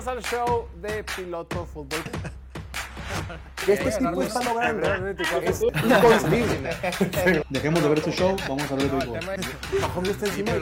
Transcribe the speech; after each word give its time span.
Bienvenidos 0.00 0.08
al 0.08 0.22
show 0.46 0.68
de 0.80 1.04
Piloto 1.04 1.66
Fútbol. 1.66 2.00
Que 3.66 3.72
este 3.74 3.90
tipo 3.92 4.22
está 4.22 4.42
logrando 4.42 4.88
es 5.50 5.60
inconcebible. 5.62 7.44
Dejemos 7.50 7.82
de 7.82 7.88
ver 7.90 7.98
este 7.98 8.12
show, 8.12 8.34
vamos 8.48 8.70
a 8.70 8.74
ver 8.76 8.84
el 8.84 8.90
está 10.10 10.26
encima 10.26 10.52
de 10.52 10.60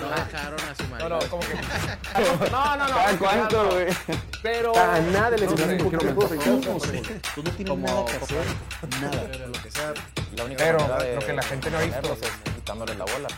no. 0.00 0.08
dejaron 0.10 0.60
a 0.60 0.74
su 0.74 0.82
No, 0.98 1.08
no, 1.08 1.18
como 1.30 1.42
que. 1.42 1.54
No, 2.50 2.76
no, 2.76 2.88
no. 2.88 2.94
¿Cada 2.94 3.18
cuánto, 3.18 3.70
güey? 3.70 3.86
Pero. 4.42 4.76
A 4.76 5.00
nada 5.00 5.30
un 5.30 5.36
de 5.70 5.76
Tú 7.34 7.42
no 7.44 7.50
tienes 7.52 7.70
Como- 7.70 7.86
nada 7.86 8.04
que 8.04 8.16
hacer, 8.16 8.46
nada. 9.00 9.46
Lo 9.46 9.62
que 9.62 9.70
sea. 9.70 9.94
La 10.34 10.44
única 10.44 10.64
Pero 10.64 10.78
lo 11.14 11.26
que 11.26 11.32
la 11.32 11.42
gente 11.42 11.70
no 11.70 11.78
ha 11.78 11.82
visto. 11.82 12.12
es 12.14 12.54
quitándole 12.56 12.94
la 12.96 13.04
bola. 13.04 13.28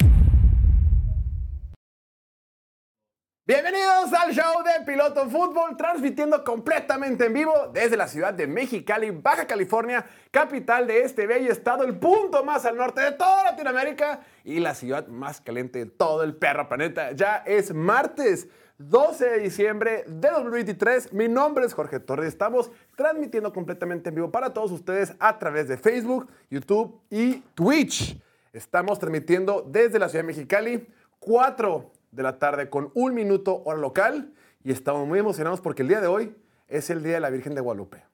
Bienvenidos 3.48 4.12
al 4.12 4.34
show 4.34 4.62
de 4.62 4.84
Piloto 4.84 5.26
Fútbol, 5.30 5.74
transmitiendo 5.74 6.44
completamente 6.44 7.24
en 7.24 7.32
vivo 7.32 7.54
desde 7.72 7.96
la 7.96 8.06
ciudad 8.06 8.34
de 8.34 8.46
Mexicali, 8.46 9.10
Baja 9.10 9.46
California, 9.46 10.04
capital 10.30 10.86
de 10.86 11.00
este 11.00 11.26
bello 11.26 11.50
estado, 11.50 11.82
el 11.82 11.98
punto 11.98 12.44
más 12.44 12.66
al 12.66 12.76
norte 12.76 13.00
de 13.00 13.12
toda 13.12 13.44
Latinoamérica 13.44 14.20
y 14.44 14.60
la 14.60 14.74
ciudad 14.74 15.06
más 15.06 15.40
caliente 15.40 15.78
de 15.78 15.86
todo 15.86 16.24
el 16.24 16.36
perro 16.36 16.68
planeta. 16.68 17.12
Ya 17.12 17.36
es 17.46 17.72
martes 17.72 18.48
12 18.76 19.24
de 19.24 19.38
diciembre 19.38 20.04
de 20.06 20.28
2023. 20.28 21.14
Mi 21.14 21.26
nombre 21.26 21.64
es 21.64 21.72
Jorge 21.72 22.00
Torres. 22.00 22.28
Estamos 22.28 22.70
transmitiendo 22.96 23.50
completamente 23.54 24.10
en 24.10 24.16
vivo 24.16 24.30
para 24.30 24.52
todos 24.52 24.72
ustedes 24.72 25.14
a 25.18 25.38
través 25.38 25.68
de 25.68 25.78
Facebook, 25.78 26.28
YouTube 26.50 27.00
y 27.08 27.36
Twitch. 27.54 28.20
Estamos 28.52 28.98
transmitiendo 28.98 29.64
desde 29.66 29.98
la 29.98 30.10
ciudad 30.10 30.22
de 30.24 30.26
Mexicali, 30.26 30.86
4 31.18 31.97
de 32.10 32.22
la 32.22 32.38
tarde 32.38 32.70
con 32.70 32.90
un 32.94 33.14
minuto 33.14 33.62
hora 33.64 33.78
local 33.78 34.32
y 34.64 34.72
estamos 34.72 35.06
muy 35.06 35.18
emocionados 35.18 35.60
porque 35.60 35.82
el 35.82 35.88
día 35.88 36.00
de 36.00 36.06
hoy 36.06 36.34
es 36.68 36.90
el 36.90 37.02
Día 37.02 37.14
de 37.14 37.20
la 37.20 37.30
Virgen 37.30 37.54
de 37.54 37.60
Guadalupe. 37.60 38.04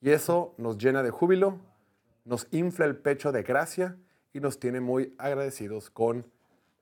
Y 0.00 0.10
eso 0.10 0.54
nos 0.58 0.78
llena 0.78 1.02
de 1.02 1.10
júbilo, 1.10 1.60
nos 2.24 2.48
infla 2.50 2.86
el 2.86 2.96
pecho 2.96 3.32
de 3.32 3.42
gracia 3.42 3.96
y 4.32 4.40
nos 4.40 4.58
tiene 4.58 4.80
muy 4.80 5.14
agradecidos 5.18 5.90
con 5.90 6.26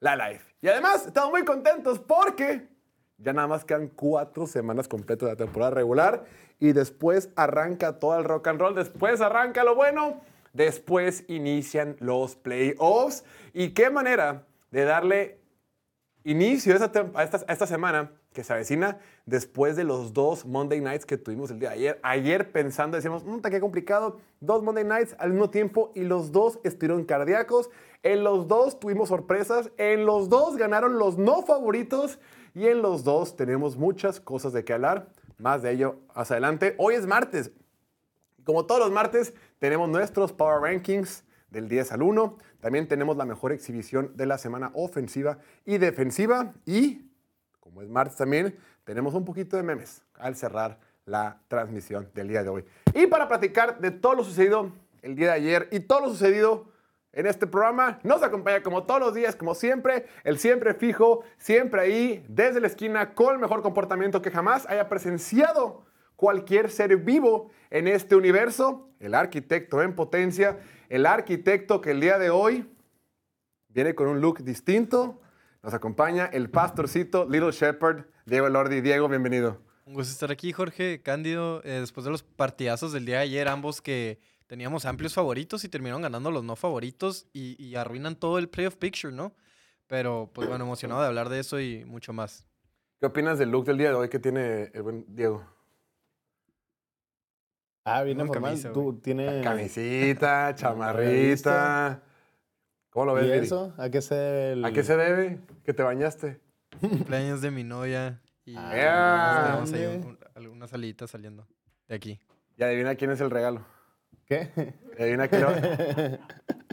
la 0.01 0.17
live. 0.17 0.43
Y 0.63 0.69
además 0.69 1.07
estamos 1.07 1.31
muy 1.31 1.45
contentos 1.45 1.99
porque 1.99 2.69
ya 3.19 3.35
nada 3.35 3.49
más 3.49 3.65
quedan 3.65 3.89
cuatro 3.89 4.47
semanas 4.47 4.89
completas 4.89 5.27
de 5.29 5.33
la 5.35 5.37
temporada 5.37 5.73
regular 5.73 6.25
y 6.59 6.73
después 6.73 7.31
arranca 7.37 7.99
todo 7.99 8.19
el 8.19 8.25
rock 8.25 8.49
and 8.49 8.61
roll, 8.61 8.75
después 8.75 9.21
arranca 9.21 9.63
lo 9.65 9.75
bueno, 9.75 10.23
después 10.55 11.25
inician 11.29 11.97
los 12.01 12.37
playoffs. 12.37 13.25
Y 13.53 13.71
qué 13.71 13.91
manera 13.91 14.47
de 14.71 14.85
darle 14.85 15.40
inicio 16.25 16.75
a 16.75 17.23
esta, 17.23 17.67
semana 17.67 18.13
que 18.33 18.45
se 18.45 18.53
avecina 18.53 18.99
después 19.27 19.77
de 19.77 19.85
los 19.85 20.13
dos 20.13 20.45
Monday 20.45 20.81
Nights 20.81 21.07
que 21.07 21.17
tuvimos 21.17 21.51
el 21.51 21.59
día 21.59 21.71
de 21.71 21.75
ayer. 21.77 22.01
Ayer 22.03 22.53
pensando, 22.53 22.97
decíamos, 22.97 23.25
mmm, 23.25 23.41
qué 23.41 23.61
complicado, 23.61 24.19
dos 24.41 24.63
Monday 24.63 24.85
Nights 24.85 25.17
al 25.19 25.31
mismo 25.31 25.51
tiempo 25.51 25.93
y 25.95 26.03
los 26.03 26.33
dos 26.33 26.59
estuvieron 26.63 27.05
cardíacos. 27.05 27.71
En 28.03 28.25
los 28.25 28.49
dos 28.49 28.79
tuvimos 28.79 29.09
sorpresas, 29.09 29.71
en 29.77 30.07
los 30.07 30.29
dos 30.29 30.57
ganaron 30.57 30.99
los 30.99 31.19
no 31.19 31.43
favoritos 31.43 32.19
y 32.55 32.67
en 32.67 32.83
los 32.83 33.05
dos 33.05 33.37
tenemos 33.37 33.77
muchas 33.77 34.21
cosas 34.21 34.53
de 34.53 34.65
qué 34.65 34.75
hablar. 34.75 35.09
Más 35.39 35.63
de 35.63 35.73
ello 35.73 35.97
más 36.15 36.31
adelante. 36.31 36.75
Hoy 36.79 36.95
es 36.95 37.07
martes, 37.07 37.51
como 38.45 38.67
todos 38.67 38.81
los 38.81 38.91
martes, 38.91 39.35
tenemos 39.59 39.89
nuestros 39.89 40.33
Power 40.33 40.61
Rankings 40.63 41.25
del 41.51 41.69
10 41.69 41.93
al 41.93 42.03
1. 42.03 42.39
También 42.61 42.89
tenemos 42.89 43.17
la 43.17 43.25
mejor 43.25 43.53
exhibición 43.53 44.17
de 44.17 44.27
la 44.27 44.39
semana 44.39 44.71
ofensiva 44.75 45.39
y 45.65 45.79
defensiva. 45.79 46.53
Y, 46.67 47.11
como 47.61 47.83
es 47.83 47.89
martes 47.89 48.17
también, 48.17 48.57
tenemos 48.85 49.15
un 49.15 49.25
poquito 49.25 49.57
de 49.57 49.63
memes 49.63 50.03
al 50.15 50.37
cerrar 50.37 50.79
la 51.05 51.41
transmisión 51.49 52.11
del 52.15 52.29
día 52.29 52.43
de 52.43 52.49
hoy. 52.49 52.65
Y 52.95 53.07
para 53.07 53.29
platicar 53.29 53.81
de 53.81 53.91
todo 53.91 54.15
lo 54.15 54.25
sucedido 54.25 54.73
el 55.03 55.17
día 55.17 55.29
de 55.29 55.35
ayer 55.35 55.69
y 55.71 55.81
todo 55.81 56.01
lo 56.01 56.09
sucedido 56.09 56.71
en 57.13 57.27
este 57.27 57.47
programa, 57.47 57.99
nos 58.05 58.23
acompaña 58.23 58.63
como 58.63 58.85
todos 58.85 59.01
los 59.01 59.15
días, 59.15 59.35
como 59.35 59.57
siempre, 59.57 60.07
el 60.23 60.39
siempre 60.39 60.75
fijo, 60.75 61.25
siempre 61.39 61.81
ahí, 61.81 62.25
desde 62.29 62.61
la 62.61 62.69
esquina, 62.69 63.15
con 63.15 63.35
el 63.35 63.41
mejor 63.41 63.63
comportamiento 63.63 64.23
que 64.23 64.31
jamás 64.31 64.65
haya 64.69 64.89
presenciado 64.89 65.85
cualquier 66.21 66.71
ser 66.71 66.99
vivo 66.99 67.51
en 67.71 67.89
este 67.89 68.15
universo, 68.15 68.91
el 68.99 69.15
arquitecto 69.15 69.81
en 69.81 69.95
potencia, 69.95 70.61
el 70.91 71.07
arquitecto 71.07 71.81
que 71.81 71.93
el 71.93 72.01
día 72.01 72.19
de 72.19 72.29
hoy 72.29 72.71
viene 73.69 73.95
con 73.95 74.07
un 74.07 74.21
look 74.21 74.45
distinto. 74.45 75.19
Nos 75.63 75.73
acompaña 75.73 76.27
el 76.27 76.51
pastorcito 76.51 77.27
Little 77.27 77.53
Shepherd, 77.53 78.05
Diego 78.27 78.51
Lordi. 78.51 78.83
Diego, 78.83 79.09
bienvenido. 79.09 79.63
Un 79.87 79.95
gusto 79.95 80.13
estar 80.13 80.31
aquí, 80.31 80.53
Jorge. 80.53 81.01
Cándido, 81.01 81.63
eh, 81.65 81.81
después 81.81 82.05
de 82.05 82.11
los 82.11 82.23
partidazos 82.23 82.93
del 82.93 83.07
día 83.07 83.17
de 83.17 83.23
ayer, 83.23 83.49
ambos 83.49 83.81
que 83.81 84.21
teníamos 84.47 84.85
amplios 84.85 85.15
favoritos 85.15 85.65
y 85.65 85.71
terminaron 85.71 86.03
ganando 86.03 86.31
los 86.31 86.45
no 86.45 86.55
favoritos 86.55 87.29
y, 87.33 87.57
y 87.65 87.77
arruinan 87.77 88.15
todo 88.15 88.37
el 88.37 88.51
playoff 88.51 88.77
picture, 88.77 89.11
¿no? 89.11 89.33
Pero, 89.87 90.31
pues 90.35 90.47
bueno, 90.47 90.67
emocionado 90.67 91.01
de 91.01 91.07
hablar 91.07 91.31
de 91.31 91.39
eso 91.39 91.59
y 91.59 91.83
mucho 91.87 92.13
más. 92.13 92.47
¿Qué 93.01 93.07
opinas 93.07 93.39
del 93.39 93.51
look 93.51 93.65
del 93.65 93.79
día 93.79 93.89
de 93.89 93.95
hoy 93.95 94.11
que 94.11 94.19
tiene 94.19 94.71
el 94.75 94.83
buen 94.83 95.07
Diego? 95.09 95.60
Ah, 97.99 98.03
viene 98.03 98.25
formal. 98.27 98.51
camisa, 98.53 98.73
Tú 98.73 98.99
tienes. 99.01 99.43
Camisita, 99.45 100.55
chamarrita. 100.55 102.03
¿Cómo 102.91 103.07
lo 103.07 103.15
ves, 103.15 103.27
¿Y 103.27 103.33
eso? 103.45 103.73
¿A 103.79 103.89
qué 103.91 104.03
se 104.03 104.15
debe 104.15 104.53
el- 104.53 104.65
¿A 104.65 104.73
qué 104.73 104.83
se 104.83 104.97
debe 104.97 105.39
que 105.65 105.73
te 105.73 105.83
bañaste? 105.83 106.41
Cumpleaños 106.81 107.41
de 107.41 107.51
mi 107.51 107.63
novia 107.65 108.21
y 108.45 108.55
Ah, 108.57 109.63
tenemos 109.65 109.73
ahí 109.73 110.95
saliendo 111.07 111.47
de 111.89 111.95
aquí. 111.95 112.21
Y 112.57 112.63
adivina 112.63 112.95
quién 112.95 113.11
es 113.11 113.21
el 113.21 113.31
regalo. 113.31 113.65
¿Qué? 114.27 114.51
Adivina 114.99 115.29
quién 115.29 115.43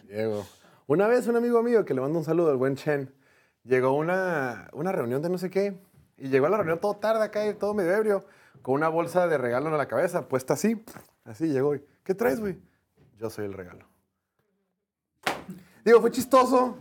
Diego. 0.07 0.45
Una 0.87 1.07
vez 1.07 1.27
un 1.27 1.35
amigo 1.35 1.61
mío 1.63 1.83
que 1.85 1.93
le 1.93 2.01
mando 2.01 2.19
un 2.19 2.25
saludo, 2.25 2.51
el 2.51 2.57
buen 2.57 2.75
Chen, 2.75 3.13
llegó 3.63 3.87
a 3.89 3.93
una, 3.93 4.69
una 4.73 4.91
reunión 4.91 5.21
de 5.21 5.29
no 5.29 5.37
sé 5.37 5.49
qué 5.49 5.77
y 6.17 6.29
llegó 6.29 6.45
a 6.45 6.49
la 6.49 6.57
reunión 6.57 6.79
todo 6.79 6.95
tarde 6.95 7.23
acá 7.23 7.45
y 7.47 7.53
todo 7.53 7.73
medio 7.73 7.91
ebrio 7.93 8.25
con 8.61 8.75
una 8.75 8.89
bolsa 8.89 9.27
de 9.27 9.37
regalo 9.37 9.69
en 9.69 9.77
la 9.77 9.87
cabeza 9.87 10.27
puesta 10.27 10.53
así. 10.53 10.83
Así 11.23 11.47
llegó 11.47 11.75
y, 11.75 11.83
¿qué 12.03 12.15
traes, 12.15 12.39
güey? 12.39 12.57
Yo 13.17 13.29
soy 13.29 13.45
el 13.45 13.53
regalo. 13.53 13.85
Digo, 15.83 16.01
fue 16.01 16.11
chistoso, 16.11 16.77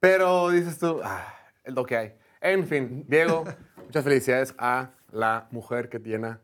pero 0.00 0.50
dices 0.50 0.78
tú, 0.78 1.00
ah, 1.02 1.26
es 1.62 1.72
lo 1.72 1.86
que 1.86 1.96
hay. 1.96 2.14
En 2.40 2.66
fin, 2.66 3.04
Diego, 3.08 3.44
muchas 3.84 4.04
felicidades 4.04 4.54
a 4.58 4.90
la 5.10 5.48
mujer 5.50 5.88
que 5.88 5.98
llena 5.98 6.40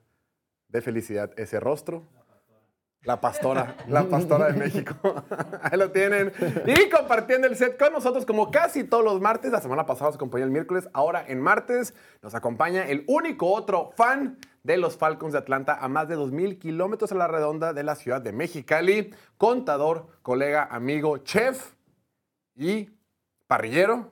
de 0.69 0.81
felicidad 0.81 1.33
ese 1.37 1.61
rostro. 1.61 2.07
La 3.05 3.19
pastora, 3.19 3.77
la 3.88 4.05
pastora 4.05 4.53
de 4.53 4.59
México. 4.59 4.94
Ahí 5.62 5.78
lo 5.78 5.91
tienen. 5.91 6.33
Y 6.66 6.91
compartiendo 6.91 7.47
el 7.47 7.56
set 7.56 7.78
con 7.78 7.94
nosotros 7.94 8.27
como 8.27 8.50
casi 8.50 8.84
todos 8.84 9.03
los 9.03 9.22
martes. 9.22 9.50
La 9.50 9.62
semana 9.62 9.87
pasada 9.87 10.11
nos 10.11 10.16
acompañó 10.16 10.44
el 10.44 10.50
miércoles. 10.50 10.87
Ahora 10.93 11.25
en 11.27 11.41
martes 11.41 11.94
nos 12.21 12.34
acompaña 12.34 12.87
el 12.87 13.05
único 13.06 13.50
otro 13.53 13.93
fan 13.97 14.38
de 14.65 14.77
los 14.77 14.99
Falcons 14.99 15.33
de 15.33 15.38
Atlanta 15.38 15.78
a 15.81 15.88
más 15.88 16.09
de 16.09 16.19
2.000 16.19 16.59
kilómetros 16.59 17.11
a 17.12 17.15
la 17.15 17.27
redonda 17.27 17.72
de 17.72 17.84
la 17.84 17.94
ciudad 17.94 18.21
de 18.21 18.33
Mexicali. 18.33 19.15
Contador, 19.38 20.09
colega, 20.21 20.69
amigo, 20.71 21.17
chef 21.19 21.72
y 22.55 22.91
parrillero. 23.47 24.11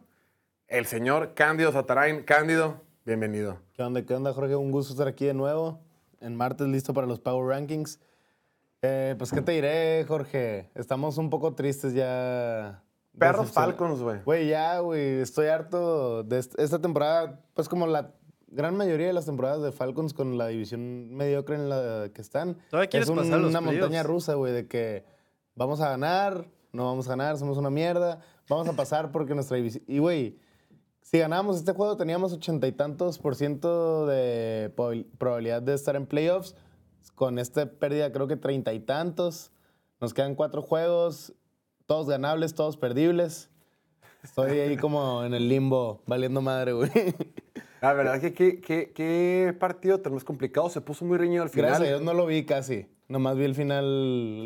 El 0.66 0.86
señor 0.86 1.34
Cándido 1.34 1.72
Satarain. 1.72 2.22
Cándido, 2.22 2.80
bienvenido. 3.04 3.58
¿Qué 3.74 3.82
onda, 3.82 4.02
qué 4.06 4.14
onda, 4.14 4.32
Jorge? 4.32 4.56
Un 4.56 4.70
gusto 4.70 4.94
estar 4.94 5.08
aquí 5.08 5.26
de 5.26 5.34
nuevo. 5.34 5.78
En 6.22 6.34
martes 6.34 6.66
listo 6.68 6.94
para 6.94 7.06
los 7.06 7.20
Power 7.20 7.48
Rankings. 7.48 8.00
Eh, 8.82 9.14
pues, 9.18 9.32
¿qué 9.32 9.42
te 9.42 9.52
diré, 9.52 10.04
Jorge? 10.06 10.70
Estamos 10.74 11.18
un 11.18 11.30
poco 11.30 11.54
tristes 11.54 11.94
ya. 11.94 12.82
Perros 13.18 13.50
Falcons, 13.50 14.00
güey. 14.00 14.22
Güey, 14.24 14.48
ya, 14.48 14.78
güey. 14.78 15.20
Estoy 15.20 15.48
harto 15.48 16.22
de 16.22 16.38
est- 16.38 16.56
esta 16.58 16.80
temporada. 16.80 17.40
Pues, 17.54 17.68
como 17.68 17.86
la 17.88 18.14
gran 18.46 18.76
mayoría 18.76 19.08
de 19.08 19.12
las 19.12 19.26
temporadas 19.26 19.62
de 19.62 19.72
Falcons 19.72 20.14
con 20.14 20.38
la 20.38 20.46
división 20.46 21.12
mediocre 21.14 21.56
en 21.56 21.68
la 21.68 22.10
que 22.14 22.20
están. 22.22 22.56
¿Todavía 22.70 22.88
quieres 22.88 23.08
es 23.08 23.10
un- 23.10 23.16
pasar 23.18 23.40
los 23.40 23.50
una 23.50 23.60
montaña 23.60 24.02
rusa, 24.04 24.34
güey, 24.34 24.52
de 24.52 24.68
que 24.68 25.04
vamos 25.56 25.80
a 25.80 25.88
ganar, 25.90 26.46
no 26.72 26.84
vamos 26.86 27.06
a 27.08 27.10
ganar, 27.10 27.36
somos 27.36 27.58
una 27.58 27.70
mierda. 27.70 28.20
Vamos 28.48 28.68
a 28.68 28.72
pasar 28.74 29.10
porque 29.10 29.34
nuestra 29.34 29.56
división. 29.56 29.82
Y, 29.88 29.98
güey, 29.98 30.38
si 31.02 31.18
ganábamos 31.18 31.56
este 31.56 31.72
juego, 31.72 31.96
teníamos 31.96 32.32
ochenta 32.32 32.68
y 32.68 32.72
tantos 32.72 33.18
por 33.18 33.34
ciento 33.34 34.06
de 34.06 34.72
prob- 34.76 35.06
probabilidad 35.18 35.60
de 35.62 35.74
estar 35.74 35.96
en 35.96 36.06
playoffs. 36.06 36.54
Con 37.14 37.38
esta 37.38 37.66
pérdida, 37.66 38.12
creo 38.12 38.26
que 38.28 38.36
treinta 38.36 38.72
y 38.72 38.80
tantos. 38.80 39.50
Nos 40.00 40.14
quedan 40.14 40.34
cuatro 40.34 40.62
juegos, 40.62 41.32
todos 41.86 42.08
ganables, 42.08 42.54
todos 42.54 42.76
perdibles. 42.76 43.50
Estoy 44.22 44.58
ahí 44.60 44.76
como 44.78 45.24
en 45.24 45.34
el 45.34 45.48
limbo, 45.48 46.02
valiendo 46.06 46.40
madre, 46.40 46.72
güey. 46.72 46.90
La 47.80 47.92
verdad 47.92 48.20
que 48.20 48.32
qué, 48.34 48.60
qué- 48.60 48.92
qué 48.94 49.54
partido 49.58 50.00
tan 50.00 50.12
más 50.14 50.24
complicado. 50.24 50.68
Se 50.70 50.80
puso 50.80 51.04
muy 51.04 51.16
reñido 51.18 51.42
al 51.44 51.48
final. 51.50 51.70
Gracias 51.70 51.86
a 51.86 51.90
Dios 51.90 52.02
no 52.02 52.12
lo 52.14 52.26
vi 52.26 52.44
casi. 52.44 52.86
Nomás 53.08 53.36
vi 53.36 53.44
el 53.44 53.54
final. 53.54 53.84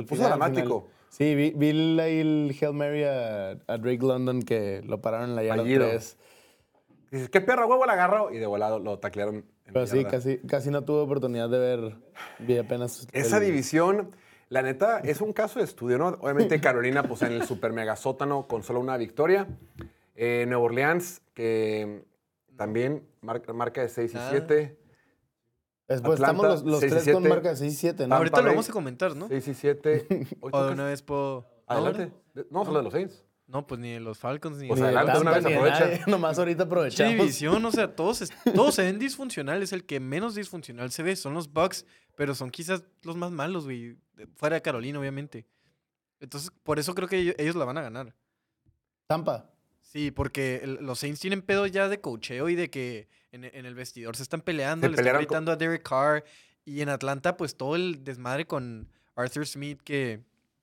el 0.00 0.04
puso 0.06 0.22
final, 0.22 0.38
dramático. 0.38 0.80
final. 0.82 0.92
Sí, 1.08 1.34
vi, 1.34 1.50
vi 1.50 1.98
ahí 2.00 2.20
el 2.20 2.56
Hail 2.60 2.72
Mary 2.74 3.04
a, 3.04 3.50
a 3.66 3.78
Drake 3.78 3.98
London 4.00 4.40
que 4.42 4.82
lo 4.86 5.00
pararon 5.02 5.30
en 5.30 5.36
la 5.36 5.42
yarda 5.44 5.62
Fallido. 5.62 5.88
3. 5.88 6.18
Dices, 7.10 7.28
qué 7.28 7.40
perro 7.42 7.66
huevo 7.66 7.84
la 7.84 7.92
agarró. 7.94 8.30
Y 8.32 8.38
de 8.38 8.46
volado 8.46 8.78
lo 8.78 8.98
taclearon. 8.98 9.44
Pero 9.72 9.86
sí, 9.86 10.04
casi, 10.04 10.38
casi 10.38 10.70
no 10.70 10.84
tuve 10.84 11.00
oportunidad 11.00 11.48
de 11.48 11.58
ver. 11.58 11.96
Vi 12.38 12.58
apenas. 12.58 13.06
Esa 13.12 13.38
el- 13.38 13.44
división, 13.44 14.10
la 14.48 14.62
neta, 14.62 14.98
es 15.00 15.20
un 15.20 15.32
caso 15.32 15.58
de 15.58 15.64
estudio, 15.64 15.98
¿no? 15.98 16.08
Obviamente 16.20 16.60
Carolina, 16.60 17.02
pues 17.02 17.22
en 17.22 17.32
el 17.32 17.44
super 17.44 17.72
mega 17.72 17.96
sótano 17.96 18.46
con 18.46 18.62
solo 18.62 18.80
una 18.80 18.96
victoria. 18.96 19.46
Eh, 20.14 20.44
Nueva 20.46 20.64
Orleans, 20.64 21.22
que 21.34 22.04
también 22.56 23.08
marca, 23.22 23.52
marca 23.52 23.80
de 23.80 23.88
6 23.88 24.12
y 24.12 24.14
Nada. 24.14 24.30
7. 24.30 24.78
Después 25.88 26.20
Atlanta, 26.20 26.32
estamos 26.42 26.62
los, 26.64 26.72
los 26.72 26.80
6 26.80 26.92
y 26.92 26.94
tres 26.94 27.04
con 27.14 27.22
7. 27.22 27.28
marca 27.28 27.48
de 27.50 27.56
6 27.56 27.72
y 27.72 27.76
7, 27.76 28.06
¿no? 28.06 28.14
Ahorita 28.14 28.36
lo 28.38 28.42
Bay, 28.44 28.52
vamos 28.54 28.68
a 28.68 28.72
comentar, 28.72 29.16
¿no? 29.16 29.28
6 29.28 29.48
y 29.48 29.54
7. 29.54 30.26
O 30.40 30.64
de 30.64 30.72
una 30.72 30.84
vez 30.86 31.02
puedo... 31.02 31.46
Adelante. 31.66 32.12
No, 32.50 32.64
solo 32.64 32.78
de 32.78 32.84
los 32.84 32.92
Saints. 32.92 33.24
No, 33.52 33.66
pues 33.66 33.78
ni 33.80 33.98
los 33.98 34.16
Falcons 34.18 34.56
ni 34.56 34.66
Pues 34.66 34.80
Ni 34.80 34.86
de 34.88 34.96
adelante, 34.96 35.20
una 35.20 35.32
Tampa, 35.32 35.36
vez 35.36 35.44
ni 35.44 35.50
de 35.50 35.56
aprovecha. 35.58 35.84
nadie, 35.84 36.00
Nomás 36.10 36.38
ahorita 36.38 36.62
aprovechamos. 36.64 37.12
división, 37.12 37.64
o 37.64 37.70
sea, 37.70 37.94
todos, 37.94 38.22
es- 38.22 38.30
todos 38.54 38.74
se 38.74 38.82
ven 38.82 38.98
disfuncionales. 38.98 39.72
El 39.74 39.84
que 39.84 40.00
menos 40.00 40.34
disfuncional 40.34 40.90
se 40.90 41.02
ve 41.02 41.14
son 41.16 41.34
los 41.34 41.52
Bucks, 41.52 41.84
pero 42.16 42.34
son 42.34 42.50
quizás 42.50 42.82
los 43.02 43.14
más 43.16 43.30
malos, 43.30 43.64
güey. 43.64 43.96
Fuera 44.36 44.54
de 44.56 44.62
Carolina, 44.62 44.98
obviamente. 44.98 45.46
Entonces, 46.18 46.50
por 46.62 46.78
eso 46.78 46.94
creo 46.94 47.08
que 47.08 47.18
ellos, 47.18 47.34
ellos 47.38 47.54
la 47.56 47.64
van 47.66 47.76
a 47.78 47.82
ganar. 47.82 48.14
Tampa. 49.06 49.50
Sí, 49.82 50.10
porque 50.10 50.60
el- 50.62 50.74
los 50.86 50.98
Saints 51.00 51.20
tienen 51.20 51.42
pedo 51.42 51.66
ya 51.66 51.88
de 51.88 52.00
cocheo 52.00 52.48
y 52.48 52.54
de 52.54 52.70
que 52.70 53.08
en, 53.32 53.44
en 53.44 53.66
el 53.66 53.74
vestidor 53.74 54.16
se 54.16 54.22
están 54.22 54.40
peleando, 54.40 54.86
Se 54.86 54.90
le 54.92 54.96
están 54.96 55.16
gritando 55.18 55.52
a 55.52 55.56
Derek 55.56 55.82
Carr. 55.86 56.24
Y 56.64 56.80
en 56.80 56.88
Atlanta, 56.88 57.36
pues 57.36 57.56
todo 57.56 57.76
el 57.76 58.04
desmadre 58.04 58.46
con 58.46 58.88
Arthur 59.16 59.46
Smith 59.46 59.80
que, 59.82 60.20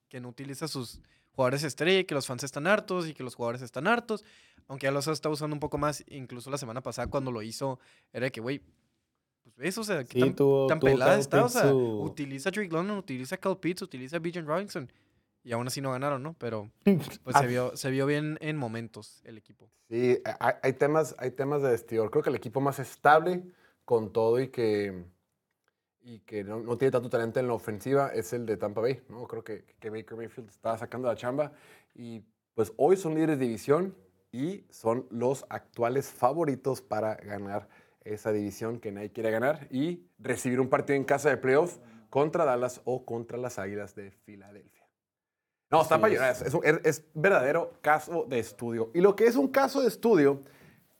que 0.07 0.19
no 0.21 0.29
utiliza 0.29 0.67
sus 0.67 1.01
jugadores 1.35 1.63
estrella 1.63 1.99
y 1.99 2.05
que 2.05 2.15
los 2.15 2.27
fans 2.27 2.43
están 2.43 2.67
hartos 2.67 3.07
y 3.07 3.13
que 3.13 3.23
los 3.23 3.35
jugadores 3.35 3.61
están 3.61 3.87
hartos. 3.87 4.23
Aunque 4.67 4.85
ya 4.85 4.91
los 4.91 5.07
está 5.07 5.29
usando 5.29 5.55
un 5.55 5.59
poco 5.59 5.77
más, 5.77 6.03
incluso 6.09 6.49
la 6.51 6.57
semana 6.57 6.81
pasada 6.81 7.07
cuando 7.09 7.31
lo 7.31 7.41
hizo, 7.41 7.79
era 8.13 8.25
de 8.25 8.31
que, 8.31 8.39
güey, 8.41 8.61
pues 9.43 9.55
ves, 9.55 9.77
o 9.79 9.83
sea, 9.83 10.03
Sí, 10.05 10.19
tan, 10.19 10.35
tuvo- 10.35 10.67
tan 10.67 10.79
tuvo 10.79 10.91
pelada 10.91 11.17
está, 11.17 11.43
o 11.45 11.49
sea, 11.49 11.69
su- 11.71 12.01
utiliza 12.03 12.49
a 12.49 12.51
Drake 12.51 12.69
London, 12.71 12.97
utiliza 12.97 13.35
a 13.35 13.37
Cal 13.39 13.57
Pitts, 13.57 13.81
utiliza 13.81 14.17
a 14.17 14.19
Bijan 14.19 14.45
Robinson. 14.45 14.91
Y 15.43 15.53
aún 15.53 15.65
así 15.65 15.79
no 15.81 15.91
ganaron, 15.93 16.21
¿no? 16.21 16.35
Pero 16.37 16.69
pues 17.23 17.35
se 17.37 17.47
vio, 17.47 17.75
se 17.77 17.89
vio 17.89 18.05
bien 18.05 18.37
en 18.41 18.57
momentos 18.57 19.21
el 19.23 19.37
equipo. 19.37 19.71
Sí, 19.89 20.19
hay, 20.39 20.53
hay 20.61 20.73
temas, 20.73 21.15
hay 21.17 21.31
temas 21.31 21.61
de 21.63 21.69
vestidor. 21.71 22.11
Creo 22.11 22.21
que 22.23 22.29
el 22.29 22.35
equipo 22.35 22.59
más 22.61 22.77
estable 22.77 23.43
con 23.85 24.11
todo 24.13 24.39
y 24.39 24.49
que, 24.49 25.05
y 26.01 26.19
que 26.19 26.43
no, 26.43 26.59
no 26.59 26.77
tiene 26.77 26.91
tanto 26.91 27.09
talento 27.09 27.39
en 27.39 27.47
la 27.47 27.53
ofensiva 27.53 28.11
es 28.13 28.33
el 28.33 28.45
de 28.45 28.57
Tampa 28.57 28.81
Bay. 28.81 29.01
¿no? 29.09 29.27
Creo 29.27 29.43
que, 29.43 29.65
que 29.79 29.89
Baker 29.89 30.17
Mayfield 30.17 30.49
está 30.49 30.77
sacando 30.77 31.07
la 31.07 31.15
chamba. 31.15 31.51
Y 31.95 32.23
pues 32.55 32.71
hoy 32.77 32.97
son 32.97 33.15
líderes 33.15 33.39
de 33.39 33.45
división 33.45 33.95
y 34.31 34.65
son 34.69 35.07
los 35.09 35.45
actuales 35.49 36.07
favoritos 36.09 36.81
para 36.81 37.15
ganar 37.15 37.67
esa 38.03 38.31
división 38.31 38.79
que 38.79 38.91
nadie 38.91 39.11
quiere 39.11 39.31
ganar 39.31 39.67
y 39.71 40.07
recibir 40.19 40.59
un 40.59 40.69
partido 40.69 40.95
en 40.95 41.03
casa 41.03 41.29
de 41.29 41.37
playoff 41.37 41.77
contra 42.09 42.45
Dallas 42.45 42.81
o 42.85 43.05
contra 43.05 43.37
las 43.37 43.59
Águilas 43.59 43.93
de 43.95 44.11
Filadelfia. 44.11 44.87
No, 45.69 45.81
está 45.83 45.95
Así 45.95 46.01
para 46.01 46.13
es. 46.13 46.19
llorar. 46.19 46.47
Es, 46.47 46.53
un- 46.53 46.65
es- 46.65 46.79
es 47.01 47.05
verdadero 47.13 47.73
caso 47.81 48.25
de 48.27 48.39
estudio. 48.39 48.89
Y 48.95 49.01
lo 49.01 49.15
que 49.15 49.25
es 49.27 49.35
un 49.35 49.49
caso 49.49 49.81
de 49.81 49.87
estudio 49.89 50.41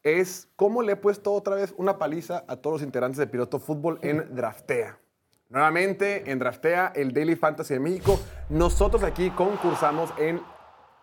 es 0.03 0.47
cómo 0.55 0.81
le 0.81 0.93
he 0.93 0.95
puesto 0.95 1.33
otra 1.33 1.55
vez 1.55 1.73
una 1.77 1.97
paliza 1.97 2.43
a 2.47 2.55
todos 2.57 2.75
los 2.75 2.83
integrantes 2.83 3.17
de 3.17 3.27
Piloto 3.27 3.59
Fútbol 3.59 3.99
en 4.01 4.33
Draftea. 4.35 4.97
Nuevamente, 5.49 6.29
en 6.31 6.37
Draftea, 6.39 6.93
el 6.95 7.11
Daily 7.11 7.35
Fantasy 7.35 7.73
de 7.73 7.79
México, 7.79 8.19
nosotros 8.49 9.03
aquí 9.03 9.31
concursamos 9.31 10.13
en 10.17 10.41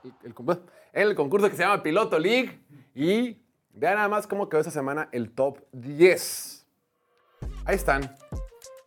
el, 0.05 0.13
el 0.25 0.35
concurso- 0.35 0.63
en 0.93 1.09
el 1.09 1.15
concurso 1.15 1.51
que 1.51 1.57
se 1.57 1.63
llama 1.63 1.83
Piloto 1.83 2.19
League. 2.19 2.61
Y 2.95 3.43
vean 3.73 3.97
nada 3.97 4.09
más 4.09 4.27
cómo 4.27 4.49
quedó 4.49 4.61
esta 4.61 4.71
semana 4.73 5.09
el 5.13 5.31
top 5.33 5.59
10. 5.73 6.67
Ahí 7.65 7.75
están. 7.75 8.17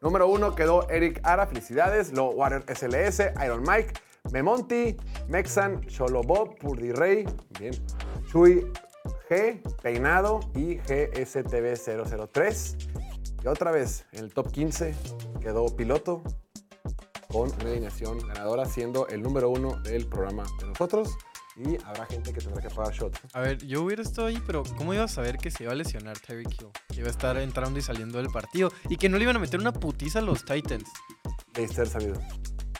Número 0.01 0.27
uno 0.27 0.55
quedó 0.55 0.89
Eric 0.89 1.19
Ara, 1.23 1.45
felicidades. 1.45 2.13
Low 2.13 2.31
Water 2.31 2.63
SLS, 2.73 3.19
Iron 3.45 3.61
Mike, 3.67 3.93
Memonti, 4.31 4.95
Mexan, 5.27 5.81
Cholo 5.87 6.21
Bob, 6.23 6.57
Purdy 6.57 6.93
Rey, 6.93 7.25
bien. 7.59 7.73
Chuy 8.31 8.65
G, 9.29 9.61
Peinado 9.81 10.39
y 10.55 10.77
GSTV003. 10.79 12.75
Y 13.43 13.47
otra 13.47 13.71
vez, 13.71 14.05
en 14.11 14.25
el 14.25 14.33
top 14.33 14.51
15 14.51 14.95
quedó 15.41 15.65
Piloto 15.75 16.23
con 17.29 17.51
una 17.53 17.69
alineación 17.69 18.19
ganadora, 18.27 18.65
siendo 18.65 19.07
el 19.07 19.21
número 19.21 19.49
uno 19.49 19.79
del 19.81 20.07
programa 20.07 20.45
de 20.59 20.67
nosotros. 20.67 21.15
Y 21.55 21.77
habrá 21.83 22.05
gente 22.05 22.31
que 22.33 22.39
tendrá 22.39 22.61
que 22.61 22.73
pagar 22.73 22.93
shot. 22.93 23.17
A 23.33 23.41
ver, 23.41 23.57
yo 23.65 23.83
hubiera 23.83 24.01
estado 24.01 24.27
ahí, 24.27 24.41
pero 24.47 24.63
¿cómo 24.77 24.93
iba 24.93 25.03
a 25.03 25.09
saber 25.09 25.37
que 25.37 25.51
se 25.51 25.63
iba 25.63 25.73
a 25.73 25.75
lesionar 25.75 26.17
Tyreek 26.17 26.53
Hill? 26.53 26.69
Que 26.87 27.01
iba 27.01 27.07
a 27.07 27.11
estar 27.11 27.37
entrando 27.37 27.77
y 27.77 27.81
saliendo 27.81 28.17
del 28.17 28.29
partido. 28.29 28.71
Y 28.87 28.95
que 28.95 29.09
no 29.09 29.17
le 29.17 29.23
iban 29.23 29.35
a 29.35 29.39
meter 29.39 29.59
una 29.59 29.73
putiza 29.73 30.19
a 30.19 30.21
los 30.21 30.45
Titans. 30.45 30.89
Debiste 31.53 31.81
haber 31.81 31.91
sabido. 31.91 32.21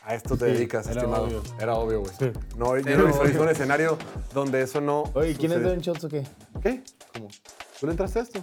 A 0.03 0.15
esto 0.15 0.37
te 0.37 0.45
Sí, 0.47 0.53
dedicas, 0.53 0.87
era 0.87 1.01
estimado. 1.01 1.25
obvio. 1.25 1.43
Era 1.59 1.75
obvio, 1.75 1.99
güey. 2.01 2.11
Sí. 2.17 2.31
No, 2.57 2.77
yo 2.77 2.97
no 2.97 3.05
visualizo 3.07 3.41
un 3.43 3.49
escenario 3.49 3.97
donde 4.33 4.61
eso 4.61 4.81
no. 4.81 5.03
Oye, 5.13 5.35
¿quién 5.35 5.51
es. 5.51 5.61
Devin 5.61 5.79
Shots 5.81 6.03
o 6.05 6.09
qué? 6.09 6.23
¿Qué? 6.61 6.83
¿Cómo? 7.13 7.27
¿Tú 7.79 7.85
le 7.85 7.91
entraste 7.91 8.19
a 8.19 8.21
esto? 8.23 8.39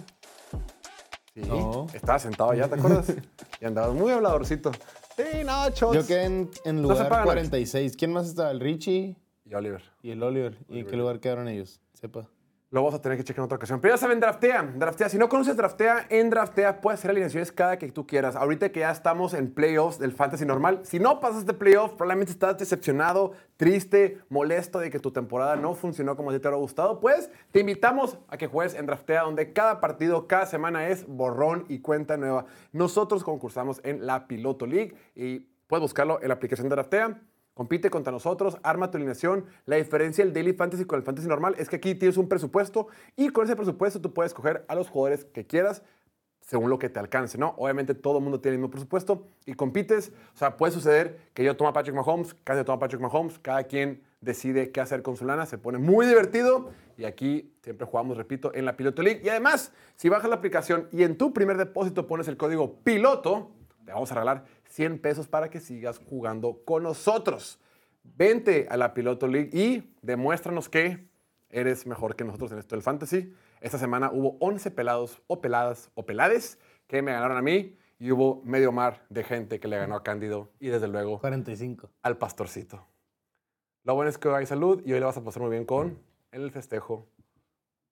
Sí. 1.33 1.41
No. 1.41 1.87
Estaba 1.93 2.19
sentado 2.19 2.51
allá, 2.51 2.67
¿te 2.67 2.75
acuerdas? 2.75 3.13
y 3.61 3.65
andabas 3.65 3.93
muy 3.93 4.11
habladorcito. 4.11 4.71
Sí, 5.15 5.23
no, 5.45 5.69
shots. 5.69 5.95
Yo 5.95 6.05
quedé 6.07 6.25
en, 6.25 6.49
en 6.65 6.81
lugar 6.81 7.09
pagan. 7.09 7.25
46. 7.25 7.95
¿Quién 7.97 8.13
más 8.13 8.27
estaba? 8.27 8.51
El 8.51 8.59
Richie 8.59 9.15
Y 9.45 9.53
Oliver. 9.55 9.83
y 10.03 10.11
el 10.11 10.23
Oliver. 10.23 10.53
¿Y 10.53 10.55
en 10.55 10.69
Oliver. 10.71 10.91
qué 10.91 10.97
lugar 10.97 11.19
quedaron 11.19 11.47
ellos? 11.47 11.79
Sepa. 11.93 12.27
Lo 12.69 12.81
vamos 12.81 12.95
a 12.95 13.01
tener 13.01 13.17
que 13.17 13.23
checar 13.23 13.39
en 13.39 13.45
otra 13.45 13.55
ocasión. 13.55 13.79
Pero 13.79 13.93
ya 13.93 13.97
saben, 13.97 14.19
Draftea. 14.19 14.73
Draftea. 14.75 15.07
Si 15.07 15.17
no 15.17 15.29
conoces 15.29 15.55
Draftea, 15.55 16.07
en 16.09 16.29
Draftea 16.29 16.81
puedes 16.81 16.99
hacer 16.99 17.11
alineaciones 17.11 17.53
cada 17.53 17.77
que 17.77 17.89
tú 17.93 18.05
quieras. 18.05 18.35
Ahorita 18.35 18.73
que 18.73 18.81
ya 18.81 18.91
estamos 18.91 19.33
en 19.33 19.53
playoffs 19.53 19.99
del 19.99 20.11
fantasy 20.11 20.45
normal, 20.45 20.81
si 20.83 20.99
no 20.99 21.21
pasas 21.21 21.45
de 21.45 21.53
playoff, 21.53 21.93
probablemente 21.93 22.33
estás 22.33 22.57
decepcionado, 22.57 23.31
triste, 23.55 24.17
molesto 24.27 24.79
de 24.79 24.89
que 24.89 24.99
tu 24.99 25.11
temporada 25.11 25.55
no 25.55 25.75
funcionó 25.75 26.17
como 26.17 26.31
te 26.31 26.37
hubiera 26.39 26.57
gustado, 26.57 26.99
pues 26.99 27.31
te 27.51 27.61
invitamos 27.61 28.17
a 28.27 28.35
que 28.35 28.47
juegues 28.47 28.73
en 28.73 28.85
Draftea, 28.85 29.21
donde 29.21 29.53
cada 29.53 29.79
partido, 29.79 30.27
cada 30.27 30.45
semana 30.45 30.89
es 30.89 31.07
borrón 31.07 31.63
y 31.69 31.79
cuenta 31.79 32.17
nueva. 32.17 32.47
Nosotros 32.73 33.23
concursamos 33.23 33.79
en 33.85 34.05
la 34.05 34.27
Piloto 34.27 34.65
League 34.65 34.93
y 35.15 35.39
puedes 35.67 35.83
buscarlo 35.83 36.21
en 36.21 36.27
la 36.27 36.33
aplicación 36.33 36.67
de 36.67 36.75
Draftea. 36.75 37.21
Compite 37.57 37.89
contra 37.89 38.11
nosotros, 38.13 38.59
arma 38.61 38.91
tu 38.91 38.97
alineación. 38.97 39.45
La 39.65 39.77
diferencia 39.77 40.23
del 40.23 40.31
Daily 40.31 40.53
Fantasy 40.53 40.85
con 40.85 40.99
el 40.99 41.03
Fantasy 41.03 41.27
normal 41.27 41.55
es 41.57 41.69
que 41.69 41.77
aquí 41.77 41.95
tienes 41.95 42.15
un 42.17 42.29
presupuesto 42.29 42.87
y 43.15 43.29
con 43.29 43.45
ese 43.45 43.55
presupuesto 43.55 43.99
tú 43.99 44.13
puedes 44.13 44.29
escoger 44.29 44.63
a 44.67 44.75
los 44.75 44.89
jugadores 44.89 45.25
que 45.25 45.47
quieras 45.47 45.81
según 46.39 46.69
lo 46.69 46.77
que 46.77 46.87
te 46.87 46.99
alcance, 46.99 47.39
¿no? 47.39 47.55
Obviamente 47.57 47.95
todo 47.95 48.19
el 48.19 48.23
mundo 48.23 48.39
tiene 48.41 48.57
el 48.57 48.59
mismo 48.59 48.69
presupuesto 48.69 49.25
y 49.47 49.55
compites. 49.55 50.11
O 50.35 50.37
sea, 50.37 50.55
puede 50.55 50.71
suceder 50.71 51.17
que 51.33 51.43
yo 51.43 51.57
tomo 51.57 51.71
a 51.71 51.73
Patrick 51.73 51.95
Mahomes, 51.95 52.35
Candy 52.43 52.63
toma 52.63 52.75
a 52.75 52.79
Patrick 52.81 53.01
Mahomes, 53.01 53.39
cada 53.39 53.63
quien 53.63 54.03
decide 54.21 54.71
qué 54.71 54.79
hacer 54.79 55.01
con 55.01 55.17
su 55.17 55.25
lana, 55.25 55.47
se 55.47 55.57
pone 55.57 55.79
muy 55.79 56.05
divertido 56.05 56.69
y 56.95 57.05
aquí 57.05 57.55
siempre 57.63 57.87
jugamos, 57.87 58.17
repito, 58.17 58.53
en 58.53 58.65
la 58.65 58.77
Piloto 58.77 59.01
League. 59.01 59.21
Y 59.23 59.29
además, 59.29 59.73
si 59.95 60.09
bajas 60.09 60.29
la 60.29 60.35
aplicación 60.35 60.89
y 60.91 61.01
en 61.01 61.17
tu 61.17 61.33
primer 61.33 61.57
depósito 61.57 62.05
pones 62.05 62.27
el 62.27 62.37
código 62.37 62.75
PILOTO, 62.83 63.49
te 63.87 63.93
vamos 63.93 64.11
a 64.11 64.15
regalar 64.15 64.45
100 64.69 64.99
pesos 64.99 65.27
para 65.27 65.49
que 65.49 65.59
sigas 65.59 65.99
jugando 65.99 66.61
con 66.65 66.83
nosotros. 66.83 67.59
Vente 68.03 68.67
a 68.69 68.77
la 68.77 68.93
Piloto 68.93 69.27
League 69.27 69.49
y 69.51 69.93
demuéstranos 70.01 70.69
que 70.69 71.09
eres 71.49 71.85
mejor 71.85 72.15
que 72.15 72.23
nosotros 72.23 72.51
en 72.51 72.59
esto 72.59 72.75
del 72.75 72.83
fantasy. 72.83 73.33
Esta 73.61 73.77
semana 73.77 74.11
hubo 74.11 74.37
11 74.39 74.71
pelados 74.71 75.21
o 75.27 75.41
peladas 75.41 75.91
o 75.95 76.05
pelades 76.05 76.59
que 76.87 77.01
me 77.01 77.11
ganaron 77.11 77.37
a 77.37 77.41
mí 77.41 77.77
y 77.99 78.11
hubo 78.11 78.41
medio 78.43 78.71
mar 78.71 79.05
de 79.09 79.23
gente 79.23 79.59
que 79.59 79.67
le 79.67 79.77
ganó 79.77 79.95
a 79.95 80.03
Cándido 80.03 80.51
y 80.59 80.67
desde 80.67 80.87
luego 80.87 81.19
45. 81.19 81.89
al 82.01 82.17
pastorcito. 82.17 82.85
Lo 83.83 83.95
bueno 83.95 84.09
es 84.09 84.17
que 84.17 84.27
hoy 84.27 84.35
hay 84.35 84.45
salud 84.45 84.81
y 84.85 84.93
hoy 84.93 84.99
le 84.99 85.05
vas 85.05 85.17
a 85.17 85.23
pasar 85.23 85.41
muy 85.41 85.51
bien 85.51 85.65
con 85.65 85.99
el 86.31 86.51
festejo 86.51 87.07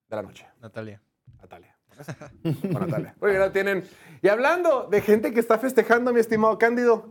de 0.09 0.15
la 0.15 0.21
noche. 0.21 0.47
Natalia. 0.61 1.01
Natalia. 1.41 1.74
Con 2.43 2.73
Natalia. 2.73 3.15
Muy 3.19 3.31
bien, 3.31 3.41
lo 3.41 3.51
tienen. 3.51 3.83
Y 4.21 4.27
hablando 4.27 4.87
de 4.89 5.01
gente 5.01 5.33
que 5.33 5.39
está 5.39 5.57
festejando, 5.57 6.13
mi 6.13 6.19
estimado 6.19 6.57
Cándido, 6.57 7.09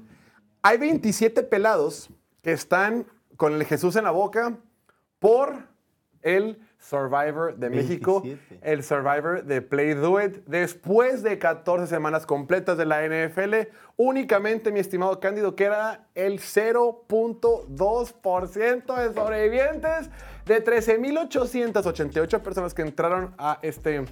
hay 0.63 0.79
27 0.79 1.43
pelados 1.45 2.11
que 2.43 2.53
están 2.53 3.07
con 3.37 3.55
el 3.55 3.65
Jesús 3.65 3.97
en 3.97 4.05
la 4.05 4.11
boca 4.11 4.59
por 5.19 5.55
el 6.23 6.59
Survivor 6.79 7.57
de 7.57 7.71
México, 7.71 8.21
27. 8.23 8.61
el 8.63 8.83
Survivor 8.83 9.45
de 9.45 9.63
Play 9.63 9.95
Do 9.95 10.23
It. 10.23 10.45
Después 10.47 11.23
de 11.23 11.39
14 11.39 11.87
semanas 11.87 12.27
completas 12.27 12.77
de 12.77 12.85
la 12.85 13.07
NFL, 13.07 13.69
únicamente, 13.97 14.71
mi 14.71 14.81
estimado 14.81 15.19
Cándido, 15.21 15.57
que 15.57 15.65
era 15.65 16.09
el 16.15 16.41
0.2% 16.41 18.97
de 18.97 19.15
sobrevivientes 19.15 20.11
de 20.45 20.63
13.888 20.63 22.41
personas 22.41 22.75
que 22.75 22.83
entraron 22.83 23.35
a 23.39 23.59
este 23.63 24.05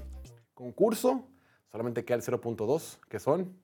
concurso. 0.63 1.29
Solamente 1.71 2.05
queda 2.05 2.17
el 2.17 2.23
0.2, 2.23 2.99
que 3.09 3.19
son 3.19 3.57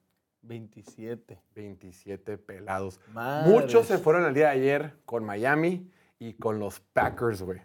27. 0.43 1.40
27 1.55 2.38
pelados. 2.38 3.00
Muchos 3.45 3.87
se 3.87 3.99
fueron 3.99 4.25
el 4.25 4.35
día 4.35 4.47
de 4.47 4.52
ayer 4.52 4.95
con 5.05 5.25
Miami 5.25 5.90
y 6.19 6.35
con 6.35 6.59
los 6.59 6.81
Packers, 6.81 7.43
güey. 7.43 7.61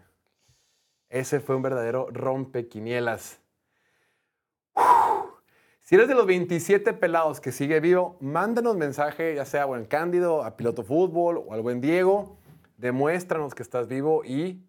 Ese 1.08 1.40
fue 1.40 1.56
un 1.56 1.62
verdadero 1.62 2.08
rompequinielas. 2.10 3.40
Si 5.80 5.96
eres 5.96 6.08
de 6.08 6.14
los 6.14 6.26
27 6.26 6.94
pelados 6.94 7.40
que 7.40 7.52
sigue 7.52 7.78
vivo, 7.80 8.16
mándanos 8.20 8.76
mensaje, 8.76 9.34
ya 9.34 9.44
sea 9.44 9.62
a 9.62 9.66
Buen 9.66 9.84
Cándido, 9.84 10.42
a 10.42 10.56
Piloto 10.56 10.82
Fútbol 10.82 11.44
o 11.46 11.52
al 11.52 11.60
Buen 11.60 11.80
Diego. 11.80 12.38
Demuéstranos 12.78 13.54
que 13.54 13.62
estás 13.62 13.86
vivo 13.86 14.24
y 14.24 14.64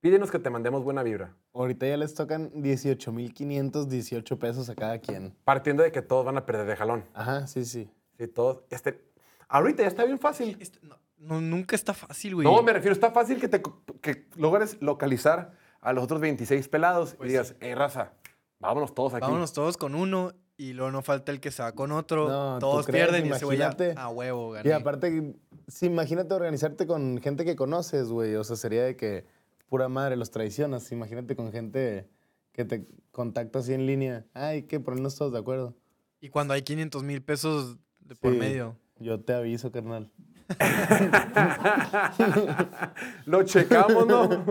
pídenos 0.00 0.30
que 0.30 0.38
te 0.38 0.50
mandemos 0.50 0.82
buena 0.82 1.02
vibra. 1.02 1.34
Ahorita 1.54 1.86
ya 1.86 1.96
les 1.98 2.14
tocan 2.14 2.50
18,518 2.54 4.38
pesos 4.38 4.68
a 4.70 4.74
cada 4.74 4.98
quien. 4.98 5.34
Partiendo 5.44 5.82
de 5.82 5.92
que 5.92 6.02
todos 6.02 6.24
van 6.24 6.36
a 6.38 6.46
perder 6.46 6.66
de 6.66 6.76
jalón. 6.76 7.04
Ajá, 7.14 7.46
sí, 7.46 7.64
sí. 7.64 7.90
Sí, 8.18 8.26
todos. 8.28 8.62
Este, 8.70 9.02
ahorita 9.48 9.82
ya 9.82 9.88
está 9.88 10.04
bien 10.04 10.18
fácil. 10.18 10.56
Esto- 10.60 10.78
no, 10.82 10.96
no, 11.18 11.40
nunca 11.40 11.76
está 11.76 11.92
fácil, 11.94 12.36
güey. 12.36 12.46
No, 12.46 12.62
me 12.62 12.72
refiero, 12.72 12.92
está 12.94 13.10
fácil 13.10 13.38
que, 13.40 13.48
te, 13.48 13.62
que 14.00 14.26
logres 14.36 14.78
localizar 14.80 15.52
a 15.80 15.92
los 15.92 16.04
otros 16.04 16.20
26 16.20 16.68
pelados 16.68 17.14
Pues 17.14 17.28
y 17.28 17.32
digas, 17.32 17.54
hey, 17.60 17.74
raza, 17.74 18.12
vámonos 18.58 18.94
todos 18.94 19.14
aquí. 19.14 19.20
Vámonos 19.22 19.52
todos 19.52 19.76
con 19.76 19.94
uno 19.94 20.32
y 20.56 20.72
luego 20.72 20.90
no 20.90 21.02
falta 21.02 21.32
el 21.32 21.40
que 21.40 21.50
se 21.50 21.62
va 21.62 21.72
con 21.72 21.92
otro. 21.92 22.28
No, 22.28 22.54
¿tú 22.54 22.60
todos 22.60 22.86
crees? 22.86 23.08
pierden 23.08 23.26
y 23.26 23.30
ya 23.30 23.38
Imagínate. 23.38 23.94
a 23.96 24.08
huevo, 24.08 24.52
gané. 24.52 24.68
Y 24.68 24.72
aparte, 24.72 25.34
sí, 25.68 25.86
imagínate 25.86 26.32
organizarte 26.34 26.86
con 26.86 27.18
gente 27.20 27.44
que 27.44 27.56
conoces, 27.56 28.08
güey. 28.08 28.36
O 28.36 28.44
sea, 28.44 28.56
sería 28.56 28.84
de 28.84 28.96
que 28.96 29.24
pura 29.72 29.88
madre 29.88 30.16
los 30.16 30.30
traicionas. 30.30 30.92
Imagínate 30.92 31.34
con 31.34 31.50
gente 31.50 32.06
que 32.52 32.66
te 32.66 32.86
contacta 33.10 33.60
así 33.60 33.72
en 33.72 33.86
línea. 33.86 34.26
Ay, 34.34 34.64
que 34.64 34.78
ponernos 34.80 35.16
todos 35.16 35.32
de 35.32 35.38
acuerdo. 35.38 35.74
Y 36.20 36.28
cuando 36.28 36.52
hay 36.52 36.60
500 36.60 37.02
mil 37.02 37.22
pesos 37.22 37.78
de 38.00 38.14
por 38.14 38.34
Sí, 38.34 38.38
medio. 38.38 38.76
Yo 38.98 39.18
te 39.20 39.32
aviso, 39.32 39.72
carnal. 39.72 40.10
Lo 43.24 43.44
checamos, 43.44 44.06
¿no? 44.06 44.28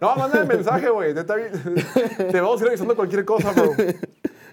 No, 0.00 0.16
mándame 0.16 0.56
mensaje, 0.56 0.88
güey. 0.88 1.14
Te 1.14 2.40
vamos 2.40 2.60
a 2.60 2.64
ir 2.64 2.68
avisando 2.68 2.96
cualquier 2.96 3.24
cosa, 3.24 3.52
bro. 3.52 3.72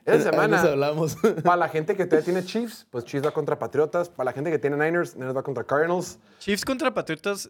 Nos 0.05 0.23
semana, 0.23 0.59
hablamos. 0.59 1.15
para 1.43 1.55
la 1.55 1.69
gente 1.69 1.95
que 1.95 2.05
todavía 2.05 2.25
tiene 2.25 2.43
Chiefs, 2.43 2.85
pues 2.89 3.05
Chiefs 3.05 3.25
va 3.25 3.31
contra 3.31 3.57
Patriotas. 3.57 4.09
Para 4.09 4.25
la 4.25 4.33
gente 4.33 4.51
que 4.51 4.59
tiene 4.59 4.75
Niners, 4.75 5.15
Niners 5.15 5.35
va 5.35 5.43
contra 5.43 5.63
Cardinals. 5.63 6.19
Chiefs 6.39 6.65
contra 6.65 6.93
Patriotas, 6.93 7.49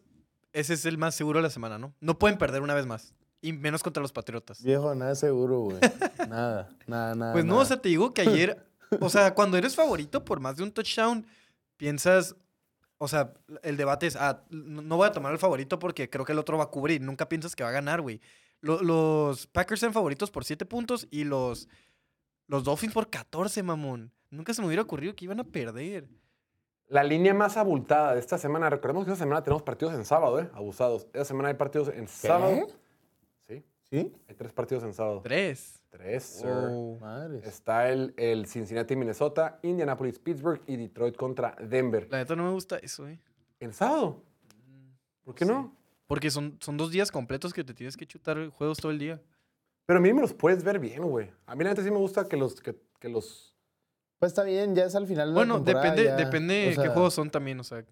ese 0.53 0.74
es 0.75 0.86
el 0.86 0.98
más 0.98 1.15
seguro 1.15 1.39
de 1.39 1.43
la 1.43 1.50
semana, 1.50 1.77
¿no? 1.77 1.93
No 2.00 2.17
pueden 2.17 2.38
perder 2.38 2.62
una 2.62 2.74
vez 2.74 2.86
más. 2.86 3.13
Y 3.41 3.51
menos 3.51 3.83
contra 3.83 4.01
los 4.01 4.13
Patriotas. 4.13 4.63
Viejo, 4.63 4.95
nada 4.95 5.15
seguro, 5.15 5.60
güey. 5.60 5.77
Nada, 6.29 6.69
nada, 6.88 7.13
nada. 7.15 7.33
Pues 7.33 7.43
no, 7.43 7.53
nada. 7.55 7.63
o 7.63 7.65
sea, 7.65 7.81
te 7.81 7.89
digo 7.89 8.13
que 8.13 8.22
ayer, 8.22 8.65
o 9.01 9.10
sea, 9.10 9.33
cuando 9.36 9.57
eres 9.57 9.75
favorito 9.75 10.24
por 10.24 10.39
más 10.39 10.55
de 10.55 10.63
un 10.63 10.72
touchdown, 10.72 11.27
piensas, 11.75 12.36
o 12.98 13.07
sea, 13.10 13.33
el 13.63 13.75
debate 13.75 14.07
es, 14.07 14.15
ah, 14.15 14.43
no 14.50 14.95
voy 14.95 15.07
a 15.07 15.12
tomar 15.12 15.33
el 15.33 15.39
favorito 15.39 15.77
porque 15.79 16.10
creo 16.10 16.24
que 16.24 16.31
el 16.31 16.39
otro 16.39 16.57
va 16.57 16.63
a 16.65 16.69
cubrir. 16.72 17.01
Nunca 17.01 17.27
piensas 17.27 17.53
que 17.55 17.63
va 17.63 17.69
a 17.69 17.74
ganar, 17.74 18.00
güey. 18.00 18.22
Lo- 18.62 18.81
los 18.81 19.45
Packers 19.48 19.83
eran 19.83 19.93
favoritos 19.93 20.31
por 20.31 20.45
7 20.45 20.65
puntos 20.65 21.05
y 21.12 21.25
los, 21.25 21.67
los 22.48 22.63
Dolphins 22.63 22.93
por 22.93 23.10
14, 23.10 23.62
mamón. 23.63 24.13
Nunca 24.29 24.53
se 24.53 24.62
me 24.62 24.67
hubiera 24.67 24.83
ocurrido 24.83 25.13
que 25.15 25.25
iban 25.25 25.41
a 25.41 25.43
perder. 25.43 26.07
La 26.93 27.03
línea 27.03 27.33
más 27.33 27.57
abultada 27.57 28.13
de 28.13 28.19
esta 28.19 28.38
semana. 28.38 28.69
Recordemos 28.69 29.03
que 29.05 29.12
esta 29.12 29.23
semana 29.23 29.43
tenemos 29.43 29.63
partidos 29.63 29.95
en 29.95 30.05
sábado, 30.05 30.39
¿eh? 30.39 30.47
Abusados. 30.53 31.05
Esta 31.07 31.25
semana 31.25 31.50
hay 31.50 31.55
partidos 31.55 31.89
en 31.89 32.07
sábado. 32.07 32.67
Sí, 33.47 33.63
¿Sí? 33.89 34.13
hay 34.27 34.35
tres 34.35 34.53
partidos 34.53 34.83
en 34.83 34.93
sábado. 34.93 35.21
Tres. 35.23 35.83
Tres, 35.89 36.23
sir. 36.23 36.51
Oh. 36.51 37.00
Está 37.43 37.89
el, 37.89 38.13
el 38.15 38.45
Cincinnati, 38.45 38.95
Minnesota, 38.95 39.57
Indianapolis, 39.63 40.19
Pittsburgh 40.19 40.62
y 40.67 40.77
Detroit 40.77 41.15
contra 41.15 41.55
Denver. 41.59 42.07
La 42.12 42.19
neta 42.19 42.35
no 42.35 42.43
me 42.43 42.51
gusta 42.51 42.77
eso, 42.77 43.07
eh. 43.07 43.19
¿En 43.59 43.73
sábado? 43.73 44.21
¿Por 45.23 45.33
qué 45.33 45.45
Sí. 45.45 45.51
no? 45.51 45.75
Porque 46.05 46.29
son, 46.29 46.57
son 46.62 46.77
dos 46.77 46.91
días 46.91 47.12
completos 47.12 47.53
que 47.53 47.63
te 47.63 47.73
tienes 47.73 47.97
que 47.97 48.05
chutar 48.05 48.50
juegos 48.50 48.77
todo 48.77 48.91
el 48.91 49.00
día. 49.00 49.19
Pero 49.88 49.97
a 49.97 50.01
mí 50.01 50.13
me 50.13 50.21
los 50.21 50.33
puedes 50.35 50.63
ver 50.63 50.77
bien, 50.77 51.01
güey. 51.01 51.31
A 51.47 51.55
mí 51.55 51.63
la 51.63 51.71
neta 51.71 51.81
sí 51.83 51.89
me 51.89 51.97
gusta 51.97 52.27
que 52.27 52.38
los... 52.38 52.62
Que, 52.62 52.75
que 53.00 53.09
los... 53.09 53.52
Pues 54.23 54.31
está 54.31 54.43
bien, 54.43 54.73
ya 54.73 54.85
es 54.85 54.95
al 54.95 55.05
final 55.05 55.31
de 55.31 55.33
Bueno, 55.33 55.57
la 55.57 55.65
temporada. 55.65 55.95
depende, 55.95 56.09
ya. 56.09 56.15
depende 56.15 56.75
O 56.77 56.81
qué 56.81 56.87
juegos 56.87 57.13
son 57.13 57.29
también, 57.29 57.59
o 57.59 57.63
sea, 57.65 57.83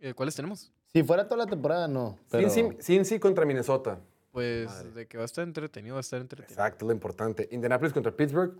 eh, 0.00 0.12
¿cuáles 0.12 0.36
tenemos? 0.36 0.70
Si 0.92 1.02
fuera 1.02 1.26
toda 1.26 1.46
la 1.46 1.46
temporada, 1.46 1.88
no. 1.88 2.18
Pero... 2.30 2.50
Cincy, 2.50 2.76
Cincy 2.82 3.18
contra 3.18 3.46
Minnesota. 3.46 3.98
Pues 4.32 4.66
Madre. 4.66 4.90
de 4.90 5.06
que 5.08 5.16
va 5.16 5.22
a 5.22 5.24
estar 5.24 5.44
entretenido, 5.44 5.94
va 5.94 6.00
a 6.00 6.02
estar 6.02 6.20
entretenido. 6.20 6.52
Exacto, 6.52 6.84
lo 6.84 6.92
importante. 6.92 7.48
Indianapolis 7.52 7.94
contra 7.94 8.12
Pittsburgh. 8.12 8.52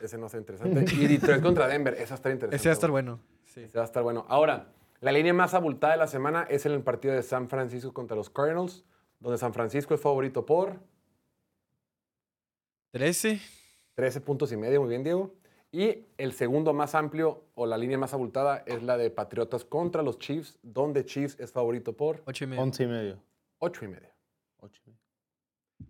Ese 0.00 0.16
no 0.16 0.24
está 0.24 0.38
interesante. 0.38 0.86
y 0.94 1.06
Detroit 1.06 1.42
contra 1.42 1.68
Denver. 1.68 1.92
Ese 1.92 2.06
va 2.06 2.12
a 2.12 2.14
estar 2.14 2.32
interesante. 2.32 2.56
ese 2.56 2.68
va 2.70 2.72
a 2.72 2.72
estar 2.72 2.90
bueno. 2.90 3.20
Sí. 3.44 3.60
Ese 3.64 3.76
va 3.76 3.84
a 3.84 3.86
estar 3.86 4.02
bueno. 4.02 4.24
Ahora, 4.26 4.68
la 5.02 5.12
línea 5.12 5.34
más 5.34 5.52
abultada 5.52 5.92
de 5.92 5.98
la 5.98 6.06
semana 6.06 6.46
es 6.48 6.64
en 6.64 6.72
el 6.72 6.80
partido 6.80 7.12
de 7.12 7.22
San 7.24 7.50
Francisco 7.50 7.92
contra 7.92 8.16
los 8.16 8.30
Cardinals, 8.30 8.86
donde 9.20 9.36
San 9.36 9.52
Francisco 9.52 9.92
es 9.92 10.00
favorito 10.00 10.46
por 10.46 10.80
13. 12.92 13.38
13 13.96 14.22
puntos 14.22 14.50
y 14.50 14.56
medio, 14.56 14.80
muy 14.80 14.88
bien, 14.88 15.04
Diego. 15.04 15.34
Y 15.70 16.06
el 16.16 16.32
segundo 16.32 16.72
más 16.72 16.94
amplio 16.94 17.44
o 17.54 17.66
la 17.66 17.76
línea 17.76 17.98
más 17.98 18.14
abultada 18.14 18.62
es 18.66 18.82
la 18.82 18.96
de 18.96 19.10
Patriotas 19.10 19.64
contra 19.64 20.02
los 20.02 20.18
Chiefs, 20.18 20.58
donde 20.62 21.04
Chiefs 21.04 21.38
es 21.38 21.52
favorito 21.52 21.94
por 21.94 22.22
8 22.26 22.44
y 22.44 22.46
medio. 22.46 22.62
Once 22.62 22.82
y 22.82 22.86
medio. 22.86 23.22
8 23.58 23.84
y 23.84 23.88
medio. 23.88 24.08
Ocho 24.60 24.80
y 24.86 24.90
medio. 24.90 24.98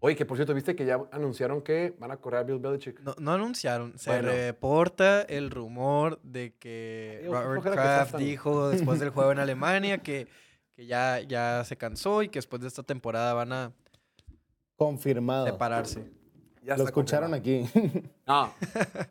Oye, 0.01 0.17
que 0.17 0.27
por 0.27 0.37
cierto, 0.37 0.53
viste 0.53 0.75
que 0.77 0.85
ya 0.85 1.01
anunciaron 1.13 1.63
que 1.63 1.95
van 1.99 2.11
a 2.11 2.17
correr 2.19 2.41
a 2.41 2.43
Bill 2.43 2.59
Belichick. 2.59 3.01
No, 3.01 3.15
no 3.19 3.33
anunciaron. 3.33 3.97
Se 3.99 4.11
Bueno. 4.11 4.29
reporta 4.29 5.23
el 5.23 5.51
rumor 5.51 6.21
de 6.23 6.55
que 6.59 7.23
Robert 7.27 7.63
que 7.65 7.71
Kraft 7.71 8.17
dijo 8.17 8.69
después 8.71 8.99
del 9.01 9.11
juego 9.11 9.33
en 9.33 9.39
Alemania 9.39 9.99
que, 9.99 10.27
que 10.75 10.87
ya, 10.87 11.21
ya 11.21 11.65
se 11.65 11.77
cansó 11.77 12.23
y 12.23 12.29
que 12.29 12.39
después 12.39 12.61
de 12.63 12.69
esta 12.69 12.83
temporada 12.83 13.33
van 13.33 13.53
a 13.53 13.73
Confirmado. 14.77 15.47
separarse. 15.47 16.11
Ya 16.69 16.77
Lo 16.77 16.85
escucharon 16.85 17.31
confirmado. 17.31 17.91
aquí. 17.95 18.11
No, 18.27 18.53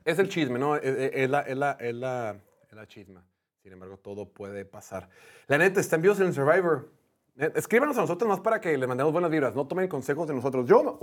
es 0.06 0.20
el 0.20 0.30
chisme, 0.30 0.60
¿no? 0.60 0.76
Es, 0.76 0.84
es- 0.86 1.12
es 1.16 1.30
la, 1.30 1.42
es, 1.42 1.58
la, 1.58 1.72
es, 1.80 1.96
la, 1.96 2.36
es 2.70 2.74
la 2.76 2.88
chisma. 2.88 3.24
Sin 3.64 3.74
embargo, 3.74 3.98
todo 3.98 4.30
puede 4.32 4.64
pasar. 4.64 5.10
La 5.48 5.58
neta, 5.58 5.80
están 5.82 6.02
vivos 6.02 6.20
en 6.20 6.34
Survivor. 6.34 6.90
Net- 7.36 7.54
Escríbanos 7.58 7.98
a 7.98 8.02
nosotros 8.02 8.30
más 8.30 8.40
para 8.42 8.62
que 8.62 8.78
les 8.78 8.88
mandemos 8.88 9.12
buenas 9.12 9.32
vibras. 9.32 9.56
No 9.56 9.66
tomen 9.68 9.88
consejos 9.88 10.28
de 10.28 10.36
nosotros. 10.36 10.68
Yo, 10.68 11.00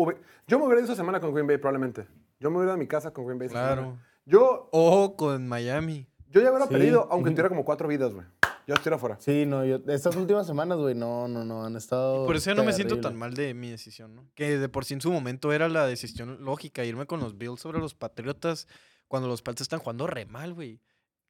yo 0.47 0.59
me 0.59 0.65
hubiera 0.65 0.81
ido 0.81 0.85
esa 0.93 0.97
semana 0.97 1.21
con 1.21 1.33
Green 1.35 1.47
Bay, 1.47 1.59
probablemente. 1.59 2.07
Yo 2.41 2.51
me 2.51 2.57
hubiera 2.59 2.71
ido 2.71 2.75
a 2.75 2.79
mi 2.79 2.87
casa 2.87 3.13
con 3.13 3.27
Green 3.27 3.39
Bay. 3.39 3.49
Claro. 3.49 3.83
semana. 3.83 4.07
Yo, 4.25 4.69
O 4.73 5.17
con 5.17 5.47
Miami. 5.49 6.07
yo 6.31 6.41
ya 6.41 6.51
hubiera 6.51 6.67
Sí. 6.67 6.73
perdido, 6.73 7.07
aunque 7.11 7.31
tuviera 7.31 7.49
como 7.49 7.65
cuatro 7.65 7.87
vidas, 7.89 8.15
güey. 8.15 8.27
Yo 8.67 8.75
estuviera 8.75 8.97
afuera. 8.97 9.17
Sí, 9.21 9.45
no, 9.47 9.65
yo, 9.65 9.79
estas 9.89 10.17
últimas 10.17 10.47
semanas, 10.47 10.79
güey, 10.79 10.95
no, 10.95 11.29
no, 11.29 11.45
no, 11.45 11.65
han 11.65 11.77
estado. 11.77 12.25
Por 12.27 12.37
eso 12.37 12.51
ya 12.51 12.55
no 12.55 12.65
me 12.65 12.73
siento 12.73 13.01
tan 13.01 13.17
mal 13.17 13.35
de 13.35 13.53
mi 13.55 13.71
decisión, 13.71 14.15
¿no? 14.15 14.27
Que 14.35 14.59
de 14.59 14.69
por 14.69 14.85
sí 14.85 14.95
en 14.95 15.01
su 15.01 15.13
momento 15.13 15.53
era 15.53 15.69
la 15.69 15.87
decisión 15.87 16.43
lógica, 16.45 16.85
irme 16.85 17.07
con 17.07 17.21
los 17.21 17.37
Bills 17.37 17.61
sobre 17.61 17.79
los 17.79 17.95
Patriotas 17.95 18.67
cuando 19.09 19.29
los 19.29 19.43
Pats 19.43 19.61
están 19.61 19.81
jugando 19.81 20.07
re 20.07 20.25
mal, 20.27 20.55
güey. 20.55 20.81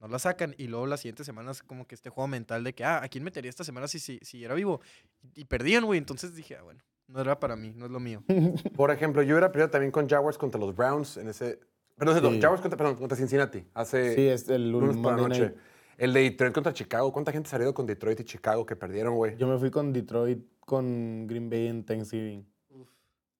No 0.01 0.09
la 0.09 0.19
sacan 0.19 0.55
y 0.59 0.67
luego 0.67 0.87
las 0.87 1.01
siguientes 1.01 1.27
semanas 1.27 1.63
como 1.63 1.87
que 1.87 1.95
este 1.95 2.11
juego 2.11 2.29
mental 2.29 2.63
de 2.63 2.75
que, 2.75 2.85
ah, 2.85 3.03
¿a 3.03 3.09
quién 3.09 3.25
metería 3.25 3.49
esta 3.49 3.65
semana 3.65 3.89
si, 3.89 3.99
si, 3.99 4.19
si 4.23 4.45
era 4.45 4.55
vivo? 4.55 4.81
Y, 5.23 5.43
y 5.43 5.45
perdían, 5.47 5.85
güey. 5.85 5.99
Entonces 5.99 6.35
dije, 6.35 6.57
ah, 6.57 6.63
bueno, 6.63 6.81
no 7.09 7.21
era 7.21 7.39
para 7.39 7.57
mí, 7.57 7.73
no 7.75 7.87
es 7.87 7.91
lo 7.91 8.01
mío. 8.01 8.23
Por 8.77 8.91
ejemplo, 8.91 9.23
yo 9.23 9.35
hubiera 9.35 9.51
perdido 9.51 9.71
también 9.71 9.91
con 9.91 10.09
Jaguars 10.09 10.39
contra 10.39 10.61
los 10.61 10.75
Browns 10.75 11.17
en 11.17 11.29
ese... 11.29 11.59
Perdón, 11.97 12.33
Sí. 12.35 12.41
Jaguars 12.41 12.61
contra, 12.61 12.77
perdón, 12.77 12.97
contra 12.97 13.17
Cincinnati. 13.17 13.65
Hace... 13.73 14.15
Sí, 14.15 14.27
es 14.27 14.49
el 14.49 14.71
lunes 14.71 14.97
por 14.97 15.13
la 15.17 15.29
noche. 15.29 15.41
night. 15.41 15.57
El 15.99 16.13
de 16.13 16.21
Detroit 16.23 16.53
contra 16.55 16.73
Chicago. 16.73 17.13
¿Cuánta 17.13 17.33
gente 17.33 17.49
ido 17.57 17.73
con 17.75 17.87
Detroit 17.87 18.21
y 18.21 18.25
Chicago 18.25 18.67
que 18.67 18.77
perdieron, 18.77 19.15
güey? 19.17 19.37
Yo 19.37 19.47
me 19.47 19.59
fui 19.59 19.71
con 19.71 19.93
Detroit, 19.93 20.43
con 20.61 21.27
Green 21.27 21.49
Bay 21.51 21.69
en 21.69 21.85
Thanksgiving. 21.85 22.47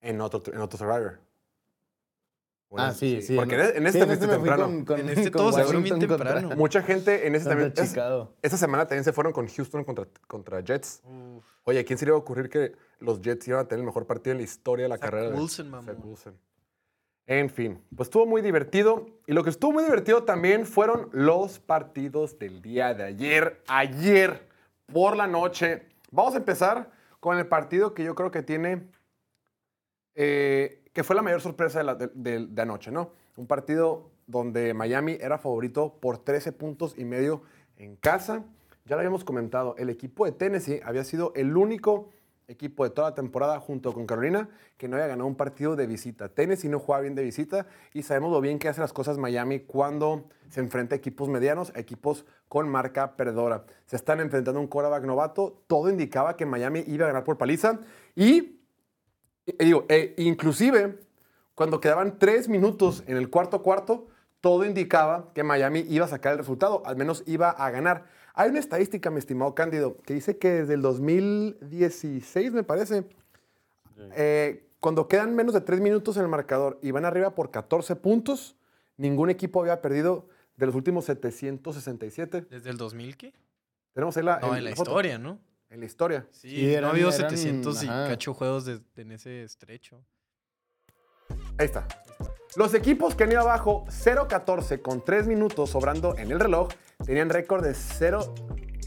En 0.01 0.21
otro, 0.21 0.43
en 0.53 0.61
otro 0.61 0.79
Survivor. 0.79 1.19
Bueno, 2.71 2.89
ah, 2.89 2.93
sí, 2.93 3.23
sí. 3.23 3.37
Porque 3.37 3.55
en, 3.55 3.61
en 3.87 3.93
sí, 3.93 3.99
este 3.99 4.07
fuiste 4.07 4.27
me 4.27 4.35
fui 4.35 4.49
temprano. 4.49 4.65
con- 4.65 4.85
con- 4.85 5.01
En 5.01 5.09
este 5.09 5.31
con 5.31 5.41
todos 5.43 5.55
se 5.55 5.65
fueron 5.65 5.83
bien 5.85 5.99
temprano. 6.01 6.51
Mucha 6.57 6.83
gente 6.83 7.27
en 7.27 7.35
este 7.37 7.49
también. 7.49 7.73
es- 7.77 7.89
Chicago. 7.91 8.35
esta 8.43 8.57
semana 8.57 8.87
también 8.87 9.05
se 9.05 9.13
fueron 9.13 9.33
con 9.33 9.47
Houston 9.47 9.85
contra, 9.85 10.07
contra 10.27 10.61
Jets. 10.61 11.03
Oye, 11.65 11.79
¿a 11.81 11.85
quién 11.85 11.99
se 11.99 12.05
le 12.05 12.11
iba 12.11 12.17
a 12.17 12.21
ocurrir 12.21 12.49
que 12.49 12.73
los 12.99 13.21
Jets 13.23 13.47
iban 13.49 13.61
a 13.61 13.69
tener 13.69 13.81
el 13.81 13.87
mejor 13.87 14.07
partido 14.07 14.33
en 14.33 14.39
la 14.39 14.45
historia 14.45 14.85
de 14.85 14.89
la 14.89 14.97
Zach 14.97 15.05
carrera? 15.11 15.31
de- 15.31 15.37
Wilson, 15.39 15.71
mamón. 15.71 15.87
Zach 15.87 16.05
Wilson. 16.05 16.35
En 17.27 17.49
fin, 17.49 17.81
pues 17.97 18.09
estuvo 18.09 18.27
muy 18.27 18.43
divertido. 18.43 19.07
Y 19.27 19.33
lo 19.33 19.43
que 19.45 19.51
estuvo 19.51 19.73
muy 19.73 19.85
divertido 19.85 20.25
también 20.25 20.67
fueron 20.67 21.09
los 21.13 21.59
partidos 21.59 22.39
del 22.39 22.61
día 22.61 22.93
de 22.95 23.05
ayer. 23.05 23.63
Ayer, 23.69 24.47
por 24.93 25.17
la 25.17 25.27
noche. 25.27 25.87
Vamos 26.11 26.35
a 26.35 26.39
empezar 26.39 26.91
con 27.21 27.39
el 27.39 27.47
partido 27.47 27.95
que 27.95 28.05
yo 28.05 28.15
creo 28.15 28.31
que 28.31 28.43
tiene, 28.43 28.87
eh, 30.15 30.83
que 30.93 31.03
fue 31.03 31.17
la 31.17 31.23
mayor 31.23 31.41
sorpresa 31.41 31.79
de, 31.79 31.85
la- 31.85 31.95
de- 31.95 32.11
de- 32.15 32.47
de 32.47 32.63
anoche, 32.63 32.91
¿no? 32.91 33.13
Un 33.37 33.47
partido 33.47 34.11
donde 34.27 34.75
Miami 34.75 35.17
era 35.21 35.39
favorito 35.39 35.99
por 36.01 36.19
13 36.19 36.53
puntos 36.53 36.95
y 36.97 37.05
medio 37.05 37.43
en 37.77 37.97
casa. 37.97 38.45
Ya 38.85 38.97
lo 38.97 39.01
habíamos 39.01 39.25
comentado, 39.25 39.75
el 39.79 39.89
equipo 39.91 40.25
de 40.27 40.33
Tennessee 40.33 40.81
había 40.85 41.05
sido 41.05 41.33
el 41.35 41.57
único 41.57 42.11
equipo 42.49 42.85
de 42.85 42.91
toda 42.91 43.11
la 43.11 43.15
temporada 43.15 43.59
junto 43.61 43.93
con 43.93 44.07
Carolina 44.07 44.49
que 44.77 44.89
no 44.89 44.97
había 44.97 45.09
ganado 45.09 45.27
un 45.27 45.35
partido 45.35 45.77
de 45.77 45.87
visita. 45.87 46.29
Tennessee 46.29 46.69
no 46.69 46.79
juega 46.79 47.03
bien 47.03 47.15
de 47.15 47.23
visita 47.23 47.67
y 47.93 48.03
sabemos 48.03 48.33
lo 48.33 48.41
bien 48.41 48.59
que 48.59 48.69
hace 48.69 48.81
las 48.81 48.93
cosas 48.93 49.19
Miami 49.19 49.61
cuando 49.61 50.29
se 50.51 50.61
enfrenta 50.61 50.95
a 50.95 50.99
equipos 50.99 51.29
medianos, 51.29 51.73
a 51.75 51.81
equipos 51.81 52.25
con 52.49 52.69
marca 52.69 53.17
perdedora. 53.17 53.65
Se 53.87 53.97
están 53.97 54.21
enfrentando 54.21 54.59
a 54.59 54.63
un 54.63 54.69
quarterback 54.69 55.05
novato, 55.05 55.63
todo 55.67 55.91
indicaba 55.91 56.37
que 56.37 56.47
Miami 56.47 56.85
iba 56.87 57.05
a 57.05 57.09
ganar 57.09 57.25
por 57.25 57.39
paliza 57.39 57.81
y, 58.15 58.61
y 59.47 59.65
digo, 59.65 59.87
e 59.89 60.15
inclusive 60.19 60.99
Cuando 61.55 61.81
quedaban 61.81 62.19
tres 62.19 62.49
minutos 62.49 63.05
en 63.07 63.17
el 63.17 63.31
cuarto 63.31 63.63
cuarto, 63.63 64.09
todo 64.41 64.65
indicaba 64.65 65.33
que 65.35 65.45
Miami 65.45 65.87
iba 65.89 66.05
a 66.05 66.09
sacar 66.09 66.33
el 66.33 66.39
resultado, 66.39 66.83
al 66.85 66.97
menos 66.97 67.23
iba 67.27 67.49
a 67.49 67.71
ganar. 67.71 68.07
Hay 68.35 68.51
una 68.51 68.59
estadística, 68.59 69.11
mi 69.11 69.19
estimado 69.19 69.55
Cándido, 69.55 69.97
que 70.03 70.15
dice 70.15 70.39
que 70.39 70.51
desde 70.51 70.75
el 70.75 70.83
2016, 70.83 72.53
me 72.53 72.65
parece, 72.65 73.05
eh, 74.17 74.67
cuando 74.81 75.07
quedan 75.07 75.35
menos 75.37 75.55
de 75.55 75.61
tres 75.61 75.81
minutos 75.81 76.17
en 76.17 76.23
el 76.25 76.29
marcador 76.29 76.79
y 76.83 76.91
van 76.91 77.05
arriba 77.05 77.35
por 77.35 77.51
14 77.53 77.95
puntos, 77.97 78.57
ningún 78.97 79.31
equipo 79.31 79.61
había 79.61 79.81
perdido 79.81 80.29
de 80.57 80.67
los 80.67 80.75
últimos 80.75 81.05
767. 81.05 82.43
¿Desde 82.51 82.71
el 82.71 82.77
2000 82.77 83.17
qué? 83.17 83.33
Tenemos 83.93 84.17
ahí 84.17 84.25
la, 84.25 84.41
No, 84.41 84.53
el- 84.53 84.59
en 84.59 84.65
la 84.65 84.71
historia, 84.73 85.19
¿no? 85.19 85.39
En 85.71 85.81
la 85.81 85.87
historia. 85.87 86.27
Sí, 86.33 86.51
Sí, 86.51 86.77
no 86.81 86.89
ha 86.89 86.91
habido 86.91 87.09
eran- 87.11 87.31
700 87.31 87.83
y 87.85 87.87
ajá. 87.87 88.09
cacho 88.09 88.35
juegos 88.35 88.65
de- 88.65 88.81
en 88.97 89.13
ese 89.13 89.45
estrecho. 89.45 90.05
Ahí 91.59 91.67
está. 91.67 91.87
Los 92.57 92.73
equipos 92.75 93.15
que 93.15 93.25
han 93.25 93.33
ido 93.33 93.41
abajo 93.41 93.85
0-14 93.89 94.81
con 94.81 95.05
3 95.05 95.27
minutos 95.27 95.71
sobrando 95.71 96.17
en 96.17 96.31
el 96.31 96.39
reloj 96.41 96.69
tenían 97.05 97.29
récord 97.31 97.65
de 97.65 97.75
0 97.75 98.35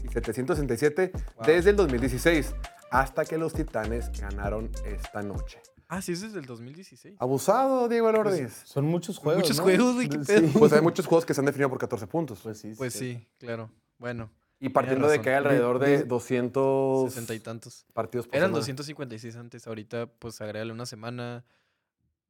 y 0.04 0.08
767 0.08 1.12
Wow. 1.36 1.46
desde 1.46 1.70
el 1.70 1.76
2016 1.76 2.54
hasta 2.90 3.24
que 3.26 3.36
los 3.36 3.52
Titanes 3.52 4.10
ganaron 4.18 4.70
esta 4.86 5.22
noche. 5.22 5.60
Ah, 5.90 6.00
sí, 6.02 6.12
es 6.12 6.20
desde 6.22 6.38
el 6.38 6.46
2016. 6.46 7.16
Abusado, 7.18 7.88
Diego 7.88 8.08
Elordiz. 8.10 8.62
Son 8.64 8.84
muchos 8.84 9.18
juegos. 9.18 9.42
Muchos 9.42 9.56
¿no? 9.58 9.62
juegos, 9.64 9.94
güey, 9.94 10.08
qué 10.08 10.18
Sí. 10.18 10.24
pedo. 10.26 10.48
Pues 10.58 10.72
hay 10.72 10.80
muchos 10.82 11.06
juegos 11.06 11.24
que 11.26 11.32
se 11.34 11.40
han 11.40 11.46
definido 11.46 11.68
por 11.70 11.78
14 11.78 12.06
puntos. 12.06 12.40
Pues 12.42 12.58
sí. 12.58 12.72
Pues 12.76 12.92
sí, 12.94 13.26
claro. 13.38 13.70
Bueno, 13.98 14.30
y 14.60 14.68
partiendo 14.70 15.08
de 15.08 15.20
que 15.20 15.30
hay 15.30 15.36
alrededor 15.36 15.78
de 15.78 15.98
Di- 15.98 16.08
200 16.08 17.10
sesenta 17.10 17.34
y 17.34 17.40
tantos. 17.40 17.86
partidos 17.94 18.26
por 18.26 18.36
Eran 18.36 18.48
semana. 18.48 18.58
256 18.60 19.36
antes, 19.36 19.66
ahorita 19.66 20.06
pues 20.18 20.40
agrégale 20.40 20.72
una 20.72 20.86
semana, 20.86 21.44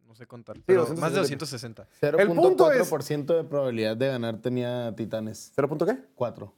no 0.09 0.15
sé 0.15 0.27
contar, 0.27 0.57
pero 0.65 0.83
más 0.97 1.13
de 1.13 1.19
260. 1.21 1.85
260. 1.85 2.23
El 2.23 2.29
punto 2.29 2.73
es- 2.73 2.81
0.4% 2.91 3.37
de 3.37 3.45
probabilidad 3.45 3.97
de 3.97 4.09
ganar 4.09 4.41
tenía 4.41 4.93
Titanes. 4.97 5.53
¿Cero 5.55 5.69
punto 5.69 5.85
qué? 5.87 5.99
4. 6.15 6.53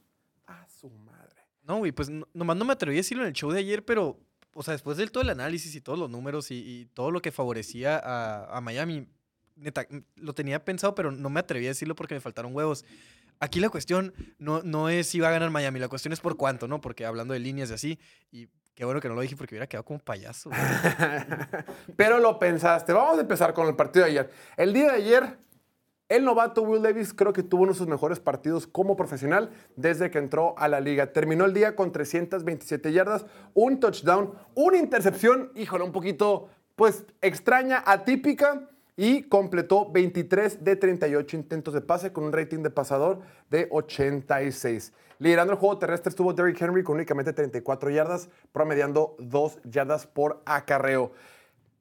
Ah, 0.47 0.65
su 0.79 0.89
madre. 0.89 1.35
No, 1.63 1.77
güey, 1.79 1.91
pues 1.91 2.09
no- 2.09 2.27
nomás 2.33 2.55
no 2.57 2.63
me 2.65 2.73
atreví 2.73 2.95
a 2.95 2.99
decirlo 3.01 3.23
en 3.23 3.27
el 3.27 3.33
show 3.33 3.51
de 3.51 3.59
ayer, 3.59 3.83
pero, 3.83 4.17
o 4.53 4.63
sea, 4.63 4.71
después 4.71 4.95
del 4.97 5.11
todo 5.11 5.21
el 5.23 5.29
análisis 5.29 5.75
y 5.75 5.81
todos 5.81 5.99
los 5.99 6.09
números 6.09 6.49
y, 6.49 6.55
y 6.55 6.85
todo 6.93 7.11
lo 7.11 7.21
que 7.21 7.31
favorecía 7.31 7.97
a, 7.99 8.57
a 8.57 8.61
Miami, 8.61 9.07
neta, 9.57 9.85
lo 10.15 10.33
tenía 10.33 10.63
pensado, 10.63 10.95
pero 10.95 11.11
no 11.11 11.29
me 11.29 11.41
atreví 11.41 11.65
a 11.65 11.69
decirlo 11.69 11.93
porque 11.95 12.15
me 12.15 12.21
faltaron 12.21 12.55
huevos. 12.55 12.85
Aquí 13.41 13.59
la 13.59 13.69
cuestión 13.69 14.13
no, 14.39 14.61
no 14.63 14.87
es 14.87 15.07
si 15.07 15.19
va 15.19 15.27
a 15.27 15.31
ganar 15.31 15.49
Miami, 15.49 15.79
la 15.79 15.87
cuestión 15.89 16.13
es 16.13 16.19
por 16.21 16.37
cuánto, 16.37 16.67
¿no? 16.67 16.79
Porque 16.79 17.05
hablando 17.05 17.33
de 17.33 17.39
líneas 17.39 17.69
y 17.71 17.73
así, 17.73 17.99
y 18.31 18.47
qué 18.81 18.85
bueno 18.85 18.99
que 18.99 19.09
no 19.09 19.13
lo 19.13 19.21
dije 19.21 19.35
porque 19.35 19.53
hubiera 19.53 19.67
quedado 19.67 19.85
como 19.85 19.99
payaso. 19.99 20.49
Pero 21.95 22.17
lo 22.17 22.39
pensaste. 22.39 22.93
Vamos 22.93 23.19
a 23.19 23.21
empezar 23.21 23.53
con 23.53 23.67
el 23.67 23.75
partido 23.75 24.05
de 24.05 24.09
ayer. 24.09 24.31
El 24.57 24.73
día 24.73 24.85
de 24.85 24.93
ayer, 24.93 25.37
el 26.09 26.25
novato 26.25 26.63
Will 26.63 26.81
Davis 26.81 27.13
creo 27.13 27.31
que 27.31 27.43
tuvo 27.43 27.61
uno 27.61 27.73
de 27.73 27.77
sus 27.77 27.85
mejores 27.85 28.19
partidos 28.19 28.65
como 28.65 28.95
profesional 28.95 29.51
desde 29.75 30.09
que 30.09 30.17
entró 30.17 30.57
a 30.57 30.67
la 30.67 30.79
liga. 30.79 31.13
Terminó 31.13 31.45
el 31.45 31.53
día 31.53 31.75
con 31.75 31.91
327 31.91 32.91
yardas, 32.91 33.27
un 33.53 33.79
touchdown, 33.79 34.33
una 34.55 34.77
intercepción, 34.77 35.51
híjole, 35.53 35.83
un 35.83 35.91
poquito, 35.91 36.49
pues, 36.75 37.05
extraña, 37.21 37.83
atípica. 37.85 38.67
Y 38.97 39.23
completó 39.23 39.91
23 39.91 40.63
de 40.63 40.75
38 40.75 41.37
intentos 41.37 41.75
de 41.75 41.81
pase 41.81 42.11
con 42.11 42.23
un 42.23 42.33
rating 42.33 42.63
de 42.63 42.71
pasador 42.71 43.19
de 43.51 43.67
86. 43.69 44.91
Liderando 45.21 45.53
el 45.53 45.59
juego 45.59 45.77
terrestre 45.77 46.09
estuvo 46.09 46.33
Derrick 46.33 46.59
Henry 46.59 46.81
con 46.81 46.95
únicamente 46.95 47.31
34 47.31 47.91
yardas, 47.91 48.27
promediando 48.51 49.15
2 49.19 49.59
yardas 49.65 50.07
por 50.07 50.41
acarreo. 50.45 51.11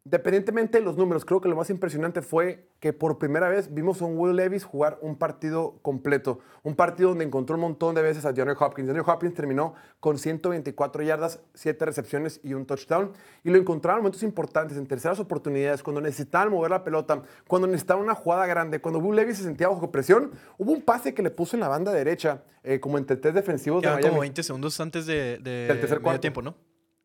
Independientemente 0.06 0.78
de 0.78 0.84
los 0.84 0.96
números, 0.96 1.26
creo 1.26 1.42
que 1.42 1.48
lo 1.50 1.56
más 1.56 1.68
impresionante 1.68 2.22
fue 2.22 2.70
que 2.80 2.94
por 2.94 3.18
primera 3.18 3.50
vez 3.50 3.74
vimos 3.74 4.00
a 4.00 4.06
un 4.06 4.16
Will 4.16 4.34
Levis 4.34 4.64
jugar 4.64 4.98
un 5.02 5.16
partido 5.16 5.78
completo. 5.82 6.38
Un 6.62 6.74
partido 6.74 7.10
donde 7.10 7.26
encontró 7.26 7.56
un 7.56 7.60
montón 7.60 7.94
de 7.94 8.00
veces 8.00 8.24
a 8.24 8.32
DeAndre 8.32 8.56
Hopkins. 8.58 8.86
DeAndre 8.86 9.04
Hopkins 9.06 9.34
terminó 9.34 9.74
con 10.00 10.16
124 10.16 11.02
yardas, 11.02 11.40
7 11.52 11.84
recepciones 11.84 12.40
y 12.42 12.54
un 12.54 12.64
touchdown. 12.64 13.12
Y 13.44 13.50
lo 13.50 13.58
encontraron 13.58 13.98
en 13.98 14.02
momentos 14.04 14.22
importantes, 14.22 14.78
en 14.78 14.86
terceras 14.86 15.20
oportunidades, 15.20 15.82
cuando 15.82 16.00
necesitaban 16.00 16.50
mover 16.50 16.70
la 16.70 16.82
pelota, 16.82 17.22
cuando 17.46 17.68
necesitaban 17.68 18.02
una 18.02 18.14
jugada 18.14 18.46
grande, 18.46 18.80
cuando 18.80 19.00
Will 19.00 19.16
Levis 19.16 19.36
se 19.36 19.42
sentía 19.42 19.68
bajo 19.68 19.92
presión. 19.92 20.30
Hubo 20.56 20.72
un 20.72 20.80
pase 20.80 21.12
que 21.12 21.22
le 21.22 21.30
puso 21.30 21.56
en 21.56 21.60
la 21.60 21.68
banda 21.68 21.92
derecha, 21.92 22.42
eh, 22.62 22.80
como 22.80 22.96
entre 22.96 23.18
tres 23.18 23.34
defensivos 23.34 23.82
de 23.82 23.88
Quedaban 23.88 24.00
Miami. 24.00 24.10
como 24.12 24.20
20 24.22 24.42
segundos 24.42 24.80
antes 24.80 25.04
de, 25.04 25.38
de 25.42 25.66
Del 25.66 25.78
tercer 25.78 26.00
cuarto. 26.00 26.20
tiempo, 26.22 26.40
¿no? 26.40 26.54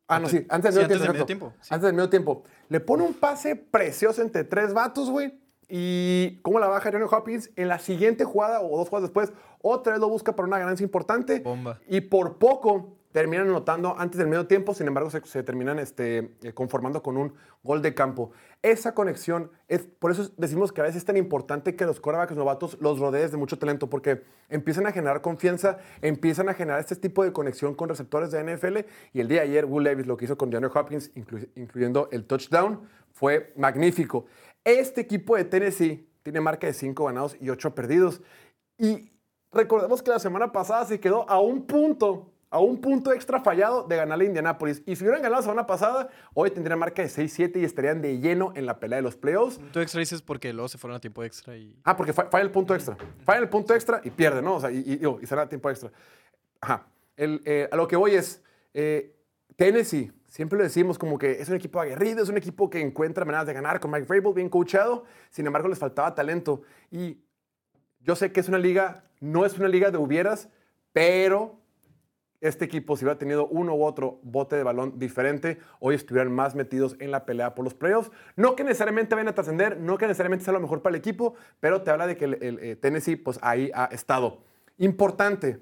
Ah, 0.07 0.19
no, 0.19 0.27
sí, 0.29 0.45
antes 0.49 0.73
Sí, 0.75 0.79
del 0.81 0.87
medio 0.89 0.95
antes 0.95 0.99
del 0.99 0.99
tiempo. 0.99 1.13
medio 1.13 1.25
tiempo, 1.25 1.53
sí. 1.61 1.73
Antes 1.73 1.85
del 1.87 1.93
medio 1.95 2.09
tiempo. 2.09 2.43
Le 2.69 2.79
pone 2.79 3.03
un 3.03 3.13
pase 3.13 3.55
precioso 3.55 4.21
entre 4.21 4.43
tres 4.43 4.73
vatos, 4.73 5.09
güey. 5.09 5.39
Y 5.67 6.39
cómo 6.43 6.59
la 6.59 6.67
baja 6.67 6.91
Johnny 6.91 7.05
Hopkins 7.09 7.49
en 7.55 7.67
la 7.69 7.79
siguiente 7.79 8.23
jugada 8.23 8.61
o 8.61 8.77
dos 8.77 8.87
jugadas 8.89 9.09
después, 9.09 9.33
otra 9.61 9.93
vez 9.93 9.99
lo 9.99 10.07
busca 10.09 10.35
para 10.35 10.47
una 10.47 10.59
ganancia 10.59 10.83
importante. 10.83 11.39
Bomba. 11.39 11.79
Y 11.87 12.01
por 12.01 12.37
poco 12.37 12.94
terminan 13.15 13.47
anotando 13.47 13.95
antes 13.97 14.17
del 14.17 14.27
medio 14.27 14.45
tiempo, 14.45 14.73
sin 14.73 14.87
embargo 14.87 15.09
se, 15.09 15.41
terminan 15.41 15.79
este, 15.79 16.35
eh, 16.43 16.51
conformando 16.53 17.01
con 17.01 17.15
un 17.15 17.33
gol 17.63 17.81
de 17.81 17.93
campo. 17.93 18.31
Esa 18.61 18.93
conexión, 18.93 19.51
es, 19.69 19.83
por 19.83 20.11
eso 20.11 20.31
decimos 20.35 20.73
que 20.73 20.81
a 20.81 20.83
veces 20.83 20.97
es 20.97 21.05
tan 21.05 21.15
importante 21.15 21.77
que 21.77 21.85
los 21.85 22.01
quarterbacks 22.01 22.35
novatos 22.35 22.77
los 22.81 22.99
rodees 22.99 23.31
de 23.31 23.37
mucho 23.37 23.57
talento, 23.57 23.89
porque 23.89 24.23
empiezan 24.49 24.85
a 24.85 24.91
generar 24.91 25.21
confianza, 25.21 25.77
empiezan 26.01 26.49
a 26.49 26.53
generar 26.55 26.81
este 26.81 26.97
tipo 26.97 27.23
de 27.23 27.31
conexión 27.31 27.73
con 27.73 27.87
receptores 27.87 28.31
de 28.31 28.43
NFL, 28.43 28.79
y 29.13 29.21
el 29.21 29.29
día 29.29 29.43
ayer 29.43 29.63
Will 29.63 29.85
Levis 29.85 30.07
lo 30.07 30.17
que 30.17 30.25
hizo 30.25 30.37
con 30.37 30.49
DeAndre 30.49 30.69
Hopkins, 30.75 31.15
inclu- 31.15 31.47
incluyendo 31.55 32.09
el 32.11 32.25
touchdown, 32.25 32.81
fue 33.13 33.53
magnífico. 33.55 34.25
Este 34.65 34.99
equipo 34.99 35.37
de 35.37 35.45
Tennessee 35.45 36.05
tiene 36.21 36.41
marca 36.41 36.67
de 36.67 36.73
5 36.73 37.05
ganados 37.05 37.37
y 37.39 37.49
8 37.49 37.73
perdidos, 37.73 38.21
y 38.77 39.09
recordemos 39.53 40.03
que 40.03 40.11
la 40.11 40.19
semana 40.19 40.51
pasada 40.51 40.83
se 40.83 40.99
quedó 40.99 41.29
a 41.29 41.39
un 41.39 41.65
punto 41.65 42.33
a 42.55 42.59
un 42.59 42.79
punto 42.79 43.11
extra 43.11 43.41
fallado 43.41 43.83
de 43.83 43.97
ganarle 43.97 44.23
a 44.23 44.27
Indianapolis. 44.27 44.81
Y 44.85 44.95
si 44.95 45.03
hubieran 45.03 45.21
ganado 45.21 45.41
la 45.41 45.41
semana 45.41 45.67
pasada, 45.67 46.07
hoy 46.33 46.51
tendrían 46.51 46.79
marca 46.79 47.01
de 47.01 47.09
6-7 47.09 47.57
y 47.59 47.65
estarían 47.65 48.01
de 48.01 48.19
lleno 48.19 48.53
en 48.55 48.65
la 48.65 48.79
pelea 48.79 48.95
de 48.97 49.01
los 49.03 49.17
playoffs. 49.17 49.57
Punto 49.57 49.81
extra 49.81 49.99
dices 49.99 50.21
porque 50.21 50.53
luego 50.53 50.69
se 50.69 50.77
fueron 50.77 50.95
a 50.95 50.99
tiempo 51.01 51.21
extra 51.23 51.57
y... 51.57 51.75
Ah, 51.83 51.97
porque 51.97 52.13
fa- 52.13 52.29
falla 52.31 52.43
el 52.45 52.51
punto 52.51 52.73
extra. 52.73 52.95
Falla 53.25 53.39
el 53.41 53.49
punto 53.49 53.73
extra 53.73 53.99
y 54.05 54.09
pierde, 54.09 54.41
¿no? 54.41 54.55
O 54.55 54.61
sea, 54.61 54.71
y, 54.71 54.77
y, 54.77 54.95
digo, 54.95 55.19
y 55.21 55.25
será 55.27 55.41
a 55.41 55.49
tiempo 55.49 55.69
extra. 55.69 55.91
Ajá. 56.61 56.87
El, 57.17 57.41
eh, 57.45 57.67
a 57.71 57.75
lo 57.75 57.87
que 57.89 57.97
voy 57.97 58.15
es, 58.15 58.41
eh, 58.73 59.13
Tennessee, 59.57 60.11
siempre 60.27 60.57
lo 60.57 60.63
decimos 60.63 60.97
como 60.97 61.17
que 61.17 61.41
es 61.41 61.49
un 61.49 61.55
equipo 61.55 61.79
aguerrido, 61.81 62.23
es 62.23 62.29
un 62.29 62.37
equipo 62.37 62.69
que 62.69 62.79
encuentra 62.79 63.25
maneras 63.25 63.47
de 63.47 63.53
ganar 63.53 63.79
con 63.81 63.91
Mike 63.91 64.05
Vrabel, 64.07 64.33
bien 64.33 64.47
coachado. 64.49 65.03
Sin 65.29 65.45
embargo, 65.45 65.67
les 65.67 65.79
faltaba 65.79 66.15
talento. 66.15 66.61
Y 66.89 67.19
yo 67.99 68.15
sé 68.15 68.31
que 68.31 68.39
es 68.39 68.47
una 68.47 68.59
liga, 68.59 69.03
no 69.19 69.45
es 69.45 69.57
una 69.57 69.67
liga 69.67 69.91
de 69.91 69.97
hubieras, 69.97 70.47
pero 70.93 71.59
este 72.41 72.65
equipo, 72.65 72.95
si 72.97 73.05
hubiera 73.05 73.17
tenido 73.17 73.47
uno 73.47 73.75
u 73.75 73.83
otro 73.83 74.19
bote 74.23 74.55
de 74.55 74.63
balón 74.63 74.99
diferente, 74.99 75.59
hoy 75.79 75.95
estuvieran 75.95 76.31
más 76.31 76.55
metidos 76.55 76.95
en 76.99 77.11
la 77.11 77.25
pelea 77.25 77.55
por 77.55 77.63
los 77.63 77.73
playoffs. 77.73 78.11
No 78.35 78.55
que 78.55 78.63
necesariamente 78.63 79.15
vayan 79.15 79.29
a 79.29 79.33
trascender, 79.35 79.79
no 79.79 79.97
que 79.97 80.05
necesariamente 80.07 80.45
sea 80.45 80.53
lo 80.53 80.59
mejor 80.59 80.81
para 80.81 80.95
el 80.95 80.99
equipo, 80.99 81.35
pero 81.59 81.81
te 81.81 81.91
habla 81.91 82.07
de 82.07 82.17
que 82.17 82.25
el, 82.25 82.43
el, 82.43 82.59
eh, 82.59 82.75
Tennessee, 82.75 83.15
pues 83.15 83.39
ahí 83.41 83.71
ha 83.73 83.85
estado. 83.85 84.43
Importante, 84.77 85.61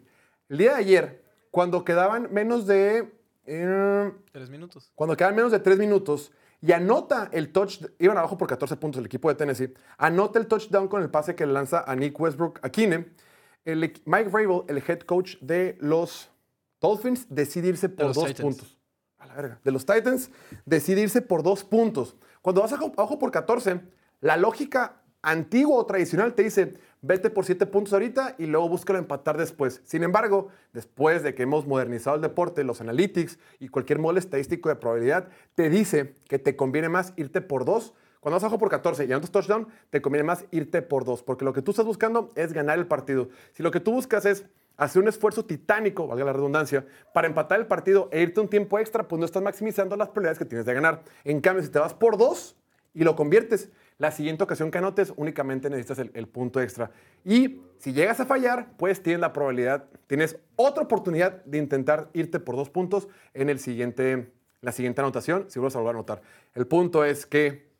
el 0.49 0.57
día 0.57 0.71
de 0.71 0.77
ayer, 0.77 1.23
cuando 1.51 1.85
quedaban 1.85 2.29
menos 2.33 2.65
de... 2.65 3.11
eh, 3.45 4.11
Tres 4.31 4.49
minutos. 4.49 4.91
cuando 4.95 5.15
quedan 5.15 5.35
menos 5.35 5.51
de 5.51 5.59
tres 5.59 5.77
minutos 5.77 6.31
y 6.61 6.71
anota 6.71 7.29
el 7.31 7.51
touch, 7.51 7.83
iban 7.99 8.17
abajo 8.17 8.37
por 8.37 8.47
14 8.47 8.77
puntos 8.77 8.99
el 8.99 9.05
equipo 9.05 9.29
de 9.29 9.35
Tennessee, 9.35 9.73
anota 9.97 10.39
el 10.39 10.47
touchdown 10.47 10.87
con 10.87 11.01
el 11.01 11.09
pase 11.09 11.35
que 11.35 11.45
le 11.45 11.53
lanza 11.53 11.83
a 11.85 11.95
Nick 11.95 12.19
Westbrook 12.19 12.59
a 12.63 12.69
el 13.65 13.79
Mike 14.05 14.29
Vrabel, 14.29 14.63
el 14.67 14.77
head 14.85 14.99
coach 15.01 15.37
de 15.39 15.77
los 15.79 16.29
Dolphins, 16.83 17.25
decide 17.29 17.69
irse 17.69 17.87
por 17.87 18.13
dos 18.13 18.25
Titans. 18.25 18.41
puntos. 18.41 18.77
A 19.17 19.25
la 19.25 19.35
verga. 19.35 19.59
De 19.63 19.71
los 19.71 19.85
Titans, 19.85 20.29
decide 20.65 21.01
irse 21.01 21.21
por 21.21 21.41
dos 21.41 21.63
puntos. 21.63 22.17
Cuando 22.41 22.59
vas 22.59 22.73
abajo, 22.73 22.91
abajo 22.97 23.17
por 23.17 23.31
14, 23.31 23.79
la 24.19 24.35
lógica 24.35 25.01
antigua 25.21 25.77
o 25.77 25.85
tradicional 25.85 26.33
te 26.33 26.43
dice, 26.43 26.73
vete 27.01 27.29
por 27.29 27.45
siete 27.45 27.65
puntos 27.65 27.93
ahorita 27.93 28.35
y 28.37 28.47
luego 28.47 28.67
búscalo 28.67 28.99
empatar 28.99 29.37
después. 29.37 29.81
Sin 29.85 30.03
embargo, 30.03 30.49
después 30.73 31.23
de 31.23 31.33
que 31.33 31.43
hemos 31.43 31.65
modernizado 31.65 32.17
el 32.17 32.21
deporte, 32.21 32.65
los 32.65 32.81
analytics 32.81 33.39
y 33.61 33.69
cualquier 33.69 33.99
modelo 33.99 34.19
estadístico 34.19 34.67
de 34.67 34.75
probabilidad, 34.75 35.29
te 35.55 35.69
dice 35.69 36.17
que 36.27 36.37
te 36.37 36.57
conviene 36.57 36.89
más 36.89 37.13
irte 37.15 37.39
por 37.39 37.63
dos. 37.63 37.93
Cuando 38.19 38.35
vas 38.35 38.43
abajo 38.43 38.59
por 38.59 38.69
14 38.69 39.05
y 39.05 39.11
anotas 39.11 39.31
touchdown, 39.31 39.69
te 39.89 40.01
conviene 40.01 40.25
más 40.25 40.43
irte 40.51 40.81
por 40.81 41.05
dos, 41.05 41.23
porque 41.23 41.45
lo 41.45 41.53
que 41.53 41.61
tú 41.61 41.71
estás 41.71 41.85
buscando 41.85 42.29
es 42.35 42.51
ganar 42.51 42.77
el 42.77 42.87
partido. 42.87 43.29
Si 43.53 43.63
lo 43.63 43.71
que 43.71 43.79
tú 43.79 43.93
buscas 43.93 44.25
es 44.25 44.45
hacer 44.77 45.01
un 45.01 45.07
esfuerzo 45.07 45.45
titánico, 45.45 46.07
valga 46.07 46.25
la 46.25 46.33
redundancia, 46.33 46.85
para 47.13 47.27
empatar 47.27 47.59
el 47.59 47.67
partido 47.67 48.09
e 48.11 48.21
irte 48.21 48.39
un 48.39 48.49
tiempo 48.49 48.79
extra, 48.79 49.07
pues 49.07 49.19
no 49.19 49.25
estás 49.25 49.43
maximizando 49.43 49.95
las 49.95 50.09
probabilidades 50.09 50.39
que 50.39 50.45
tienes 50.45 50.65
de 50.65 50.73
ganar. 50.73 51.03
En 51.23 51.41
cambio, 51.41 51.63
si 51.63 51.69
te 51.69 51.79
vas 51.79 51.93
por 51.93 52.17
dos 52.17 52.55
y 52.93 53.03
lo 53.03 53.15
conviertes, 53.15 53.71
la 53.97 54.11
siguiente 54.11 54.43
ocasión 54.43 54.71
que 54.71 54.77
anotes 54.79 55.13
únicamente 55.15 55.69
necesitas 55.69 55.99
el, 55.99 56.27
punto 56.27 56.61
extra. 56.61 56.91
Y 57.23 57.61
si 57.77 57.93
llegas 57.93 58.19
a 58.19 58.25
fallar, 58.25 58.73
pues 58.77 59.01
tienes 59.01 59.21
la 59.21 59.33
probabilidad, 59.33 59.85
tienes 60.07 60.37
otra 60.55 60.83
oportunidad 60.83 61.43
de 61.45 61.57
intentar 61.57 62.09
irte 62.13 62.39
por 62.39 62.55
dos 62.55 62.69
puntos 62.69 63.07
en 63.33 63.49
el 63.49 63.59
siguiente, 63.59 64.31
la 64.61 64.71
siguiente 64.71 65.01
anotación, 65.01 65.45
si 65.49 65.59
vuelves 65.59 65.75
a 65.75 65.79
volver 65.79 65.95
a 65.95 65.99
anotar. 65.99 66.21
El 66.53 66.67
punto 66.67 67.05
es 67.05 67.25
que 67.25 67.71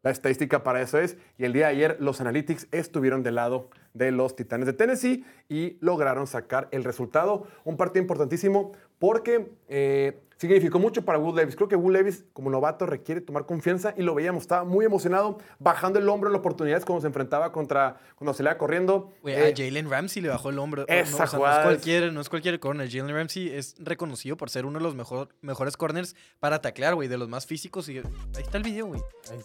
La 0.00 0.12
estadística 0.12 0.62
para 0.62 0.80
eso 0.80 1.00
es, 1.00 1.16
y 1.38 1.44
el 1.44 1.52
día 1.52 1.66
de 1.66 1.72
ayer 1.72 1.96
los 1.98 2.20
analytics 2.20 2.68
estuvieron 2.70 3.24
del 3.24 3.34
lado 3.34 3.68
de 3.94 4.10
los 4.10 4.36
Titanes 4.36 4.66
de 4.66 4.72
Tennessee 4.72 5.24
y 5.48 5.76
lograron 5.80 6.26
sacar 6.26 6.68
el 6.70 6.84
resultado. 6.84 7.46
Un 7.64 7.76
partido 7.76 8.02
importantísimo 8.02 8.72
porque 8.98 9.52
eh, 9.68 10.20
significó 10.38 10.78
mucho 10.78 11.04
para 11.04 11.18
Will 11.18 11.34
Levis. 11.34 11.56
Creo 11.56 11.68
que 11.68 11.76
Will 11.76 11.92
Levis, 11.92 12.24
como 12.32 12.48
novato, 12.50 12.86
requiere 12.86 13.20
tomar 13.20 13.44
confianza 13.44 13.94
y 13.96 14.02
lo 14.02 14.14
veíamos, 14.14 14.42
estaba 14.42 14.64
muy 14.64 14.84
emocionado, 14.84 15.38
bajando 15.58 15.98
el 15.98 16.08
hombro 16.08 16.28
en 16.28 16.32
las 16.32 16.40
oportunidades 16.40 16.84
cuando 16.84 17.02
se 17.02 17.08
enfrentaba 17.08 17.52
contra, 17.52 17.98
cuando 18.14 18.32
se 18.32 18.42
le 18.42 18.50
iba 18.50 18.58
corriendo. 18.58 19.12
Güey, 19.22 19.34
Eh, 19.34 19.52
a 19.52 19.56
Jalen 19.56 19.90
Ramsey 19.90 20.22
le 20.22 20.28
bajó 20.28 20.50
el 20.50 20.58
hombro. 20.58 20.86
No, 20.88 20.94
esa 20.94 21.14
o 21.14 21.16
sea, 21.16 21.26
no, 21.26 21.32
jugada 21.32 21.58
es 21.58 21.64
cualquier, 21.64 22.12
no 22.12 22.20
es 22.20 22.28
cualquier 22.28 22.60
corner. 22.60 22.88
Jalen 22.90 23.14
Ramsey 23.14 23.50
es 23.50 23.74
reconocido 23.78 24.36
por 24.36 24.50
ser 24.50 24.64
uno 24.64 24.78
de 24.78 24.84
los 24.84 24.94
mejor, 24.94 25.28
mejores 25.42 25.76
corners 25.76 26.16
para 26.38 26.60
taclear, 26.60 26.94
güey, 26.94 27.08
de 27.08 27.18
los 27.18 27.28
más 27.28 27.46
físicos. 27.46 27.88
Y 27.88 27.98
ahí 27.98 28.04
está 28.38 28.58
el 28.58 28.64
video, 28.64 28.86
güey. 28.86 29.02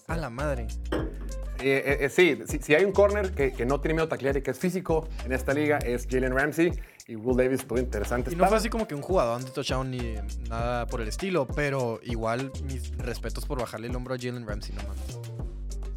A 0.08 0.16
la 0.16 0.30
madre. 0.30 0.68
Eh, 1.60 1.82
eh, 1.86 1.98
eh, 2.02 2.10
sí, 2.10 2.40
si, 2.46 2.60
si 2.60 2.76
hay 2.76 2.84
un 2.84 2.92
corner 2.92 3.32
que, 3.32 3.54
que 3.54 3.66
no 3.66 3.80
tiene 3.80 3.94
miedo 3.94 4.06
a 4.06 4.10
taclear 4.10 4.36
y 4.36 4.42
que 4.42 4.52
es 4.52 4.60
físico 4.60 5.08
en 5.24 5.32
esta 5.32 5.54
liga 5.54 5.78
es 5.78 6.08
Jalen 6.10 6.36
Ramsey 6.36 6.74
y 7.08 7.16
Will 7.16 7.36
Davis 7.36 7.62
estuvo 7.62 7.80
interesante. 7.80 8.32
Y 8.32 8.36
no 8.36 8.46
fue 8.48 8.58
así 8.58 8.70
como 8.70 8.88
que 8.88 8.96
un 8.96 9.02
jugador 9.02 9.44
de 9.44 9.52
touchdown 9.52 9.92
ni 9.92 10.16
nada 10.50 10.88
por 10.88 11.02
el 11.02 11.08
estilo, 11.08 11.48
pero 11.48 12.00
igual 12.04 12.52
mis 12.66 12.96
respetos 12.98 13.46
por 13.46 13.60
bajarle 13.60 13.88
el 13.88 13.96
hombro 13.96 14.14
a 14.14 14.18
Jalen 14.18 14.48
Ramsey, 14.48 14.76
no 14.76 14.84
mames. 14.84 15.20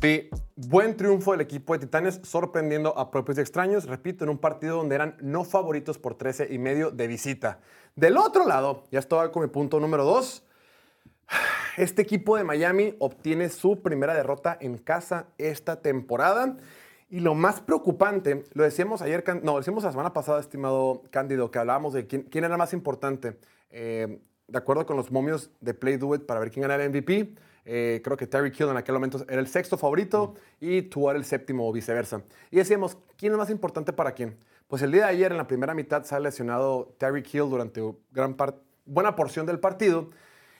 Sí, 0.06 0.30
buen 0.54 0.96
triunfo 0.96 1.32
del 1.32 1.40
equipo 1.40 1.72
de 1.72 1.80
Titanes, 1.80 2.20
sorprendiendo 2.22 2.96
a 2.96 3.10
propios 3.10 3.38
y 3.38 3.40
extraños. 3.40 3.86
Repito, 3.86 4.24
en 4.24 4.30
un 4.30 4.38
partido 4.38 4.76
donde 4.76 4.94
eran 4.94 5.16
no 5.20 5.42
favoritos 5.42 5.98
por 5.98 6.14
13 6.16 6.48
y 6.52 6.58
medio 6.58 6.90
de 6.90 7.06
visita. 7.08 7.58
Del 7.96 8.16
otro 8.16 8.46
lado, 8.46 8.84
ya 8.92 8.98
estaba 8.98 9.32
con 9.32 9.42
mi 9.42 9.48
punto 9.48 9.80
número 9.80 10.04
2. 10.04 10.42
Este 11.76 12.00
equipo 12.00 12.38
de 12.38 12.44
Miami 12.44 12.94
obtiene 13.00 13.50
su 13.50 13.82
primera 13.82 14.14
derrota 14.14 14.56
en 14.60 14.78
casa 14.78 15.26
esta 15.36 15.82
temporada. 15.82 16.56
Y 17.08 17.20
lo 17.20 17.34
más 17.34 17.60
preocupante, 17.60 18.44
lo 18.52 18.64
decíamos 18.64 19.00
ayer, 19.00 19.22
no, 19.42 19.52
lo 19.52 19.58
decíamos 19.58 19.84
la 19.84 19.92
semana 19.92 20.12
pasada, 20.12 20.40
estimado 20.40 21.02
Cándido, 21.10 21.50
que 21.50 21.58
hablábamos 21.58 21.92
de 21.92 22.06
quién, 22.06 22.22
quién 22.22 22.44
era 22.44 22.56
más 22.56 22.72
importante. 22.72 23.38
Eh, 23.70 24.20
de 24.48 24.58
acuerdo 24.58 24.86
con 24.86 24.96
los 24.96 25.10
momios 25.10 25.50
de 25.60 25.74
Play 25.74 25.96
Do 25.96 26.14
It 26.14 26.26
para 26.26 26.40
ver 26.40 26.50
quién 26.50 26.64
era 26.64 26.76
el 26.76 26.90
MVP, 26.90 27.34
eh, 27.64 28.00
creo 28.02 28.16
que 28.16 28.26
Terry 28.26 28.52
Kill 28.52 28.68
en 28.68 28.76
aquel 28.76 28.94
momento 28.94 29.24
era 29.28 29.40
el 29.40 29.48
sexto 29.48 29.76
favorito 29.76 30.34
y 30.60 30.82
Tua 30.82 31.12
era 31.12 31.18
el 31.18 31.24
séptimo 31.24 31.68
o 31.68 31.72
viceversa. 31.72 32.22
Y 32.50 32.56
decíamos, 32.56 32.96
¿quién 33.16 33.32
es 33.32 33.38
más 33.38 33.50
importante 33.50 33.92
para 33.92 34.12
quién? 34.12 34.36
Pues 34.68 34.82
el 34.82 34.92
día 34.92 35.02
de 35.02 35.10
ayer, 35.10 35.32
en 35.32 35.38
la 35.38 35.46
primera 35.46 35.74
mitad, 35.74 36.04
sale 36.04 36.24
lesionado 36.24 36.94
Terry 36.98 37.22
Kill 37.22 37.48
durante 37.50 37.82
gran 38.12 38.36
buena 38.84 39.14
porción 39.14 39.46
del 39.46 39.60
partido. 39.60 40.10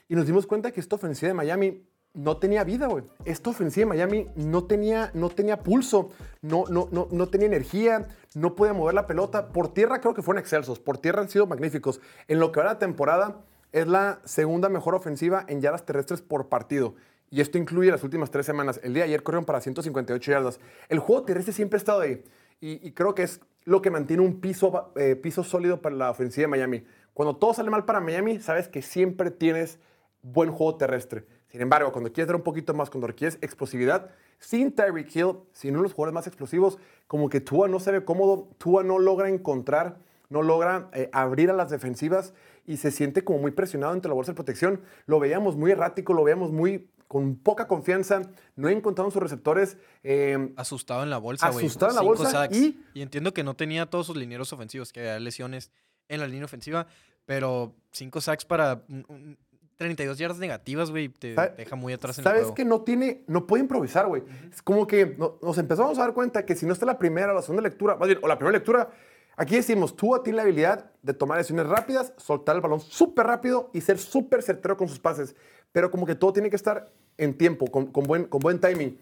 Y 0.09 0.15
nos 0.15 0.25
dimos 0.25 0.47
cuenta 0.47 0.71
que 0.71 0.79
esta 0.79 0.95
ofensiva 0.95 1.27
de 1.27 1.33
Miami 1.33 1.83
no 2.17 2.37
tenía 2.37 2.63
vida, 2.63 2.87
güey. 2.87 3.03
Esta 3.25 3.51
ofensiva 3.51 3.85
de 3.85 3.89
Miami 3.89 4.27
no 4.35 4.65
tenía, 4.65 5.11
no 5.13 5.29
tenía 5.29 5.63
pulso, 5.63 6.09
no, 6.41 6.65
no, 6.69 6.89
no, 6.91 7.07
no 7.11 7.27
tenía 7.27 7.47
energía, 7.47 8.07
no 8.35 8.55
podía 8.55 8.73
mover 8.73 8.95
la 8.95 9.07
pelota. 9.07 9.49
Por 9.49 9.73
tierra 9.73 10.01
creo 10.01 10.13
que 10.13 10.23
fueron 10.23 10.41
excelsos, 10.41 10.79
por 10.79 10.97
tierra 10.97 11.21
han 11.21 11.29
sido 11.29 11.45
magníficos. 11.45 12.01
En 12.27 12.39
lo 12.39 12.51
que 12.51 12.59
va 12.59 12.65
la 12.65 12.79
temporada, 12.79 13.45
es 13.71 13.87
la 13.87 14.19
segunda 14.25 14.67
mejor 14.67 14.95
ofensiva 14.95 15.45
en 15.47 15.61
yardas 15.61 15.85
terrestres 15.85 16.21
por 16.21 16.49
partido. 16.49 16.95
Y 17.29 17.41
esto 17.41 17.57
incluye 17.57 17.91
las 17.91 18.03
últimas 18.03 18.31
tres 18.31 18.45
semanas. 18.45 18.79
El 18.83 18.93
día 18.93 19.03
ayer 19.03 19.21
corrieron 19.21 19.45
para 19.45 19.61
158 19.61 20.31
yardas. 20.31 20.59
El 20.89 20.99
juego 20.99 21.23
terrestre 21.23 21.53
siempre 21.53 21.77
ha 21.77 21.79
estado 21.79 22.01
ahí. 22.01 22.23
Y, 22.59 22.87
y 22.87 22.93
creo 22.93 23.13
que 23.13 23.23
es 23.23 23.41
lo 23.65 23.81
que 23.81 23.91
mantiene 23.91 24.23
un 24.23 24.39
piso, 24.39 24.91
eh, 24.95 25.15
piso 25.15 25.43
sólido 25.43 25.81
para 25.81 25.95
la 25.95 26.09
ofensiva 26.09 26.45
de 26.45 26.47
Miami. 26.47 26.85
Cuando 27.13 27.35
todo 27.35 27.53
sale 27.53 27.69
mal 27.69 27.85
para 27.85 27.99
Miami, 27.99 28.39
sabes 28.39 28.69
que 28.69 28.81
siempre 28.81 29.29
tienes 29.29 29.77
buen 30.21 30.51
juego 30.51 30.77
terrestre. 30.77 31.25
Sin 31.49 31.61
embargo, 31.61 31.91
cuando 31.91 32.11
quieres 32.11 32.27
dar 32.27 32.35
un 32.35 32.43
poquito 32.43 32.73
más, 32.73 32.89
cuando 32.89 33.07
requieres 33.07 33.37
explosividad, 33.41 34.09
sin 34.39 34.71
Tyreek 34.73 35.15
Hill, 35.15 35.33
sin 35.53 35.71
uno 35.71 35.79
de 35.79 35.83
los 35.83 35.93
jugadores 35.93 36.13
más 36.13 36.27
explosivos, 36.27 36.77
como 37.07 37.29
que 37.29 37.39
Tua 37.41 37.67
no 37.67 37.79
se 37.79 37.91
ve 37.91 38.03
cómodo, 38.03 38.49
Tua 38.57 38.83
no 38.83 38.99
logra 38.99 39.29
encontrar, 39.29 39.97
no 40.29 40.41
logra 40.41 40.89
eh, 40.93 41.09
abrir 41.13 41.49
a 41.49 41.53
las 41.53 41.69
defensivas 41.69 42.33
y 42.65 42.77
se 42.77 42.91
siente 42.91 43.23
como 43.23 43.39
muy 43.39 43.51
presionado 43.51 43.93
entre 43.93 44.09
la 44.09 44.15
bolsa 44.15 44.33
de 44.33 44.35
protección. 44.35 44.81
Lo 45.05 45.19
veíamos 45.19 45.55
muy 45.55 45.71
errático, 45.71 46.13
lo 46.13 46.23
veíamos 46.25 46.51
muy 46.51 46.89
con 47.07 47.37
poca 47.37 47.67
confianza, 47.67 48.23
no 48.57 48.67
encontraron 48.67 49.11
sus 49.13 49.21
receptores. 49.23 49.77
eh, 50.03 50.51
Asustado 50.57 51.03
en 51.03 51.09
la 51.09 51.17
bolsa, 51.17 51.49
güey. 51.51 51.65
Asustado 51.65 51.91
en 51.91 51.95
la 51.95 52.01
Cinco 52.01 52.15
bolsa 52.17 52.29
sacks. 52.31 52.57
y- 52.57 52.83
Y 52.93 53.01
entiendo 53.01 53.33
que 53.33 53.45
no 53.45 53.55
tenía 53.55 53.85
todos 53.85 54.07
sus 54.07 54.17
linieros 54.17 54.51
ofensivos, 54.51 54.91
que 54.91 54.99
había 54.99 55.17
lesiones 55.21 55.71
en 56.09 56.19
la 56.19 56.27
línea 56.27 56.43
ofensiva, 56.43 56.87
pero 57.25 57.73
cinco 57.91 58.19
sacks 58.19 58.43
para 58.43 58.83
un- 58.89 59.05
un- 59.07 59.37
32 59.77 60.17
yardas 60.17 60.39
negativas, 60.39 60.89
güey, 60.91 61.09
te 61.09 61.35
¿Sabe- 61.35 61.53
deja 61.57 61.75
muy 61.75 61.93
atrás 61.93 62.17
en 62.17 62.21
el 62.21 62.23
¿Sabes 62.23 62.41
juego. 62.41 62.55
que 62.55 62.65
no 62.65 62.81
tiene, 62.81 63.23
no 63.27 63.45
puede 63.47 63.61
improvisar, 63.61 64.07
güey? 64.07 64.23
Es 64.51 64.61
como 64.61 64.87
que 64.87 65.15
no- 65.17 65.37
nos 65.41 65.57
empezamos 65.57 65.97
a 65.97 66.01
dar 66.01 66.13
cuenta 66.13 66.45
que 66.45 66.55
si 66.55 66.65
no 66.65 66.73
está 66.73 66.85
la 66.85 66.97
primera 66.97 67.31
o 67.31 67.35
la 67.35 67.41
segunda 67.41 67.61
lectura, 67.61 67.95
más 67.95 68.07
bien, 68.07 68.19
o 68.21 68.27
la 68.27 68.37
primera 68.37 68.57
lectura, 68.57 68.89
aquí 69.35 69.55
decimos, 69.55 69.95
Tua 69.95 70.23
tiene 70.23 70.37
la 70.37 70.43
habilidad 70.43 70.89
de 71.03 71.13
tomar 71.13 71.37
decisiones 71.37 71.67
rápidas, 71.67 72.13
soltar 72.17 72.55
el 72.55 72.61
balón 72.61 72.79
súper 72.81 73.27
rápido 73.27 73.69
y 73.73 73.81
ser 73.81 73.99
súper 73.99 74.41
certero 74.41 74.75
con 74.77 74.87
sus 74.89 74.99
pases. 74.99 75.35
Pero 75.71 75.91
como 75.91 76.05
que 76.07 76.15
todo 76.15 76.33
tiene 76.33 76.49
que 76.49 76.55
estar 76.55 76.91
en 77.17 77.37
tiempo, 77.37 77.67
con, 77.67 77.87
con 77.91 78.03
buen, 78.05 78.25
con 78.25 78.39
buen 78.39 78.59
timing. 78.59 78.97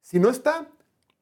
Si 0.00 0.18
no 0.18 0.30
está, 0.30 0.68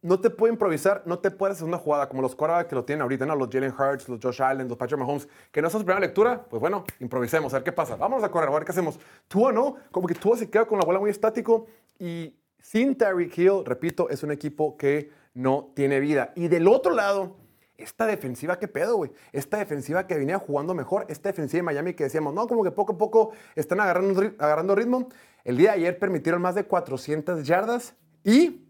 no 0.03 0.19
te 0.21 0.31
puede 0.31 0.53
improvisar, 0.53 1.03
no 1.05 1.19
te 1.19 1.31
puedes 1.31 1.57
hacer 1.57 1.69
una 1.69 1.77
jugada 1.77 2.09
como 2.09 2.23
los 2.23 2.35
quarterbacks 2.35 2.69
que 2.69 2.75
lo 2.75 2.85
tienen 2.85 3.03
ahorita, 3.03 3.27
¿no? 3.27 3.37
Los 3.37 3.51
Jalen 3.51 3.73
Hurts, 3.73 4.09
los 4.09 4.19
Josh 4.23 4.43
Allen, 4.43 4.67
los 4.67 4.79
Patrick 4.79 4.99
Mahomes, 4.99 5.29
que 5.53 5.61
no 5.61 5.69
es 5.69 5.73
su 5.73 5.79
primera 5.79 6.01
lectura, 6.01 6.45
pues 6.49 6.61
bueno, 6.61 6.85
improvisemos, 7.01 7.53
a 7.53 7.59
ver 7.59 7.65
qué 7.65 7.73
pasa. 7.73 7.97
Vámonos 7.97 8.25
a 8.25 8.31
correr, 8.31 8.49
a 8.49 8.53
ver 8.53 8.65
qué 8.65 8.73
hacemos. 8.73 8.99
Tua 9.29 9.53
no, 9.53 9.77
como 9.91 10.07
que 10.07 10.15
Tua 10.15 10.37
se 10.37 10.49
queda 10.49 10.65
con 10.65 10.79
la 10.79 10.85
bola 10.85 11.01
muy 11.01 11.11
estático 11.11 11.67
y 11.99 12.35
sin 12.59 12.97
Tyreek 12.97 13.37
Hill, 13.37 13.65
repito, 13.65 14.09
es 14.09 14.23
un 14.23 14.31
equipo 14.31 14.77
que 14.77 15.11
no 15.35 15.73
tiene 15.75 16.01
vida. 16.01 16.33
Y 16.35 16.49
del 16.49 16.67
otro 16.69 16.95
lado, 16.95 17.37
esta 17.77 18.07
defensiva, 18.07 18.59
¿qué 18.59 18.69
pedo, 18.69 18.97
güey? 18.97 19.11
Esta 19.33 19.59
defensiva 19.59 20.07
que 20.07 20.17
venía 20.17 20.39
jugando 20.39 20.75
mejor, 20.75 21.07
esta 21.09 21.31
defensiva 21.31 21.59
de 21.59 21.63
Miami 21.63 21.95
que 21.95 22.05
decíamos, 22.05 22.35
no, 22.35 22.47
como 22.47 22.63
que 22.63 22.71
poco 22.71 22.95
a 22.95 22.99
poco 22.99 23.33
están 23.55 23.81
agarrando, 23.81 24.23
agarrando 24.39 24.75
ritmo. 24.75 25.09
El 25.45 25.57
día 25.57 25.73
de 25.73 25.79
ayer 25.79 25.99
permitieron 25.99 26.43
más 26.43 26.55
de 26.55 26.65
400 26.65 27.47
yardas 27.47 27.95
y 28.23 28.70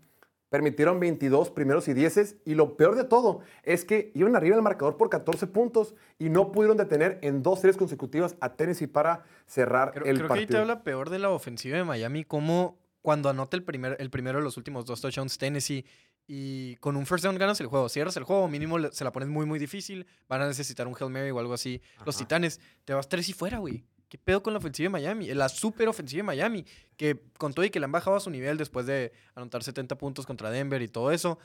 permitieron 0.51 1.01
22 1.01 1.51
primeros 1.51 1.89
y 1.89 1.95
dieces. 1.95 2.37
Y 2.45 2.55
lo 2.55 2.77
peor 2.77 2.97
de 2.97 3.05
todo 3.05 3.41
es 3.63 3.85
que 3.85 4.13
iban 4.15 4.37
arriba 4.37 4.57
del 4.57 4.63
marcador 4.63 4.99
por 4.99 5.09
14 5.09 5.47
puntos 5.47 5.95
y 6.19 6.29
no 6.29 6.53
pudieron 6.53 6.77
detener 6.77 7.19
en 7.23 7.43
dos 7.43 7.61
series 7.61 7.79
consecutivas 7.79 8.37
a 8.41 8.55
Tennessee 8.55 8.87
para 8.87 9.25
cerrar 9.47 9.93
Creo, 9.93 10.05
el 10.05 10.17
creo 10.19 10.29
que 10.29 10.35
ahí 10.35 10.41
te 10.41 10.53
partido. 10.53 10.61
habla 10.61 10.83
peor 10.83 11.09
de 11.09 11.19
la 11.19 11.31
ofensiva 11.31 11.79
de 11.79 11.85
Miami, 11.85 12.25
como 12.25 12.79
cuando 13.01 13.31
anota 13.31 13.57
el, 13.57 13.65
primer, 13.65 13.97
el 13.99 14.11
primero 14.11 14.39
de 14.39 14.45
los 14.45 14.59
últimos 14.59 14.85
dos 14.85 15.01
touchdowns 15.01 15.39
Tennessee 15.39 15.87
y 16.33 16.77
con 16.77 16.97
un 16.97 17.07
first 17.07 17.25
down 17.25 17.37
ganas 17.39 17.61
el 17.61 17.67
juego. 17.67 17.89
Cierras 17.89 18.17
el 18.17 18.25
juego, 18.25 18.47
mínimo 18.47 18.79
se 18.93 19.03
la 19.03 19.11
pones 19.11 19.29
muy, 19.29 19.47
muy 19.47 19.59
difícil. 19.59 20.07
Van 20.29 20.41
a 20.43 20.47
necesitar 20.47 20.87
un 20.87 20.95
Hail 20.95 21.11
Mary 21.11 21.31
o 21.31 21.39
algo 21.41 21.55
así. 21.55 21.81
Los. 22.07 22.17
Titanes, 22.17 22.61
te 22.85 22.95
vas 22.95 23.09
tres 23.09 23.29
y 23.29 23.33
fuera, 23.33 23.59
güey. 23.59 23.85
¿Qué 24.11 24.19
pedo 24.19 24.43
con 24.43 24.53
la 24.53 24.59
ofensiva 24.59 24.87
de 24.87 24.91
Miami? 24.91 25.33
La 25.35 25.49
super 25.49 25.89
ofensiva 25.89 26.19
de 26.19 26.23
Miami, 26.25 26.67
que 26.99 27.23
con 27.39 27.55
todo 27.55 27.65
y 27.65 27.71
que 27.71 27.79
le 27.79 27.85
han 27.87 27.93
bajado 27.93 28.17
a 28.17 28.21
su 28.21 28.29
nivel 28.29 28.59
después 28.59 28.85
de 28.85 29.13
anotar 29.35 29.63
70 29.63 29.97
puntos 29.97 30.27
contra 30.27 30.51
Denver 30.51 30.83
y 30.83 30.89
todo 30.89 31.13
eso, 31.13 31.39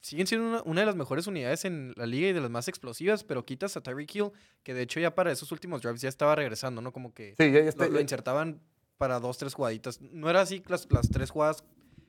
siguen 0.00 0.26
siendo 0.28 0.46
una, 0.48 0.62
una 0.64 0.80
de 0.82 0.86
las 0.86 0.94
mejores 0.96 1.26
unidades 1.26 1.64
en 1.64 1.92
la 1.96 2.06
liga 2.06 2.28
y 2.28 2.32
de 2.32 2.40
las 2.40 2.48
más 2.50 2.68
explosivas, 2.68 3.24
pero 3.24 3.44
quitas 3.44 3.76
a 3.76 3.80
Tyreek 3.82 4.14
Hill, 4.14 4.30
que 4.62 4.72
de 4.72 4.82
hecho 4.82 5.00
ya 5.00 5.14
para 5.16 5.32
esos 5.32 5.50
últimos 5.50 5.82
drives 5.82 6.00
ya 6.00 6.08
estaba 6.08 6.34
regresando, 6.36 6.80
¿no? 6.80 6.92
Como 6.92 7.12
que 7.12 7.34
Sí, 7.38 7.50
ya, 7.50 7.60
ya 7.60 7.68
está- 7.68 7.86
lo, 7.86 7.92
lo 7.94 8.00
insertaban 8.00 8.60
para 8.98 9.18
dos, 9.18 9.36
tres 9.38 9.52
jugaditas. 9.54 10.00
No 10.00 10.30
era 10.30 10.42
así 10.42 10.62
las, 10.68 10.86
las 10.92 11.10
tres 11.10 11.28
jugadas 11.30 11.64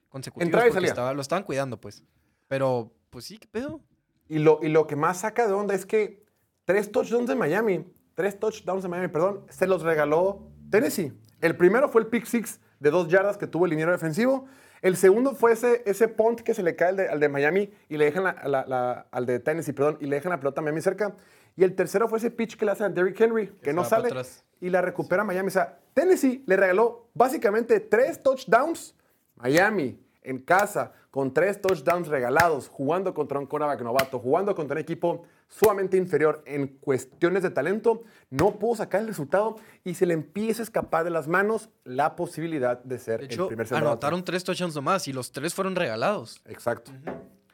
consecutivas 0.10 0.46
Entraba 0.48 0.68
y 0.68 0.70
porque 0.70 0.76
salía. 0.78 0.90
estaba- 0.92 1.14
lo 1.16 1.22
estaban 1.24 1.44
cuidando, 1.44 1.82
pues. 1.82 2.04
Pero, 2.48 2.94
pues 3.10 3.26
sí, 3.26 3.40
¿qué 3.40 3.48
pedo? 3.48 3.82
Y 4.30 4.38
lo, 4.38 4.60
y 4.62 4.70
lo 4.70 4.86
que 4.86 4.96
más 4.96 5.22
saca 5.22 5.48
de 5.48 5.54
onda 5.54 5.74
es 5.74 5.88
que 5.88 6.24
tres 6.66 6.92
touchdowns 6.92 7.28
de 7.28 7.36
Miami, 7.36 7.84
tres 8.16 8.40
touchdowns 8.40 8.84
de 8.84 8.90
Miami, 8.90 9.08
perdón, 9.08 9.46
se 9.50 9.68
los 9.68 9.82
regaló 9.84 10.44
Tennessee. 10.70 11.14
El 11.42 11.56
primero 11.58 11.90
fue 11.90 12.02
el 12.02 12.08
pick 12.08 12.26
six 12.26 12.60
de 12.80 12.90
dos 12.92 13.08
yardas 13.08 13.38
que 13.38 13.48
tuvo 13.48 13.66
el 13.66 13.72
liniero 13.72 13.92
defensivo. 13.92 14.46
El 14.82 14.98
segundo 14.98 15.34
fue 15.36 15.54
ese, 15.54 15.82
ese 15.86 16.08
punt 16.10 16.42
que 16.42 16.54
se 16.54 16.62
le 16.64 16.76
cae 16.76 16.90
al 16.90 16.96
de, 16.98 17.08
al 17.08 17.20
de 17.20 17.30
Miami 17.30 17.72
y 17.88 17.98
le 17.98 18.06
dejan 18.06 18.24
la, 18.26 18.36
la- 18.46 18.66
la- 18.68 19.08
al 19.12 19.26
de 19.26 19.40
Tennessee, 19.40 19.72
perdón, 19.74 19.98
y 20.02 20.06
le 20.08 20.18
dejan 20.18 20.32
la 20.32 20.40
pelota 20.40 20.60
a 20.60 20.64
Miami 20.64 20.82
cerca. 20.82 21.16
Y 21.56 21.64
el 21.64 21.76
tercero 21.76 22.08
fue 22.08 22.18
ese 22.18 22.32
pitch 22.32 22.58
que 22.58 22.66
le 22.66 22.72
hacen 22.72 22.88
a 22.88 22.90
Derrick 22.90 23.20
Henry, 23.22 23.48
que, 23.62 23.70
se 23.70 23.74
no 23.74 23.84
sale 23.86 24.10
y 24.60 24.70
la 24.70 24.82
recupera 24.82 25.24
Miami. 25.24 25.48
O 25.48 25.52
sea, 25.52 25.78
Tennessee 25.94 26.44
le 26.48 26.58
regaló 26.58 27.08
básicamente 27.14 27.80
tres 27.80 28.22
touchdowns. 28.22 28.96
Miami 29.36 30.00
en 30.22 30.40
casa 30.40 30.94
con 31.12 31.34
tres 31.34 31.62
touchdowns 31.62 32.08
regalados, 32.08 32.68
jugando 32.70 33.14
contra 33.14 33.38
un 33.40 33.46
quarterback 33.46 33.82
novato, 33.82 34.20
jugando 34.20 34.56
contra 34.56 34.76
un 34.76 34.82
equipo 34.82 35.24
sumamente 35.48 35.98
inferior 35.98 36.44
en 36.46 36.68
cuestiones 36.68 37.44
de 37.44 37.50
talento, 37.50 38.04
no 38.30 38.58
pudo 38.60 38.76
sacar 38.78 39.02
el 39.02 39.08
resultado 39.08 39.56
y 39.84 39.94
se 39.94 40.06
le 40.06 40.14
empieza 40.14 40.62
a 40.62 40.66
escapar 40.66 41.04
de 41.04 41.10
las 41.10 41.28
manos 41.28 41.70
la 41.84 42.16
posibilidad 42.16 42.84
de 42.84 42.98
ser 43.00 43.28
De 43.28 43.36
el 43.36 43.48
primer 43.48 43.68
sembrado. 43.68 43.92
anotaron 43.92 44.24
tres 44.24 44.44
touchdowns 44.44 44.76
nomás 44.76 45.08
y 45.08 45.14
los 45.14 45.32
tres 45.32 45.54
fueron 45.54 45.76
regalados. 45.76 46.42
Exacto. 46.46 46.92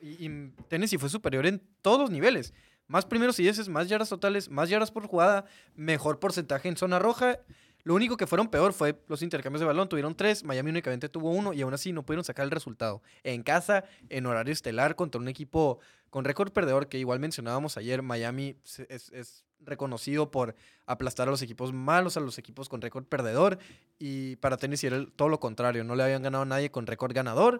Y, 0.01 0.25
y 0.25 0.53
Tennessee 0.67 0.97
fue 0.97 1.09
superior 1.09 1.45
en 1.45 1.61
todos 1.81 1.99
los 1.99 2.09
niveles. 2.11 2.53
Más 2.87 3.05
primeros 3.05 3.39
y 3.39 3.43
dieces, 3.43 3.69
más 3.69 3.87
yardas 3.87 4.09
totales, 4.09 4.49
más 4.49 4.67
yardas 4.69 4.89
por 4.91 5.05
jugada, 5.05 5.45
mejor 5.75 6.19
porcentaje 6.19 6.69
en 6.69 6.75
zona 6.77 6.97
roja. 6.97 7.39
Lo 7.83 7.95
único 7.95 8.17
que 8.17 8.27
fueron 8.27 8.49
peor 8.49 8.73
fue 8.73 8.99
los 9.07 9.21
intercambios 9.21 9.61
de 9.61 9.67
balón. 9.67 9.89
Tuvieron 9.89 10.15
tres, 10.15 10.43
Miami 10.43 10.69
únicamente 10.69 11.09
tuvo 11.09 11.31
uno 11.31 11.53
y 11.53 11.61
aún 11.61 11.73
así 11.73 11.91
no 11.91 12.05
pudieron 12.05 12.23
sacar 12.23 12.45
el 12.45 12.51
resultado. 12.51 13.01
En 13.23 13.43
casa, 13.43 13.85
en 14.09 14.25
horario 14.25 14.53
estelar, 14.53 14.95
contra 14.95 15.19
un 15.19 15.27
equipo 15.27 15.79
con 16.09 16.25
récord 16.25 16.51
perdedor 16.51 16.89
que 16.89 16.97
igual 16.97 17.19
mencionábamos 17.19 17.77
ayer, 17.77 18.01
Miami 18.01 18.55
es, 18.89 19.43
reconocido 19.61 20.31
por 20.31 20.55
aplastar 20.85 21.27
a 21.27 21.31
los 21.31 21.41
equipos 21.41 21.73
malos, 21.73 22.15
a 22.15 22.21
los 22.21 22.37
equipos 22.37 22.69
con 22.69 22.81
récord 22.81 23.03
perdedor. 23.03 23.59
Y 23.99 24.37
para 24.37 24.55
Tennessee 24.55 24.87
era 24.87 25.05
todo 25.15 25.27
lo 25.27 25.39
contrario. 25.41 25.83
No 25.83 25.95
le 25.95 26.03
habían 26.03 26.23
ganado 26.23 26.43
a 26.43 26.45
nadie 26.45 26.71
con 26.71 26.87
récord 26.87 27.13
ganador. 27.13 27.59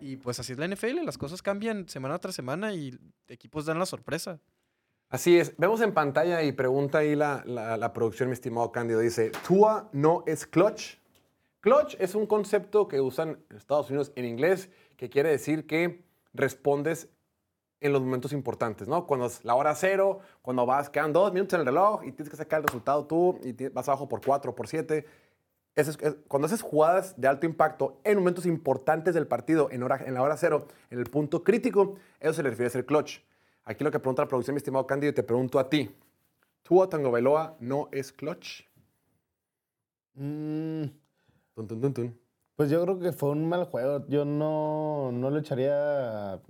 Y 0.00 0.16
pues 0.16 0.40
así 0.40 0.52
es 0.52 0.58
la 0.58 0.66
NFL. 0.66 1.04
Las 1.04 1.18
cosas 1.18 1.42
cambian 1.42 1.86
semana 1.88 2.18
tras 2.18 2.34
semana 2.34 2.72
y 2.72 2.98
equipos 3.28 3.66
dan 3.66 3.78
la 3.78 3.84
sorpresa. 3.86 4.40
Así 5.14 5.38
es. 5.38 5.56
Vemos 5.58 5.80
en 5.80 5.94
pantalla 5.94 6.42
y 6.42 6.50
pregunta 6.50 6.98
ahí 6.98 7.14
la, 7.14 7.44
la- 7.46 7.92
producción, 7.92 8.28
mi 8.30 8.32
estimado 8.32 8.72
Cándido. 8.72 8.98
Dice, 8.98 9.30
Tua 9.46 9.88
no 9.92 10.24
es 10.26 10.44
clutch. 10.44 10.96
Clutch 11.60 11.94
es 12.00 12.16
un 12.16 12.26
concepto 12.26 12.88
que 12.88 13.00
usan 13.00 13.38
Estados 13.56 13.90
Unidos 13.90 14.10
en 14.16 14.24
inglés 14.24 14.70
que 14.96 15.08
quiere 15.10 15.28
decir 15.28 15.68
que 15.68 16.04
respondes 16.32 17.08
en 17.80 17.92
los 17.92 18.02
momentos 18.02 18.32
importantes, 18.32 18.88
¿no? 18.88 19.06
Cuando 19.06 19.26
es 19.26 19.44
la 19.44 19.54
hora 19.54 19.72
cero, 19.76 20.18
cuando 20.42 20.66
vas, 20.66 20.90
quedan 20.90 21.12
dos 21.12 21.32
minutos 21.32 21.54
en 21.54 21.60
el 21.60 21.66
reloj 21.66 22.02
y 22.04 22.10
tienes 22.10 22.28
que 22.28 22.36
sacar 22.36 22.62
el 22.62 22.66
resultado 22.66 23.06
tú 23.06 23.38
y 23.44 23.68
vas 23.68 23.86
abajo 23.88 24.08
por 24.08 24.20
cuatro, 24.20 24.52
por 24.56 24.66
siete. 24.66 25.06
Es- 25.76 25.96
es- 26.00 26.16
cuando 26.26 26.46
haces 26.46 26.60
jugadas 26.60 27.14
de 27.20 27.28
alto 27.28 27.46
impacto 27.46 28.00
en 28.02 28.18
momentos 28.18 28.46
importantes 28.46 29.14
del 29.14 29.28
partido, 29.28 29.68
en, 29.70 29.84
hora, 29.84 30.00
en 30.04 30.14
la 30.14 30.22
hora 30.22 30.36
cero, 30.36 30.66
en 30.90 30.98
el 30.98 31.04
punto 31.04 31.44
crítico, 31.44 31.94
eso 32.18 32.32
se 32.32 32.42
le 32.42 32.50
refiere 32.50 32.66
a 32.66 32.70
ser 32.70 32.84
clutch. 32.84 33.20
Aquí 33.64 33.82
lo 33.84 33.90
que 33.90 33.98
pregunta 33.98 34.22
la 34.22 34.28
producción, 34.28 34.54
mi 34.54 34.58
estimado 34.58 34.86
Cándido, 34.86 35.10
y 35.10 35.14
te 35.14 35.22
pregunto 35.22 35.58
a 35.58 35.68
ti. 35.68 35.90
¿Tua 36.62 36.88
Tango 36.88 37.10
Bailoa 37.10 37.56
no 37.60 37.88
es 37.92 38.12
clutch? 38.12 38.62
Mm, 40.14 40.84
Tun, 41.54 41.66
tun, 41.68 41.80
tun, 41.80 41.94
tun. 41.94 42.20
pues 42.56 42.70
yo 42.70 42.82
creo 42.82 42.98
que 42.98 43.12
fue 43.12 43.30
un 43.30 43.48
mal 43.48 43.64
juego. 43.64 44.06
Yo 44.08 44.24
no, 44.24 45.10
no 45.12 45.30
lo 45.30 45.38
echaría 45.38 46.40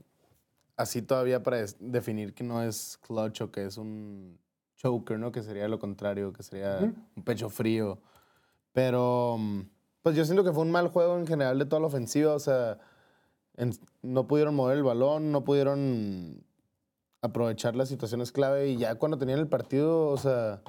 así 0.77 1.03
todavía 1.03 1.43
para 1.43 1.65
definir 1.79 2.35
que 2.35 2.45
no 2.45 2.63
es 2.63 2.99
clutch 2.99 3.43
o 3.43 3.51
que 3.51 3.65
es 3.67 3.77
un 3.79 4.39
choker, 4.77 5.19
¿no? 5.19 5.31
Que 5.33 5.43
sería 5.43 5.69
lo 5.69 5.79
contrario, 5.79 6.33
que 6.33 6.43
sería 6.43 6.79
un 7.17 7.23
pecho 7.25 7.49
frío. 7.49 7.99
Pero, 8.73 9.37
mm, 9.39 9.61
pues 10.03 10.17
yo 10.17 10.25
siento 10.25 10.43
que 10.45 10.53
fue 10.53 10.63
un 10.63 10.71
mal 10.73 10.89
juego 10.89 11.17
en 11.19 11.27
general 11.27 11.59
de 11.59 11.65
toda 11.67 11.81
la 11.81 11.87
ofensiva. 11.87 12.35
O 12.35 12.39
sea, 12.41 12.79
en- 13.57 13.73
no 14.03 14.27
pudieron 14.27 14.55
mover 14.55 14.77
el 14.79 14.83
balón, 14.85 15.33
no 15.33 15.45
pudieron 15.45 16.45
aprovechar 17.25 17.75
las 17.75 17.89
situaciones 17.89 18.33
clave 18.33 18.69
y 18.69 18.77
ya 18.77 18.95
cuando 18.97 19.19
tenían 19.19 19.39
el 19.39 19.49
partido, 19.49 20.09
o 20.09 20.17
sea, 20.19 20.61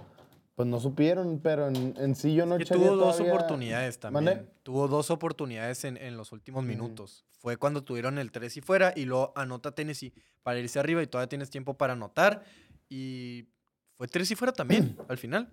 pues 0.55 0.67
no 0.69 0.79
supieron, 0.79 1.39
pero 1.43 1.67
en, 1.67 1.93
en 1.97 2.15
sí 2.15 2.33
yo 2.33 2.45
no 2.45 2.55
echaría 2.55 2.85
tuvo 2.87 2.95
dos 2.95 3.17
todavía- 3.17 3.33
oportunidades 3.33 3.99
también. 3.99 4.49
Tuvo 4.63 4.87
dos 4.87 5.11
oportunidades 5.11 5.83
en, 5.83 5.97
en 5.97 6.15
los 6.17 6.31
últimos 6.31 6.63
minutos. 6.63 7.25
Fue 7.39 7.57
cuando 7.57 7.83
tuvieron 7.83 8.17
el 8.17 8.31
3 8.31 8.57
y 8.57 8.61
fuera 8.61 8.93
y 8.95 9.05
luego 9.05 9.33
anota 9.35 9.73
Tennessee 9.73 10.13
para 10.43 10.57
irse 10.59 10.79
arriba 10.79 11.03
y 11.03 11.07
todavía 11.07 11.27
tienes 11.29 11.49
tiempo 11.49 11.73
para 11.75 11.93
anotar. 11.93 12.43
Y 12.89 13.47
fue 13.97 14.07
3 14.07 14.31
y 14.31 14.35
fuera 14.35 14.53
también 14.53 14.95
al 15.09 15.17
final. 15.17 15.49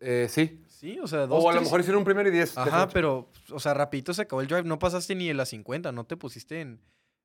Eh, 0.00 0.28
sí. 0.30 0.62
Sí, 0.68 0.98
o 1.00 1.06
sea, 1.08 1.26
dos. 1.26 1.42
O 1.44 1.50
a 1.50 1.54
lo 1.54 1.60
mejor 1.62 1.80
hicieron 1.80 1.98
un 1.98 2.04
primero 2.04 2.28
y 2.28 2.32
diez. 2.32 2.56
Ajá, 2.56 2.88
pero, 2.88 3.28
o 3.50 3.58
sea, 3.58 3.74
rapidito 3.74 4.14
se 4.14 4.22
acabó 4.22 4.40
el 4.40 4.46
drive. 4.46 4.62
No 4.62 4.78
pasaste 4.78 5.14
ni 5.16 5.28
en 5.28 5.36
la 5.36 5.44
50, 5.46 5.90
no 5.92 6.04
te 6.04 6.16
pusiste 6.16 6.60
en. 6.60 6.80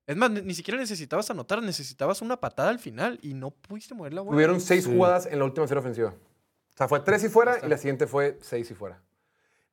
Es 0.05 0.17
más, 0.17 0.29
ni, 0.31 0.53
siquiera 0.53 0.79
necesitabas 0.79 1.29
anotar, 1.31 1.61
necesitabas 1.63 2.21
una 2.21 2.37
patada 2.39 2.69
al 2.69 2.79
final 2.79 3.19
y 3.21 3.33
no 3.33 3.51
pudiste 3.51 3.93
mover 3.95 4.13
la 4.13 4.21
bola. 4.21 4.35
Tuvieron 4.35 4.59
seis 4.59 4.83
Sí. 4.83 4.93
jugadas 4.93 5.25
en 5.25 5.39
la 5.39 5.45
última 5.45 5.65
serie 5.67 5.79
ofensiva. 5.79 6.09
O 6.09 6.77
sea, 6.77 6.87
fue 6.87 6.99
tres 7.01 7.23
y 7.23 7.29
fuera 7.29 7.57
y 7.63 7.67
la 7.69 7.77
siguiente 7.77 8.05
fue 8.07 8.37
seis 8.41 8.69
y 8.69 8.73
fuera. 8.73 9.01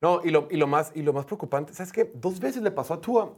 No, 0.01 0.21
y 0.23 0.29
lo, 0.31 0.47
y 0.49 0.57
lo, 0.57 0.67
más, 0.67 0.91
y 0.95 1.01
lo 1.01 1.13
más 1.13 1.25
preocupante, 1.25 1.73
¿sabes 1.73 1.91
qué? 1.91 2.11
Dos 2.15 2.39
veces 2.39 2.61
le 2.63 2.71
pasó 2.71 2.93
a 2.95 3.01
Tua, 3.01 3.37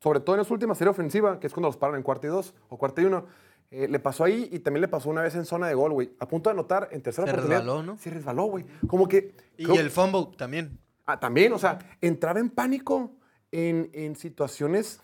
sobre 0.00 0.20
todo 0.20 0.36
en 0.36 0.44
su 0.44 0.52
última 0.52 0.74
serie 0.74 0.90
ofensiva, 0.90 1.40
que 1.40 1.46
es 1.46 1.52
cuando 1.52 1.68
los 1.68 1.76
paran 1.76 1.96
en 1.96 2.02
cuarto 2.02 2.26
y 2.26 2.30
dos 2.30 2.54
o 2.68 2.76
cuarto 2.78 3.00
y 3.00 3.04
uno. 3.06 3.26
eh, 3.70 3.88
le 3.88 3.98
pasó 3.98 4.22
ahí 4.22 4.48
y 4.52 4.58
también 4.60 4.82
le 4.82 4.88
pasó 4.88 5.08
una 5.10 5.22
vez 5.22 5.34
en 5.34 5.44
zona 5.46 5.66
de 5.66 5.74
gol, 5.74 5.92
güey. 5.92 6.12
A 6.20 6.28
punto 6.28 6.50
de 6.50 6.52
anotar 6.54 6.88
en 6.92 7.02
tercera 7.02 7.26
Se 7.26 7.32
oportunidad. 7.32 7.60
resbaló, 7.62 7.82
¿no? 7.82 7.96
Se 7.98 8.10
resbaló, 8.10 8.44
güey. 8.44 8.64
Como 8.86 9.08
que... 9.08 9.34
Y 9.56 9.64
creo- 9.64 9.80
el 9.80 9.90
fumble 9.90 10.28
también. 10.36 10.78
Ah, 11.06 11.18
también, 11.18 11.52
o 11.54 11.58
sea, 11.58 11.78
entraba 12.00 12.38
en 12.38 12.50
pánico 12.50 13.16
en, 13.50 13.90
en 13.94 14.14
situaciones 14.14 15.00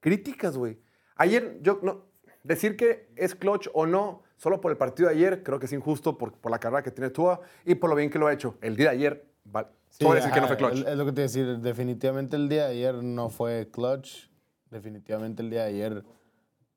críticas, 0.00 0.56
güey. 0.56 0.78
Ayer, 1.16 1.58
yo 1.62 1.78
no. 1.82 2.02
Decir 2.42 2.76
que 2.76 3.08
es 3.16 3.34
clutch 3.34 3.68
o 3.72 3.86
no, 3.86 4.22
solo 4.36 4.60
por 4.60 4.70
el 4.70 4.76
partido 4.76 5.08
de 5.08 5.14
ayer, 5.14 5.42
creo 5.42 5.58
que 5.58 5.66
es 5.66 5.72
injusto 5.72 6.18
por, 6.18 6.34
por 6.34 6.52
la 6.52 6.58
carrera 6.58 6.82
que 6.82 6.90
tiene 6.90 7.08
Tua 7.08 7.40
y 7.64 7.74
por 7.74 7.88
lo 7.88 7.96
bien 7.96 8.10
que 8.10 8.18
lo 8.18 8.26
ha 8.26 8.32
hecho. 8.34 8.58
El 8.60 8.76
día 8.76 8.90
de 8.90 8.96
ayer, 8.96 9.26
va, 9.54 9.70
Sí, 9.98 10.04
decir 10.12 10.32
que 10.32 10.40
no 10.40 10.46
ajá, 10.46 10.56
fue 10.56 10.56
clutch. 10.56 10.86
Es, 10.88 10.96
lo 10.96 11.04
que 11.04 11.12
te 11.12 11.20
decir. 11.20 11.58
Definitivamente 11.58 12.34
el 12.34 12.48
día 12.48 12.64
de 12.64 12.72
ayer 12.72 12.94
no 12.96 13.28
fue 13.28 13.68
clutch. 13.70 14.28
Definitivamente 14.70 15.40
el 15.42 15.50
día 15.50 15.62
de 15.62 15.68
ayer. 15.68 16.04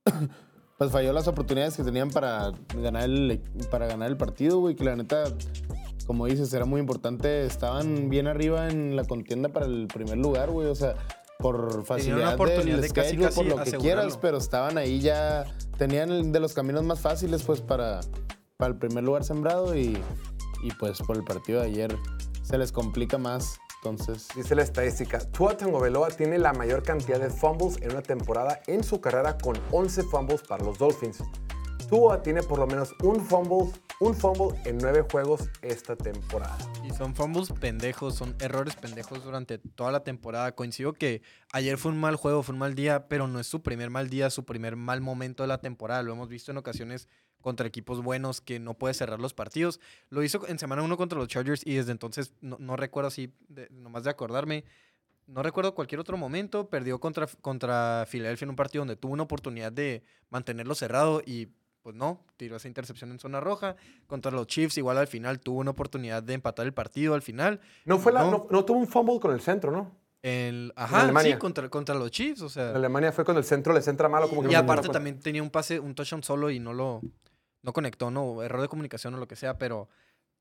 Pues 0.78 0.92
falló 0.92 1.12
las 1.12 1.28
oportunidades 1.28 1.76
que 1.76 1.82
tenían 1.82 2.12
para 2.12 2.52
ganar 2.80 3.06
el, 3.06 3.42
para 3.72 3.88
ganar 3.88 4.12
el 4.12 4.16
partido, 4.16 4.60
güey. 4.60 4.76
Que 4.76 4.84
la 4.84 4.96
neta, 4.96 5.24
como 6.06 6.28
dices, 6.28 6.54
era 6.54 6.66
muy 6.66 6.80
importante. 6.80 7.48
Estaban 7.48 8.12
bien 8.12 8.28
arriba 8.28 8.68
en 8.68 8.96
la 8.96 9.04
contienda 9.04 9.50
para 9.50 9.66
el 9.66 9.88
primer 9.88 10.20
lugar, 10.20 10.52
güey. 10.52 10.68
O 10.68 10.76
sea, 10.76 10.94
por 11.40 11.86
facilidad 11.86 12.34
oportunidad 12.34 12.78
del 12.78 12.82
de 12.82 12.90
casi, 12.90 13.10
schedule, 13.10 13.26
casi 13.26 13.36
por 13.36 13.46
lo 13.46 13.56
que 13.56 13.62
asegurarlo. 13.62 14.02
quieras, 14.02 14.18
pero 14.18 14.38
estaban 14.38 14.78
ahí 14.78 15.00
ya. 15.00 15.46
Tenían 15.78 16.32
de 16.32 16.40
los 16.40 16.54
caminos 16.54 16.84
más 16.84 17.00
fáciles, 17.00 17.44
pues, 17.44 17.62
para, 17.62 18.00
para 18.58 18.72
el 18.72 18.80
primer 18.80 19.04
lugar 19.04 19.24
sembrado. 19.24 19.76
Y, 19.76 20.02
y 20.64 20.72
pues 20.80 21.00
por 21.02 21.16
el 21.18 21.24
partido 21.24 21.62
de 21.62 21.68
ayer 21.68 21.98
se 22.44 22.58
les 22.58 22.72
complica 22.72 23.18
más. 23.18 23.58
Entonces, 23.84 24.28
Dice 24.36 24.56
la 24.56 24.64
estadística, 24.64 25.20
Tua 25.20 25.56
Tagovailoa 25.56 26.10
tiene 26.10 26.40
la 26.40 26.52
mayor 26.52 26.82
cantidad 26.82 27.20
de 27.20 27.30
fumbles 27.30 27.78
en 27.82 27.92
una 27.92 28.02
temporada 28.02 28.60
en 28.68 28.84
su 28.84 29.00
carrera 29.00 29.38
con 29.38 29.56
11 29.72 30.04
fumbles 30.04 30.42
para 30.42 30.64
los 30.64 30.78
Dolphins. 30.80 31.20
Tua 31.90 32.22
tiene 32.22 32.44
por 32.44 32.60
lo 32.60 32.68
menos 32.68 32.94
un 33.02 33.26
fumble, 33.26 33.72
un 34.02 34.14
fumble 34.14 34.60
en 34.66 34.78
nueve 34.78 35.06
juegos 35.10 35.50
esta 35.62 35.96
temporada. 35.96 36.58
Y 36.86 36.92
son 36.92 37.16
fumbles 37.16 37.50
pendejos, 37.52 38.16
son 38.16 38.36
errores 38.40 38.76
pendejos 38.76 39.24
durante 39.24 39.58
toda 39.58 39.92
la 39.92 40.04
temporada. 40.04 40.54
Coincido 40.54 40.94
que 40.94 41.22
ayer 41.54 41.78
fue 41.78 41.92
un 41.92 42.00
mal 42.00 42.16
juego, 42.18 42.44
fue 42.44 42.54
un 42.54 42.60
mal 42.60 42.76
día, 42.76 43.08
pero 43.08 43.28
no 43.28 43.40
es 43.40 43.48
su 43.48 43.62
primer 43.62 43.90
mal 43.90 44.10
día, 44.10 44.30
su 44.30 44.44
primer 44.44 44.76
mal 44.76 45.00
momento 45.00 45.44
de 45.44 45.48
la 45.48 45.60
temporada. 45.62 46.04
Lo 46.04 46.12
hemos 46.12 46.28
visto 46.28 46.52
en 46.52 46.58
ocasiones 46.58 47.08
contra 47.42 47.68
equipos 47.68 48.04
buenos 48.04 48.42
que 48.42 48.60
no 48.60 48.74
puede 48.74 48.94
cerrar 48.94 49.22
los 49.22 49.34
partidos. 49.34 49.80
Lo 50.10 50.24
hizo 50.24 50.46
en 50.48 50.60
semana 50.60 50.82
1 50.82 50.98
contra 50.98 51.18
los 51.18 51.30
Chargers 51.30 51.62
y 51.66 51.76
desde 51.76 51.92
entonces 51.94 52.34
no, 52.42 52.58
no 52.60 52.76
recuerdo 52.76 53.08
así, 53.08 53.32
de- 53.48 53.70
nomás 53.72 54.04
de 54.04 54.10
acordarme, 54.10 54.66
no 55.28 55.44
recuerdo 55.44 55.74
cualquier 55.74 56.00
otro 56.02 56.18
momento. 56.18 56.70
Perdió 56.70 57.00
contra, 57.00 57.28
contra 57.42 58.06
Filadelfia 58.10 58.46
en 58.46 58.50
un 58.50 58.56
partido 58.58 58.82
donde 58.82 58.98
tuvo 58.98 59.14
una 59.14 59.24
oportunidad 59.24 59.72
de 59.72 60.04
mantenerlo 60.30 60.76
cerrado 60.76 61.22
y 61.26 61.48
pues 61.88 61.96
no, 61.96 62.20
tiró 62.36 62.58
esa 62.58 62.68
intercepción 62.68 63.12
en 63.12 63.18
zona 63.18 63.40
roja. 63.40 63.78
Contra 64.08 64.30
los 64.30 64.46
Chiefs, 64.48 64.78
igual 64.78 64.98
al 64.98 65.08
final 65.08 65.40
tuvo 65.40 65.60
una 65.60 65.72
oportunidad 65.72 66.22
de 66.22 66.34
empatar 66.34 66.66
el 66.66 66.74
partido 66.74 67.14
al 67.14 67.22
final. 67.22 67.62
No, 67.86 67.98
fue 67.98 68.12
la, 68.12 68.26
No. 68.26 68.66
tuvo 68.66 68.78
un 68.78 68.88
fumble 68.90 69.22
con 69.22 69.32
el 69.32 69.40
centro, 69.40 69.72
¿no? 69.72 69.96
El, 70.22 70.74
ajá, 70.76 71.04
Alemania. 71.04 71.36
sí, 71.36 71.40
contra, 71.40 71.70
contra 71.70 71.96
los 71.96 72.12
Chiefs, 72.12 72.42
o 72.42 72.50
sea. 72.50 72.72
En 72.72 72.76
Alemania 72.76 73.14
fue 73.14 73.24
cuando 73.24 73.40
el 73.40 73.46
centro 73.46 73.74
le 73.74 73.82
centra 73.82 74.10
malo. 74.10 74.28
Como 74.28 74.42
que 74.42 74.50
y 74.50 74.52
se 74.52 74.58
aparte 74.58 74.90
también 74.90 75.22
tenía 75.22 75.42
un 75.42 75.50
pase, 75.50 75.80
un 75.80 75.96
touchdown 75.96 76.24
solo 76.24 76.52
y 76.52 76.60
no 76.60 76.74
lo 76.74 77.00
no 77.62 77.72
conectó, 77.72 78.12
no, 78.12 78.44
error 78.44 78.60
de 78.60 78.68
comunicación 78.68 79.14
o 79.14 79.18
lo 79.18 79.30
que 79.30 79.38
sea, 79.38 79.58
pero 79.58 79.88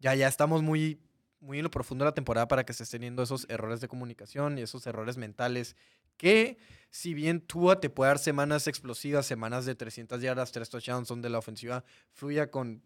ya, 0.01 0.17
ya 0.17 0.27
estamos 0.27 0.65
muy, 0.65 1.01
muy 1.41 1.59
en 1.59 1.65
lo 1.65 1.71
profundo 1.71 2.05
de 2.05 2.11
la 2.11 2.15
temporada 2.15 2.49
para 2.49 2.65
que 2.65 2.73
estés 2.73 2.91
teniendo 2.91 3.23
esos 3.23 3.47
errores 3.49 3.81
de 3.81 3.89
comunicación 3.89 4.59
y 4.59 4.63
esos 4.63 4.87
errores 4.87 5.17
mentales 5.17 5.77
que 6.17 6.59
si 6.91 7.15
bien 7.15 7.41
Tua 7.41 7.81
te 7.81 7.91
puede 7.91 8.09
dar 8.09 8.19
semanas 8.19 8.67
explosivas, 8.67 9.27
semanas 9.27 9.67
de 9.67 9.75
300 9.75 10.21
yardas, 10.23 10.53
3 10.53 10.69
touchdowns, 10.69 11.09
donde 11.09 11.29
la 11.29 11.39
ofensiva 11.39 11.85
fluya 12.13 12.51
con 12.51 12.83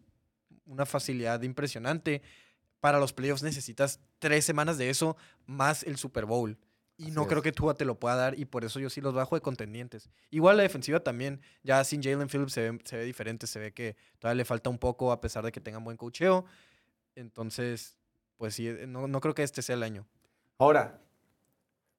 una 0.65 0.85
facilidad 0.85 1.41
impresionante, 1.43 2.21
para 2.79 2.99
los 2.99 3.13
playoffs 3.13 3.43
necesitas 3.43 3.99
tres 4.19 4.43
semanas 4.43 4.77
de 4.77 4.89
eso 4.89 5.15
más 5.45 5.83
el 5.83 5.97
Super 5.97 6.25
Bowl. 6.25 6.57
Y 6.97 7.03
Así 7.05 7.11
no 7.11 7.27
creo 7.27 7.41
que 7.41 7.51
Tua 7.51 7.75
te 7.75 7.85
lo 7.85 7.99
pueda 7.99 8.15
dar 8.15 8.37
y 8.37 8.45
por 8.45 8.65
eso 8.65 8.79
yo 8.79 8.89
sí 8.89 9.01
los 9.01 9.13
bajo 9.13 9.35
de 9.35 9.41
contendientes. 9.41 10.09
Igual 10.29 10.57
la 10.57 10.63
defensiva 10.63 10.99
también, 10.99 11.41
ya 11.63 11.83
sin 11.83 12.03
Jalen 12.03 12.27
Phillips 12.27 12.53
se 12.53 12.69
ve, 12.69 12.79
se 12.83 12.97
ve 12.97 13.05
diferente, 13.05 13.47
se 13.47 13.59
ve 13.59 13.71
que 13.71 13.95
todavía 14.19 14.37
le 14.37 14.45
falta 14.45 14.69
un 14.69 14.77
poco 14.77 15.11
a 15.11 15.21
pesar 15.21 15.45
de 15.45 15.51
que 15.51 15.61
tengan 15.61 15.83
buen 15.83 15.97
cocheo. 15.97 16.45
Entonces, 17.15 17.97
pues 18.41 18.55
sí, 18.55 18.67
eh, 18.67 18.87
no, 18.87 19.07
no 19.07 19.21
creo 19.21 19.35
que 19.35 19.43
este 19.43 19.61
sea 19.61 19.75
el 19.75 19.83
año. 19.83 20.07
Ahora, 20.57 20.99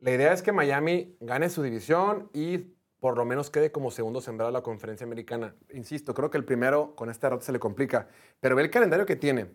la 0.00 0.10
idea 0.10 0.32
es 0.32 0.42
que 0.42 0.50
Miami 0.50 1.14
gane 1.20 1.48
su 1.48 1.62
división 1.62 2.28
y 2.34 2.58
por 2.98 3.16
lo 3.16 3.24
menos 3.24 3.48
quede 3.48 3.70
como 3.70 3.92
segundo 3.92 4.20
sembrado 4.20 4.50
de 4.50 4.54
la 4.54 4.62
conferencia 4.64 5.06
americana. 5.06 5.54
Insisto, 5.72 6.14
creo 6.14 6.30
que 6.30 6.38
el 6.38 6.44
primero 6.44 6.96
con 6.96 7.10
este 7.10 7.28
rato 7.30 7.44
se 7.44 7.52
le 7.52 7.60
complica, 7.60 8.08
pero 8.40 8.56
ve 8.56 8.62
el 8.62 8.70
calendario 8.70 9.06
que 9.06 9.14
tiene. 9.14 9.52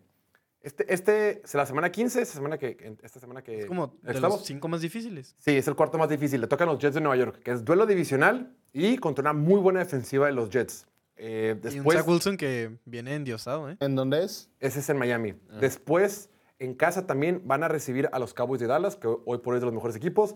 Este, 0.61 0.93
este, 0.93 1.41
la 1.53 1.65
semana 1.65 1.91
15, 1.91 2.21
esta 2.21 2.35
semana 2.35 2.57
que, 2.57 2.95
esta 3.03 3.19
semana 3.19 3.41
que 3.43 3.59
Es 3.59 3.65
como 3.65 3.87
de 4.01 4.13
estamos- 4.13 4.37
los 4.39 4.47
cinco 4.47 4.69
más 4.69 4.79
difíciles. 4.79 5.35
Sí, 5.39 5.57
es 5.57 5.67
el 5.67 5.75
cuarto 5.75 5.97
más 5.97 6.07
difícil. 6.07 6.39
Le 6.39 6.47
tocan 6.47 6.69
los 6.69 6.79
Jets 6.79 6.95
de 6.95 7.01
Nueva 7.01 7.17
York, 7.17 7.41
que 7.43 7.51
es 7.51 7.65
duelo 7.65 7.85
divisional 7.85 8.55
y 8.71 8.97
contra 8.97 9.23
una 9.23 9.33
muy 9.33 9.59
buena 9.59 9.79
defensiva 9.79 10.27
de 10.27 10.31
los 10.31 10.49
Jets. 10.49 10.87
Eh, 11.17 11.49
y 11.55 11.57
un 11.57 11.61
después, 11.73 11.97
Zach 11.97 12.07
Wilson 12.07 12.37
que 12.37 12.77
viene 12.85 13.13
endiosado, 13.13 13.69
¿eh? 13.69 13.75
¿en 13.81 13.95
dónde 13.95 14.23
es? 14.23 14.49
ese 14.61 14.79
es 14.79 14.89
en 14.89 14.97
Miami. 14.97 15.33
Después, 15.59 16.29
En 16.59 16.73
casa 16.73 17.05
también 17.05 17.41
van 17.45 17.63
a 17.63 17.67
recibir 17.67 18.09
a 18.11 18.19
los 18.19 18.33
Cowboys 18.33 18.59
de 18.59 18.67
Dallas, 18.67 18.95
que 18.95 19.07
hoy 19.07 19.37
por 19.39 19.53
hoy 19.53 19.57
es 19.57 19.61
de 19.61 19.65
los 19.65 19.73
mejores 19.73 19.95
equipos. 19.95 20.35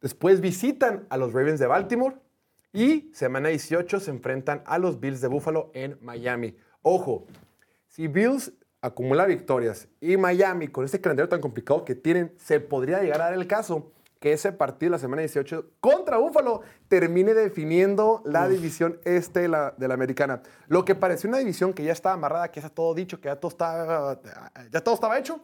Después 0.00 0.40
visitan 0.40 1.06
a 1.08 1.16
los 1.16 1.32
Ravens 1.32 1.58
de 1.58 1.66
Baltimore. 1.66 2.16
Y 2.72 3.10
semana 3.14 3.50
18 3.50 4.00
se 4.00 4.10
enfrentan 4.10 4.62
a 4.66 4.78
los 4.78 4.98
Bills 4.98 5.20
de 5.20 5.28
Buffalo 5.28 5.70
en 5.74 5.96
Miami. 6.02 6.56
Ojo, 6.82 7.26
si 7.86 8.08
Bills 8.08 8.52
acumula 8.82 9.24
victorias 9.24 9.88
y 10.00 10.16
Miami, 10.16 10.68
con 10.68 10.84
este 10.84 11.00
calendario 11.00 11.28
tan 11.28 11.40
complicado 11.40 11.84
que 11.84 11.94
tienen, 11.94 12.34
se 12.36 12.60
podría 12.60 13.00
llegar 13.00 13.22
a 13.22 13.24
dar 13.26 13.34
el 13.34 13.46
caso 13.46 13.92
que 14.20 14.32
ese 14.32 14.52
partido 14.52 14.90
la 14.90 14.98
semana 14.98 15.20
18 15.20 15.72
contra 15.80 16.18
Buffalo 16.18 16.62
termine 16.88 17.32
definiendo 17.32 18.22
la 18.24 18.48
división 18.48 18.98
este 19.04 19.40
de 19.40 19.48
la, 19.48 19.74
de 19.76 19.86
la 19.86 19.94
americana. 19.94 20.42
Lo 20.66 20.84
que 20.84 20.94
parecía 20.94 21.28
una 21.28 21.38
división 21.38 21.72
que 21.72 21.84
ya 21.84 21.92
estaba 21.92 22.14
amarrada, 22.14 22.50
que 22.50 22.60
ya 22.60 22.66
está 22.66 22.74
todo 22.74 22.94
dicho, 22.94 23.20
que 23.20 23.28
ya 23.28 23.36
todo, 23.36 24.20
ya 24.70 24.80
todo 24.80 24.94
estaba 24.94 25.18
hecho, 25.18 25.40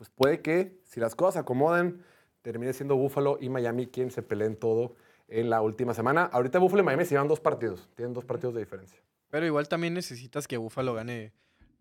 pues 0.00 0.08
puede 0.08 0.40
que 0.40 0.80
si 0.82 0.98
las 0.98 1.14
cosas 1.14 1.34
se 1.34 1.40
acomodan, 1.40 2.02
termine 2.40 2.72
siendo 2.72 2.96
Buffalo 2.96 3.36
y 3.38 3.50
Miami 3.50 3.86
quien 3.86 4.10
se 4.10 4.22
peleen 4.22 4.56
todo 4.56 4.96
en 5.28 5.50
la 5.50 5.60
última 5.60 5.92
semana. 5.92 6.24
Ahorita 6.24 6.58
Buffalo 6.58 6.80
y 6.80 6.86
Miami 6.86 7.04
se 7.04 7.10
llevan 7.10 7.28
dos 7.28 7.38
partidos, 7.38 7.86
tienen 7.96 8.14
dos 8.14 8.24
partidos 8.24 8.54
de 8.54 8.60
diferencia. 8.60 8.98
Pero 9.28 9.44
igual 9.44 9.68
también 9.68 9.92
necesitas 9.92 10.48
que 10.48 10.56
Buffalo 10.56 10.94
gane 10.94 11.34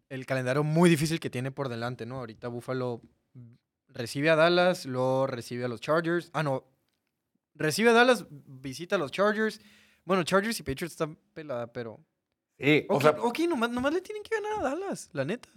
el 0.09 0.25
calendario 0.25 0.65
muy 0.65 0.89
difícil 0.89 1.21
que 1.21 1.29
tiene 1.29 1.49
por 1.49 1.69
delante, 1.69 2.05
¿no? 2.05 2.17
Ahorita 2.17 2.49
Buffalo 2.49 2.99
recibe 3.87 4.29
a 4.31 4.35
Dallas, 4.35 4.85
luego 4.85 5.25
recibe 5.25 5.63
a 5.63 5.69
los 5.69 5.79
Chargers. 5.79 6.29
Ah, 6.33 6.43
no. 6.43 6.65
Recibe 7.55 7.91
a 7.91 7.93
Dallas, 7.93 8.25
visita 8.29 8.97
a 8.97 8.99
los 8.99 9.11
Chargers. 9.13 9.61
Bueno, 10.03 10.23
Chargers 10.23 10.59
y 10.59 10.63
Patriots 10.63 10.91
están 10.91 11.17
pelada, 11.33 11.71
pero. 11.71 12.01
Sí, 12.57 12.85
o 12.89 12.95
Ok, 12.97 13.01
sea, 13.01 13.11
ok, 13.11 13.39
nomás, 13.47 13.69
nomás 13.69 13.93
le 13.93 14.01
tienen 14.01 14.23
que 14.23 14.35
ganar 14.35 14.59
a 14.59 14.61
Dallas, 14.71 15.09
la 15.13 15.23
neta. 15.23 15.47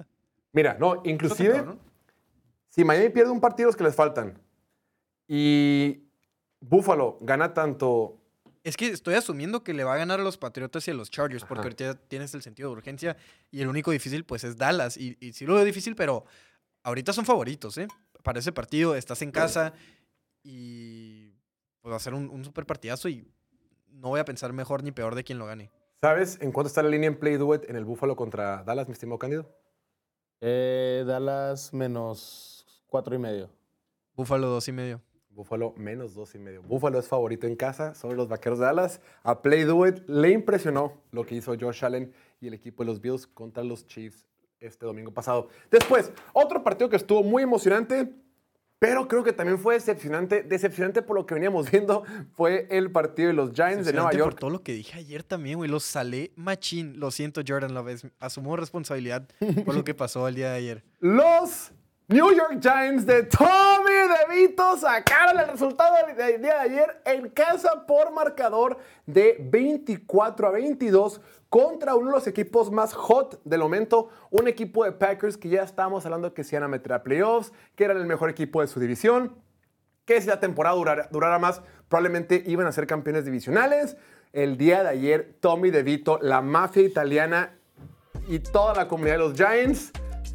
mira, 0.53 0.77
no, 0.79 1.03
inclusive. 1.05 1.64
Si 2.72 2.85
Miami 2.85 3.11
pierde 3.11 3.30
un 3.30 3.40
partido 3.40 3.66
los 3.68 3.76
que 3.76 3.85
les 3.85 3.94
faltan 3.94 4.40
y 5.28 6.08
Buffalo 6.61 7.18
gana 7.20 7.52
tanto 7.52 8.18
Es 8.64 8.76
que 8.76 8.87
estoy 8.88 9.14
asumiendo 9.14 9.62
que 9.62 9.74
le 9.74 9.85
va 9.85 9.94
a 9.94 9.98
ganar 9.98 10.20
a 10.20 10.22
los 10.22 10.38
Patriotas 10.38 10.87
y 10.88 10.90
a 10.90 10.94
los 10.94 11.11
Chargers, 11.11 11.44
porque 11.44 11.61
Ajá. 11.61 11.68
ahorita 11.68 11.94
tienes 12.08 12.35
el 12.35 12.42
sentido 12.42 12.70
de 12.70 12.76
urgencia 12.76 13.16
y 13.50 13.61
el 13.61 13.68
único 13.68 13.90
difícil 13.90 14.24
pues 14.24 14.44
es 14.44 14.56
Dallas. 14.56 14.96
Y, 14.96 15.16
y 15.20 15.32
sí 15.32 15.44
lo 15.44 15.54
veo 15.54 15.64
difícil, 15.64 15.94
pero 15.94 16.24
ahorita 16.82 17.12
son 17.12 17.24
favoritos, 17.24 17.76
¿eh? 17.78 17.88
Para 18.22 18.38
ese 18.38 18.52
partido 18.52 18.94
estás 18.94 19.20
en 19.22 19.32
casa 19.32 19.74
y 20.42 21.35
pues 21.80 21.92
va 21.92 21.96
a 21.96 22.00
ser 22.00 22.14
un, 22.14 22.30
un 22.30 22.44
super 22.44 22.64
partidazo 22.64 23.08
y 23.08 23.28
no 23.88 24.08
voy 24.08 24.20
a 24.20 24.24
pensar 24.24 24.52
mejor 24.52 24.82
ni 24.82 24.92
peor 24.92 25.14
de 25.14 25.24
quién 25.24 25.38
lo 25.38 25.46
gane. 25.46 25.70
¿Sabes 26.00 26.38
en 26.40 26.52
cuánto 26.52 26.68
está 26.68 26.82
la 26.82 26.88
línea 26.88 27.08
en 27.08 27.18
Play 27.18 27.37
Duet 27.37 27.68
en 27.68 27.76
el 27.76 27.85
Buffalo 27.85 28.16
contra 28.16 28.62
Dallas, 28.64 28.88
mi 28.88 28.92
estimado 28.92 29.18
Cándido? 29.18 29.48
Eh, 30.40 31.04
Dallas 31.06 31.72
menos 31.72 32.62
cuatro 32.92 33.14
y 33.14 33.18
medio. 33.18 33.48
Búfalo 34.14 34.48
dos 34.48 34.68
y 34.68 34.72
medio. 34.72 35.00
Buffalo 35.31 35.72
menos 35.78 36.14
dos 36.14 36.35
y 36.35 36.38
medio. 36.38 36.62
Buffalo 36.62 36.98
es 36.98 37.09
favorito 37.09 37.46
en 37.46 37.57
casa 37.57 37.94
sobre 37.94 38.18
los 38.18 38.28
Vaqueros 38.28 38.59
de 38.59 38.66
Dallas. 38.66 39.00
A 39.22 39.40
Play 39.40 39.62
Duet 39.62 40.05
le 40.09 40.28
impresionó 40.28 41.00
lo 41.11 41.24
que 41.24 41.35
hizo 41.35 41.57
Josh 41.59 41.87
Allen 41.87 42.12
y 42.38 42.48
el 42.48 42.55
equipo 42.55 42.83
de 42.83 42.88
los 42.88 43.00
Bills 43.00 43.26
contra 43.26 43.64
los 43.64 43.87
Chiefs 43.87 44.26
este 44.61 44.85
domingo 44.85 45.11
pasado. 45.11 45.48
Después, 45.70 46.12
otro 46.35 46.62
partido 46.62 46.90
que 46.90 46.96
estuvo 46.96 47.22
muy 47.22 47.42
emocionante, 47.42 48.12
pero 48.78 49.09
creo 49.09 49.24
que 49.24 49.33
también 49.33 49.59
fue 49.59 49.72
decepcionante. 49.72 50.42
Decepcionante 50.42 51.00
por 51.00 51.16
lo 51.16 51.24
que 51.24 51.33
veníamos 51.33 51.70
viendo 51.70 52.05
fue 52.35 52.68
el 52.70 52.92
partido 52.92 53.28
de 53.28 53.35
los 53.35 53.52
Giants 53.52 53.87
de 53.87 53.94
Nueva 53.94 54.12
York. 54.12 54.33
Por 54.33 54.35
todo 54.35 54.50
lo 54.50 54.62
que 54.62 54.74
dije 54.74 54.98
ayer 54.98 55.22
también, 55.22 55.57
güey. 55.57 55.70
Los 55.70 55.85
salé 55.85 56.31
machín. 56.37 57.00
Lo 57.00 57.11
siento, 57.11 57.40
Jordan 57.46 57.72
Love. 57.72 58.12
Asumo 58.18 58.55
responsabilidad 58.55 59.26
por 59.64 59.74
lo 59.74 59.83
que 59.83 59.94
pasó 59.94 60.28
el 60.28 60.35
día 60.35 60.50
de 60.50 60.59
ayer. 60.59 60.85
Los 61.00 61.72
New 62.12 62.31
York 62.31 62.59
Giants 62.61 63.07
de 63.07 63.22
Tommy 63.22 64.29
DeVito 64.29 64.77
sacaron 64.77 65.40
el 65.40 65.48
resultado 65.48 65.94
del 66.14 66.42
día 66.42 66.57
de 66.57 66.61
ayer 66.61 67.01
en 67.07 67.31
casa 67.31 67.87
por 67.87 68.12
marcador 68.12 68.77
de 69.07 69.38
24 69.40 70.46
a 70.46 70.51
22 70.51 71.22
contra 71.48 71.94
uno 71.94 72.09
de 72.09 72.12
los 72.16 72.27
equipos 72.27 72.70
más 72.70 72.92
hot 72.92 73.40
del 73.44 73.61
momento, 73.61 74.11
un 74.29 74.46
equipo 74.46 74.85
de 74.85 74.92
Packers 74.92 75.38
que 75.38 75.48
ya 75.48 75.62
estábamos 75.62 76.05
hablando 76.05 76.35
que 76.35 76.44
se 76.44 76.55
iban 76.55 76.64
a 76.64 76.68
meter 76.68 76.92
a 76.92 77.03
playoffs, 77.03 77.51
que 77.77 77.85
eran 77.85 77.96
el 77.96 78.05
mejor 78.07 78.29
equipo 78.29 78.61
de 78.61 78.66
su 78.66 78.79
división, 78.79 79.35
que 80.05 80.20
si 80.20 80.27
la 80.27 80.38
temporada 80.38 80.77
durara, 80.77 81.09
durara 81.11 81.38
más, 81.38 81.62
probablemente 81.88 82.42
iban 82.44 82.66
a 82.66 82.72
ser 82.72 82.87
campeones 82.87 83.25
divisionales. 83.25 83.96
El 84.35 84.59
día 84.59 84.83
de 84.83 84.90
ayer, 84.90 85.38
Tommy 85.40 85.70
DeVito, 85.70 86.18
la 86.20 86.42
mafia 86.42 86.83
italiana 86.83 87.59
y 88.29 88.40
toda 88.40 88.75
la 88.75 88.87
comunidad 88.87 89.14
de 89.14 89.18
los 89.18 89.35
Giants 89.35 89.92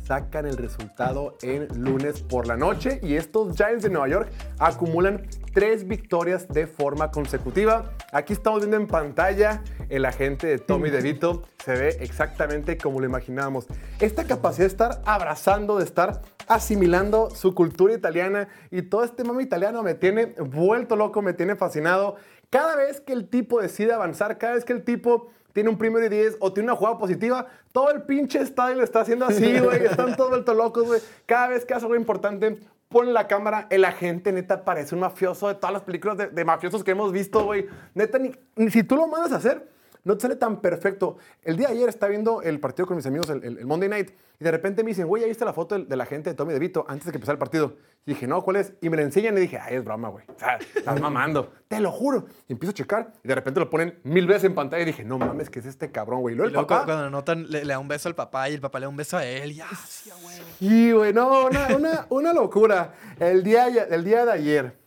sacan 0.07 0.45
el 0.45 0.55
resultado 0.55 1.37
en 1.41 1.67
lunes 1.83 2.21
por 2.21 2.47
la 2.47 2.55
noche 2.55 2.99
y 3.03 3.15
estos 3.15 3.57
Giants 3.57 3.83
de 3.83 3.89
Nueva 3.89 4.07
York 4.07 4.31
acumulan 4.57 5.27
tres 5.53 5.85
victorias 5.85 6.47
de 6.47 6.65
forma 6.65 7.11
consecutiva. 7.11 7.91
Aquí 8.13 8.31
estamos 8.31 8.61
viendo 8.61 8.77
en 8.77 8.87
pantalla 8.87 9.63
el 9.89 10.05
agente 10.05 10.47
de 10.47 10.59
Tommy 10.59 10.91
DeVito. 10.91 11.43
Se 11.63 11.73
ve 11.73 11.89
exactamente 11.99 12.77
como 12.77 13.01
lo 13.01 13.05
imaginábamos. 13.05 13.67
Esta 13.99 14.23
capacidad 14.23 14.63
de 14.63 14.71
estar 14.71 15.01
abrazando, 15.03 15.77
de 15.77 15.83
estar 15.83 16.21
asimilando 16.47 17.29
su 17.29 17.53
cultura 17.53 17.93
italiana 17.93 18.47
y 18.71 18.83
todo 18.83 19.03
este 19.03 19.25
mame 19.25 19.43
italiano 19.43 19.83
me 19.83 19.93
tiene 19.93 20.27
vuelto 20.39 20.95
loco, 20.95 21.21
me 21.21 21.33
tiene 21.33 21.57
fascinado. 21.57 22.15
Cada 22.49 22.77
vez 22.77 23.01
que 23.01 23.11
el 23.11 23.27
tipo 23.27 23.59
decide 23.61 23.91
avanzar, 23.91 24.37
cada 24.37 24.53
vez 24.53 24.63
que 24.63 24.71
el 24.71 24.85
tipo 24.85 25.31
tiene 25.57 25.71
un 25.71 25.77
primero 25.79 26.05
y 26.05 26.09
10 26.09 26.37
o 26.39 26.53
tiene 26.53 26.69
una 26.69 26.77
jugada 26.77 26.99
positiva, 26.99 27.47
todo 27.71 27.89
el 27.89 28.03
pinche 28.03 28.39
estadio 28.39 28.75
lo 28.75 28.83
está 28.83 28.99
haciendo 29.01 29.25
así, 29.25 29.57
güey. 29.57 29.85
Están 29.85 30.15
todos 30.15 30.29
vueltos 30.29 30.55
locos, 30.55 30.85
güey. 30.85 31.01
Cada 31.25 31.47
vez 31.47 31.65
que 31.65 31.73
hace 31.73 31.83
algo 31.83 31.95
importante, 31.95 32.59
pone 32.89 33.11
la 33.11 33.25
cámara, 33.25 33.65
el 33.71 33.83
agente 33.83 34.31
neta 34.31 34.63
parece 34.63 34.93
un 34.93 35.01
mafioso 35.01 35.47
de 35.47 35.55
todas 35.55 35.73
las 35.73 35.81
películas 35.81 36.31
de, 36.31 36.45
mafiosos 36.45 36.83
que 36.83 36.91
hemos 36.91 37.11
visto, 37.11 37.43
güey. 37.43 37.65
Neta, 37.95 38.19
ni 38.19 38.69
si 38.69 38.83
tú 38.83 38.97
lo 38.97 39.07
mandas 39.07 39.31
a 39.31 39.37
hacer, 39.37 39.67
no 40.07 40.15
te 40.17 40.21
sale 40.23 40.35
tan 40.37 40.61
perfecto. 40.61 41.17
El 41.43 41.57
día 41.57 41.67
de 41.67 41.73
ayer 41.75 41.89
estaba 41.89 42.09
viendo 42.09 42.41
el 42.41 42.59
partido 42.59 42.87
con 42.87 42.95
mis 42.97 43.05
amigos, 43.05 43.29
el, 43.29 43.43
el- 43.43 43.57
el 43.59 43.65
Monday 43.65 43.89
Night, 43.89 44.11
y 44.39 44.43
de 44.43 44.51
repente 44.51 44.83
me 44.83 44.89
dicen, 44.89 45.07
güey, 45.07 45.21
¿ya 45.23 45.27
viste 45.27 45.45
la 45.45 45.53
foto 45.53 45.77
de, 45.79 45.95
la 45.95 46.05
gente 46.05 46.29
de 46.29 46.35
Tommy 46.35 46.53
DeVito 46.53 46.85
antes 46.87 47.05
de 47.05 47.11
que 47.11 47.17
empezara 47.17 47.33
el 47.33 47.39
partido? 47.39 47.75
Y 48.05 48.11
dije, 48.11 48.25
no, 48.27 48.41
¿cuál 48.43 48.57
es? 48.57 48.73
Y 48.81 48.89
me 48.89 48.95
la 48.97 49.03
enseñan 49.03 49.35
y 49.37 49.41
dije, 49.41 49.57
ay, 49.59 49.75
es 49.75 49.83
broma, 49.83 50.09
güey. 50.09 50.23
O 50.33 50.39
sea, 50.39 50.57
estás 50.75 51.01
mamando. 51.01 51.51
Te 51.67 51.79
lo 51.81 51.91
juro. 51.91 52.25
Y 52.47 52.53
empiezo 52.53 52.71
a 52.71 52.73
checar 52.73 53.13
y 53.23 53.27
de 53.27 53.35
repente 53.35 53.59
lo 53.59 53.69
ponen 53.69 53.99
mil 54.03 54.25
veces 54.27 54.45
en 54.45 54.55
pantalla 54.55 54.83
y 54.83 54.85
dije, 54.85 55.03
no 55.03 55.17
mames, 55.17 55.49
¿qué 55.49 55.59
es 55.59 55.65
este 55.65 55.91
cabrón, 55.91 56.21
güey? 56.21 56.33
Y 56.33 56.35
Y 56.35 56.37
luego 56.37 56.47
el 56.47 56.53
luego 56.53 56.67
papá... 56.67 56.85
cuando 56.85 57.03
anotan, 57.05 57.49
le, 57.49 57.65
le 57.65 57.73
da 57.73 57.79
un 57.79 57.87
beso 57.87 58.07
al 58.07 58.15
papá 58.15 58.49
y 58.49 58.53
el 58.53 58.61
papá 58.61 58.79
le 58.79 58.85
da 58.85 58.89
un 58.89 58.95
beso 58.95 59.17
a 59.17 59.25
él. 59.25 59.53
Ya, 59.55 59.67
sí, 59.87 60.09
güey. 60.21 60.35
Sí, 60.59 60.91
güey, 60.93 61.11
no, 61.13 61.47
una, 61.47 61.75
una, 61.75 62.05
una 62.09 62.33
locura. 62.33 62.93
El 63.19 63.43
día, 63.43 63.67
el 63.67 64.03
día 64.05 64.25
de 64.25 64.31
ayer, 64.31 64.77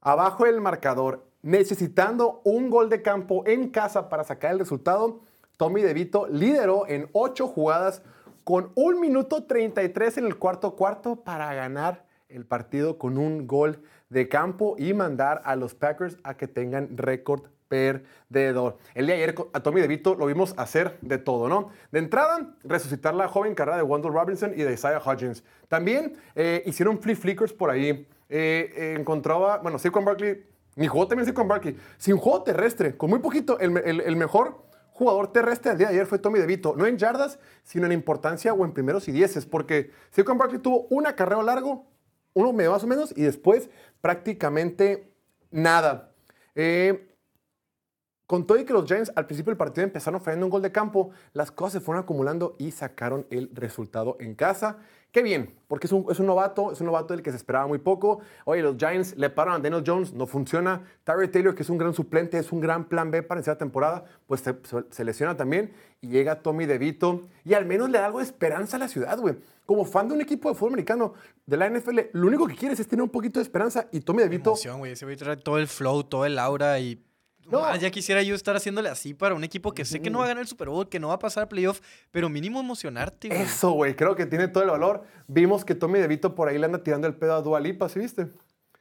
abajo 0.00 0.44
del 0.44 0.60
marcador, 0.60 1.29
necesitando 1.42 2.40
un 2.44 2.70
gol 2.70 2.88
de 2.88 3.02
campo 3.02 3.42
en 3.46 3.70
casa 3.70 4.08
para 4.08 4.24
sacar 4.24 4.52
el 4.52 4.58
resultado, 4.58 5.20
Tommy 5.56 5.82
DeVito 5.82 6.26
lideró 6.26 6.86
en 6.86 7.08
ocho 7.12 7.46
jugadas 7.46 8.02
con 8.44 8.72
un 8.74 9.00
minuto 9.00 9.44
33 9.44 10.18
en 10.18 10.26
el 10.26 10.36
cuarto 10.36 10.74
cuarto 10.74 11.16
para 11.16 11.52
ganar 11.54 12.04
el 12.28 12.46
partido 12.46 12.98
con 12.98 13.18
un 13.18 13.46
gol 13.46 13.82
de 14.08 14.28
campo 14.28 14.76
y 14.78 14.92
mandar 14.94 15.42
a 15.44 15.56
los 15.56 15.74
Packers 15.74 16.16
a 16.24 16.36
que 16.36 16.48
tengan 16.48 16.96
récord 16.96 17.42
perdedor. 17.68 18.78
El 18.94 19.06
día 19.06 19.14
de 19.14 19.22
ayer 19.22 19.34
a 19.52 19.60
Tommy 19.60 19.80
DeVito 19.80 20.16
lo 20.16 20.26
vimos 20.26 20.54
hacer 20.56 20.98
de 21.02 21.18
todo, 21.18 21.48
¿no? 21.48 21.70
De 21.92 22.00
entrada, 22.00 22.54
resucitar 22.64 23.14
la 23.14 23.28
joven 23.28 23.54
carrera 23.54 23.76
de 23.76 23.84
Wendell 23.84 24.12
Robinson 24.12 24.52
y 24.56 24.62
de 24.62 24.72
Isaiah 24.72 24.98
Hodgins. 24.98 25.44
También 25.68 26.16
eh, 26.34 26.62
hicieron 26.66 26.98
flip 27.00 27.16
flickers 27.16 27.52
por 27.52 27.70
ahí. 27.70 28.08
Eh, 28.28 28.96
encontraba, 28.98 29.58
bueno, 29.58 29.78
Saquon 29.78 30.04
Barkley, 30.04 30.42
ni 30.76 30.86
jugó 30.86 31.08
también 31.08 31.26
Saquon 31.26 31.48
Barkley, 31.48 31.76
sin 31.98 32.16
juego 32.16 32.42
terrestre, 32.42 32.96
con 32.96 33.10
muy 33.10 33.18
poquito, 33.18 33.58
el 33.58 34.16
mejor 34.16 34.70
jugador 35.00 35.32
terrestre 35.32 35.70
del 35.70 35.78
día 35.78 35.88
de 35.88 35.94
ayer 35.94 36.06
fue 36.06 36.18
Tommy 36.18 36.38
DeVito, 36.38 36.74
no 36.76 36.84
en 36.84 36.98
yardas, 36.98 37.38
sino 37.62 37.86
en 37.86 37.92
importancia 37.92 38.52
o 38.52 38.66
en 38.66 38.72
primeros 38.72 39.08
y 39.08 39.12
dieces, 39.12 39.46
porque 39.46 39.92
Saquon 40.10 40.36
Barkley 40.36 40.60
tuvo 40.60 40.86
un 40.90 41.06
acarreo 41.06 41.42
largo, 41.42 41.86
uno 42.34 42.52
medio 42.52 42.72
más 42.72 42.84
o 42.84 42.86
menos, 42.86 43.14
y 43.16 43.22
después 43.22 43.70
prácticamente 44.02 45.10
nada. 45.50 46.12
Eh, 46.54 47.08
con 48.26 48.46
todo 48.46 48.58
y 48.58 48.66
que 48.66 48.74
los 48.74 48.84
Giants 48.84 49.10
al 49.16 49.24
principio 49.24 49.52
del 49.52 49.56
partido 49.56 49.84
empezaron 49.84 50.20
fallando 50.20 50.44
un 50.44 50.50
gol 50.50 50.60
de 50.60 50.70
campo, 50.70 51.12
las 51.32 51.50
cosas 51.50 51.72
se 51.72 51.80
fueron 51.80 52.04
acumulando 52.04 52.54
y 52.58 52.70
sacaron 52.70 53.26
el 53.30 53.50
resultado 53.54 54.18
en 54.20 54.34
casa. 54.34 54.80
Qué 55.12 55.22
bien, 55.22 55.54
porque 55.66 55.88
es 55.88 55.92
un, 55.92 56.06
es 56.08 56.20
un 56.20 56.26
novato, 56.26 56.70
es 56.70 56.80
un 56.80 56.86
novato 56.86 57.14
del 57.14 57.22
que 57.22 57.30
se 57.30 57.36
esperaba 57.36 57.66
muy 57.66 57.78
poco. 57.78 58.20
Oye, 58.44 58.62
los 58.62 58.76
Giants 58.76 59.16
le 59.16 59.28
paran 59.28 59.54
a 59.54 59.58
Daniel 59.58 59.82
Jones, 59.84 60.12
no 60.12 60.26
funciona. 60.26 60.82
Tyree 61.02 61.26
Taylor, 61.28 61.54
que 61.54 61.64
es 61.64 61.70
un 61.70 61.78
gran 61.78 61.94
suplente, 61.94 62.38
es 62.38 62.52
un 62.52 62.60
gran 62.60 62.84
plan 62.84 63.10
B 63.10 63.24
para 63.24 63.40
la 63.40 63.58
temporada, 63.58 64.04
pues 64.28 64.44
se 64.90 65.04
lesiona 65.04 65.36
también. 65.36 65.72
Y 66.00 66.08
llega 66.08 66.42
Tommy 66.42 66.64
DeVito 66.64 67.28
y 67.44 67.54
al 67.54 67.66
menos 67.66 67.90
le 67.90 67.98
da 67.98 68.06
algo 68.06 68.18
de 68.18 68.24
esperanza 68.24 68.76
a 68.76 68.80
la 68.80 68.88
ciudad, 68.88 69.18
güey. 69.18 69.36
Como 69.66 69.84
fan 69.84 70.08
de 70.08 70.14
un 70.14 70.20
equipo 70.20 70.48
de 70.48 70.54
fútbol 70.54 70.74
americano 70.74 71.14
de 71.44 71.56
la 71.56 71.68
NFL, 71.68 71.98
lo 72.12 72.28
único 72.28 72.46
que 72.46 72.54
quieres 72.54 72.78
es 72.78 72.86
tener 72.86 73.02
un 73.02 73.10
poquito 73.10 73.40
de 73.40 73.44
esperanza 73.44 73.88
y 73.90 74.00
Tommy 74.00 74.22
DeVito 74.22 74.50
Emoción, 74.50 74.78
güey. 74.78 74.92
Ese 74.92 75.04
güey 75.04 75.16
trae 75.16 75.36
todo 75.36 75.58
el 75.58 75.66
flow, 75.66 76.04
todo 76.04 76.24
el 76.24 76.38
aura 76.38 76.78
y 76.78 77.04
No. 77.50 77.60
No. 77.60 77.76
ya 77.76 77.90
quisiera 77.90 78.22
yo 78.22 78.34
estar 78.34 78.56
haciéndole 78.56 78.88
así 78.88 79.14
para 79.14 79.34
un 79.34 79.44
equipo 79.44 79.72
que 79.72 79.84
sé 79.84 80.00
que 80.00 80.10
no 80.10 80.18
va 80.18 80.24
a 80.24 80.28
ganar 80.28 80.42
el 80.42 80.48
Super 80.48 80.68
Bowl, 80.68 80.88
que 80.88 81.00
no 81.00 81.08
va 81.08 81.14
a 81.14 81.18
pasar 81.18 81.44
a 81.44 81.48
playoff, 81.48 81.80
pero 82.10 82.28
mínimo 82.28 82.60
emocionarte, 82.60 83.28
güey. 83.28 83.40
Eso, 83.42 83.72
güey, 83.72 83.94
creo 83.94 84.14
que 84.16 84.26
tiene 84.26 84.48
todo 84.48 84.62
el 84.64 84.70
valor. 84.70 85.02
Vimos 85.28 85.64
que 85.64 85.74
Tommy 85.74 85.98
DeVito 85.98 86.34
por 86.34 86.48
ahí 86.48 86.58
le 86.58 86.66
anda 86.66 86.82
tirando 86.82 87.06
el 87.06 87.14
pedo 87.14 87.34
a 87.34 87.42
Dua 87.42 87.60
Lipa, 87.60 87.88
¿sí 87.88 87.98
viste? 87.98 88.28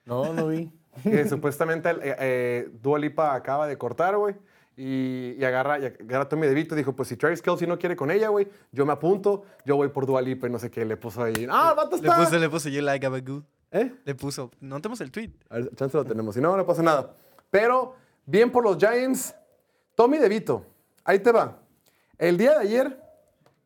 No, 0.05 0.34
no 0.34 0.47
vi. 0.47 0.72
Que 1.03 1.30
supuestamente 1.30 1.89
eh, 1.89 2.15
eh, 2.20 2.70
Dua 2.82 2.99
Lipa 2.99 3.34
acaba 3.34 3.67
de 3.67 3.78
cortar, 3.78 4.17
güey. 4.17 4.36
Y, 4.76 5.36
y 5.38 5.43
agarra, 5.43 5.78
y 5.80 5.86
agarra 5.86 6.24
a 6.24 6.30
Tommy 6.30 6.47
DeVito 6.47 6.74
y 6.74 6.78
dijo, 6.78 6.93
pues 6.95 7.09
si 7.09 7.15
Travis 7.15 7.41
Kelsey 7.41 7.67
no 7.67 7.78
quiere 7.78 7.95
con 7.95 8.11
ella, 8.11 8.30
güey, 8.30 8.47
yo 8.72 8.86
me 8.86 8.93
apunto, 8.93 9.43
yo 9.65 9.76
voy 9.76 9.89
por 9.89 10.05
Dua 10.05 10.22
Lipa 10.22 10.47
y 10.47 10.49
no 10.49 10.57
sé 10.57 10.72
qué. 10.72 10.84
Le 10.86 10.97
puso 10.97 11.22
ahí, 11.22 11.47
ah, 11.49 11.70
el 11.72 11.76
vato 11.76 11.97
Le 11.97 12.07
está... 12.07 12.17
puso, 12.17 12.38
le 12.38 12.49
puso 12.49 12.70
yo 12.70 12.82
like 12.82 13.03
Gabagoo. 13.03 13.43
¿Eh? 13.72 13.93
Le 14.03 14.15
puso, 14.15 14.51
no 14.61 14.82
tenemos 14.82 14.99
el 15.01 15.11
tweet. 15.11 15.32
A 15.49 15.55
ver, 15.55 15.76
chance 15.76 15.95
lo 15.95 16.03
tenemos. 16.05 16.34
Si 16.34 16.41
no, 16.41 16.55
no 16.57 16.65
pasa 16.65 16.82
nada. 16.82 17.13
Pero, 17.51 17.95
bien 18.30 18.51
por 18.51 18.63
los 18.63 18.77
Giants. 18.77 19.36
Tommy 19.95 20.17
DeVito, 20.17 20.65
ahí 21.03 21.19
te 21.19 21.32
va. 21.32 21.59
El 22.17 22.38
día 22.38 22.51
de 22.51 22.59
ayer, 22.59 23.01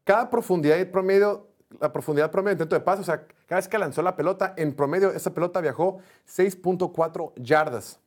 cada 0.04 0.30
profundidad 0.30 0.78
y 0.78 0.86
promedio, 0.86 1.48
la 1.80 1.92
profundidad 1.92 2.32
promedio 2.32 2.56
de 2.56 2.64
intento 2.64 2.76
de 2.76 2.82
pase, 2.82 3.02
o 3.02 3.06
sea, 3.06 3.28
cada 3.46 3.60
vez 3.60 3.68
que 3.68 3.78
lanzó 3.78 4.02
la 4.02 4.16
pelota, 4.16 4.54
en 4.58 4.74
promedio, 4.74 5.12
esa 5.12 5.34
pelota 5.34 5.62
viajó 5.62 6.00
6.4 6.28 7.34
yardas, 7.36 8.00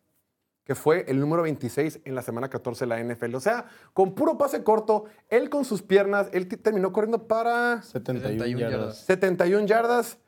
que 0.64 0.74
fue 0.74 1.04
el 1.08 1.20
número 1.20 1.42
26 1.42 2.00
en 2.04 2.14
la 2.14 2.22
semana 2.22 2.48
14 2.48 2.86
de 2.86 2.88
la 2.88 3.02
NFL. 3.02 3.34
O 3.36 3.40
sea, 3.40 3.66
con 3.92 4.14
puro 4.14 4.38
pase 4.38 4.64
corto, 4.64 5.04
él 5.28 5.50
con 5.50 5.64
sus 5.64 5.82
piernas, 5.82 6.28
él 6.32 6.48
terminó 6.48 6.92
corriendo 6.92 7.28
para 7.28 7.82
71, 7.82 8.20
71 8.20 8.58
yardas. 8.58 8.80
yardas. 8.80 8.98
71 8.98 9.66
yardas 9.66 10.18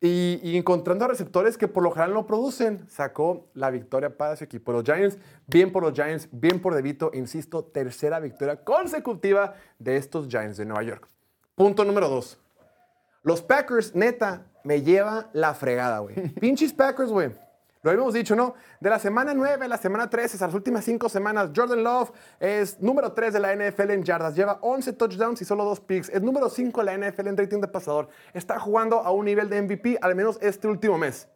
y, 0.00 0.40
y 0.42 0.56
encontrando 0.56 1.04
a 1.04 1.08
receptores 1.08 1.56
que 1.56 1.68
por 1.68 1.82
lo 1.82 1.90
general 1.90 2.14
no 2.14 2.26
producen, 2.26 2.88
sacó 2.88 3.48
la 3.54 3.70
victoria 3.70 4.16
para 4.16 4.36
su 4.36 4.44
equipo. 4.44 4.72
Los 4.72 4.84
Giants, 4.84 5.18
bien 5.46 5.72
por 5.72 5.82
los 5.82 5.94
Giants, 5.94 6.28
bien 6.32 6.60
por 6.60 6.74
DeVito, 6.74 7.10
insisto, 7.14 7.64
tercera 7.64 8.20
victoria 8.20 8.64
consecutiva 8.64 9.54
de 9.78 9.96
estos 9.96 10.28
Giants 10.28 10.56
de 10.56 10.66
Nueva 10.66 10.82
York. 10.82 11.08
Punto 11.54 11.84
número 11.84 12.08
dos. 12.08 12.38
Los 13.22 13.42
Packers, 13.42 13.94
neta, 13.94 14.46
me 14.62 14.82
lleva 14.82 15.30
la 15.32 15.54
fregada, 15.54 15.98
güey. 16.00 16.28
Pinches 16.40 16.72
Packers, 16.72 17.10
güey. 17.10 17.32
Lo 17.86 17.92
habíamos 17.92 18.14
dicho, 18.14 18.34
¿no? 18.34 18.54
De 18.80 18.90
la 18.90 18.98
semana 18.98 19.32
9 19.32 19.64
a 19.64 19.68
la 19.68 19.78
semana 19.78 20.10
13, 20.10 20.42
a 20.42 20.48
las 20.48 20.54
últimas 20.56 20.84
5 20.84 21.08
semanas, 21.08 21.50
Jordan 21.54 21.84
Love 21.84 22.10
es 22.40 22.80
número 22.80 23.12
3 23.12 23.32
de 23.32 23.38
la 23.38 23.54
NFL 23.54 23.92
en 23.92 24.02
yardas, 24.02 24.34
lleva 24.34 24.58
11 24.60 24.94
touchdowns 24.94 25.40
y 25.40 25.44
solo 25.44 25.64
2 25.64 25.80
picks. 25.82 26.08
Es 26.08 26.20
número 26.20 26.50
5 26.50 26.82
de 26.82 26.84
la 26.84 26.98
NFL 26.98 27.28
en 27.28 27.36
rating 27.36 27.60
de 27.60 27.68
pasador. 27.68 28.08
Está 28.34 28.58
jugando 28.58 28.98
a 28.98 29.12
un 29.12 29.24
nivel 29.24 29.48
de 29.48 29.62
MVP, 29.62 29.98
al 30.02 30.16
menos 30.16 30.36
este 30.40 30.66
último 30.66 30.98
mes. 30.98 31.28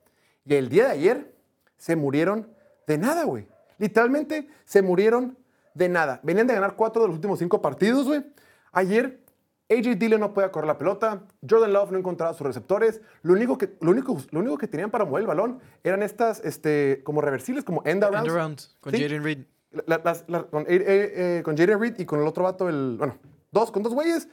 Y 0.45 0.57
el 0.57 0.69
día 0.69 0.87
de 0.87 0.91
ayer 0.91 1.35
se 1.77 1.95
murieron 1.95 2.53
de 2.85 2.99
nada, 2.99 3.23
güey. 3.23 3.47
Literalmente 3.79 4.49
se 4.65 4.83
murieron 4.83 5.39
de 5.75 5.89
nada. 5.89 6.19
Venían 6.25 6.49
de 6.49 6.55
ganar 6.55 6.75
4 6.75 7.03
de 7.03 7.07
los 7.07 7.15
últimos 7.15 7.39
5 7.39 7.63
partidos, 7.63 8.09
güey. 8.09 8.25
Ayer 8.73 9.21
AJ 9.71 9.97
Dillon 9.99 10.21
no 10.21 10.33
podía 10.35 10.51
correr 10.51 10.67
la 10.67 10.77
pelota, 10.79 11.23
Jordan 11.49 11.73
Love 11.73 11.93
no 11.93 11.99
encontraba 11.99 12.35
sus 12.35 12.47
receptores, 12.47 13.01
lo 13.23 13.35
único 13.35 13.57
que, 13.57 13.77
lo 13.81 13.93
único, 13.93 14.17
lo 14.31 14.41
único 14.41 14.59
que 14.59 14.67
tenían 14.67 14.91
para 14.91 15.05
mover 15.05 15.21
el 15.23 15.27
balón 15.29 15.61
eran 15.85 16.03
estas 16.03 16.41
este, 16.45 17.03
como 17.05 17.21
reversibles, 17.21 17.65
como 17.65 17.83
end 17.85 18.03
arounds. 18.05 18.29
End 18.29 18.37
around 18.37 18.61
con 18.81 18.93
Sí. 18.93 19.03
Jaden 19.03 19.23
Reed. 19.25 19.39
La- 19.87 20.01
las- 20.05 20.25
la- 20.29 20.43
con, 20.45 20.63
eh, 20.63 20.67
eh, 20.69 21.43
con 21.45 21.57
Jaden 21.57 21.79
Reed 21.81 21.95
y 21.99 22.05
con 22.05 22.21
el 22.21 22.27
otro 22.27 22.43
vato, 22.45 22.69
el, 22.69 22.97
bueno, 22.99 23.17
dos, 23.53 23.71
con 23.71 23.83
dos 23.85 23.95
güeyes. 23.95 24.29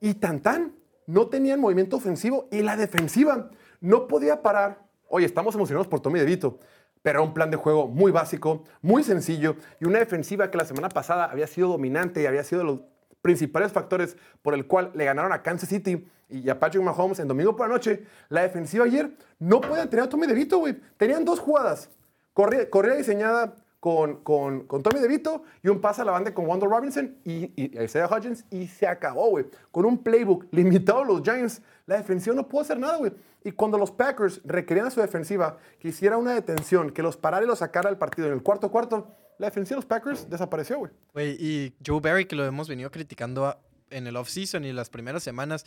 Y 0.00 0.14
tan 0.14 0.40
tan, 0.42 0.74
no 1.06 1.28
tenían 1.28 1.60
movimiento 1.60 1.96
ofensivo 1.96 2.48
y 2.50 2.62
la 2.62 2.76
defensiva 2.76 3.50
no 3.80 4.08
podía 4.08 4.42
parar. 4.42 4.82
Oye, 5.06 5.26
estamos 5.26 5.54
emocionados 5.54 5.86
por 5.86 6.00
Tommy 6.00 6.18
DeVito, 6.18 6.58
pero 7.02 7.20
era 7.20 7.28
un 7.28 7.34
plan 7.34 7.50
de 7.52 7.56
juego 7.56 7.86
muy 7.86 8.10
básico, 8.10 8.64
muy 8.80 9.04
sencillo 9.04 9.54
y 9.80 9.84
una 9.84 10.00
defensiva 10.00 10.50
que 10.50 10.58
la 10.58 10.64
semana 10.64 10.88
pasada 10.88 11.26
había 11.26 11.46
sido 11.46 11.68
dominante 11.68 12.20
y 12.22 12.26
había 12.26 12.42
sido 12.42 12.88
principales 13.22 13.72
factores 13.72 14.16
por 14.42 14.52
el 14.52 14.66
cual 14.66 14.90
le 14.94 15.04
ganaron 15.04 15.32
a 15.32 15.42
Kansas 15.42 15.68
City 15.68 16.06
y 16.28 16.48
a 16.50 16.58
Patrick 16.58 16.82
Mahomes 16.82 17.20
en 17.20 17.28
domingo 17.28 17.56
por 17.56 17.68
la 17.68 17.74
noche. 17.74 18.04
La 18.28 18.42
defensiva 18.42 18.84
ayer 18.84 19.12
no 19.38 19.60
podían 19.60 19.88
tener 19.88 20.04
a 20.04 20.08
Tommy 20.08 20.26
DeVito, 20.26 20.58
güey. 20.58 20.76
Tenían 20.96 21.24
dos 21.24 21.38
jugadas. 21.38 21.88
Corría, 22.32 22.96
diseñada 22.96 23.54
con, 23.78 24.16
con, 24.22 24.66
con 24.66 24.82
Tommy 24.82 25.00
DeVito 25.00 25.44
y 25.62 25.68
un 25.68 25.80
pase 25.80 26.00
a 26.00 26.04
la 26.04 26.12
banda 26.12 26.32
con 26.32 26.46
Wanda 26.46 26.66
Robinson 26.66 27.16
y, 27.24 27.52
Isaiah 27.82 28.06
Hodgins 28.06 28.44
y 28.50 28.66
se 28.66 28.86
acabó, 28.86 29.28
güey. 29.30 29.46
Con 29.70 29.84
un 29.84 30.02
playbook 30.02 30.46
limitado 30.50 31.02
a 31.02 31.04
los 31.04 31.22
Giants, 31.22 31.62
la 31.86 31.98
defensiva 31.98 32.34
no 32.34 32.48
pudo 32.48 32.62
hacer 32.62 32.78
nada, 32.78 32.96
güey. 32.96 33.12
Y 33.44 33.52
cuando 33.52 33.76
los 33.76 33.90
Packers 33.90 34.40
requerían 34.44 34.86
a 34.86 34.90
su 34.90 35.00
defensiva 35.00 35.58
que 35.78 35.88
hiciera 35.88 36.16
una 36.16 36.32
detención, 36.32 36.90
que 36.90 37.02
los 37.02 37.16
parara 37.16 37.44
y 37.44 37.48
los 37.48 37.58
sacara 37.58 37.90
del 37.90 37.98
partido 37.98 38.28
en 38.28 38.34
el 38.34 38.42
cuarto 38.42 38.70
cuarto, 38.70 39.08
la 39.42 39.48
defensiva 39.48 39.74
de 39.74 39.78
los 39.78 39.86
Packers 39.86 40.30
desapareció, 40.30 40.78
güey. 40.78 40.92
Güey, 41.12 41.36
y 41.38 41.74
Joe 41.84 42.00
Barry, 42.00 42.26
que 42.26 42.36
lo 42.36 42.44
hemos 42.46 42.68
venido 42.68 42.90
criticando 42.92 43.46
a- 43.46 43.58
en 43.90 44.06
el 44.06 44.16
offseason 44.16 44.64
y 44.64 44.72
las 44.72 44.88
primeras 44.88 45.22
semanas. 45.24 45.66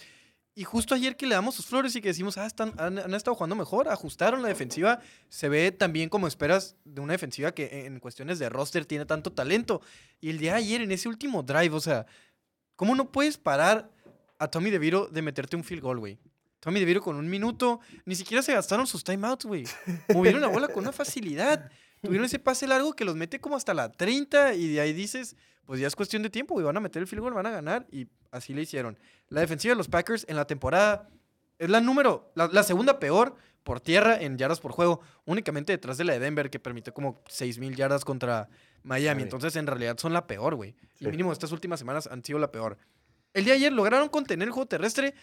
Y 0.55 0.63
justo 0.63 0.95
ayer 0.95 1.17
que 1.17 1.25
le 1.27 1.35
damos 1.35 1.55
sus 1.55 1.65
flores 1.65 1.93
y 1.97 2.01
que 2.01 2.07
decimos, 2.07 2.37
ah, 2.37 2.45
están, 2.45 2.71
han, 2.77 2.97
han 2.97 3.13
estado 3.13 3.35
jugando 3.35 3.55
mejor, 3.57 3.89
ajustaron 3.89 4.41
la 4.41 4.47
defensiva, 4.47 5.01
se 5.27 5.49
ve 5.49 5.73
también 5.73 6.07
como 6.07 6.25
esperas 6.27 6.77
de 6.85 7.01
una 7.01 7.11
defensiva 7.11 7.51
que 7.51 7.85
en 7.85 7.99
cuestiones 7.99 8.39
de 8.39 8.47
roster 8.47 8.85
tiene 8.85 9.05
tanto 9.05 9.33
talento. 9.33 9.81
Y 10.21 10.29
el 10.29 10.37
día 10.39 10.53
de 10.53 10.59
ayer, 10.59 10.79
en 10.81 10.91
ese 10.93 11.09
último 11.09 11.43
drive, 11.43 11.75
o 11.75 11.81
sea, 11.81 12.05
¿cómo 12.77 12.95
no 12.95 13.11
puedes 13.11 13.37
parar 13.37 13.91
a 14.39 14.47
Tommy 14.47 14.71
DeVito 14.71 15.07
de 15.07 15.21
meterte 15.21 15.57
un 15.57 15.65
field 15.65 15.83
goal, 15.83 15.99
güey? 15.99 16.17
Tommy 16.61 16.79
DeVito 16.79 17.01
con 17.01 17.17
un 17.17 17.29
minuto, 17.29 17.81
ni 18.05 18.15
siquiera 18.15 18.41
se 18.41 18.53
gastaron 18.53 18.87
sus 18.87 19.03
timeouts, 19.03 19.45
güey. 19.45 19.65
Movieron 20.15 20.39
la 20.39 20.47
bola 20.47 20.69
con 20.69 20.83
una 20.83 20.93
facilidad. 20.93 21.69
Tuvieron 22.05 22.25
ese 22.25 22.39
pase 22.39 22.67
largo 22.67 22.93
que 22.93 23.05
los 23.05 23.15
mete 23.15 23.39
como 23.39 23.55
hasta 23.55 23.73
la 23.73 23.91
30 23.91 24.53
y 24.55 24.73
de 24.73 24.81
ahí 24.81 24.93
dices, 24.93 25.35
pues 25.65 25.79
ya 25.79 25.87
es 25.87 25.95
cuestión 25.95 26.23
de 26.23 26.29
tiempo, 26.29 26.53
güey, 26.53 26.65
van 26.65 26.77
a 26.77 26.79
meter 26.79 27.01
el 27.01 27.07
field 27.07 27.21
goal, 27.21 27.33
van 27.33 27.45
a 27.45 27.51
ganar 27.51 27.87
y 27.91 28.07
así 28.31 28.53
le 28.53 28.61
hicieron. 28.61 28.97
La 29.29 29.41
defensiva 29.41 29.73
de 29.73 29.77
los 29.77 29.87
Packers 29.87 30.25
en 30.29 30.35
la 30.35 30.45
temporada 30.45 31.09
es 31.59 31.69
la 31.69 31.81
número, 31.81 32.31
la, 32.35 32.47
la 32.47 32.63
segunda 32.63 32.99
peor 32.99 33.35
por 33.63 33.81
tierra 33.81 34.21
en 34.21 34.37
yardas 34.37 34.59
por 34.59 34.71
juego, 34.71 35.01
únicamente 35.25 35.73
detrás 35.73 35.97
de 35.97 36.03
la 36.03 36.13
de 36.13 36.19
Denver 36.19 36.51
que 36.51 36.59
permitió 36.59 36.93
como 36.93 37.23
6.000 37.25 37.75
yardas 37.75 38.05
contra 38.05 38.47
Miami. 38.83 39.05
Miami. 39.05 39.23
Entonces 39.23 39.55
en 39.55 39.65
realidad 39.65 39.97
son 39.97 40.13
la 40.13 40.27
peor, 40.27 40.53
güey. 40.53 40.75
Sí. 40.93 41.05
Y 41.05 41.07
mínimo 41.07 41.33
estas 41.33 41.51
últimas 41.51 41.79
semanas 41.79 42.07
han 42.11 42.23
sido 42.23 42.37
la 42.37 42.51
peor. 42.51 42.77
El 43.33 43.43
día 43.43 43.53
de 43.53 43.57
ayer 43.57 43.73
lograron 43.73 44.07
contener 44.07 44.47
el 44.47 44.51
juego 44.51 44.67
terrestre. 44.67 45.15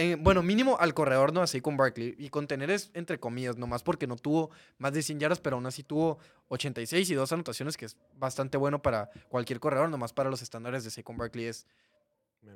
Eh, 0.00 0.16
bueno, 0.16 0.44
mínimo 0.44 0.76
al 0.78 0.94
corredor, 0.94 1.32
¿no? 1.32 1.42
Así 1.42 1.60
con 1.60 1.76
Barkley. 1.76 2.14
Y 2.18 2.28
contener 2.28 2.70
es 2.70 2.92
entre 2.94 3.18
comillas, 3.18 3.56
nomás 3.56 3.82
porque 3.82 4.06
no 4.06 4.14
tuvo 4.14 4.50
más 4.78 4.92
de 4.92 5.02
100 5.02 5.18
yardas, 5.18 5.40
pero 5.40 5.56
aún 5.56 5.66
así 5.66 5.82
tuvo 5.82 6.20
86 6.46 7.10
y 7.10 7.14
dos 7.14 7.32
anotaciones, 7.32 7.76
que 7.76 7.86
es 7.86 7.96
bastante 8.16 8.56
bueno 8.56 8.80
para 8.80 9.10
cualquier 9.28 9.58
corredor, 9.58 9.90
nomás 9.90 10.12
para 10.12 10.30
los 10.30 10.40
estándares 10.40 10.84
de 10.84 10.90
Saquon 10.90 11.16
Barkley 11.16 11.46
es, 11.46 11.66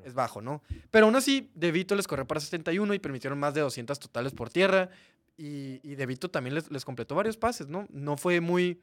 es 0.04 0.14
bajo, 0.14 0.40
¿no? 0.40 0.62
Pero 0.92 1.06
aún 1.06 1.16
así, 1.16 1.50
DeVito 1.56 1.96
les 1.96 2.06
corrió 2.06 2.28
para 2.28 2.38
71 2.38 2.94
y 2.94 3.00
permitieron 3.00 3.40
más 3.40 3.54
de 3.54 3.62
200 3.62 3.98
totales 3.98 4.32
por 4.32 4.48
tierra. 4.48 4.90
Y, 5.36 5.80
y 5.82 5.96
DeVito 5.96 6.30
también 6.30 6.54
les, 6.54 6.70
les 6.70 6.84
completó 6.84 7.16
varios 7.16 7.36
pases, 7.36 7.66
¿no? 7.66 7.88
No 7.90 8.16
fue 8.16 8.40
muy, 8.40 8.80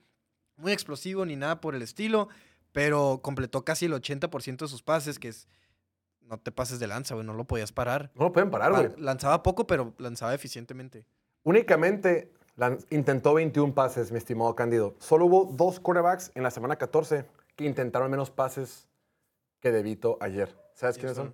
muy 0.58 0.74
explosivo 0.74 1.26
ni 1.26 1.38
nada 1.38 1.62
por 1.62 1.76
el 1.76 1.82
estilo, 1.82 2.28
pero 2.74 3.22
completó 3.24 3.64
casi 3.64 3.86
el 3.86 3.94
80% 3.94 4.58
de 4.58 4.68
sus 4.68 4.84
pases, 4.84 5.18
que 5.18 5.30
es... 5.30 5.48
No 6.30 6.38
te 6.40 6.52
pases 6.52 6.80
de 6.80 6.86
lanza, 6.88 7.16
güey, 7.16 7.26
no 7.26 7.34
lo 7.34 7.46
podías 7.46 7.72
parar. 7.72 8.12
No 8.14 8.26
lo 8.26 8.32
pueden 8.32 8.52
parar, 8.52 8.72
güey. 8.72 8.90
Pa- 8.90 9.00
lanzaba 9.00 9.42
poco, 9.42 9.66
pero 9.66 9.94
lanzaba 9.98 10.34
eficientemente. 10.36 11.04
Únicamente 11.44 12.32
intentó 12.92 13.34
21 13.34 13.74
pases, 13.74 14.12
mi 14.12 14.20
estimado 14.20 14.56
Cándido. 14.56 14.96
Solo 15.00 15.26
hubo 15.26 15.46
dos 15.46 15.80
quarterbacks 15.80 16.32
en 16.36 16.44
la 16.44 16.52
semana 16.52 16.76
14 16.76 17.26
que 17.56 17.66
intentaron 17.66 18.12
menos 18.12 18.30
pases 18.30 18.88
que 19.60 19.72
DeVito 19.72 20.18
ayer. 20.22 20.56
¿Sabes 20.76 20.98
quiénes 20.98 21.16
son? 21.18 21.34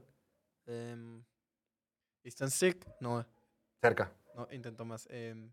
Em, 0.65 1.23
¿Están 2.23 2.49
sick? 2.49 2.87
No, 3.01 3.25
Cerca. 3.81 4.11
no, 4.33 4.47
intentó 4.51 4.85
más. 4.85 5.07
Em, 5.11 5.51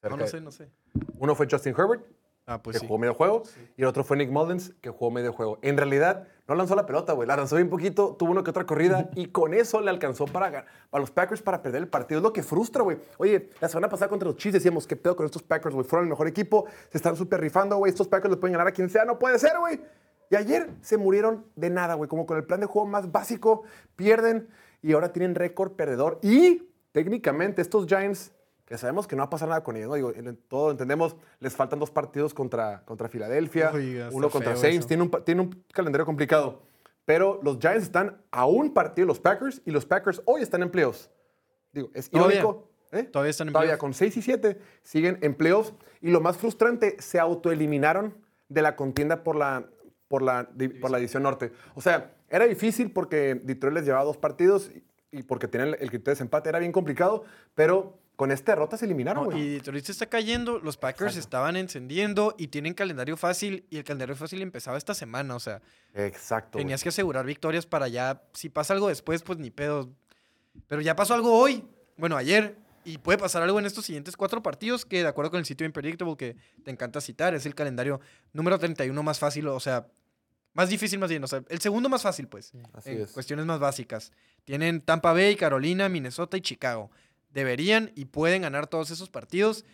cerca 0.00 0.16
no, 0.16 0.22
no 0.22 0.26
sé, 0.28 0.40
no 0.40 0.50
sé. 0.50 0.70
Uno 1.18 1.34
fue 1.34 1.46
Justin 1.50 1.74
Herbert, 1.78 2.04
Ah, 2.48 2.62
pues 2.62 2.74
que 2.76 2.80
sí. 2.80 2.86
jugó 2.86 2.98
medio 2.98 3.12
juego, 3.12 3.42
y 3.76 3.82
el 3.82 3.88
otro 3.88 4.04
fue 4.04 4.16
Nick 4.16 4.30
Mullins, 4.30 4.72
que 4.80 4.88
jugó 4.88 5.10
medio 5.10 5.32
juego. 5.32 5.58
En 5.62 5.76
realidad, 5.76 6.28
no 6.46 6.54
lanzó 6.54 6.76
la 6.76 6.86
pelota, 6.86 7.12
güey. 7.12 7.26
La 7.26 7.36
lanzó 7.36 7.56
bien 7.56 7.68
poquito, 7.68 8.14
tuvo 8.16 8.30
una 8.30 8.44
que 8.44 8.50
otra 8.50 8.64
corrida, 8.66 9.10
y 9.16 9.26
con 9.26 9.52
eso 9.52 9.80
le 9.80 9.90
alcanzó 9.90 10.26
para, 10.26 10.64
para 10.88 11.00
los 11.00 11.10
Packers 11.10 11.42
para 11.42 11.60
perder 11.60 11.82
el 11.82 11.88
partido. 11.88 12.20
Es 12.20 12.22
lo 12.22 12.32
que 12.32 12.44
frustra, 12.44 12.84
güey. 12.84 12.98
Oye, 13.18 13.50
la 13.60 13.68
semana 13.68 13.88
pasada 13.88 14.08
contra 14.08 14.28
los 14.28 14.36
Chiefs 14.36 14.54
decíamos, 14.54 14.86
¿qué 14.86 14.94
pedo 14.94 15.16
con 15.16 15.26
estos 15.26 15.42
Packers, 15.42 15.74
güey? 15.74 15.84
Fueron 15.84 16.06
el 16.06 16.10
mejor 16.10 16.28
equipo, 16.28 16.66
se 16.88 16.98
están 16.98 17.16
súper 17.16 17.40
rifando, 17.40 17.78
güey. 17.78 17.90
Estos 17.90 18.06
Packers 18.06 18.30
le 18.30 18.36
pueden 18.36 18.52
ganar 18.52 18.68
a 18.68 18.72
quien 18.72 18.88
sea, 18.88 19.04
no 19.04 19.18
puede 19.18 19.40
ser, 19.40 19.58
güey. 19.58 19.80
Y 20.30 20.36
ayer 20.36 20.70
se 20.82 20.96
murieron 20.98 21.46
de 21.56 21.70
nada, 21.70 21.94
güey. 21.94 22.08
Como 22.08 22.26
con 22.26 22.36
el 22.36 22.44
plan 22.44 22.60
de 22.60 22.66
juego 22.66 22.86
más 22.86 23.10
básico, 23.10 23.64
pierden, 23.96 24.48
y 24.82 24.92
ahora 24.92 25.12
tienen 25.12 25.34
récord 25.34 25.72
perdedor. 25.72 26.20
Y 26.22 26.62
técnicamente 26.92 27.60
estos 27.60 27.86
Giants 27.86 28.32
que 28.66 28.76
sabemos 28.76 29.06
que 29.06 29.16
no 29.16 29.20
va 29.20 29.26
a 29.26 29.30
pasar 29.30 29.48
nada 29.48 29.62
con 29.62 29.76
ellos, 29.76 29.88
¿no? 29.88 29.94
Digo, 29.94 30.12
en- 30.14 30.36
todo 30.48 30.70
entendemos, 30.70 31.16
les 31.40 31.54
faltan 31.56 31.78
dos 31.78 31.90
partidos 31.90 32.34
contra, 32.34 32.84
contra 32.84 33.08
Filadelfia, 33.08 33.70
uno 34.12 34.28
contra 34.28 34.56
Saints, 34.56 34.86
tiene 34.86 35.04
un, 35.04 35.10
tiene 35.24 35.40
un 35.42 35.64
calendario 35.72 36.04
complicado. 36.04 36.62
Pero 37.04 37.38
los 37.44 37.58
Giants 37.60 37.84
están 37.84 38.20
a 38.32 38.46
un 38.46 38.74
partido 38.74 39.06
de 39.06 39.08
los 39.08 39.20
Packers 39.20 39.62
y 39.64 39.70
los 39.70 39.86
Packers 39.86 40.20
hoy 40.24 40.42
están 40.42 40.62
en 40.62 40.70
playoffs. 40.70 41.08
Digo, 41.72 41.90
es 41.94 42.10
Todavía. 42.10 42.40
irónico. 42.40 42.68
¿eh? 42.90 43.04
Todavía 43.04 43.30
están 43.30 43.46
en 43.46 43.52
Todavía 43.52 43.68
playoffs. 43.78 43.80
con 43.80 43.94
6 43.94 44.16
y 44.16 44.22
7 44.22 44.58
siguen 44.82 45.18
en 45.22 45.34
playoffs. 45.34 45.72
Y 46.00 46.10
lo 46.10 46.20
más 46.20 46.36
frustrante, 46.36 46.96
se 47.00 47.20
autoeliminaron 47.20 48.16
de 48.48 48.62
la 48.62 48.74
contienda 48.74 49.22
por 49.22 49.36
la, 49.36 49.66
por 50.08 50.22
la, 50.22 50.48
di- 50.54 50.68
por 50.68 50.90
la 50.90 50.98
división 50.98 51.22
norte. 51.22 51.52
O 51.76 51.80
sea, 51.80 52.12
era 52.28 52.44
difícil 52.46 52.90
porque 52.92 53.40
Detroit 53.40 53.74
les 53.76 53.84
llevaba 53.84 54.04
dos 54.04 54.16
partidos 54.16 54.72
y, 54.74 54.82
y 55.18 55.22
porque 55.22 55.46
tenían 55.46 55.68
el, 55.68 55.74
el 55.74 55.90
criterio 55.90 56.04
de 56.06 56.10
desempate. 56.12 56.48
Era 56.48 56.58
bien 56.58 56.72
complicado, 56.72 57.22
pero 57.54 57.98
con 58.16 58.32
esta 58.32 58.52
derrota 58.52 58.76
se 58.78 58.86
eliminaron, 58.86 59.24
No, 59.24 59.30
güey. 59.30 59.42
y 59.42 59.48
Detroit 59.50 59.84
se 59.84 59.92
está 59.92 60.06
cayendo, 60.06 60.58
los 60.58 60.76
Packers 60.78 61.12
Exacto. 61.12 61.20
estaban 61.20 61.56
encendiendo 61.56 62.34
y 62.38 62.48
tienen 62.48 62.72
calendario 62.74 63.16
fácil 63.18 63.66
y 63.70 63.76
el 63.76 63.84
calendario 63.84 64.16
fácil 64.16 64.40
empezaba 64.42 64.78
esta 64.78 64.94
semana, 64.94 65.34
o 65.36 65.40
sea, 65.40 65.60
Exacto. 65.94 66.58
tenías 66.58 66.82
que 66.82 66.88
asegurar 66.88 67.26
victorias 67.26 67.66
para 67.66 67.88
ya, 67.88 68.22
si 68.32 68.48
pasa 68.48 68.72
algo 68.74 68.88
después, 68.88 69.22
pues 69.22 69.38
ni 69.38 69.50
pedo. 69.50 69.90
Pero 70.68 70.80
ya 70.80 70.96
pasó 70.96 71.12
algo 71.14 71.38
hoy, 71.38 71.62
bueno, 71.98 72.16
ayer, 72.16 72.56
y 72.84 72.98
puede 72.98 73.18
pasar 73.18 73.42
algo 73.42 73.58
en 73.58 73.66
estos 73.66 73.84
siguientes 73.84 74.16
cuatro 74.16 74.42
partidos 74.42 74.86
que, 74.86 75.02
de 75.02 75.08
acuerdo 75.08 75.30
con 75.32 75.38
el 75.40 75.44
sitio 75.44 75.66
Impredictable 75.66 76.16
que 76.16 76.36
te 76.64 76.70
encanta 76.70 77.00
citar, 77.00 77.34
es 77.34 77.44
el 77.44 77.54
calendario 77.54 78.00
número 78.32 78.58
31 78.58 79.02
más 79.02 79.18
fácil, 79.18 79.46
o 79.48 79.60
sea, 79.60 79.88
más 80.54 80.70
difícil 80.70 80.98
más 80.98 81.10
bien, 81.10 81.22
o 81.22 81.26
sea, 81.26 81.42
el 81.50 81.60
segundo 81.60 81.90
más 81.90 82.00
fácil, 82.02 82.28
pues, 82.28 82.52
Así 82.72 82.90
en 82.90 83.02
es. 83.02 83.10
cuestiones 83.12 83.44
más 83.44 83.58
básicas. 83.60 84.10
Tienen 84.44 84.80
Tampa 84.80 85.12
Bay, 85.12 85.36
Carolina, 85.36 85.88
Minnesota 85.90 86.36
y 86.38 86.40
Chicago. 86.40 86.90
Deberían 87.36 87.92
y 87.94 88.06
pueden 88.06 88.40
ganar 88.40 88.66
todos 88.66 88.90
esos 88.90 89.10
partidos, 89.10 89.66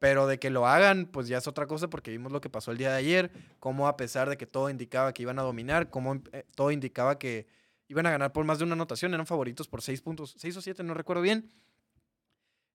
pero 0.00 0.26
de 0.26 0.38
que 0.38 0.50
lo 0.50 0.66
hagan, 0.66 1.06
pues 1.06 1.28
ya 1.28 1.38
es 1.38 1.46
otra 1.46 1.66
cosa 1.66 1.88
porque 1.88 2.10
vimos 2.10 2.30
lo 2.30 2.42
que 2.42 2.50
pasó 2.50 2.72
el 2.72 2.76
día 2.76 2.90
de 2.90 2.98
ayer, 2.98 3.30
cómo 3.58 3.88
a 3.88 3.96
pesar 3.96 4.28
de 4.28 4.36
que 4.36 4.46
todo 4.46 4.68
indicaba 4.68 5.14
que 5.14 5.22
iban 5.22 5.38
a 5.38 5.42
dominar, 5.42 5.88
cómo 5.88 6.22
eh, 6.32 6.44
todo 6.54 6.70
indicaba 6.70 7.18
que 7.18 7.46
iban 7.88 8.04
a 8.04 8.10
ganar 8.10 8.34
por 8.34 8.44
más 8.44 8.58
de 8.58 8.64
una 8.64 8.74
anotación, 8.74 9.14
eran 9.14 9.24
favoritos 9.24 9.66
por 9.66 9.80
seis 9.80 10.02
puntos, 10.02 10.34
seis 10.36 10.54
o 10.58 10.60
siete, 10.60 10.82
no 10.82 10.92
recuerdo 10.92 11.22
bien. 11.22 11.50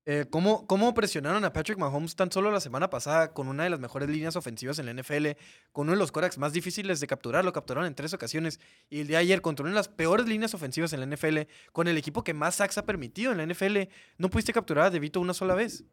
Eh, 0.07 0.25
¿cómo, 0.29 0.67
¿Cómo 0.67 0.93
presionaron 0.93 1.43
a 1.45 1.51
Patrick 1.51 1.79
Mahomes 1.79 2.15
tan 2.15 2.31
solo 2.31 2.51
la 2.51 2.59
semana 2.59 2.91
pasada 2.91 3.33
con 3.33 3.47
una 3.47 3.63
de 3.63 3.71
las 3.71 3.79
mejores 3.79 4.07
líneas 4.07 4.35
ofensivas 4.35 4.77
en 4.77 4.85
la 4.85 4.93
NFL, 4.93 5.29
con 5.71 5.87
uno 5.87 5.93
de 5.93 5.97
los 5.97 6.11
corebacks 6.11 6.37
más 6.37 6.53
difíciles 6.53 6.99
de 6.99 7.07
capturar? 7.07 7.43
Lo 7.43 7.51
capturaron 7.51 7.87
en 7.87 7.95
tres 7.95 8.13
ocasiones. 8.13 8.59
Y 8.87 9.01
el 9.01 9.07
de 9.07 9.17
ayer, 9.17 9.41
contra 9.41 9.63
una 9.63 9.71
de 9.71 9.77
las 9.77 9.87
peores 9.87 10.27
líneas 10.27 10.53
ofensivas 10.53 10.93
en 10.93 10.99
la 10.99 11.07
NFL, 11.07 11.49
con 11.71 11.87
el 11.87 11.97
equipo 11.97 12.23
que 12.23 12.35
más 12.35 12.55
sacks 12.55 12.77
ha 12.77 12.85
permitido 12.85 13.31
en 13.31 13.39
la 13.39 13.47
NFL, 13.47 13.89
no 14.19 14.29
pudiste 14.29 14.53
capturar 14.53 14.85
a 14.85 14.89
DeVito 14.91 15.19
una 15.19 15.33
sola 15.33 15.55
vez. 15.55 15.83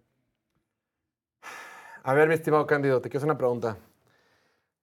A 2.03 2.13
ver, 2.13 2.29
mi 2.29 2.35
estimado 2.35 2.67
Cándido, 2.67 3.01
te 3.01 3.09
quiero 3.09 3.21
hacer 3.21 3.31
una 3.31 3.39
pregunta. 3.39 3.79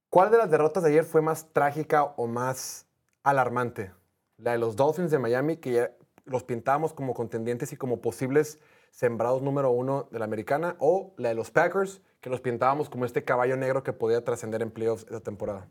¿Cuál 0.10 0.32
de 0.32 0.40
las 0.40 0.50
derrotas 0.50 0.82
de 0.82 0.90
ayer 0.90 1.04
fue 1.04 1.22
más 1.22 1.54
trágica 1.54 2.04
o 2.04 2.26
más 2.26 2.88
alarmante? 3.22 3.92
¿La 4.38 4.54
de 4.54 4.58
los 4.58 4.76
Dolphins 4.76 5.12
de 5.12 5.20
Miami, 5.20 5.58
que 5.58 5.72
ya 5.74 5.92
los 6.26 6.44
pintábamos 6.44 6.94
como 6.94 7.14
contendientes 7.14 7.72
y 7.74 7.78
como 7.78 8.02
posibles 8.02 8.60
sembrados 8.92 9.42
número 9.42 9.72
uno 9.72 10.08
de 10.12 10.20
la 10.20 10.26
americana? 10.26 10.76
¿O 10.80 11.14
la 11.18 11.30
de 11.30 11.36
los 11.36 11.52
Packers, 11.52 12.02
que 12.22 12.30
los 12.30 12.42
pintábamos 12.42 12.90
como 12.90 13.06
este 13.06 13.24
caballo 13.24 13.58
negro 13.58 13.84
que 13.84 13.94
podía 13.94 14.24
trascender 14.24 14.62
en 14.62 14.72
playoffs 14.72 15.04
esta 15.04 15.22
temporada? 15.22 15.68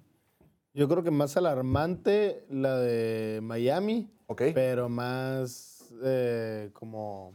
Yo 0.74 0.88
creo 0.88 1.02
que 1.02 1.10
más 1.10 1.36
alarmante 1.36 2.44
la 2.48 2.78
de 2.78 3.40
Miami, 3.42 4.10
¿Ok? 4.26 4.42
pero 4.54 4.88
más 4.88 5.92
eh, 6.04 6.70
como 6.72 7.34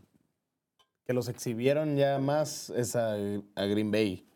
que 1.05 1.13
los 1.13 1.27
exhibieron 1.27 1.97
ya 1.97 2.19
más 2.19 2.69
es 2.69 2.95
a, 2.95 3.13
a 3.13 3.65
Green 3.65 3.91
Bay. 3.91 4.27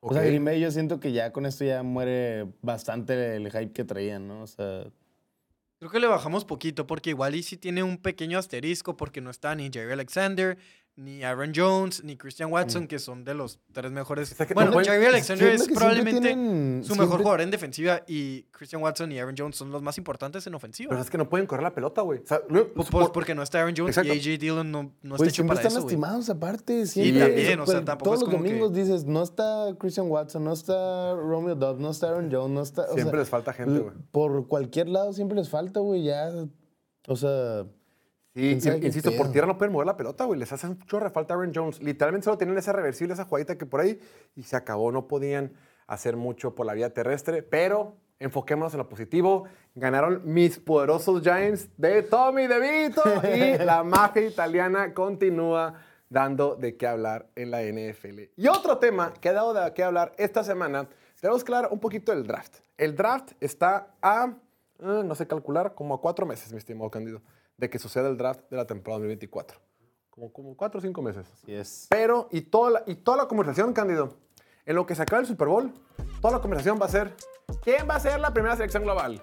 O 0.00 0.12
sea. 0.12 0.22
Green 0.22 0.44
Bay 0.44 0.60
yo 0.60 0.70
siento 0.70 1.00
que 1.00 1.12
ya 1.12 1.32
con 1.32 1.46
esto 1.46 1.64
ya 1.64 1.82
muere 1.82 2.46
bastante 2.62 3.36
el 3.36 3.50
hype 3.50 3.72
que 3.72 3.84
traían, 3.84 4.28
¿no? 4.28 4.42
O 4.42 4.46
sea, 4.46 4.84
Creo 5.78 5.90
que 5.90 6.00
le 6.00 6.06
bajamos 6.06 6.46
poquito 6.46 6.86
porque 6.86 7.10
igual 7.10 7.34
y 7.34 7.42
sí 7.42 7.58
tiene 7.58 7.82
un 7.82 7.98
pequeño 7.98 8.38
asterisco 8.38 8.96
porque 8.96 9.20
no 9.20 9.30
está 9.30 9.54
ni 9.54 9.70
Jerry 9.70 9.92
Alexander, 9.92 10.56
ni 10.96 11.22
Aaron 11.22 11.52
Jones, 11.54 12.02
ni 12.04 12.16
Christian 12.16 12.50
Watson, 12.50 12.86
que 12.86 12.98
son 12.98 13.22
de 13.22 13.34
los 13.34 13.58
tres 13.72 13.92
mejores. 13.92 14.32
O 14.32 14.34
sea 14.34 14.46
que 14.46 14.54
bueno, 14.54 14.70
no 14.70 14.80
Jerry 14.80 15.04
Alexander 15.04 15.48
es 15.52 15.68
probablemente 15.68 16.20
tienen- 16.20 16.82
su 16.84 16.96
mejor 16.96 17.18
jugador 17.18 17.42
en 17.42 17.50
defensiva 17.50 18.00
y 18.06 18.44
Christian 18.44 18.80
Watson 18.82 19.12
y 19.12 19.18
Aaron 19.18 19.34
Jones 19.36 19.56
son 19.56 19.70
los 19.70 19.82
más 19.82 19.98
importantes 19.98 20.46
en 20.46 20.54
ofensiva. 20.54 20.88
Pero 20.88 21.02
es 21.02 21.10
que 21.10 21.18
no 21.18 21.28
pueden 21.28 21.46
correr 21.46 21.62
la 21.64 21.74
pelota, 21.74 22.00
güey. 22.00 22.20
O 22.20 22.26
sea, 22.26 22.40
lo- 22.48 22.72
Pues, 22.72 22.88
por- 22.88 23.12
porque 23.12 23.34
no 23.34 23.42
está 23.42 23.60
Aaron 23.60 23.74
Jones 23.76 23.90
Exacto. 23.98 24.14
y 24.14 24.18
AJ 24.18 24.38
Dillon 24.38 24.72
no, 24.72 24.82
no 25.02 25.16
está 25.16 25.16
Güey, 25.18 25.28
hecho 25.28 25.46
para 25.46 25.60
están 25.60 25.72
eso, 25.72 25.80
lastimados 25.80 26.30
aparte. 26.30 26.86
Sí, 26.86 27.02
Siempre, 27.02 27.26
también, 27.26 27.60
o 27.60 27.66
sea, 27.66 27.84
tampoco 27.84 28.04
Todos 28.10 28.16
es 28.16 28.20
los 28.22 28.30
como 28.30 28.42
que- 28.44 28.48
domingos 28.48 28.72
dices, 28.72 29.04
no 29.04 29.22
está 29.22 29.74
Christian 29.78 30.10
Watson, 30.10 30.44
no 30.44 30.54
está 30.54 31.14
Romeo 31.14 31.54
Dobbs, 31.54 31.78
no 31.78 31.90
está 31.90 32.08
Aaron 32.08 32.30
Jones, 32.32 32.50
no 32.54 32.62
está... 32.62 32.82
o 32.84 32.94
siempre 32.94 33.10
sea, 33.10 33.18
les 33.20 33.28
falta 33.28 33.52
gente, 33.52 33.80
güey. 33.80 33.94
Por 34.12 34.48
cualquier 34.48 34.88
lado 34.88 35.12
siempre 35.12 35.36
les 35.36 35.50
falta, 35.50 35.80
güey, 35.80 36.04
ya... 36.04 36.30
O 37.08 37.16
sea, 37.16 37.66
Sí, 38.36 38.42
¿Quién 38.42 38.60
sabe 38.60 38.76
y- 38.76 38.80
qué 38.80 38.86
insisto, 38.88 39.10
por 39.16 39.32
tierra 39.32 39.46
no 39.46 39.56
pueden 39.56 39.72
mover 39.72 39.86
la 39.86 39.96
pelota, 39.96 40.26
güey. 40.26 40.38
Les 40.38 40.52
hace 40.52 40.66
un 40.66 40.78
chorro 40.84 41.06
de 41.06 41.10
falta 41.10 41.32
a 41.32 41.38
Aaron 41.38 41.52
Jones. 41.54 41.82
Literalmente 41.82 42.26
solo 42.26 42.36
tenían 42.36 42.58
esa 42.58 42.74
reversible, 42.74 43.14
esa 43.14 43.24
jugadita 43.24 43.56
que 43.56 43.64
por 43.64 43.80
ahí, 43.80 43.98
y 44.34 44.42
se 44.42 44.56
acabó. 44.56 44.92
No 44.92 45.08
podían 45.08 45.54
hacer 45.86 46.16
mucho 46.16 46.54
por 46.54 46.66
la 46.66 46.74
vía 46.74 46.92
terrestre, 46.92 47.42
pero 47.42 47.96
enfoquémonos 48.18 48.74
en 48.74 48.78
lo 48.78 48.88
positivo. 48.90 49.44
Ganaron 49.74 50.20
mis 50.24 50.58
poderosos 50.58 51.22
Giants 51.22 51.70
de 51.78 52.02
Tommy 52.02 52.46
DeVito 52.46 53.02
y 53.24 53.56
la 53.64 53.82
magia 53.82 54.26
italiana 54.26 54.92
continúa 54.92 55.72
dando 56.10 56.56
de 56.56 56.76
qué 56.76 56.86
hablar 56.86 57.28
en 57.36 57.50
la 57.50 57.62
NFL. 57.62 58.32
Y 58.36 58.48
otro 58.48 58.76
tema 58.76 59.14
que 59.18 59.30
ha 59.30 59.32
dado 59.32 59.54
de 59.54 59.72
qué 59.72 59.82
hablar 59.82 60.12
esta 60.18 60.44
semana, 60.44 60.88
tenemos 61.22 61.42
que 61.42 61.54
hablar 61.54 61.72
un 61.72 61.80
poquito 61.80 62.12
del 62.12 62.26
draft. 62.26 62.56
El 62.76 62.94
draft 62.94 63.32
está 63.40 63.94
a, 64.02 64.34
eh, 64.80 65.02
no 65.04 65.14
sé 65.14 65.26
calcular, 65.26 65.74
como 65.74 65.94
a 65.94 66.00
cuatro 66.00 66.26
meses, 66.26 66.52
mi 66.52 66.58
estimado 66.58 66.90
Candido, 66.90 67.22
de 67.56 67.70
que 67.70 67.78
suceda 67.78 68.08
el 68.08 68.16
draft 68.16 68.48
de 68.50 68.56
la 68.56 68.66
temporada 68.66 68.98
2024. 68.98 69.58
Como, 70.10 70.32
como 70.32 70.56
cuatro 70.56 70.78
o 70.78 70.82
cinco 70.82 71.02
meses. 71.02 71.26
sí 71.44 71.54
es... 71.54 71.86
Pero, 71.90 72.28
y 72.30 72.42
toda, 72.42 72.70
la, 72.70 72.82
y 72.86 72.96
toda 72.96 73.18
la 73.18 73.28
conversación, 73.28 73.72
Cándido, 73.72 74.14
en 74.64 74.76
lo 74.76 74.86
que 74.86 74.94
se 74.94 75.02
acaba 75.02 75.20
el 75.20 75.26
Super 75.26 75.48
Bowl, 75.48 75.72
toda 76.20 76.34
la 76.34 76.40
conversación 76.40 76.78
va 76.80 76.86
a 76.86 76.90
ser, 76.90 77.14
¿quién 77.62 77.88
va 77.88 77.96
a 77.96 78.00
ser 78.00 78.18
la 78.20 78.32
primera 78.32 78.56
selección 78.56 78.82
global? 78.82 79.22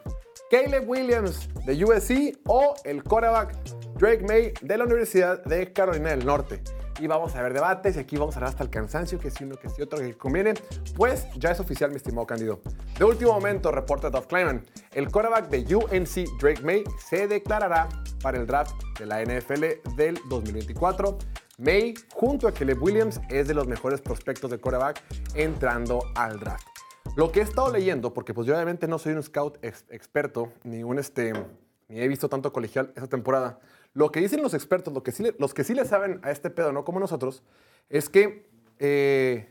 ¿Caleb 0.49 0.87
Williams 0.87 1.49
de 1.65 1.83
USC 1.83 2.39
o 2.47 2.75
el 2.83 3.03
quarterback 3.03 3.55
Drake 3.97 4.23
May 4.27 4.53
de 4.61 4.77
la 4.77 4.85
Universidad 4.85 5.43
de 5.45 5.71
Carolina 5.71 6.09
del 6.09 6.25
Norte? 6.25 6.61
Y 6.99 7.07
vamos 7.07 7.35
a 7.35 7.41
ver 7.41 7.53
debates 7.53 7.95
y 7.95 7.99
aquí 7.99 8.17
vamos 8.17 8.35
a 8.35 8.37
hablar 8.37 8.49
hasta 8.51 8.63
el 8.63 8.69
cansancio, 8.69 9.17
que 9.19 9.31
si 9.31 9.43
uno, 9.43 9.55
que 9.55 9.67
si 9.69 9.81
otro, 9.81 9.97
que 9.99 10.15
conviene. 10.15 10.53
Pues 10.95 11.25
ya 11.37 11.49
es 11.51 11.59
oficial, 11.59 11.89
mi 11.89 11.97
estimado 11.97 12.27
Cándido. 12.27 12.59
De 12.99 13.03
último 13.05 13.33
momento, 13.33 13.71
reporta 13.71 14.09
Duff 14.11 14.27
Kleiman, 14.27 14.63
el 14.93 15.09
quarterback 15.11 15.49
de 15.49 15.75
UNC 15.75 16.39
Drake 16.39 16.61
May 16.61 16.83
se 17.03 17.27
declarará 17.27 17.89
para 18.21 18.37
el 18.37 18.45
draft 18.45 18.75
de 18.99 19.05
la 19.07 19.23
NFL 19.23 19.95
del 19.95 20.19
2024. 20.29 21.17
May, 21.57 21.93
junto 22.13 22.47
a 22.47 22.51
Caleb 22.51 22.81
Williams, 22.81 23.19
es 23.29 23.47
de 23.47 23.53
los 23.55 23.67
mejores 23.67 23.99
prospectos 24.01 24.51
de 24.51 24.59
quarterback 24.59 25.01
entrando 25.33 26.03
al 26.15 26.39
draft. 26.39 26.67
Lo 27.15 27.31
que 27.31 27.39
he 27.39 27.43
estado 27.43 27.71
leyendo, 27.71 28.13
porque 28.13 28.33
pues 28.33 28.45
yo 28.47 28.53
obviamente 28.55 28.87
no 28.87 28.97
soy 28.99 29.13
un 29.13 29.23
scout 29.23 29.57
ex- 29.63 29.85
experto, 29.89 30.51
ni 30.63 30.83
un 30.83 30.97
este, 30.99 31.33
ni 31.89 31.99
he 31.99 32.07
visto 32.07 32.29
tanto 32.29 32.51
colegial 32.53 32.91
esta 32.95 33.07
temporada. 33.07 33.59
Lo 33.93 34.11
que 34.11 34.19
dicen 34.19 34.41
los 34.41 34.53
expertos, 34.53 34.93
lo 34.93 35.03
que 35.03 35.11
sí 35.11 35.23
los 35.37 35.53
que 35.53 35.63
sí 35.63 35.73
le 35.73 35.85
saben 35.85 36.19
a 36.23 36.31
este 36.31 36.49
pedo, 36.49 36.71
no 36.71 36.83
como 36.83 36.99
nosotros, 36.99 37.43
es 37.89 38.09
que 38.09 38.49
eh, 38.79 39.49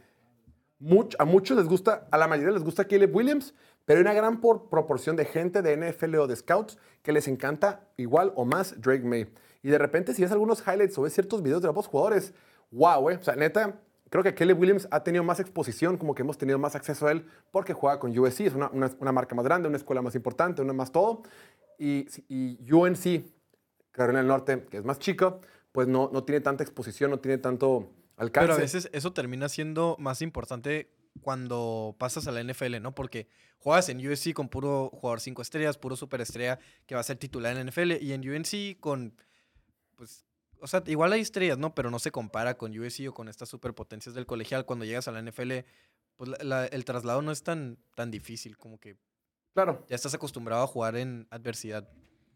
a 1.19 1.25
muchos 1.25 1.57
les 1.57 1.67
gusta, 1.67 2.09
a 2.11 2.19
la 2.19 2.27
mayoría 2.27 2.53
les 2.53 2.65
gusta 2.65 2.87
Caleb 2.87 3.15
Williams, 3.15 3.55
pero 3.85 3.99
hay 3.99 4.03
una 4.03 4.15
gran 4.15 4.41
por- 4.41 4.69
proporción 4.69 5.17
de 5.17 5.25
gente 5.25 5.63
de 5.63 5.77
NFL 5.77 6.17
o 6.17 6.27
de 6.27 6.37
scouts 6.37 6.79
que 7.03 7.13
les 7.13 7.29
encanta 7.29 7.89
igual 7.97 8.33
o 8.37 8.45
más 8.45 8.81
Drake 8.81 9.05
May. 9.05 9.33
Y 9.63 9.71
de 9.71 9.79
repente, 9.79 10.13
si 10.15 10.23
ves 10.23 10.33
algunos 10.33 10.63
highlights 10.67 10.99
o 10.99 11.03
ves 11.03 11.15
ciertos 11.15 11.43
videos 11.43 11.63
de 11.63 11.69
ambos 11.69 11.87
jugadores, 11.87 12.35
wow, 12.73 13.11
eh. 13.11 13.19
O 13.21 13.23
sea, 13.23 13.37
neta, 13.37 13.81
creo 14.11 14.25
que 14.25 14.35
Caleb 14.35 14.59
Williams 14.59 14.89
ha 14.91 15.05
tenido 15.05 15.23
más 15.23 15.39
exposición, 15.39 15.97
como 15.97 16.15
que 16.15 16.23
hemos 16.23 16.37
tenido 16.37 16.59
más 16.59 16.75
acceso 16.75 17.07
a 17.07 17.13
él 17.13 17.27
porque 17.53 17.73
juega 17.73 18.01
con 18.01 18.17
USC, 18.17 18.41
es 18.41 18.55
una 18.55 19.13
marca 19.13 19.35
más 19.35 19.45
grande, 19.45 19.69
una 19.69 19.77
escuela 19.77 20.03
más 20.03 20.15
importante, 20.17 20.63
una 20.63 20.73
más 20.73 20.91
todo. 20.91 21.23
Y, 21.79 22.09
y 22.29 22.73
UNC, 22.73 23.25
Carolina 23.93 24.19
del 24.21 24.29
Norte, 24.29 24.67
que 24.71 24.79
es 24.79 24.85
más 24.85 24.99
chica, 24.99 25.39
pues 25.73 25.87
no, 25.89 26.11
no 26.13 26.25
tiene 26.25 26.41
tanta 26.41 26.63
exposición, 26.65 27.11
no 27.11 27.21
tiene 27.21 27.39
tanto 27.39 27.91
alcance. 28.17 28.47
Pero 28.47 28.55
a 28.55 28.59
veces 28.61 28.89
eso 28.93 29.13
termina 29.13 29.49
siendo 29.49 29.97
más 29.99 30.21
importante 30.23 30.91
cuando 31.21 31.95
pasas 31.99 32.27
a 32.27 32.33
la 32.33 32.43
NFL, 32.43 32.81
¿no? 32.81 32.95
Porque 32.95 33.29
juegas 33.59 33.89
en 33.91 34.07
USC 34.07 34.33
con 34.33 34.49
puro 34.49 34.91
jugador 34.93 35.21
5 35.21 35.43
estrellas, 35.43 35.79
puro 35.79 35.95
superestrella 35.97 36.59
que 36.87 36.95
va 36.95 37.01
a 37.01 37.05
ser 37.05 37.17
titular 37.19 37.53
en 37.57 37.59
la 37.59 37.71
NFL 37.71 37.93
y 38.03 38.13
en 38.13 38.29
UNC 38.29 38.81
con, 38.81 39.15
pues, 39.97 40.25
o 40.61 40.67
sea, 40.67 40.83
igual 40.87 41.13
hay 41.13 41.21
estrellas, 41.21 41.59
¿no? 41.59 41.75
Pero 41.75 41.91
no 41.91 41.99
se 41.99 42.11
compara 42.11 42.57
con 42.57 42.77
USC 42.79 43.09
o 43.09 43.15
con 43.15 43.29
estas 43.29 43.49
superpotencias 43.49 44.15
del 44.15 44.27
colegial. 44.27 44.65
Cuando 44.65 44.85
llegas 44.85 45.07
a 45.09 45.13
la 45.13 45.19
NFL, 45.21 45.65
pues 46.17 46.31
la- 46.31 46.39
la- 46.45 46.67
el 46.67 46.85
traslado 46.85 47.21
no 47.23 47.31
es 47.33 47.43
tan, 47.43 47.79
tan 47.95 48.11
difícil, 48.11 48.57
como 48.57 48.79
que 48.79 48.97
Claro. 49.55 49.85
ya 49.89 49.97
estás 49.97 50.15
acostumbrado 50.15 50.63
a 50.63 50.67
jugar 50.67 50.97
en 50.97 51.27
adversidad. 51.31 51.89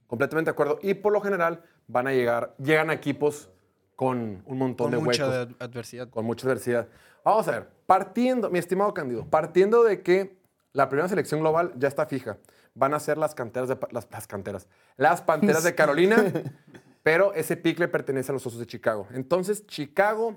Completamente 0.07 0.51
de 0.51 0.53
acuerdo. 0.53 0.79
Y 0.83 0.95
por 0.95 1.13
lo 1.13 1.21
general 1.21 1.63
van 1.89 2.07
a 2.07 2.13
llegar, 2.13 2.55
llegan 2.59 2.91
a 2.91 2.93
equipos 2.95 3.51
con 3.97 4.43
un 4.45 4.59
montón 4.59 4.87
Con 4.87 4.99
de 5.01 5.05
mucha 5.05 5.29
huecos, 5.29 5.57
ad- 5.59 5.63
adversidad. 5.63 6.09
con 6.11 6.25
mucha 6.27 6.47
diversidad. 6.47 6.89
Vamos 7.25 7.49
a 7.49 7.53
ver, 7.53 7.69
partiendo, 7.87 8.51
mi 8.51 8.59
estimado 8.59 8.93
Candido, 8.95 9.27
partiendo 9.29 9.83
de 9.85 10.03
que 10.03 10.39
la 10.73 10.89
primera 10.89 11.09
selección 11.09 11.41
global 11.41 11.73
ya 11.77 11.89
está 11.89 12.07
fija, 12.07 12.37
van 12.75 12.93
a 12.95 13.01
ser 13.01 13.17
las 13.19 13.35
canteras 13.35 13.69
de 13.71 13.79
las 13.91 14.27
canteras, 14.27 14.69
las 14.97 15.23
panteras 15.23 15.65
de 15.65 15.75
Carolina, 15.75 16.17
pero 17.03 17.33
ese 17.33 17.57
pick 17.57 17.79
le 17.79 17.89
pertenece 17.89 18.31
a 18.31 18.35
los 18.35 18.47
osos 18.47 18.61
de 18.61 18.67
Chicago. 18.67 19.09
Entonces, 19.13 19.67
Chicago 19.67 20.37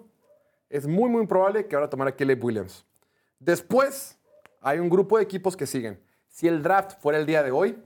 es 0.70 0.88
muy, 0.88 1.10
muy 1.10 1.28
probable 1.28 1.68
que 1.68 1.76
ahora 1.76 1.90
tomara 1.90 2.12
a 2.12 2.16
Caleb 2.16 2.42
Williams. 2.44 2.86
Después, 3.40 4.18
hay 4.62 4.80
un 4.80 4.90
grupo 4.90 5.18
de 5.18 5.24
equipos 5.24 5.56
que 5.58 5.66
siguen. 5.68 6.00
Si 6.30 6.48
el 6.48 6.62
draft 6.64 7.00
fuera 7.02 7.20
el 7.20 7.26
día 7.26 7.44
de 7.44 7.52
hoy, 7.52 7.78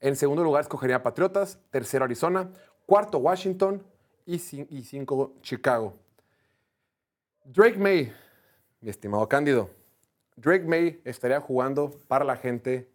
en 0.00 0.16
segundo 0.16 0.42
lugar 0.42 0.62
escogería 0.62 0.96
a 0.96 1.02
Patriotas, 1.02 1.58
tercero 1.70 2.04
Arizona, 2.04 2.50
cuarto 2.86 3.18
Washington 3.18 3.82
y 4.26 4.38
cinco 4.38 5.34
Chicago. 5.42 5.94
Drake 7.44 7.78
May, 7.78 8.12
mi 8.80 8.90
estimado 8.90 9.28
Cándido, 9.28 9.70
Drake 10.36 10.64
May 10.64 11.00
estaría 11.04 11.40
jugando 11.40 11.90
para 12.06 12.24
la 12.24 12.36
gente 12.36 12.90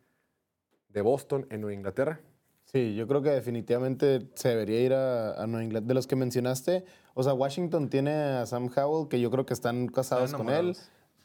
de 0.89 1.01
Boston 1.01 1.47
en 1.49 1.61
Nueva 1.61 1.73
Inglaterra. 1.73 2.19
Sí, 2.65 2.95
yo 2.95 3.07
creo 3.07 3.21
que 3.21 3.29
definitivamente 3.29 4.29
se 4.35 4.49
debería 4.49 4.79
ir 4.79 4.93
a, 4.93 5.33
a 5.33 5.47
Nueva 5.47 5.63
Inglaterra. 5.63 5.87
De 5.89 5.93
los 5.93 6.07
que 6.07 6.15
mencionaste, 6.15 6.85
o 7.13 7.21
sea, 7.21 7.33
Washington 7.33 7.89
tiene 7.89 8.11
a 8.11 8.45
Sam 8.45 8.69
Howell, 8.75 9.09
que 9.09 9.19
yo 9.19 9.29
creo 9.29 9.45
que 9.45 9.53
están 9.53 9.87
casados 9.87 10.33
con 10.33 10.49
él. 10.49 10.75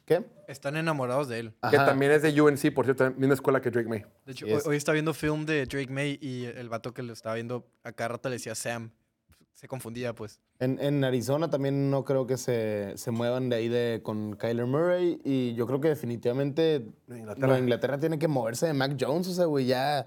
¿Qué? 0.08 0.24
Están 0.48 0.78
enamorados 0.78 1.28
de 1.28 1.38
él. 1.40 1.52
Que 1.70 1.76
Ajá. 1.76 1.84
también 1.84 2.10
es 2.12 2.22
de 2.22 2.40
UNC, 2.40 2.72
por 2.72 2.86
cierto, 2.86 3.10
misma 3.18 3.34
escuela 3.34 3.60
que 3.60 3.70
Drake 3.70 3.88
May. 3.88 4.04
De 4.24 4.32
hecho, 4.32 4.46
Y 4.46 4.52
es- 4.52 4.64
hoy, 4.64 4.70
hoy 4.70 4.76
estaba 4.78 4.94
viendo 4.94 5.12
film 5.12 5.44
de 5.44 5.66
Drake 5.66 5.92
May 5.92 6.18
y 6.22 6.46
el 6.46 6.70
vato 6.70 6.94
que 6.94 7.02
lo 7.02 7.12
estaba 7.12 7.34
viendo 7.34 7.66
a 7.84 7.92
cada 7.92 8.08
rato 8.08 8.30
le 8.30 8.36
decía 8.36 8.54
Sam. 8.54 8.90
Se 9.52 9.68
confundía, 9.68 10.14
pues. 10.14 10.40
En, 10.60 10.78
en 10.80 11.02
Arizona 11.04 11.50
también 11.50 11.90
no 11.90 12.04
creo 12.04 12.26
que 12.26 12.36
se, 12.38 12.92
se 12.96 13.10
muevan 13.10 13.48
de 13.50 13.56
ahí 13.56 13.68
de, 13.68 14.00
con 14.02 14.34
Kyler 14.36 14.66
Murray. 14.66 15.20
Y 15.24 15.54
yo 15.54 15.66
creo 15.66 15.80
que 15.80 15.88
definitivamente 15.88 16.86
Inglaterra. 17.08 17.46
Nueva 17.48 17.58
Inglaterra 17.58 17.98
tiene 17.98 18.18
que 18.18 18.28
moverse 18.28 18.66
de 18.66 18.72
Mac 18.72 18.96
Jones. 18.98 19.28
O 19.28 19.34
sea, 19.34 19.44
güey, 19.46 19.66
ya. 19.66 20.06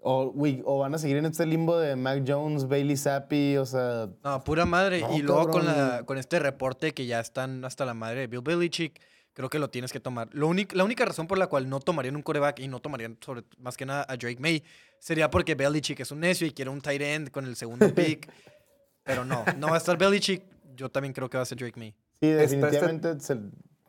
O, 0.00 0.30
güey, 0.32 0.62
o 0.64 0.78
van 0.78 0.94
a 0.94 0.98
seguir 0.98 1.16
en 1.18 1.26
este 1.26 1.44
limbo 1.44 1.76
de 1.78 1.96
Mac 1.96 2.22
Jones, 2.26 2.66
Bailey 2.66 2.96
Zappi, 2.96 3.56
o 3.58 3.66
sea. 3.66 4.08
No, 4.24 4.42
pura 4.42 4.64
madre. 4.64 5.00
No, 5.00 5.14
y 5.16 5.22
luego 5.22 5.48
con, 5.50 5.66
la, 5.66 6.02
con 6.06 6.16
este 6.18 6.38
reporte 6.38 6.92
que 6.94 7.04
ya 7.06 7.20
están 7.20 7.64
hasta 7.64 7.84
la 7.84 7.94
madre 7.94 8.20
de 8.20 8.26
Bill 8.28 8.40
Belichick, 8.42 8.98
creo 9.38 9.48
que 9.48 9.60
lo 9.60 9.70
tienes 9.70 9.92
que 9.92 10.00
tomar. 10.00 10.28
Lo 10.32 10.52
la 10.52 10.82
única 10.82 11.04
razón 11.04 11.28
por 11.28 11.38
la 11.38 11.46
cual 11.46 11.68
no 11.68 11.78
tomarían 11.78 12.16
un 12.16 12.22
coreback 12.22 12.58
y 12.58 12.66
no 12.66 12.80
tomarían 12.80 13.16
sobre, 13.24 13.44
más 13.60 13.76
que 13.76 13.86
nada 13.86 14.04
a 14.08 14.16
Drake 14.16 14.40
May 14.40 14.64
sería 14.98 15.30
porque 15.30 15.54
Belichick 15.54 16.00
es 16.00 16.10
un 16.10 16.18
necio 16.18 16.44
y 16.44 16.50
quiere 16.50 16.72
un 16.72 16.80
tight 16.80 17.00
end 17.00 17.30
con 17.30 17.44
el 17.46 17.54
segundo 17.54 17.86
pick. 17.94 18.28
Pero 19.04 19.24
no, 19.24 19.44
no 19.56 19.68
va 19.68 19.74
a 19.74 19.76
estar 19.78 19.96
Belichick. 19.96 20.42
Yo 20.74 20.88
también 20.90 21.12
creo 21.14 21.30
que 21.30 21.36
va 21.36 21.44
a 21.44 21.46
ser 21.46 21.56
Drake 21.56 21.78
May. 21.78 21.92
Sí, 22.20 22.26
este- 22.30 22.56
definitivamente 22.56 23.20
se 23.20 23.38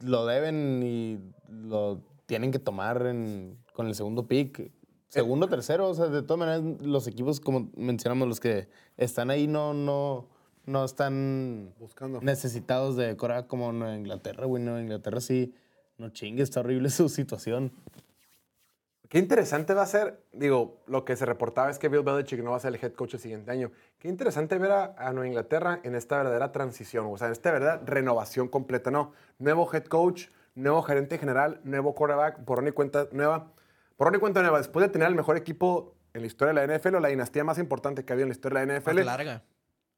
lo 0.01 0.27
deben 0.27 0.83
y 0.83 1.17
lo 1.49 1.99
tienen 2.27 2.51
que 2.51 2.59
tomar 2.59 3.07
en- 3.07 3.57
con 3.73 3.87
el 3.87 3.95
segundo 3.95 4.27
pick. 4.27 4.71
Segundo, 5.07 5.47
tercero, 5.47 5.89
o 5.89 5.95
sea, 5.95 6.05
de 6.09 6.21
todas 6.21 6.37
maneras, 6.47 6.79
los 6.83 7.07
equipos, 7.07 7.39
como 7.39 7.71
mencionamos, 7.75 8.27
los 8.27 8.39
que 8.39 8.69
están 8.97 9.31
ahí 9.31 9.47
no, 9.47 9.73
no, 9.73 10.27
no 10.69 10.85
están 10.85 11.73
Buscando. 11.79 12.21
necesitados 12.21 12.95
de 12.95 13.17
Corea 13.17 13.47
como 13.47 13.71
Nueva 13.71 13.95
Inglaterra, 13.95 14.45
güey. 14.45 14.63
Nueva 14.63 14.81
Inglaterra 14.81 15.19
sí, 15.19 15.55
no 15.97 16.09
chingue, 16.09 16.43
está 16.43 16.61
horrible 16.61 16.89
su 16.89 17.09
situación. 17.09 17.71
Qué 19.09 19.17
interesante 19.17 19.73
va 19.73 19.81
a 19.81 19.87
ser, 19.87 20.23
digo, 20.33 20.83
lo 20.85 21.03
que 21.03 21.15
se 21.15 21.25
reportaba 21.25 21.71
es 21.71 21.79
que 21.79 21.89
Bill 21.89 22.03
Belichick 22.03 22.43
no 22.43 22.51
va 22.51 22.57
a 22.57 22.59
ser 22.59 22.75
el 22.75 22.79
head 22.83 22.93
coach 22.93 23.15
el 23.15 23.19
siguiente 23.19 23.49
año. 23.49 23.71
Qué 23.97 24.07
interesante 24.07 24.59
ver 24.59 24.71
a, 24.71 24.95
a 24.99 25.11
Nueva 25.13 25.27
Inglaterra 25.27 25.79
en 25.83 25.95
esta 25.95 26.17
verdadera 26.17 26.51
transición, 26.51 27.07
o 27.09 27.17
sea, 27.17 27.27
en 27.27 27.33
esta 27.33 27.51
verdadera 27.51 27.83
renovación 27.85 28.47
completa, 28.47 28.91
¿no? 28.91 29.13
Nuevo 29.39 29.67
head 29.73 29.85
coach, 29.85 30.27
nuevo 30.53 30.83
gerente 30.83 31.17
general, 31.17 31.59
nuevo 31.63 31.95
quarterback, 31.95 32.43
por 32.43 32.65
y 32.67 32.71
cuenta 32.71 33.07
nueva. 33.11 33.51
Por 33.97 34.15
y 34.15 34.19
cuenta 34.19 34.41
nueva, 34.43 34.59
después 34.59 34.85
de 34.85 34.89
tener 34.93 35.07
el 35.07 35.15
mejor 35.15 35.37
equipo 35.37 35.95
en 36.13 36.21
la 36.21 36.27
historia 36.27 36.53
de 36.53 36.67
la 36.67 36.77
NFL 36.77 36.95
o 36.95 36.99
la 36.99 37.07
dinastía 37.07 37.43
más 37.43 37.57
importante 37.57 38.05
que 38.05 38.13
ha 38.13 38.15
habido 38.15 38.25
en 38.25 38.29
la 38.29 38.35
historia 38.35 38.59
de 38.59 38.67
la 38.67 38.73
Más 38.73 38.83
NFL, 38.83 39.05
larga. 39.05 39.43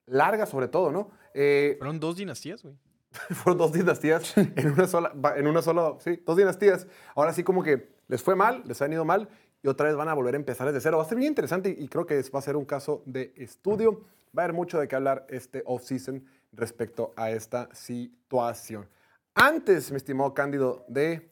Larga 0.06 0.46
sobre 0.46 0.68
todo, 0.68 0.92
¿no? 0.92 1.12
Eh, 1.34 1.76
Fueron 1.80 2.00
dos 2.00 2.16
dinastías, 2.18 2.64
güey. 2.64 2.76
fueron 3.32 3.58
dos 3.58 3.74
dinastías 3.74 4.38
en 4.38 4.72
una 4.72 4.88
sola, 4.88 5.12
en 5.36 5.48
una 5.48 5.62
sola, 5.62 5.96
sí, 6.00 6.22
dos 6.26 6.38
dinastías. 6.38 6.88
Ahora 7.16 7.34
sí 7.34 7.44
como 7.44 7.62
que 7.64 7.90
les 8.08 8.22
fue 8.24 8.36
mal, 8.36 8.64
les 8.66 8.82
han 8.82 8.94
ido 8.94 9.04
mal 9.06 9.28
y 9.64 9.68
otra 9.68 9.88
vez 9.88 9.96
van 9.96 10.08
a 10.10 10.14
volver 10.14 10.34
a 10.34 10.38
empezar 10.38 10.68
desde 10.68 10.80
cero. 10.82 10.98
Va 10.98 11.04
a 11.04 11.08
ser 11.08 11.18
bien 11.18 11.30
interesante 11.32 11.76
y, 11.78 11.88
creo 11.88 12.06
que 12.06 12.18
es- 12.20 12.34
va 12.34 12.40
a 12.40 12.42
ser 12.42 12.56
un 12.56 12.66
caso 12.66 13.04
de 13.06 13.34
estudio. 13.36 14.02
Va 14.38 14.44
a 14.44 14.46
haber 14.46 14.54
mucho 14.56 14.80
de 14.80 14.88
qué 14.88 14.96
hablar 14.96 15.26
este 15.30 15.62
off-season 15.66 16.24
respecto 16.54 17.14
a 17.18 17.32
esta 17.32 17.68
situación. 17.74 18.88
Antes, 19.36 19.92
mi 19.92 19.98
estimado 19.98 20.34
Cándido, 20.34 20.86
de 20.88 21.30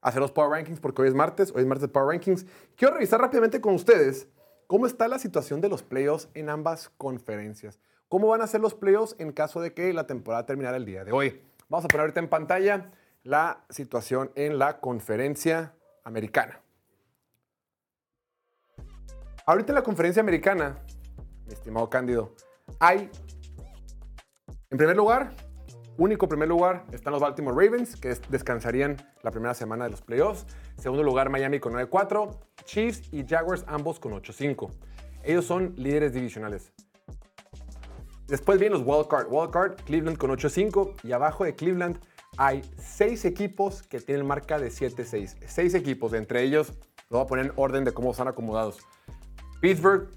hacer 0.00 0.20
los 0.20 0.32
Power 0.32 0.50
Rankings, 0.50 0.80
porque 0.80 1.02
hoy 1.02 1.08
es 1.08 1.14
martes, 1.14 1.50
hoy 1.54 1.62
es 1.62 1.66
martes 1.66 1.82
de 1.82 1.88
Power 1.88 2.08
Rankings, 2.08 2.44
quiero 2.76 2.94
revisar 2.94 3.20
rápidamente 3.20 3.60
con 3.60 3.74
ustedes 3.74 4.28
cómo 4.66 4.86
está 4.86 5.06
la 5.08 5.18
situación 5.18 5.60
de 5.60 5.68
los 5.68 5.82
playoffs 5.82 6.28
en 6.34 6.48
ambas 6.50 6.90
conferencias. 6.98 7.78
¿Cómo 8.12 8.28
van 8.28 8.42
a 8.42 8.46
ser 8.46 8.60
los 8.60 8.74
playoffs 8.74 9.16
en 9.18 9.32
caso 9.32 9.62
de 9.62 9.72
que 9.72 9.90
la 9.94 10.06
temporada 10.06 10.44
terminara 10.44 10.76
el 10.76 10.84
día 10.84 11.02
de 11.02 11.12
hoy? 11.12 11.40
Vamos 11.70 11.86
a 11.86 11.88
poner 11.88 12.02
ahorita 12.02 12.20
en 12.20 12.28
pantalla 12.28 12.92
la 13.22 13.64
situación 13.70 14.30
en 14.34 14.58
la 14.58 14.80
conferencia 14.80 15.72
americana. 16.04 16.60
Ahorita 19.46 19.72
en 19.72 19.76
la 19.76 19.82
conferencia 19.82 20.20
americana, 20.20 20.84
mi 21.46 21.54
estimado 21.54 21.88
Cándido, 21.88 22.34
hay, 22.78 23.08
en 24.68 24.76
primer 24.76 24.94
lugar, 24.94 25.34
único 25.96 26.28
primer 26.28 26.48
lugar, 26.50 26.84
están 26.92 27.14
los 27.14 27.22
Baltimore 27.22 27.56
Ravens, 27.64 27.96
que 27.98 28.10
es- 28.10 28.20
descansarían 28.28 28.98
la 29.22 29.30
primera 29.30 29.54
semana 29.54 29.84
de 29.84 29.90
los 29.90 30.02
playoffs. 30.02 30.46
Segundo 30.76 31.02
lugar, 31.02 31.30
Miami 31.30 31.60
con 31.60 31.72
9-4. 31.72 32.28
Chiefs 32.66 33.10
y 33.10 33.26
Jaguars 33.26 33.64
ambos 33.68 33.98
con 33.98 34.12
8-5. 34.12 34.68
Ellos 35.22 35.46
son 35.46 35.72
líderes 35.78 36.12
divisionales. 36.12 36.74
Después 38.28 38.58
vienen 38.58 38.78
los 38.78 38.86
wildcard. 38.86 39.26
Wildcard, 39.30 39.82
Cleveland 39.84 40.18
con 40.18 40.30
8-5. 40.30 40.94
Y 41.02 41.12
abajo 41.12 41.44
de 41.44 41.54
Cleveland 41.54 41.98
hay 42.38 42.62
seis 42.78 43.24
equipos 43.24 43.82
que 43.82 44.00
tienen 44.00 44.26
marca 44.26 44.58
de 44.58 44.70
7-6. 44.70 45.36
Seis 45.46 45.74
equipos, 45.74 46.12
entre 46.14 46.42
ellos, 46.42 46.72
lo 47.10 47.18
voy 47.18 47.24
a 47.24 47.26
poner 47.26 47.46
en 47.46 47.52
orden 47.56 47.84
de 47.84 47.92
cómo 47.92 48.12
están 48.12 48.28
acomodados. 48.28 48.78
Pittsburgh, 49.60 50.08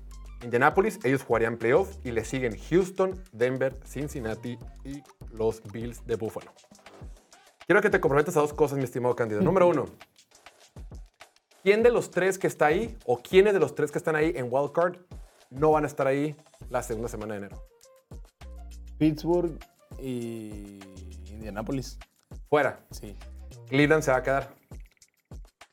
Indianapolis, 0.43 0.99
ellos 1.03 1.23
jugarían 1.23 1.57
playoff 1.57 1.97
y 2.03 2.11
le 2.11 2.23
siguen 2.23 2.57
Houston, 2.69 3.21
Denver, 3.31 3.79
Cincinnati 3.85 4.57
y 4.83 5.03
los 5.31 5.61
Bills 5.71 6.05
de 6.05 6.15
Buffalo. 6.15 6.51
Quiero 7.65 7.81
que 7.81 7.89
te 7.89 7.99
comprometas 7.99 8.37
a 8.37 8.41
dos 8.41 8.53
cosas, 8.53 8.77
mi 8.77 8.83
estimado 8.83 9.15
candidato. 9.15 9.43
Número 9.45 9.67
uno, 9.67 9.85
¿quién 11.63 11.83
de 11.83 11.91
los 11.91 12.11
tres 12.11 12.37
que 12.37 12.47
está 12.47 12.67
ahí 12.67 12.97
o 13.05 13.21
quiénes 13.21 13.53
de 13.53 13.59
los 13.59 13.75
tres 13.75 13.91
que 13.91 13.97
están 13.97 14.15
ahí 14.15 14.33
en 14.35 14.47
Wildcard 14.49 14.97
no 15.49 15.71
van 15.71 15.83
a 15.83 15.87
estar 15.87 16.07
ahí 16.07 16.35
la 16.69 16.81
segunda 16.81 17.09
semana 17.09 17.33
de 17.33 17.39
enero? 17.39 17.74
Pittsburgh 18.97 19.57
y 20.01 20.79
Indianapolis. 21.31 21.97
Fuera. 22.49 22.79
Sí. 22.91 23.15
Cleveland 23.67 24.03
se 24.03 24.11
va 24.11 24.17
a 24.17 24.23
quedar. 24.23 24.53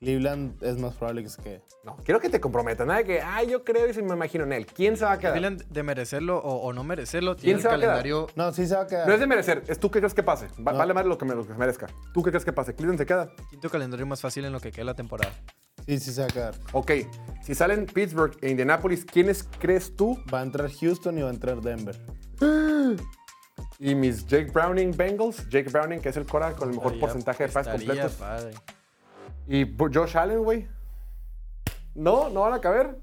Cleveland 0.01 0.61
es 0.65 0.79
más 0.79 0.95
probable 0.95 1.23
que 1.23 1.29
se 1.29 1.41
quede. 1.41 1.63
No, 1.85 1.97
quiero 1.97 2.19
que 2.19 2.29
te 2.29 2.41
comprometas. 2.41 2.87
Nada 2.87 2.99
de 3.01 3.05
que, 3.05 3.21
ay, 3.21 3.49
yo 3.51 3.63
creo 3.65 3.89
y 3.89 3.95
si 3.95 4.03
me 4.03 4.15
imagino 4.15 4.43
en 4.45 4.53
él. 4.53 4.67
¿Quién 4.67 4.97
se 4.97 5.05
va 5.05 5.13
a 5.13 5.19
quedar? 5.19 5.35
Cleveland, 5.35 5.65
de 5.69 5.83
merecerlo 5.85 6.39
o, 6.39 6.57
o 6.57 6.73
no 6.73 6.83
merecerlo, 6.83 7.35
¿Quién 7.37 7.43
tiene 7.43 7.57
el 7.59 7.63
se 7.63 7.69
va 7.69 7.75
a 7.75 7.79
quedar? 7.79 7.89
calendario. 8.03 8.27
No, 8.35 8.53
sí 8.53 8.67
se 8.67 8.75
va 8.75 8.83
a 8.83 8.87
quedar. 8.89 9.07
No 9.07 9.15
es 9.15 9.21
de 9.21 9.27
merecer, 9.29 9.63
es 9.69 9.79
tú 9.79 9.91
qué 9.93 10.01
crees 10.01 10.15
que 10.15 10.23
pase. 10.25 10.47
Va- 10.59 10.73
No. 10.73 10.79
Vale 10.79 10.95
más 10.95 11.07
lo 11.07 11.19
que, 11.19 11.25
me, 11.25 11.35
lo 11.37 11.47
que 11.47 11.55
merezca. 11.55 11.87
¿Tú 12.13 12.23
qué 12.23 12.31
crees 12.31 12.45
que 12.45 12.53
pase? 12.53 12.75
¿Cleveland 12.75 12.99
se 12.99 13.07
queda? 13.07 13.31
Quinto 13.51 13.71
calendario 13.71 14.05
más 14.07 14.21
fácil 14.21 14.45
en 14.45 14.53
lo 14.53 14.59
que 14.61 14.73
queda 14.73 14.85
la 14.87 14.95
temporada. 14.95 15.33
Sí, 15.87 15.99
sí 16.01 16.13
se 16.13 16.21
va 16.21 16.27
a 16.27 16.31
quedar. 16.31 16.55
Ok, 16.73 16.91
si 17.43 17.55
salen 17.55 17.87
Pittsburgh 17.87 18.37
e 18.41 18.51
Indianapolis, 18.51 19.05
¿quiénes 19.05 19.45
crees 19.61 19.95
tú 19.97 20.19
Va 20.33 20.41
a 20.41 20.43
entrar 20.43 20.69
Houston 20.71 21.17
y 21.19 21.23
va 21.23 21.29
a 21.29 21.33
entrar 21.33 21.61
Denver. 21.61 21.97
Y 23.79 23.95
mis 23.95 24.27
Jake 24.27 24.51
Browning 24.53 24.93
Bengals? 24.97 25.49
Jake 25.49 25.71
Browning, 25.71 26.01
que 26.01 26.09
es 26.11 26.17
el 26.17 26.27
Cora 26.27 26.53
con 26.53 26.69
el 26.71 26.75
mejor 26.77 26.93
Estaría- 26.93 27.01
porcentaje 27.01 27.47
de 27.47 27.53
pases 27.53 27.73
completos. 27.73 28.13
padre. 28.13 28.51
¿Y 29.49 29.67
Josh 29.77 30.17
Allen, 30.17 30.43
güey? 30.45 30.69
¿No? 31.95 32.29
¿No 32.31 32.43
van 32.43 32.55
a 32.55 32.61
caber? 32.61 32.99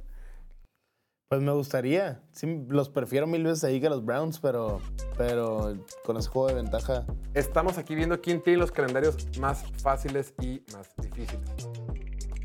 Pues 1.30 1.42
me 1.42 1.52
gustaría. 1.52 2.24
Sí, 2.32 2.66
los 2.70 2.90
prefiero 2.90 3.28
mil 3.28 3.44
veces 3.44 3.64
ahí 3.64 3.80
que 3.80 3.88
los 3.90 4.04
Browns, 4.04 4.40
pero, 4.40 4.82
pero 5.16 5.76
con 6.04 6.18
ese 6.18 6.28
juego 6.30 6.48
de 6.48 6.56
ventaja. 6.56 7.06
Estamos 7.36 7.78
aquí 7.78 7.94
viendo 7.94 8.20
quién 8.20 8.42
tiene 8.42 8.58
los 8.58 8.72
calendarios 8.72 9.38
más 9.38 9.64
fáciles 9.84 10.34
y 10.42 10.64
más 10.74 10.90
difíciles. 10.98 11.70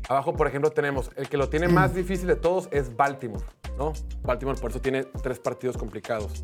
Abajo, 0.07 0.33
por 0.35 0.45
ejemplo, 0.45 0.69
tenemos 0.69 1.09
el 1.15 1.27
que 1.29 1.37
lo 1.37 1.49
tiene 1.49 1.67
más 1.67 1.95
difícil 1.95 2.27
de 2.27 2.35
todos 2.35 2.67
es 2.71 2.95
Baltimore, 2.95 3.43
¿no? 3.75 3.93
Baltimore 4.21 4.59
por 4.61 4.69
eso 4.69 4.79
tiene 4.79 5.03
tres 5.05 5.39
partidos 5.39 5.77
complicados. 5.77 6.43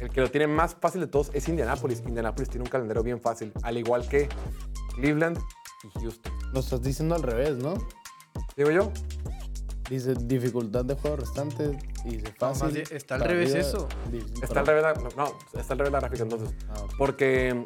El 0.00 0.10
que 0.10 0.20
lo 0.20 0.30
tiene 0.30 0.46
más 0.46 0.74
fácil 0.80 1.00
de 1.00 1.06
todos 1.06 1.30
es 1.32 1.48
Indianapolis. 1.48 2.02
Indianapolis 2.06 2.48
tiene 2.50 2.64
un 2.64 2.70
calendario 2.70 3.02
bien 3.02 3.20
fácil, 3.20 3.52
al 3.62 3.78
igual 3.78 4.06
que 4.08 4.28
Cleveland 4.96 5.38
y 5.84 6.00
Houston. 6.00 6.32
Lo 6.52 6.60
estás 6.60 6.82
diciendo 6.82 7.14
al 7.14 7.22
revés, 7.22 7.56
¿no? 7.56 7.74
Digo 8.56 8.70
yo, 8.70 8.92
Dice 9.88 10.14
dificultad 10.20 10.84
de 10.84 10.94
juego 10.96 11.14
restante 11.18 11.78
y 12.04 12.16
dice 12.16 12.34
fácil. 12.36 12.76
está 12.90 13.14
al 13.14 13.20
revés 13.20 13.54
eso. 13.54 13.88
está 14.42 14.58
al 14.60 14.66
revés 14.66 14.82
la, 14.82 14.94
no, 15.16 15.38
está 15.54 15.74
al 15.74 15.78
revés 15.78 15.92
la 15.92 16.00
gráfica 16.00 16.24
entonces. 16.24 16.50
Ah. 16.70 16.74
Porque 16.98 17.62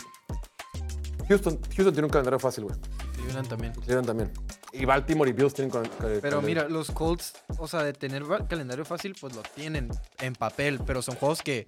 Houston, 1.28 1.58
Houston 1.74 1.92
tiene 1.94 2.04
un 2.04 2.10
calendario 2.10 2.38
fácil, 2.38 2.64
güey. 2.64 2.76
Cleveland 3.14 3.48
también. 3.48 3.72
Cleveland 3.72 4.06
también. 4.06 4.32
Y 4.74 4.84
Baltimore 4.84 5.30
y 5.30 5.32
Bills 5.32 5.54
tienen 5.54 5.70
con- 5.70 5.86
con- 5.88 6.18
Pero 6.20 6.42
mira, 6.42 6.68
los 6.68 6.90
Colts, 6.90 7.32
o 7.58 7.66
sea, 7.66 7.82
de 7.84 7.94
tener 7.94 8.22
calendario 8.48 8.84
fácil, 8.84 9.16
pues 9.18 9.34
lo 9.34 9.42
tienen 9.54 9.88
en 10.20 10.34
papel, 10.34 10.78
pero 10.86 11.00
son 11.00 11.16
juegos 11.16 11.40
que, 11.42 11.64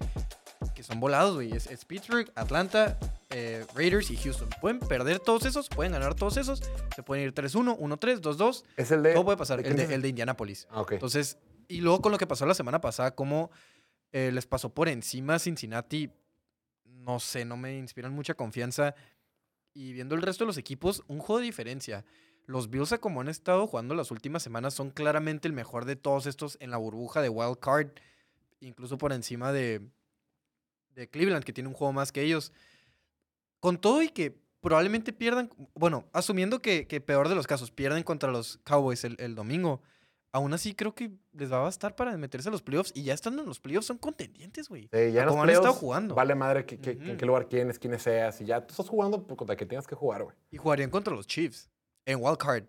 que 0.83 0.87
son 0.93 1.01
volados, 1.01 1.37
güey. 1.37 1.53
Es, 1.53 1.69
es 1.69 1.85
Pittsburgh, 1.85 2.31
Atlanta, 2.35 2.99
eh, 3.31 3.65
Raiders 3.75 4.11
y 4.11 4.17
Houston. 4.17 4.49
Pueden 4.61 4.81
perder 4.81 5.21
todos 5.21 5.45
esos, 5.45 5.69
pueden 5.69 5.93
ganar 5.93 6.15
todos 6.15 6.37
esos, 6.37 6.61
se 6.95 7.03
pueden 7.05 7.25
ir 7.25 7.33
3-1, 7.33 7.79
1-3, 7.79 8.21
2-2. 8.21 8.65
Es 8.77 8.91
el 8.91 9.03
de. 9.03 9.13
Todo 9.13 9.25
puede 9.25 9.37
pasar. 9.37 9.63
¿de 9.63 9.69
El 9.69 9.77
de, 9.77 9.85
es? 9.85 9.91
el 9.91 10.03
de 10.03 10.09
Indianapolis. 10.09 10.67
Ah. 10.71 10.85
Entonces, 10.91 11.39
y 11.69 11.81
luego 11.81 12.03
con 12.03 12.11
lo 12.11 12.19
que 12.19 12.27
pasó 12.27 12.47
la 12.47 12.55
semana 12.55 12.81
pasada, 12.81 13.15
como 13.15 13.51
eh, 14.11 14.31
les 14.33 14.47
pasó 14.47 14.75
por 14.75 14.89
encima 14.89 15.39
Cincinnati, 15.39 16.11
no 16.85 17.21
sé, 17.21 17.45
no 17.45 17.57
me 17.57 17.79
inspiran 17.79 18.13
mucha 18.13 18.35
confianza. 18.35 18.97
Y 19.75 19.93
viendo 19.93 20.17
el 20.17 20.23
resto 20.23 20.45
de 20.45 20.49
los 20.49 20.59
equipos, 20.59 21.03
un 21.07 21.21
juego 21.21 21.39
de 21.39 21.47
diferencia. 21.47 22.05
Los 22.45 22.71
Bills, 22.71 22.93
a 22.93 22.99
como 22.99 23.21
han 23.21 23.29
estado 23.29 23.69
jugando 23.69 23.95
las 23.95 24.11
últimas 24.11 24.43
semanas, 24.43 24.75
son 24.75 24.91
claramente 24.91 25.47
el 25.47 25.55
mejor 25.55 25.85
de 25.85 25.95
todos 25.95 26.27
estos 26.27 26.59
en 26.61 26.73
la 26.73 26.77
burbuja 26.77 27.23
de 27.23 27.29
Wild 27.29 27.61
Card, 27.61 27.91
incluso 28.59 28.99
por 28.99 29.13
encima 29.13 29.53
de, 29.53 29.81
de 30.95 31.09
Cleveland, 31.09 31.45
que 31.45 31.53
tiene 31.53 31.69
un 31.69 31.75
juego 31.75 31.93
más 31.93 32.13
que 32.13 32.23
ellos. 32.23 32.53
Con 33.61 33.79
todo 33.79 34.03
y 34.03 34.09
que 34.09 34.37
probablemente 34.61 35.13
pierdan, 35.13 35.51
bueno, 35.75 36.05
asumiendo 36.13 36.61
que, 36.61 36.87
que 36.87 37.01
peor 37.01 37.29
de 37.29 37.35
los 37.35 37.47
casos, 37.47 37.71
pierden 37.71 38.03
contra 38.03 38.31
los 38.31 38.59
Cowboys 38.65 39.05
el, 39.05 39.17
el 39.19 39.35
domingo, 39.35 39.83
aún 40.33 40.55
así 40.55 40.75
creo 40.75 40.95
que 40.95 41.11
les 41.33 41.53
va 41.53 41.59
a 41.59 41.63
bastar 41.63 41.95
para 41.95 42.17
meterse 42.17 42.49
a 42.49 42.53
los 42.53 42.63
playoffs 42.63 42.93
y 42.95 43.05
ya 43.05 43.15
estando 43.15 43.43
en 43.43 43.49
los 43.49 43.61
playoffs 43.61 43.87
son 43.87 43.99
contendientes, 43.99 44.69
güey. 44.69 44.89
Sí, 44.93 45.13
ya 45.13 45.27
como 45.27 45.43
han 45.43 45.51
estado 45.51 45.75
jugando. 45.75 46.15
Vale 46.15 46.35
madre 46.35 46.65
que, 46.65 46.79
en 46.91 47.17
qué 47.17 47.27
lugar 47.27 47.49
quiénes, 47.49 47.79
quiénes 47.79 48.03
seas. 48.03 48.41
Y 48.41 48.47
ya 48.47 48.61
tú 48.67 48.73
estás 48.73 48.89
jugando 48.89 49.25
contra 49.27 49.57
que 49.57 49.67
tengas 49.67 49.87
que 49.87 49.95
jugar, 49.95 50.25
güey. 50.25 50.37
Y 50.51 50.57
jugarían 50.57 50.91
contra 50.91 51.15
los 51.15 51.27
Chiefs 51.27 51.71
en 52.07 52.19
Wild 52.23 52.39
Card. 52.39 52.65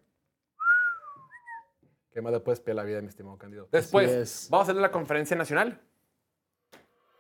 ¿Qué 2.11 2.21
más 2.21 2.31
le 2.31 2.39
puedes 2.41 2.59
pedir 2.59 2.73
a 2.73 2.83
la 2.83 2.83
vida, 2.83 3.01
mi 3.01 3.07
estimado 3.07 3.37
candidato? 3.37 3.69
Después, 3.71 4.11
es. 4.11 4.47
vamos 4.51 4.67
a 4.67 4.71
hacer 4.71 4.81
la 4.81 4.91
conferencia 4.91 5.35
nacional. 5.35 5.81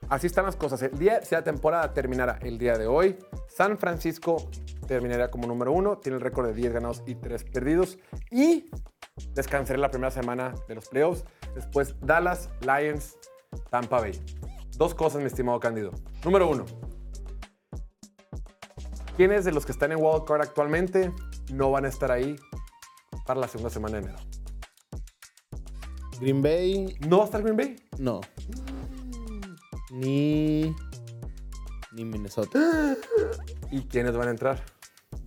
Así 0.09 0.27
están 0.27 0.45
las 0.45 0.55
cosas. 0.55 0.81
El 0.81 0.97
día, 0.97 1.23
si 1.23 1.33
la 1.35 1.43
temporada 1.43 1.93
terminara 1.93 2.37
el 2.41 2.57
día 2.57 2.77
de 2.77 2.87
hoy, 2.87 3.17
San 3.47 3.77
Francisco 3.77 4.37
terminaría 4.87 5.31
como 5.31 5.47
número 5.47 5.71
uno, 5.71 5.97
tiene 5.97 6.17
el 6.17 6.21
récord 6.21 6.47
de 6.47 6.53
10 6.53 6.73
ganados 6.73 7.03
y 7.07 7.15
3 7.15 7.43
perdidos 7.45 7.97
y 8.29 8.69
descansaría 9.33 9.81
la 9.81 9.89
primera 9.89 10.11
semana 10.11 10.53
de 10.67 10.75
los 10.75 10.89
playoffs. 10.89 11.23
Después, 11.55 11.95
Dallas, 12.01 12.49
Lions, 12.61 13.15
Tampa 13.69 14.01
Bay. 14.01 14.19
Dos 14.77 14.93
cosas, 14.93 15.21
mi 15.21 15.27
estimado 15.27 15.59
Cándido. 15.59 15.91
Número 16.23 16.49
uno, 16.49 16.65
¿quiénes 19.15 19.45
de 19.45 19.51
los 19.51 19.65
que 19.65 19.71
están 19.71 19.91
en 19.91 19.99
Wild 20.01 20.25
Card 20.25 20.41
actualmente 20.41 21.11
no 21.51 21.71
van 21.71 21.85
a 21.85 21.87
estar 21.89 22.11
ahí 22.11 22.35
para 23.25 23.39
la 23.39 23.47
segunda 23.47 23.69
semana 23.69 23.99
de 23.99 24.03
enero? 24.07 24.19
Green 26.19 26.41
Bay, 26.41 26.97
¿No 27.07 27.17
va 27.17 27.23
a 27.23 27.25
estar 27.25 27.41
Green 27.41 27.57
Bay? 27.57 27.75
no. 27.97 28.21
Ni. 29.93 30.75
Ni 31.91 32.05
Minnesota. 32.05 32.95
¿Y 33.71 33.81
quiénes 33.83 34.15
van 34.17 34.27
a 34.27 34.31
entrar? 34.31 34.63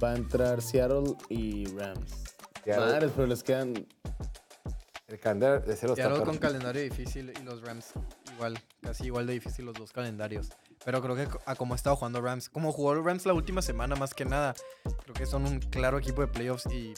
Va 0.03 0.11
a 0.13 0.17
entrar 0.17 0.61
Seattle 0.61 1.15
y 1.29 1.67
Rams. 1.77 2.25
Seattle. 2.65 2.85
Madres, 2.87 3.13
pero 3.15 3.27
les 3.29 3.43
quedan. 3.43 3.87
El 5.09 5.21
calendario 5.21 5.61
de 5.61 5.77
cero 5.77 5.95
Seattle 5.95 6.25
con 6.25 6.37
calendario 6.39 6.83
difícil 6.83 7.33
y 7.41 7.43
los 7.45 7.63
Rams 7.63 7.93
igual, 8.35 8.59
casi 8.83 9.05
igual 9.05 9.29
de 9.29 9.35
difícil 9.35 9.65
los 9.65 9.75
dos 9.75 9.93
calendarios. 9.93 10.51
Pero 10.85 11.01
creo 11.01 11.15
que 11.15 11.29
a 11.47 11.55
como 11.55 11.75
ha 11.75 11.77
estado 11.77 11.95
jugando 11.95 12.21
Rams, 12.21 12.49
como 12.49 12.73
jugó 12.73 12.93
los 12.95 13.05
Rams 13.05 13.25
la 13.25 13.33
última 13.33 13.63
semana 13.63 13.95
más 13.95 14.15
que 14.15 14.25
nada, 14.25 14.55
creo 15.05 15.15
que 15.15 15.27
son 15.27 15.45
un 15.47 15.61
claro 15.61 15.99
equipo 15.99 16.23
de 16.23 16.27
playoffs 16.29 16.67
y 16.73 16.93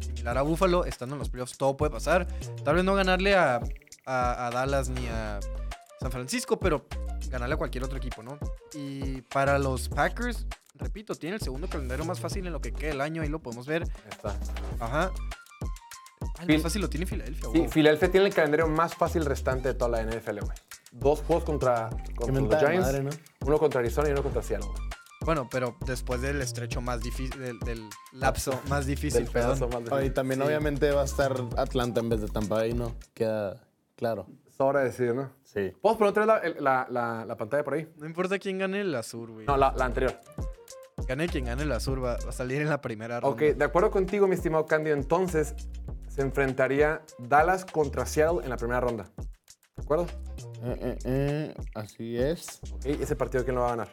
similar 0.00 0.36
a 0.36 0.42
Buffalo, 0.42 0.84
estando 0.84 1.14
en 1.14 1.20
los 1.20 1.30
playoffs 1.30 1.56
todo 1.56 1.76
puede 1.76 1.92
pasar. 1.92 2.26
Tal 2.64 2.74
vez 2.74 2.82
no 2.84 2.96
ganarle 2.96 3.36
a, 3.36 3.60
a- 4.04 4.46
a 4.46 4.50
Dallas 4.50 4.88
ni 4.88 5.06
a 5.06 5.38
San 6.02 6.10
Francisco, 6.12 6.58
pero 6.58 6.86
ganarle 7.30 7.54
a 7.54 7.58
cualquier 7.58 7.84
otro 7.84 7.96
equipo, 7.96 8.22
¿no? 8.22 8.38
Y 8.74 9.22
para 9.22 9.58
los 9.58 9.88
Packers, 9.88 10.46
repito, 10.74 11.14
tiene 11.14 11.36
el 11.36 11.42
segundo 11.42 11.68
calendario 11.68 12.04
más 12.04 12.18
fácil 12.20 12.46
en 12.46 12.52
lo 12.52 12.60
que 12.60 12.72
queda 12.72 12.90
el 12.92 13.00
año, 13.00 13.22
ahí 13.22 13.28
lo 13.28 13.38
podemos 13.40 13.66
ver. 13.66 13.82
Ahí 13.82 14.10
está. 14.10 14.36
Ajá. 14.80 15.10
El 16.40 16.46
Phil- 16.46 16.54
más 16.56 16.62
fácil 16.64 16.82
lo 16.82 16.88
tiene 16.90 17.06
Filadelfia. 17.06 17.48
Sí, 17.52 17.58
wow. 17.60 17.68
Filadelfia 17.68 18.10
tiene 18.10 18.26
el 18.26 18.34
calendario 18.34 18.66
más 18.68 18.94
fácil 18.94 19.24
restante 19.24 19.68
de 19.68 19.74
toda 19.74 19.90
la 19.90 20.02
NFL, 20.02 20.40
güey. 20.40 20.56
Dos 20.90 21.20
juegos 21.22 21.44
contra, 21.44 21.88
los 22.18 22.28
Giants, 22.58 22.80
madre, 22.86 23.02
¿no? 23.04 23.10
uno 23.46 23.58
contra 23.58 23.80
Arizona 23.80 24.08
y 24.08 24.12
uno 24.12 24.22
contra 24.22 24.42
Seattle. 24.42 24.68
güey. 24.68 24.82
Bueno, 25.24 25.48
pero 25.50 25.76
después 25.86 26.20
del 26.20 26.42
estrecho 26.42 26.80
más 26.80 27.00
difícil, 27.00 27.38
del, 27.40 27.58
del 27.60 27.88
lapso 28.12 28.60
más 28.68 28.86
difícil, 28.86 29.22
Del 29.24 29.32
perdón. 29.32 29.58
pedazo 29.58 29.80
más 29.80 29.92
Oh, 29.92 30.02
y 30.04 30.10
también, 30.10 30.40
Sí. 30.40 30.46
obviamente, 30.46 30.90
va 30.90 31.02
a 31.02 31.04
estar 31.04 31.32
Atlanta 31.56 32.00
en 32.00 32.08
vez 32.08 32.20
de 32.22 32.26
Tampa 32.28 32.56
Bay, 32.56 32.72
¿no? 32.74 32.96
Queda 33.14 33.62
claro. 33.94 34.26
Sobra 34.56 34.80
decir, 34.80 35.14
¿no? 35.14 35.30
Sí. 35.44 35.72
¿Puedo 35.80 35.98
poner 35.98 36.10
otra 36.10 36.40
vez 36.40 36.54
la, 36.60 36.60
la, 36.60 36.86
la- 36.90 37.24
la 37.24 37.36
pantalla 37.36 37.64
por 37.64 37.74
ahí? 37.74 37.88
No 37.96 38.06
importa 38.06 38.38
quién 38.38 38.58
gane 38.58 38.80
el 38.82 38.94
Azur, 38.94 39.30
güey. 39.30 39.46
No, 39.46 39.56
la, 39.56 39.72
la 39.76 39.84
anterior. 39.86 40.18
Gane 41.06 41.26
quien 41.28 41.46
gane 41.46 41.62
el 41.62 41.72
Azur, 41.72 42.02
va, 42.04 42.16
va 42.24 42.28
a 42.28 42.32
salir 42.32 42.60
en 42.62 42.68
la 42.68 42.80
primera 42.80 43.18
ronda. 43.20 43.34
Ok, 43.34 43.56
de 43.56 43.64
acuerdo 43.64 43.90
contigo, 43.90 44.26
mi 44.28 44.34
estimado 44.34 44.66
Candio, 44.66 44.92
entonces 44.94 45.54
se 46.08 46.22
enfrentaría 46.22 47.02
Dallas 47.18 47.64
contra 47.64 48.06
Seattle 48.06 48.44
en 48.44 48.50
la 48.50 48.56
primera 48.56 48.80
ronda. 48.80 49.10
¿De 49.76 49.82
acuerdo? 49.82 50.06
Eh, 50.62 50.76
eh, 50.80 50.98
eh, 51.04 51.54
así 51.74 52.18
es. 52.18 52.60
Ok, 52.72 52.84
ese 52.86 53.16
partido, 53.16 53.42
¿quién 53.44 53.56
lo 53.56 53.62
va 53.62 53.68
a 53.68 53.70
ganar? 53.70 53.88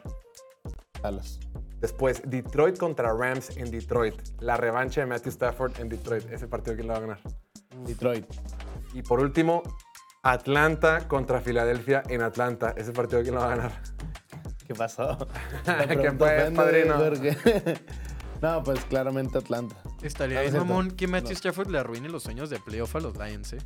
Dallas. 1.01 1.39
Después, 1.80 2.22
Detroit 2.26 2.78
contra 2.78 3.14
Rams 3.14 3.55
en 3.57 3.72
Detroit. 3.72 4.16
La 4.41 4.57
revancha 4.57 4.99
de 5.01 5.07
Matthew 5.07 5.30
Stafford 5.32 5.80
en 5.80 5.88
Detroit. 5.89 6.30
Ese 6.30 6.47
partido, 6.47 6.76
¿quién 6.76 6.88
lo 6.88 6.93
va 6.93 6.97
a 6.97 7.01
ganar? 7.01 7.20
Detroit. 7.88 8.26
Y 8.93 9.01
por 9.01 9.22
último, 9.22 9.64
Atlanta 10.32 11.07
contra 11.07 11.41
Filadelfia 11.41 12.03
en 12.09 12.21
Atlanta. 12.21 12.73
Ese 12.77 12.91
partido, 12.91 13.21
¿quién 13.21 13.36
lo 13.36 13.41
va 13.41 13.47
a 13.53 13.55
ganar? 13.55 13.71
¿Qué 14.67 14.75
pasó? 14.75 15.17
¿Qué 15.65 16.11
fue, 16.17 16.51
padrino? 16.55 16.95
No, 18.41 18.63
pues 18.63 18.80
claramente 18.86 19.38
Atlanta. 19.38 19.75
Estaría 20.01 20.38
no 20.38 20.43
bien 20.43 20.57
mamón 20.59 20.91
que 20.91 21.07
Matthew 21.07 21.32
No. 21.32 21.36
Stafford 21.36 21.67
le 21.71 21.77
arruine 21.80 22.07
los 22.07 22.23
sueños 22.23 22.49
de 22.49 22.57
playoff 22.59 22.95
a 22.95 23.01
los 23.01 23.17
Lions, 23.17 23.51
¿eh? 23.51 23.57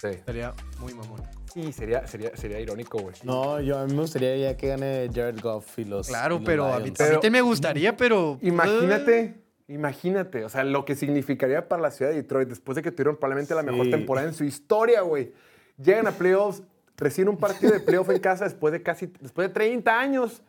Sí. 0.00 0.08
Estaría 0.08 0.52
muy 0.80 0.92
mamón. 0.92 1.22
Sí, 1.54 1.72
sería, 1.72 2.04
sería, 2.08 2.34
sería 2.36 2.58
irónico, 2.58 2.98
güey. 2.98 3.14
No, 3.22 3.60
yo 3.60 3.78
a 3.78 3.84
mí 3.86 3.92
me 3.94 4.00
gustaría 4.00 4.36
ya 4.36 4.56
que 4.56 4.66
gane 4.66 5.08
Jared 5.14 5.38
Goff 5.40 5.78
y 5.78 5.84
los. 5.84 6.08
y 6.08 6.10
Claro, 6.10 6.36
los 6.38 6.44
pero 6.44 6.64
a 6.72 6.78
mí, 6.78 6.84
Lions. 6.86 7.00
a 7.00 7.04
mí 7.04 7.08
Pero- 7.10 7.20
te 7.20 7.30
me 7.30 7.42
gustaría, 7.42 7.96
pero... 7.96 8.38
Imagínate, 8.42 9.44
imagínate, 9.68 10.44
o 10.44 10.48
sea, 10.48 10.64
lo 10.64 10.84
que 10.84 10.96
significaría 10.96 11.68
para 11.68 11.80
la 11.82 11.92
ciudad 11.92 12.10
de 12.10 12.16
Detroit 12.16 12.48
después 12.48 12.74
de 12.74 12.82
que 12.82 12.90
tuvieron 12.90 13.16
probablemente 13.18 13.54
la 13.54 13.62
mejor 13.62 13.88
temporada 13.88 14.26
en 14.26 14.34
su 14.34 14.42
historia, 14.42 15.02
güey. 15.02 15.32
Llegan 15.76 16.06
a 16.06 16.12
playoffs, 16.12 16.62
reciben 16.96 17.28
un 17.30 17.36
partido 17.38 17.72
de 17.72 17.80
playoff 17.80 18.10
en 18.10 18.18
casa 18.20 18.44
después 18.44 18.72
de 18.72 18.82
casi, 18.82 19.06
después 19.20 19.48
de 19.48 19.54
30 19.54 19.98
años. 19.98 20.42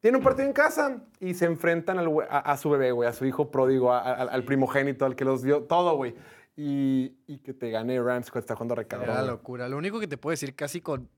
Tienen 0.00 0.18
un 0.18 0.24
partido 0.24 0.46
en 0.46 0.52
casa 0.52 1.02
y 1.18 1.34
se 1.34 1.44
enfrentan 1.46 1.98
al 1.98 2.08
a, 2.30 2.38
a 2.38 2.56
su 2.56 2.70
bebé, 2.70 2.92
güey, 2.92 3.08
a 3.08 3.12
su 3.12 3.24
hijo 3.26 3.50
pródigo, 3.50 3.92
a- 3.92 3.98
a- 4.00 4.12
al 4.22 4.44
primogénito, 4.44 5.04
al 5.04 5.16
que 5.16 5.24
los 5.24 5.42
dio 5.42 5.62
todo, 5.64 5.96
güey. 5.96 6.14
Y, 6.56 7.16
y 7.26 7.38
que 7.38 7.52
te 7.54 7.70
gane 7.70 8.00
Rams 8.02 8.30
cuando 8.30 8.40
está 8.40 8.54
jugando 8.56 8.74
Era 8.80 9.06
la 9.06 9.14
güey. 9.20 9.26
locura. 9.26 9.68
Lo 9.68 9.76
único 9.76 9.98
que 10.00 10.06
te 10.08 10.16
puedo 10.18 10.32
decir 10.32 10.54
casi 10.56 10.80
con 10.80 11.08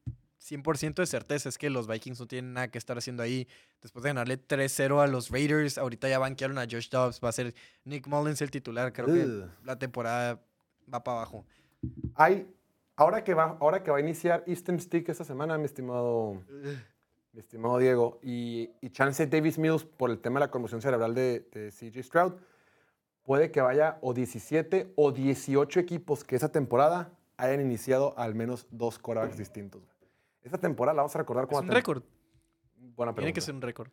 100% 0.42 0.94
de 0.94 1.06
certeza 1.06 1.48
es 1.50 1.58
que 1.58 1.68
los 1.70 1.86
Vikings 1.86 2.20
no 2.20 2.26
tienen 2.26 2.52
nada 2.54 2.68
que 2.70 2.78
estar 2.78 2.96
haciendo 2.96 3.22
ahí. 3.22 3.48
Después 3.82 4.02
de 4.02 4.10
ganarle 4.10 4.38
3-0 4.38 5.02
a 5.02 5.06
los 5.06 5.30
Raiders, 5.30 5.76
ahorita 5.78 6.08
ya 6.08 6.18
banquearon 6.18 6.58
a 6.58 6.62
Josh 6.62 6.88
Dobbs. 6.90 7.20
Va 7.22 7.28
a 7.30 7.32
ser 7.32 7.54
Nick 7.84 8.06
Mullins 8.06 8.40
el 8.42 8.50
titular. 8.50 8.92
Creo 8.92 9.06
que 9.06 9.44
la 9.64 9.78
temporada 9.78 10.40
va 10.92 11.02
para 11.04 11.18
abajo. 11.18 11.44
Hay, 12.14 12.46
ahora 13.00 13.24
que, 13.24 13.34
va, 13.34 13.56
ahora 13.60 13.82
que 13.82 13.90
va 13.90 13.96
a 13.96 14.00
iniciar 14.00 14.44
Eastern 14.46 14.78
Stick 14.78 15.08
esta 15.08 15.24
semana, 15.24 15.56
mi 15.58 15.64
estimado, 15.64 16.42
mi 17.32 17.40
estimado 17.40 17.78
Diego, 17.78 18.18
y, 18.22 18.70
y 18.80 18.90
Chance 18.90 19.26
Davis 19.26 19.58
Mills 19.58 19.84
por 19.84 20.10
el 20.10 20.18
tema 20.20 20.38
de 20.38 20.46
la 20.46 20.50
conmoción 20.50 20.82
cerebral 20.82 21.14
de, 21.14 21.40
de 21.52 21.70
CJ 21.70 22.02
Stroud, 22.02 22.34
puede 23.22 23.50
que 23.50 23.60
vaya 23.60 23.98
o 24.02 24.12
17 24.12 24.92
o 24.96 25.12
18 25.12 25.80
equipos 25.80 26.24
que 26.24 26.36
esa 26.36 26.50
temporada 26.50 27.10
hayan 27.36 27.60
iniciado 27.60 28.14
al 28.18 28.34
menos 28.34 28.66
dos 28.70 28.98
quarterbacks 28.98 29.38
distintos. 29.38 29.82
Esta 30.42 30.58
temporada 30.58 30.94
la 30.96 31.02
vamos 31.02 31.14
a 31.14 31.18
recordar 31.18 31.44
Es 31.44 31.48
como 31.48 31.60
un 31.62 31.68
tem- 31.68 31.74
récord. 31.74 32.02
Buena 32.96 33.14
Tiene 33.14 33.32
que 33.32 33.40
ser 33.40 33.54
un 33.54 33.62
récord. 33.62 33.90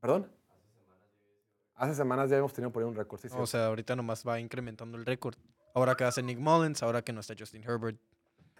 ¿Perdón? 0.00 0.30
Hace 1.74 1.94
semanas 1.94 2.30
ya 2.30 2.36
hemos 2.38 2.52
tenido 2.52 2.70
por 2.70 2.82
ahí 2.82 2.88
un 2.88 2.94
récord. 2.94 3.20
sí, 3.20 3.28
O 3.36 3.46
sea, 3.46 3.66
ahorita 3.66 3.96
nomás 3.96 4.26
va 4.26 4.38
incrementando 4.40 4.96
el 4.98 5.04
récord. 5.06 5.34
Ahora 5.74 5.96
que 5.96 6.04
hace 6.04 6.22
Nick 6.22 6.38
Mullins, 6.38 6.82
ahora 6.82 7.02
que 7.02 7.12
no 7.12 7.20
está 7.20 7.34
Justin 7.38 7.62
Herbert. 7.62 7.98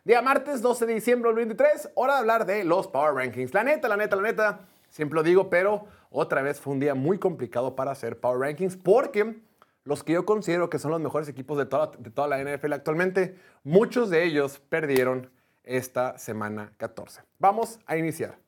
Día 0.04 0.22
martes 0.22 0.62
12 0.62 0.86
de 0.86 0.94
diciembre 0.94 1.28
del 1.28 1.46
2023, 1.46 1.90
hora 1.94 2.14
de 2.14 2.18
hablar 2.20 2.46
de 2.46 2.64
los 2.64 2.88
Power 2.88 3.14
Rankings. 3.14 3.52
La 3.52 3.64
neta, 3.64 3.88
la 3.88 3.96
neta, 3.96 4.16
la 4.16 4.22
neta, 4.22 4.60
siempre 4.88 5.16
lo 5.16 5.22
digo, 5.22 5.50
pero 5.50 5.86
otra 6.10 6.40
vez 6.42 6.60
fue 6.60 6.72
un 6.72 6.80
día 6.80 6.94
muy 6.94 7.18
complicado 7.18 7.76
para 7.76 7.90
hacer 7.90 8.18
Power 8.18 8.40
Rankings 8.40 8.76
porque 8.76 9.42
los 9.84 10.02
que 10.02 10.12
yo 10.14 10.24
considero 10.24 10.70
que 10.70 10.78
son 10.78 10.90
los 10.90 11.00
mejores 11.00 11.28
equipos 11.28 11.58
de 11.58 11.66
toda, 11.66 11.90
de 11.98 12.10
toda 12.10 12.28
la 12.28 12.38
NFL 12.42 12.72
actualmente, 12.72 13.36
muchos 13.64 14.08
de 14.08 14.24
ellos 14.24 14.60
perdieron 14.68 15.30
esta 15.64 16.16
semana 16.18 16.72
14. 16.76 17.22
Vamos 17.38 17.78
a 17.86 17.96
iniciar. 17.96 18.38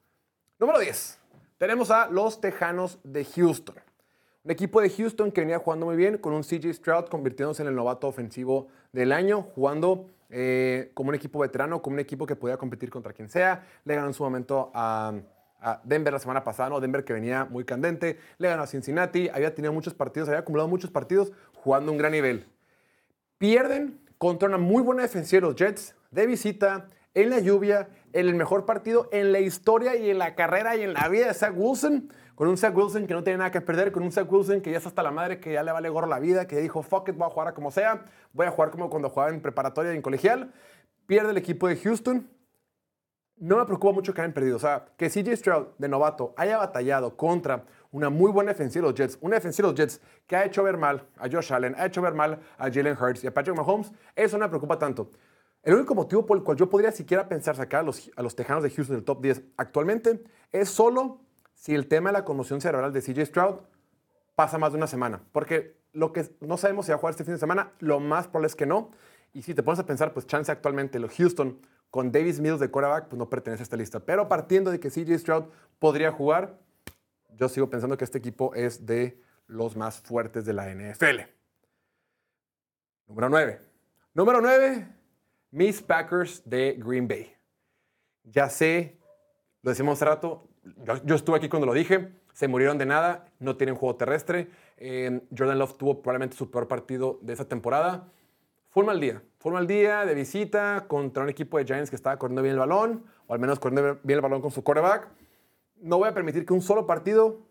Número 0.58 0.78
10. 0.78 1.18
Tenemos 1.58 1.90
a 1.90 2.08
los 2.08 2.40
Tejanos 2.40 2.98
de 3.04 3.24
Houston. 3.24 3.76
Un 4.44 4.50
equipo 4.50 4.80
de 4.80 4.90
Houston 4.90 5.30
que 5.30 5.40
venía 5.40 5.60
jugando 5.60 5.86
muy 5.86 5.94
bien 5.94 6.18
con 6.18 6.32
un 6.32 6.42
CJ 6.42 6.74
Stroud 6.74 7.04
convirtiéndose 7.04 7.62
en 7.62 7.68
el 7.68 7.76
novato 7.76 8.08
ofensivo 8.08 8.66
del 8.90 9.12
año, 9.12 9.42
jugando 9.54 10.10
eh, 10.30 10.90
como 10.94 11.10
un 11.10 11.14
equipo 11.14 11.38
veterano, 11.38 11.80
como 11.80 11.94
un 11.94 12.00
equipo 12.00 12.26
que 12.26 12.34
podía 12.34 12.56
competir 12.56 12.90
contra 12.90 13.12
quien 13.12 13.28
sea. 13.28 13.64
Le 13.84 13.94
ganó 13.94 14.08
en 14.08 14.14
su 14.14 14.24
momento 14.24 14.72
a, 14.74 15.14
Denver 15.84 16.12
la 16.12 16.18
semana 16.18 16.42
pasada, 16.42 16.70
¿no? 16.70 16.80
Denver 16.80 17.04
que 17.04 17.12
venía 17.12 17.44
muy 17.44 17.64
candente, 17.64 18.18
le 18.38 18.48
ganó 18.48 18.64
a 18.64 18.66
Cincinnati, 18.66 19.28
había 19.28 19.54
tenido 19.54 19.72
muchos 19.72 19.94
partidos, 19.94 20.28
había 20.28 20.40
acumulado 20.40 20.68
muchos 20.68 20.90
partidos 20.90 21.30
jugando 21.54 21.92
un 21.92 21.98
gran 21.98 22.10
nivel. 22.10 22.48
Pierden 23.38 24.00
contra 24.18 24.48
una 24.48 24.58
muy 24.58 24.82
buena 24.82 25.02
defensiva 25.02 25.40
de 25.40 25.46
los 25.46 25.54
Jets, 25.54 25.94
de 26.10 26.26
visita, 26.26 26.88
en 27.14 27.30
la 27.30 27.38
lluvia, 27.38 27.88
en 28.12 28.26
el 28.26 28.34
mejor 28.34 28.66
partido 28.66 29.08
en 29.12 29.30
la 29.30 29.38
historia 29.38 29.94
y 29.94 30.10
en 30.10 30.18
la 30.18 30.34
carrera 30.34 30.74
y 30.74 30.82
en 30.82 30.94
la 30.94 31.08
vida 31.08 31.28
de 31.28 31.34
Zach 31.34 31.52
Wilson, 31.54 32.08
con 32.42 32.48
un 32.48 32.58
Zach 32.58 32.76
Wilson 32.76 33.06
que 33.06 33.14
no 33.14 33.22
tiene 33.22 33.38
nada 33.38 33.52
que 33.52 33.60
perder, 33.60 33.92
con 33.92 34.02
un 34.02 34.10
Zach 34.10 34.26
Wilson 34.28 34.60
que 34.62 34.72
ya 34.72 34.78
está 34.78 34.88
hasta 34.88 35.04
la 35.04 35.12
madre, 35.12 35.38
que 35.38 35.52
ya 35.52 35.62
le 35.62 35.70
vale 35.70 35.88
gorro 35.88 36.08
la 36.08 36.18
vida, 36.18 36.48
que 36.48 36.58
dijo, 36.58 36.82
fuck 36.82 37.08
it, 37.08 37.16
voy 37.16 37.28
a 37.28 37.30
jugar 37.30 37.46
a 37.46 37.54
como 37.54 37.70
sea, 37.70 38.04
voy 38.32 38.48
a 38.48 38.50
jugar 38.50 38.72
como 38.72 38.90
cuando 38.90 39.10
jugaba 39.10 39.30
en 39.30 39.40
preparatoria 39.40 39.92
y 39.92 39.94
en 39.94 40.02
colegial. 40.02 40.52
Pierde 41.06 41.30
el 41.30 41.36
equipo 41.36 41.68
de 41.68 41.76
Houston, 41.76 42.28
no 43.36 43.58
me 43.58 43.64
preocupa 43.64 43.92
mucho 43.92 44.12
que 44.12 44.22
hayan 44.22 44.32
perdido. 44.32 44.56
O 44.56 44.58
sea, 44.58 44.86
que 44.96 45.08
CJ 45.08 45.36
Stroud, 45.36 45.66
de 45.78 45.86
novato, 45.86 46.34
haya 46.36 46.58
batallado 46.58 47.16
contra 47.16 47.64
una 47.92 48.10
muy 48.10 48.32
buena 48.32 48.50
defensiva 48.50 48.86
de 48.86 48.90
los 48.90 48.98
Jets, 48.98 49.18
una 49.20 49.36
defensiva 49.36 49.68
de 49.68 49.74
los 49.74 49.78
Jets 49.78 50.00
que 50.26 50.34
ha 50.34 50.44
hecho 50.44 50.64
ver 50.64 50.76
mal 50.76 51.06
a 51.18 51.28
Josh 51.30 51.52
Allen, 51.52 51.76
ha 51.78 51.86
hecho 51.86 52.02
ver 52.02 52.14
mal 52.14 52.40
a 52.58 52.72
Jalen 52.72 52.96
Hurts 53.00 53.22
y 53.22 53.28
a 53.28 53.32
Patrick 53.32 53.56
Mahomes, 53.56 53.92
eso 54.16 54.36
no 54.36 54.46
me 54.46 54.48
preocupa 54.48 54.76
tanto. 54.80 55.12
El 55.62 55.74
único 55.74 55.94
motivo 55.94 56.26
por 56.26 56.36
el 56.38 56.42
cual 56.42 56.56
yo 56.56 56.68
podría 56.68 56.90
siquiera 56.90 57.28
pensar 57.28 57.54
sacar 57.54 57.82
a 57.82 57.82
los, 57.84 58.10
a 58.16 58.22
los 58.22 58.34
Tejanos 58.34 58.64
de 58.64 58.70
Houston 58.70 58.96
del 58.96 59.04
top 59.04 59.22
10 59.22 59.42
actualmente 59.56 60.24
es 60.50 60.68
solo 60.68 61.20
si 61.62 61.76
el 61.76 61.86
tema 61.86 62.10
de 62.10 62.14
la 62.14 62.24
conmoción 62.24 62.60
cerebral 62.60 62.92
de 62.92 63.00
CJ 63.00 63.24
Stroud 63.24 63.60
pasa 64.34 64.58
más 64.58 64.72
de 64.72 64.78
una 64.78 64.88
semana. 64.88 65.22
Porque 65.30 65.76
lo 65.92 66.12
que 66.12 66.28
no 66.40 66.56
sabemos 66.56 66.86
si 66.86 66.90
va 66.90 66.96
a 66.96 66.98
jugar 66.98 67.12
este 67.12 67.22
fin 67.22 67.34
de 67.34 67.38
semana, 67.38 67.70
lo 67.78 68.00
más 68.00 68.26
probable 68.26 68.48
es 68.48 68.56
que 68.56 68.66
no. 68.66 68.90
Y 69.32 69.42
si 69.42 69.54
te 69.54 69.62
pones 69.62 69.78
a 69.78 69.86
pensar, 69.86 70.12
pues 70.12 70.26
chance 70.26 70.50
actualmente 70.50 70.98
los 70.98 71.14
Houston 71.14 71.64
con 71.88 72.10
Davis 72.10 72.40
Mills 72.40 72.58
de 72.58 72.68
quarterback, 72.68 73.06
pues 73.06 73.16
no 73.16 73.30
pertenece 73.30 73.62
a 73.62 73.64
esta 73.64 73.76
lista. 73.76 74.00
Pero 74.00 74.28
partiendo 74.28 74.72
de 74.72 74.80
que 74.80 74.90
CJ 74.90 75.16
Stroud 75.20 75.44
podría 75.78 76.10
jugar, 76.10 76.58
yo 77.36 77.48
sigo 77.48 77.70
pensando 77.70 77.96
que 77.96 78.06
este 78.06 78.18
equipo 78.18 78.52
es 78.56 78.84
de 78.84 79.22
los 79.46 79.76
más 79.76 80.00
fuertes 80.00 80.44
de 80.44 80.54
la 80.54 80.68
NFL. 80.68 81.20
Número 83.06 83.28
9. 83.28 83.60
Número 84.14 84.40
9, 84.40 84.88
mis 85.52 85.80
Packers 85.80 86.42
de 86.44 86.74
Green 86.76 87.06
Bay. 87.06 87.32
Ya 88.24 88.48
sé, 88.48 88.98
lo 89.62 89.70
decimos 89.70 89.98
hace 89.98 90.06
rato, 90.06 90.48
yo, 90.84 91.02
yo 91.04 91.14
estuve 91.14 91.36
aquí 91.36 91.48
cuando 91.48 91.66
lo 91.66 91.74
dije, 91.74 92.12
se 92.32 92.48
murieron 92.48 92.78
de 92.78 92.86
nada, 92.86 93.26
no 93.38 93.56
tienen 93.56 93.74
juego 93.74 93.96
terrestre. 93.96 94.48
Eh, 94.78 95.20
Jordan 95.36 95.58
Love 95.58 95.76
tuvo 95.76 96.02
probablemente 96.02 96.36
su 96.36 96.50
peor 96.50 96.68
partido 96.68 97.18
de 97.22 97.32
esa 97.32 97.46
temporada. 97.46 98.08
Fue 98.70 98.82
un 98.82 98.86
mal 98.86 99.00
día. 99.00 99.22
Fue 99.38 99.50
un 99.50 99.54
mal 99.54 99.66
día 99.66 100.06
de 100.06 100.14
visita 100.14 100.86
contra 100.88 101.22
un 101.22 101.28
equipo 101.28 101.58
de 101.58 101.64
Giants 101.64 101.90
que 101.90 101.96
estaba 101.96 102.18
corriendo 102.18 102.42
bien 102.42 102.54
el 102.54 102.58
balón, 102.58 103.04
o 103.26 103.34
al 103.34 103.38
menos 103.38 103.58
corriendo 103.58 104.00
bien 104.02 104.16
el 104.16 104.22
balón 104.22 104.40
con 104.40 104.50
su 104.50 104.64
quarterback. 104.64 105.08
No 105.80 105.98
voy 105.98 106.08
a 106.08 106.14
permitir 106.14 106.46
que 106.46 106.52
un 106.54 106.62
solo 106.62 106.86
partido, 106.86 107.42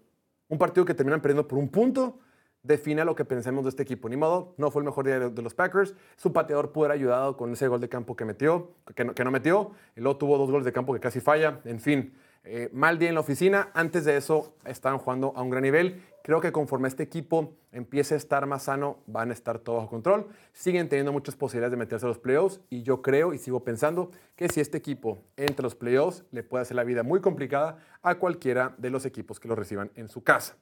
un 0.48 0.58
partido 0.58 0.86
que 0.86 0.94
terminan 0.94 1.22
perdiendo 1.22 1.48
por 1.48 1.60
un 1.60 1.70
punto, 1.70 2.20
defina 2.64 3.06
lo 3.06 3.16
que 3.16 3.26
pensemos 3.26 3.66
de 3.66 3.70
este 3.70 3.84
equipo. 3.84 4.10
Ni 4.10 4.18
modo, 4.18 4.56
no 4.58 4.72
fue 4.72 4.82
el 4.82 4.86
mejor 4.86 5.06
día 5.06 5.20
de, 5.20 5.42
los 5.42 5.54
Packers. 5.54 5.96
Su 6.16 6.34
pateador 6.34 6.72
pudo 6.72 6.86
haber 6.86 6.98
ayudado 6.98 7.38
con 7.38 7.52
ese 7.54 7.68
gol 7.68 7.82
de 7.82 7.90
campo 7.90 8.16
que 8.16 8.26
metió, 8.26 8.72
que 8.96 9.06
no, 9.06 9.14
que 9.14 9.24
no 9.24 9.32
metió. 9.32 9.72
Y 9.96 10.02
luego 10.02 10.18
tuvo 10.18 10.38
dos 10.38 10.50
goles 10.50 10.66
de 10.66 10.72
campo 10.72 10.94
que 10.94 11.00
casi 11.00 11.20
falla. 11.20 11.60
En 11.66 11.80
fin, 11.80 12.14
eh, 12.44 12.70
mal 12.74 12.98
día 12.98 13.10
en 13.10 13.16
la 13.16 13.22
oficina. 13.22 13.70
Antes 13.74 14.06
de 14.06 14.18
eso, 14.18 14.56
estaban 14.66 15.00
jugando 15.00 15.34
a 15.36 15.42
un 15.42 15.50
gran 15.50 15.64
nivel. 15.64 16.04
Creo 16.24 16.42
que 16.42 16.52
conforme 16.52 16.88
este 16.88 17.04
equipo 17.04 17.56
empiece 17.72 18.14
a 18.14 18.18
estar 18.18 18.46
más 18.46 18.64
sano, 18.64 19.00
van 19.08 19.30
a 19.30 19.34
estar 19.34 19.60
todo 19.60 19.78
bajo 19.78 19.90
control. 19.90 20.28
Siguen 20.54 20.90
teniendo 20.90 21.12
muchas 21.12 21.36
posibilidades 21.36 21.72
de 21.72 21.78
meterse 21.78 22.06
a 22.06 22.10
los 22.10 22.20
playoffs. 22.20 22.60
Y 22.70 22.84
yo 22.84 23.02
creo 23.02 23.34
y 23.34 23.38
sigo 23.38 23.64
pensando 23.64 24.12
que 24.36 24.50
si 24.50 24.60
este 24.60 24.78
equipo 24.78 25.24
entra 25.38 25.64
a 25.64 25.68
los 25.68 25.76
playoffs, 25.76 26.24
le 26.32 26.44
puede 26.44 26.64
hacer 26.64 26.76
la 26.76 26.84
vida 26.84 27.04
muy 27.04 27.22
complicada 27.22 27.78
a 28.02 28.16
cualquiera 28.16 28.76
de 28.78 28.90
los 28.90 29.06
equipos 29.06 29.40
que 29.40 29.48
lo 29.48 29.56
reciban 29.56 29.92
en 29.96 30.10
su 30.10 30.24
casa. 30.24 30.58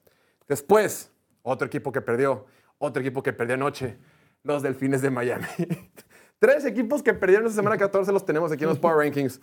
Después, 0.48 1.12
otro 1.42 1.66
equipo 1.66 1.92
que 1.92 2.00
perdió, 2.00 2.46
otro 2.78 3.00
equipo 3.00 3.22
que 3.22 3.32
perdió 3.32 3.54
anoche, 3.54 3.98
los 4.42 4.62
Delfines 4.62 5.02
de 5.02 5.10
Miami. 5.10 5.46
Tres 6.38 6.64
equipos 6.64 7.02
que 7.02 7.12
perdieron 7.12 7.46
esta 7.46 7.56
semana 7.56 7.76
14 7.76 8.12
los 8.12 8.24
tenemos 8.24 8.50
aquí 8.50 8.64
en 8.64 8.70
los 8.70 8.78
Power 8.80 8.96
Rankings. 8.96 9.40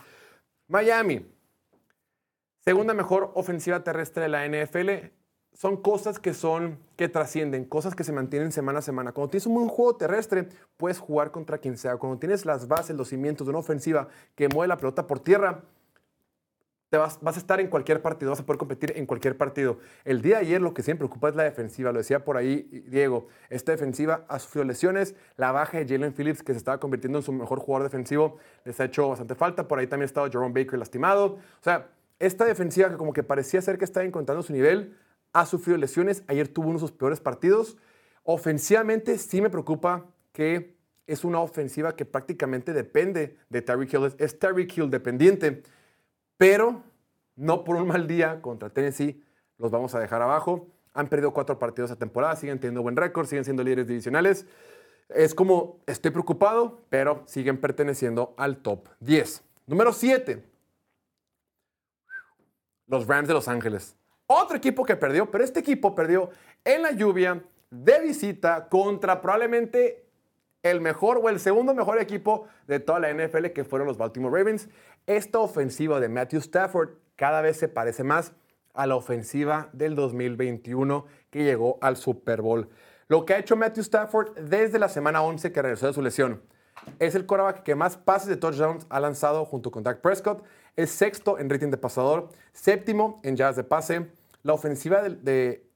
Miami, 0.67 1.25
segunda 2.67 2.93
mejor 2.93 3.31
ofensiva 3.35 3.81
terrestre 3.81 4.23
de 4.23 4.27
la 4.27 4.45
NFL. 4.45 5.13
Son 5.53 5.77
cosas 5.77 6.19
que 6.19 6.33
son, 6.33 6.77
que 6.97 7.07
trascienden, 7.07 7.63
cosas 7.63 7.95
que 7.95 8.03
se 8.03 8.11
mantienen 8.11 8.51
semana 8.51 8.79
a 8.79 8.81
semana. 8.81 9.13
Cuando 9.13 9.29
tienes 9.29 9.45
un 9.45 9.55
buen 9.55 9.69
juego 9.69 9.95
terrestre, 9.95 10.49
puedes 10.75 10.99
jugar 10.99 11.31
contra 11.31 11.59
quien 11.59 11.77
sea. 11.77 11.95
Cuando 11.95 12.19
tienes 12.19 12.45
las 12.45 12.67
bases, 12.67 12.97
los 12.97 13.07
cimientos 13.07 13.47
de 13.47 13.51
una 13.51 13.59
ofensiva 13.59 14.09
que 14.35 14.49
mueve 14.49 14.67
la 14.67 14.75
pelota 14.75 15.07
por 15.07 15.21
tierra, 15.21 15.63
te 16.89 16.97
vas, 16.97 17.19
vas, 17.21 17.37
a 17.37 17.39
estar 17.39 17.61
en 17.61 17.67
cualquier 17.67 18.01
partido, 18.01 18.31
vas 18.31 18.41
a 18.41 18.45
poder 18.45 18.57
competir 18.57 18.91
en 18.97 19.05
cualquier 19.05 19.37
partido. 19.37 19.79
El 20.03 20.21
día 20.21 20.35
de 20.35 20.41
ayer 20.41 20.61
lo 20.61 20.73
que 20.73 20.83
siempre 20.83 21.07
preocupa 21.07 21.29
es 21.29 21.35
la 21.35 21.43
defensiva, 21.43 21.93
lo 21.93 21.99
decía 21.99 22.25
por 22.25 22.35
ahí 22.35 22.63
Diego, 22.89 23.29
esta 23.49 23.71
defensiva 23.71 24.25
ha 24.27 24.39
sufrido 24.39 24.65
lesiones, 24.65 25.15
la 25.37 25.53
baja 25.53 25.77
de 25.77 25.87
Jalen 25.87 26.13
Phillips 26.13 26.43
que 26.43 26.51
se 26.51 26.57
estaba 26.57 26.81
convirtiendo 26.81 27.19
en 27.19 27.23
su 27.23 27.31
mejor 27.31 27.59
jugador 27.59 27.89
defensivo 27.89 28.39
les 28.65 28.77
ha 28.81 28.85
hecho 28.85 29.07
bastante 29.07 29.35
falta, 29.35 29.69
por 29.69 29.79
ahí 29.79 29.87
también 29.87 30.03
ha 30.03 30.11
estado 30.11 30.29
Jerome 30.29 30.53
Baker 30.53 30.77
lastimado, 30.77 31.25
o 31.35 31.63
sea, 31.63 31.89
esta 32.19 32.45
defensiva 32.45 32.89
que 32.89 32.97
como 32.97 33.13
que 33.13 33.23
parecía 33.23 33.61
ser 33.61 33.77
que 33.77 33.85
estaba 33.85 34.05
encontrando 34.05 34.43
su 34.43 34.53
nivel, 34.53 34.97
ha 35.33 35.45
sufrido 35.45 35.77
lesiones, 35.77 36.23
ayer 36.27 36.47
tuvo 36.47 36.67
uno 36.67 36.77
de 36.77 36.81
sus 36.81 36.91
peores 36.91 37.19
partidos, 37.19 37.77
ofensivamente 38.23 39.17
sí 39.17 39.41
me 39.41 39.49
preocupa 39.49 40.05
que 40.31 40.75
es 41.05 41.23
una 41.23 41.39
ofensiva 41.39 41.95
que 41.95 42.05
prácticamente 42.05 42.73
depende 42.73 43.37
de 43.49 43.61
Tyreek 43.61 43.93
Hill, 43.93 44.15
es 44.17 44.39
Tyreek 44.39 44.77
Hill 44.77 44.89
dependiente, 44.89 45.63
pero 46.37 46.83
no 47.35 47.63
por 47.63 47.77
un 47.77 47.87
mal 47.87 48.07
día 48.07 48.41
contra 48.41 48.69
Tennessee 48.69 49.23
los 49.57 49.71
vamos 49.71 49.95
a 49.95 49.99
dejar 49.99 50.21
abajo. 50.21 50.67
Han 50.93 51.07
perdido 51.07 51.31
cuatro 51.31 51.59
partidos 51.59 51.91
a 51.91 51.95
temporada, 51.95 52.35
siguen 52.35 52.59
teniendo 52.59 52.81
buen 52.81 52.95
récord, 52.95 53.27
siguen 53.27 53.45
siendo 53.45 53.63
líderes 53.63 53.87
divisionales. 53.87 54.45
Es 55.09 55.33
como, 55.33 55.79
estoy 55.85 56.11
preocupado, 56.11 56.81
pero 56.89 57.23
siguen 57.25 57.59
perteneciendo 57.59 58.33
al 58.37 58.57
top 58.57 58.89
10. 58.99 59.43
Número 59.67 59.93
7. 59.93 60.43
Los 62.87 63.07
Rams 63.07 63.27
de 63.27 63.33
Los 63.33 63.47
Ángeles. 63.47 63.95
Otro 64.25 64.57
equipo 64.57 64.83
que 64.83 64.95
perdió, 64.95 65.31
pero 65.31 65.43
este 65.43 65.59
equipo 65.59 65.95
perdió 65.95 66.29
en 66.65 66.81
la 66.81 66.91
lluvia 66.91 67.43
de 67.69 68.01
visita 68.01 68.67
contra 68.69 69.21
probablemente 69.21 70.05
el 70.63 70.81
mejor 70.81 71.19
o 71.23 71.29
el 71.29 71.39
segundo 71.39 71.73
mejor 71.73 71.99
equipo 71.99 72.47
de 72.67 72.79
toda 72.79 72.99
la 72.99 73.13
NFL, 73.13 73.47
que 73.47 73.63
fueron 73.63 73.87
los 73.87 73.97
Baltimore 73.97 74.37
Ravens. 74.37 74.69
Esta 75.05 75.39
ofensiva 75.39 75.99
de 75.99 76.09
Matthew 76.09 76.39
Stafford 76.39 76.89
cada 77.15 77.41
vez 77.41 77.57
se 77.57 77.67
parece 77.67 78.03
más 78.03 78.33
a 78.73 78.85
la 78.85 78.95
ofensiva 78.95 79.69
del 79.73 79.95
2021 79.95 81.05
que 81.29 81.43
llegó 81.43 81.77
al 81.81 81.97
Super 81.97 82.41
Bowl. 82.41 82.69
Lo 83.07 83.25
que 83.25 83.33
ha 83.33 83.39
hecho 83.39 83.55
Matthew 83.55 83.81
Stafford 83.81 84.37
desde 84.37 84.79
la 84.79 84.89
semana 84.89 85.21
11 85.21 85.51
que 85.51 85.61
regresó 85.61 85.87
de 85.87 85.93
su 85.93 86.01
lesión. 86.01 86.41
Es 86.99 87.15
el 87.15 87.25
quarterback 87.25 87.63
que 87.63 87.75
más 87.75 87.97
pases 87.97 88.27
de 88.27 88.37
touchdowns 88.37 88.85
ha 88.89 88.99
lanzado 88.99 89.45
junto 89.45 89.71
con 89.71 89.83
Dak 89.83 90.01
Prescott. 90.01 90.43
Es 90.77 90.91
sexto 90.91 91.37
en 91.37 91.49
rating 91.49 91.69
de 91.69 91.77
pasador, 91.77 92.29
séptimo 92.53 93.19
en 93.23 93.35
yardas 93.35 93.57
de 93.57 93.65
pase. 93.65 94.07
La 94.43 94.53
ofensiva 94.53 95.01
de, 95.01 95.67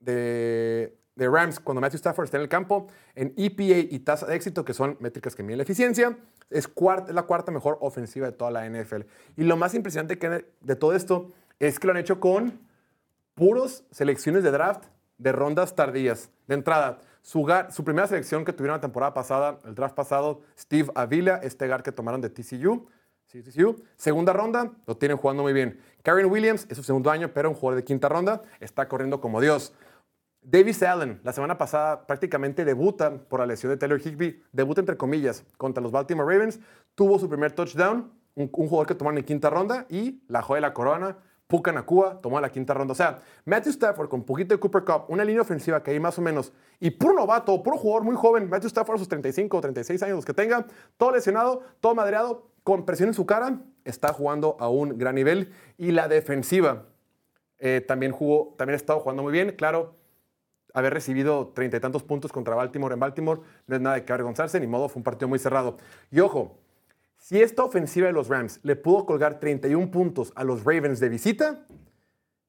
de, 0.00 0.96
Rams 1.16 1.60
cuando 1.60 1.82
Matthew 1.82 1.98
Stafford 1.98 2.24
está 2.24 2.38
en 2.38 2.44
el 2.44 2.48
campo, 2.48 2.86
en 3.14 3.34
EPA 3.36 3.94
y 3.94 3.98
tasa 3.98 4.26
de 4.26 4.34
éxito, 4.34 4.64
que 4.64 4.72
son 4.72 4.96
métricas 5.00 5.34
que 5.34 5.42
miden 5.42 5.58
la 5.58 5.64
eficiencia, 5.64 6.16
es, 6.48 6.68
cuarta, 6.68 7.10
es 7.10 7.14
la 7.14 7.24
cuarta 7.24 7.52
mejor 7.52 7.76
ofensiva 7.80 8.26
de 8.26 8.32
toda 8.32 8.50
la 8.50 8.66
NFL. 8.66 9.02
Y 9.36 9.44
lo 9.44 9.58
más 9.58 9.74
impresionante 9.74 10.18
que 10.18 10.46
de 10.60 10.76
todo 10.76 10.94
esto 10.94 11.32
es 11.58 11.78
que 11.78 11.86
lo 11.86 11.92
han 11.92 11.98
hecho 11.98 12.20
con 12.20 12.60
puros 13.34 13.84
selecciones 13.90 14.42
de 14.42 14.50
draft 14.50 14.84
de 15.18 15.32
rondas 15.32 15.74
tardías. 15.74 16.30
De 16.46 16.54
entrada, 16.54 17.00
su, 17.22 17.46
su 17.70 17.84
primera 17.84 18.06
selección 18.06 18.44
que 18.44 18.52
tuvieron 18.52 18.76
la 18.76 18.80
temporada 18.80 19.14
pasada, 19.14 19.58
el 19.64 19.74
draft 19.74 19.94
pasado, 19.94 20.42
Steve 20.58 20.90
Avila, 20.94 21.40
este 21.42 21.66
guard 21.66 21.82
que 21.82 21.92
tomaron 21.92 22.20
de 22.20 22.30
TCU. 22.30 22.86
Segunda 23.96 24.32
ronda, 24.32 24.70
lo 24.86 24.96
tienen 24.96 25.16
jugando 25.16 25.42
muy 25.42 25.52
bien. 25.52 25.80
Karen 26.02 26.26
Williams 26.26 26.66
es 26.68 26.76
su 26.76 26.84
segundo 26.84 27.10
año, 27.10 27.32
pero 27.34 27.48
un 27.48 27.56
jugador 27.56 27.80
de 27.80 27.84
quinta 27.84 28.08
ronda, 28.08 28.42
está 28.60 28.86
corriendo 28.88 29.20
como 29.20 29.40
Dios. 29.40 29.72
Davis 30.40 30.82
Allen, 30.82 31.20
la 31.24 31.32
semana 31.32 31.58
pasada 31.58 32.06
prácticamente 32.06 32.64
debuta 32.64 33.16
por 33.16 33.40
la 33.40 33.46
lesión 33.46 33.72
de 33.72 33.76
Taylor 33.76 34.00
Higby, 34.00 34.42
debuta 34.52 34.82
entre 34.82 34.96
comillas 34.96 35.44
contra 35.56 35.82
los 35.82 35.90
Baltimore 35.90 36.32
Ravens, 36.32 36.60
tuvo 36.94 37.18
su 37.18 37.28
primer 37.28 37.52
touchdown, 37.52 38.12
un, 38.34 38.50
un 38.52 38.68
jugador 38.68 38.86
que 38.86 38.94
tomaron 38.94 39.18
en 39.18 39.24
quinta 39.24 39.50
ronda 39.50 39.86
y 39.88 40.22
la 40.28 40.42
joya 40.42 40.58
de 40.58 40.60
la 40.60 40.74
corona, 40.74 41.16
Puka 41.46 41.72
Nakua, 41.72 42.20
tomó 42.20 42.40
la 42.40 42.50
quinta 42.50 42.72
ronda. 42.72 42.92
O 42.92 42.94
sea, 42.94 43.20
Matthew 43.44 43.72
Stafford 43.72 44.08
con 44.08 44.24
poquito 44.24 44.54
de 44.54 44.60
Cooper 44.60 44.84
Cup, 44.84 45.04
una 45.08 45.24
línea 45.24 45.42
ofensiva 45.42 45.82
que 45.82 45.90
hay 45.90 46.00
más 46.00 46.18
o 46.18 46.22
menos, 46.22 46.52
y 46.80 46.90
puro 46.90 47.14
novato, 47.14 47.62
puro 47.62 47.76
jugador 47.76 48.04
muy 48.04 48.16
joven, 48.16 48.48
Matthew 48.48 48.68
Stafford 48.68 48.96
a 48.96 48.98
sus 48.98 49.08
35 49.08 49.56
o 49.56 49.60
36 49.60 50.02
años, 50.02 50.16
los 50.16 50.24
que 50.24 50.34
tenga, 50.34 50.66
todo 50.96 51.12
lesionado, 51.12 51.62
todo 51.80 51.94
madreado, 51.94 52.53
con 52.64 52.84
presión 52.84 53.10
en 53.10 53.14
su 53.14 53.26
cara, 53.26 53.60
está 53.84 54.12
jugando 54.12 54.56
a 54.58 54.68
un 54.68 54.98
gran 54.98 55.14
nivel. 55.14 55.52
Y 55.78 55.92
la 55.92 56.08
defensiva 56.08 56.86
eh, 57.58 57.80
también 57.86 58.10
jugó, 58.10 58.54
también 58.58 58.74
ha 58.74 58.76
estado 58.76 58.98
jugando 58.98 59.22
muy 59.22 59.32
bien, 59.32 59.52
claro 59.52 59.94
haber 60.74 60.92
recibido 60.92 61.52
treinta 61.54 61.76
y 61.78 61.80
tantos 61.80 62.02
puntos 62.02 62.32
contra 62.32 62.56
Baltimore 62.56 62.92
en 62.92 63.00
Baltimore 63.00 63.40
no 63.68 63.76
es 63.76 63.80
nada 63.80 63.94
de 63.94 64.04
que 64.04 64.12
avergonzarse, 64.12 64.60
ni 64.60 64.66
modo, 64.66 64.88
fue 64.88 65.00
un 65.00 65.04
partido 65.04 65.28
muy 65.28 65.38
cerrado. 65.38 65.78
Y 66.10 66.20
ojo, 66.20 66.58
Si 67.16 67.40
esta 67.40 67.64
ofensiva 67.64 68.08
de 68.08 68.12
los 68.12 68.28
Rams 68.28 68.60
le 68.64 68.76
pudo 68.76 69.06
colgar 69.06 69.40
31 69.40 69.90
puntos 69.90 70.32
a 70.36 70.44
los 70.44 70.62
Ravens 70.64 71.00
de 71.00 71.08
visita, 71.08 71.64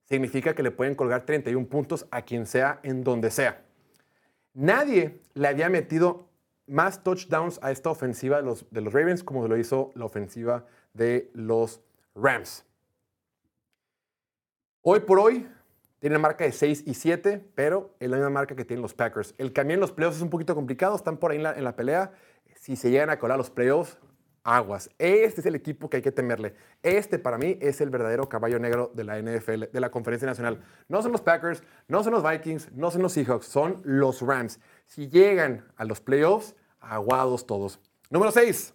significa 0.04 0.54
que 0.54 0.64
le 0.64 0.72
pueden 0.72 0.96
colgar 0.96 1.26
31 1.26 1.68
puntos 1.68 2.08
a 2.12 2.24
quien 2.24 2.46
sea 2.46 2.82
en 2.84 3.04
donde 3.04 3.32
sea. 3.32 3.64
Nadie 4.54 5.22
le 5.34 5.48
había 5.48 5.70
metido 5.70 6.28
más 6.68 7.04
touchdowns 7.04 7.60
a 7.62 7.72
esta 7.72 7.90
ofensiva 7.90 8.38
de 8.38 8.44
los, 8.44 8.66
de 8.72 8.82
los 8.82 8.94
Ravens 8.94 9.24
como 9.24 9.48
lo 9.48 9.58
hizo 9.58 9.92
la 9.96 10.06
ofensiva 10.06 10.66
de 10.94 11.32
los 11.34 11.82
Rams. 12.16 12.66
Hoy 14.82 15.02
por 15.02 15.20
hoy 15.20 15.48
tiene 16.00 16.18
marca 16.18 16.44
de 16.44 16.52
6 16.52 16.84
y 16.86 16.94
7, 16.94 17.44
pero 17.56 17.96
es 18.00 18.10
la 18.10 18.18
misma 18.18 18.30
marca 18.30 18.56
que 18.56 18.66
tienen 18.66 18.82
los 18.82 18.94
Packers. 18.94 19.34
El 19.38 19.54
cambio 19.54 19.74
en 19.74 19.80
los 19.80 19.92
playoffs 19.92 20.18
es 20.18 20.24
un 20.24 20.30
poquito 20.30 20.54
complicado, 20.54 20.96
están 20.96 21.18
por 21.18 21.32
ahí 21.32 21.38
en 21.38 21.64
la 21.64 21.76
pelea. 21.76 22.14
Si 22.56 22.76
se 22.76 22.92
llegan 22.92 23.10
a 23.10 23.18
colar 23.18 23.38
los 23.38 23.50
playoffs, 23.50 23.98
aguas. 24.46 24.90
Este 25.00 25.42
es 25.42 25.48
el 25.48 25.56
equipo 25.56 25.90
que 25.90 25.98
hay 25.98 26.04
que 26.04 26.12
temerle. 26.12 26.54
Este 26.84 27.20
para 27.20 27.38
mí 27.38 27.58
es 27.60 27.82
el 27.82 27.90
verdadero 27.90 28.30
caballo 28.30 28.60
negro 28.60 28.92
de 28.94 29.04
la 29.04 29.20
NFL, 29.20 29.66
de 29.74 29.80
la 29.80 29.90
Conferencia 29.90 30.28
Nacional. 30.28 30.64
No 30.88 31.02
son 31.02 31.12
los 31.12 31.22
Packers, 31.22 31.64
no 31.88 32.04
son 32.04 32.14
los 32.14 32.24
Vikings, 32.24 32.72
no 32.72 32.92
son 32.92 33.02
los 33.02 33.14
Seahawks, 33.14 33.48
son 33.48 33.82
los 33.84 34.22
Rams. 34.22 34.60
Si 34.86 35.10
llegan 35.10 35.66
a 35.76 35.84
los 35.84 36.00
playoffs, 36.00 36.56
aguados 36.80 37.46
todos. 37.46 37.80
Número 38.10 38.32
6. 38.32 38.74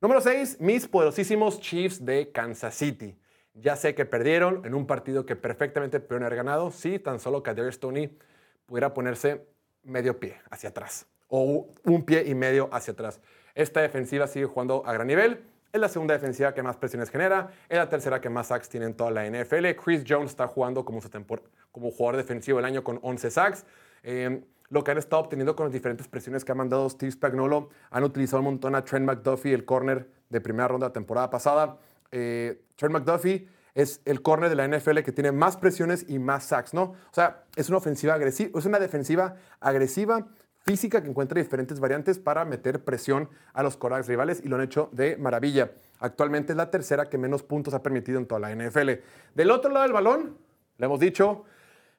Número 0.00 0.20
6, 0.20 0.60
mis 0.60 0.88
poderosísimos 0.88 1.60
Chiefs 1.60 2.04
de 2.04 2.32
Kansas 2.32 2.74
City. 2.74 3.18
Ya 3.54 3.76
sé 3.76 3.94
que 3.94 4.06
perdieron 4.06 4.64
en 4.64 4.74
un 4.74 4.86
partido 4.86 5.26
que 5.26 5.36
perfectamente 5.36 6.00
pudieron 6.00 6.24
haber 6.24 6.36
ganado 6.36 6.70
si 6.70 6.98
tan 6.98 7.20
solo 7.20 7.42
Kadarius 7.42 7.76
Stoney 7.76 8.18
pudiera 8.64 8.92
ponerse 8.94 9.46
medio 9.82 10.18
pie 10.18 10.38
hacia 10.50 10.70
atrás 10.70 11.06
o 11.28 11.68
un 11.84 12.04
pie 12.04 12.24
y 12.26 12.34
medio 12.34 12.68
hacia 12.72 12.92
atrás. 12.92 13.20
Esta 13.56 13.80
defensiva 13.80 14.26
sigue 14.26 14.44
jugando 14.44 14.84
a 14.86 14.92
gran 14.92 15.06
nivel. 15.06 15.42
Es 15.72 15.80
la 15.80 15.88
segunda 15.88 16.12
defensiva 16.12 16.52
que 16.52 16.62
más 16.62 16.76
presiones 16.76 17.10
genera. 17.10 17.50
Es 17.70 17.78
la 17.78 17.88
tercera 17.88 18.20
que 18.20 18.28
más 18.28 18.48
sacks 18.48 18.68
tiene 18.68 18.84
en 18.84 18.94
toda 18.94 19.10
la 19.10 19.26
NFL. 19.28 19.66
Chris 19.82 20.04
Jones 20.06 20.30
está 20.30 20.46
jugando 20.46 20.84
como, 20.84 21.00
jugador 21.00 22.16
defensivo 22.18 22.58
el 22.58 22.66
año 22.66 22.84
con 22.84 23.00
11 23.02 23.30
sacks. 23.30 23.64
Eh, 24.02 24.44
lo 24.68 24.84
que 24.84 24.90
han 24.90 24.98
estado 24.98 25.22
obteniendo 25.22 25.56
con 25.56 25.66
las 25.66 25.72
diferentes 25.72 26.06
presiones 26.06 26.44
que 26.44 26.52
ha 26.52 26.54
mandado 26.54 26.88
Steve 26.90 27.12
Spagnuolo. 27.12 27.70
Han 27.90 28.04
utilizado 28.04 28.40
un 28.40 28.44
montón 28.44 28.74
a 28.74 28.84
Trent 28.84 29.06
McDuffie, 29.06 29.54
el 29.54 29.64
corner 29.64 30.06
de 30.28 30.40
primera 30.42 30.68
ronda 30.68 30.92
temporada 30.92 31.30
pasada. 31.30 31.78
Eh, 32.10 32.60
Trent 32.76 32.92
McDuffie 32.92 33.48
es 33.74 34.02
el 34.04 34.20
corner 34.20 34.50
de 34.50 34.56
la 34.56 34.66
NFL 34.68 35.00
que 35.00 35.12
tiene 35.12 35.32
más 35.32 35.56
presiones 35.56 36.04
y 36.08 36.18
más 36.18 36.44
sacks, 36.44 36.74
¿no? 36.74 36.82
O 36.82 37.12
sea, 37.12 37.44
es 37.56 37.68
una 37.68 37.78
ofensiva 37.78 38.14
agresiva, 38.14 38.58
es 38.58 38.64
una 38.64 38.78
defensiva 38.78 39.36
agresiva, 39.60 40.26
física 40.66 41.00
que 41.00 41.08
encuentra 41.08 41.40
diferentes 41.40 41.78
variantes 41.78 42.18
para 42.18 42.44
meter 42.44 42.82
presión 42.82 43.30
a 43.52 43.62
los 43.62 43.76
corebacks 43.76 44.08
rivales 44.08 44.42
y 44.44 44.48
lo 44.48 44.56
han 44.56 44.62
hecho 44.62 44.88
de 44.90 45.16
maravilla. 45.16 45.70
Actualmente 46.00 46.52
es 46.52 46.56
la 46.56 46.72
tercera 46.72 47.08
que 47.08 47.18
menos 47.18 47.44
puntos 47.44 47.72
ha 47.72 47.84
permitido 47.84 48.18
en 48.18 48.26
toda 48.26 48.40
la 48.40 48.54
NFL. 48.54 48.90
Del 49.34 49.50
otro 49.52 49.70
lado 49.70 49.84
del 49.84 49.92
balón, 49.92 50.36
le 50.76 50.86
hemos 50.86 50.98
dicho, 50.98 51.44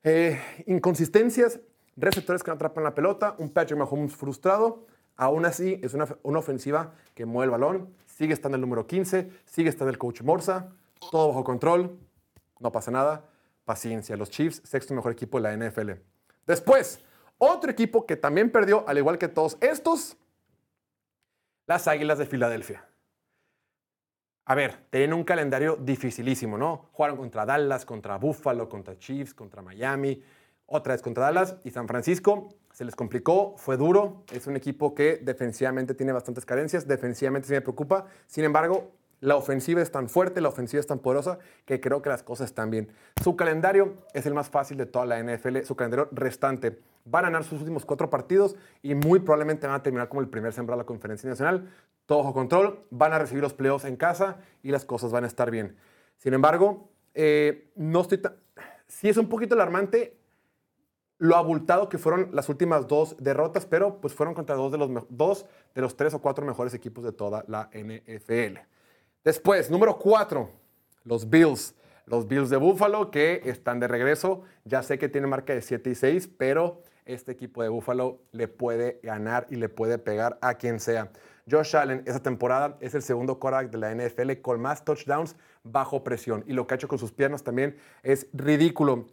eh, 0.04 0.40
inconsistencias, 0.66 1.62
receptores 1.96 2.44
que 2.44 2.52
no 2.52 2.56
atrapan 2.56 2.84
la 2.84 2.94
pelota, 2.94 3.36
un 3.38 3.50
Patrick 3.52 3.80
Mahomes 3.80 4.14
frustrado. 4.14 4.86
Aún 5.16 5.46
así, 5.46 5.80
es 5.82 5.94
una, 5.94 6.06
una, 6.24 6.40
ofensiva 6.40 6.94
que 7.16 7.26
mueve 7.26 7.46
el 7.46 7.52
balón, 7.52 7.94
sigue 8.06 8.34
estando 8.34 8.56
el 8.56 8.62
número 8.62 8.86
15, 8.86 9.32
sigue 9.46 9.70
estando 9.70 9.90
el 9.90 9.98
coach 9.98 10.22
Morsa, 10.22 10.74
todo 11.10 11.30
bajo 11.30 11.44
control, 11.46 11.98
no 12.60 12.72
pasa 12.72 12.92
nada, 12.92 13.26
paciencia. 13.64 14.18
Los 14.18 14.30
Chiefs, 14.30 14.62
sexto 14.66 14.94
mejor 14.94 15.14
equipo 15.14 15.42
de 15.42 15.58
la 15.58 15.70
NFL. 15.70 15.92
Después, 16.46 17.02
otro 17.38 17.72
equipo 17.72 18.06
que 18.06 18.16
también 18.16 18.52
perdió, 18.52 18.88
al 18.88 18.98
igual 18.98 19.18
que 19.18 19.28
todos 19.28 19.58
estos, 19.62 20.18
las 21.68 21.88
Águilas 21.88 22.18
de 22.18 22.26
Filadelfia. 22.26 22.88
A 24.46 24.56
ver, 24.56 24.86
tienen 24.90 25.14
un 25.14 25.26
calendario 25.26 25.76
dificilísimo, 25.76 26.58
¿no? 26.58 26.90
Jugaron 26.94 27.18
contra 27.18 27.46
Dallas, 27.46 27.86
contra 27.86 28.18
Buffalo, 28.18 28.70
contra 28.70 28.98
Chiefs, 28.98 29.34
contra 29.34 29.62
Miami, 29.62 30.24
otra 30.66 30.94
vez 30.94 31.02
contra 31.02 31.26
Dallas 31.26 31.58
y 31.66 31.72
San 31.72 31.86
Francisco. 31.86 32.48
Se 32.72 32.86
les 32.86 32.96
complicó, 32.96 33.56
fue 33.58 33.76
duro. 33.76 34.24
Es 34.32 34.48
un 34.48 34.56
equipo 34.56 34.96
que 34.96 35.18
defensivamente 35.18 35.94
tiene 35.96 36.14
bastantes 36.14 36.46
carencias, 36.46 36.88
defensivamente 36.88 37.48
sí 37.50 37.54
me 37.54 37.62
preocupa. 37.62 38.06
Sin 38.26 38.46
embargo, 38.46 38.94
la 39.20 39.36
ofensiva 39.36 39.82
es 39.82 39.92
tan 39.92 40.10
fuerte, 40.10 40.42
la 40.42 40.50
ofensiva 40.50 40.80
es 40.80 40.88
tan 40.88 41.00
poderosa 41.00 41.40
que 41.66 41.80
creo 41.80 42.02
que 42.02 42.10
las 42.10 42.24
cosas 42.24 42.50
están 42.50 42.70
bien. 42.70 42.92
Su 43.24 43.36
calendario 43.36 43.96
es 44.14 44.26
el 44.26 44.34
más 44.34 44.50
fácil 44.50 44.78
de 44.78 44.86
toda 44.86 45.06
la 45.06 45.22
NFL, 45.22 45.62
su 45.64 45.76
calendario 45.76 46.08
restante. 46.12 46.80
Van 47.06 47.26
a 47.26 47.30
ganar 47.30 47.44
sus 47.44 47.60
últimos 47.60 47.86
cuatro 47.86 48.10
partidos 48.10 48.56
y 48.82 48.94
muy 48.96 49.20
probablemente 49.20 49.66
van 49.66 49.76
a 49.76 49.84
terminar 49.84 50.10
como 50.10 50.22
el 50.22 50.30
primer 50.30 50.54
sembrado 50.54 50.78
de 50.78 50.84
la 50.84 50.88
Conferencia 50.88 51.30
Nacional. 51.30 51.72
Todo 52.06 52.20
bajo 52.20 52.34
control, 52.34 52.86
van 52.90 53.14
a 53.14 53.20
recibir 53.20 53.42
los 53.42 53.54
playoffs 53.54 53.86
en 53.86 53.96
casa 53.96 54.38
y 54.62 54.72
las 54.72 54.86
cosas 54.86 55.12
van 55.12 55.24
a 55.24 55.28
estar 55.28 55.50
bien. 55.50 55.78
Sin 56.18 56.34
embargo, 56.34 56.90
eh, 57.14 57.72
no 57.76 58.02
estoy 58.02 58.20
tan... 58.20 58.36
Sí 58.88 59.10
es 59.10 59.18
un 59.18 59.28
poquito 59.28 59.56
alarmante 59.56 60.18
lo 61.18 61.36
abultado 61.36 61.90
que 61.90 61.98
fueron 61.98 62.30
las 62.32 62.48
últimas 62.50 62.88
dos 62.88 63.16
derrotas, 63.20 63.66
pero 63.66 64.00
pues 64.00 64.14
fueron 64.14 64.36
contra 64.36 64.56
dos 64.56 64.72
de 64.72 64.78
los, 64.78 64.90
dos 65.10 65.46
de 65.74 65.82
los 65.82 65.98
tres 65.98 66.14
o 66.14 66.22
cuatro 66.22 66.46
mejores 66.46 66.74
equipos 66.74 67.04
de 67.04 67.12
toda 67.12 67.44
la 67.48 67.70
NFL. 67.74 68.60
Después, 69.28 69.70
número 69.70 70.00
cuatro, 70.00 70.50
los 71.04 71.30
Bills. 71.30 71.76
Los 72.06 72.30
Bills 72.30 72.50
de 72.50 72.56
Buffalo 72.56 73.12
que 73.12 73.42
están 73.44 73.78
de 73.82 73.90
regreso. 73.90 74.44
Ya 74.64 74.82
sé 74.84 74.98
que 74.98 75.10
tiene 75.10 75.28
marca 75.28 75.54
de 75.54 75.62
7 75.62 75.90
y 75.90 75.96
6, 75.96 76.30
pero 76.38 76.82
este 77.04 77.34
equipo 77.34 77.62
de 77.62 77.68
Buffalo 77.68 78.22
le 78.32 78.48
puede 78.48 79.02
ganar 79.04 79.46
y 79.50 79.58
le 79.58 79.68
puede 79.68 79.98
pegar 79.98 80.40
a 80.42 80.54
quien 80.54 80.80
sea. 80.80 81.12
Josh 81.52 81.76
Allen 81.76 82.04
esta 82.06 82.22
temporada 82.22 82.78
es 82.80 82.96
el 82.96 83.02
segundo 83.02 83.38
quarterback 83.38 83.70
de 83.70 83.78
la 83.78 83.94
NFL 83.94 84.40
con 84.42 84.62
más 84.62 84.86
touchdowns 84.86 85.36
bajo 85.62 86.06
presión. 86.06 86.46
Y 86.48 86.54
lo 86.54 86.66
que 86.66 86.76
ha 86.76 86.78
hecho 86.78 86.88
con 86.88 86.98
sus 86.98 87.12
piernas 87.12 87.44
también 87.44 87.76
es 88.04 88.28
ridículo. 88.32 89.08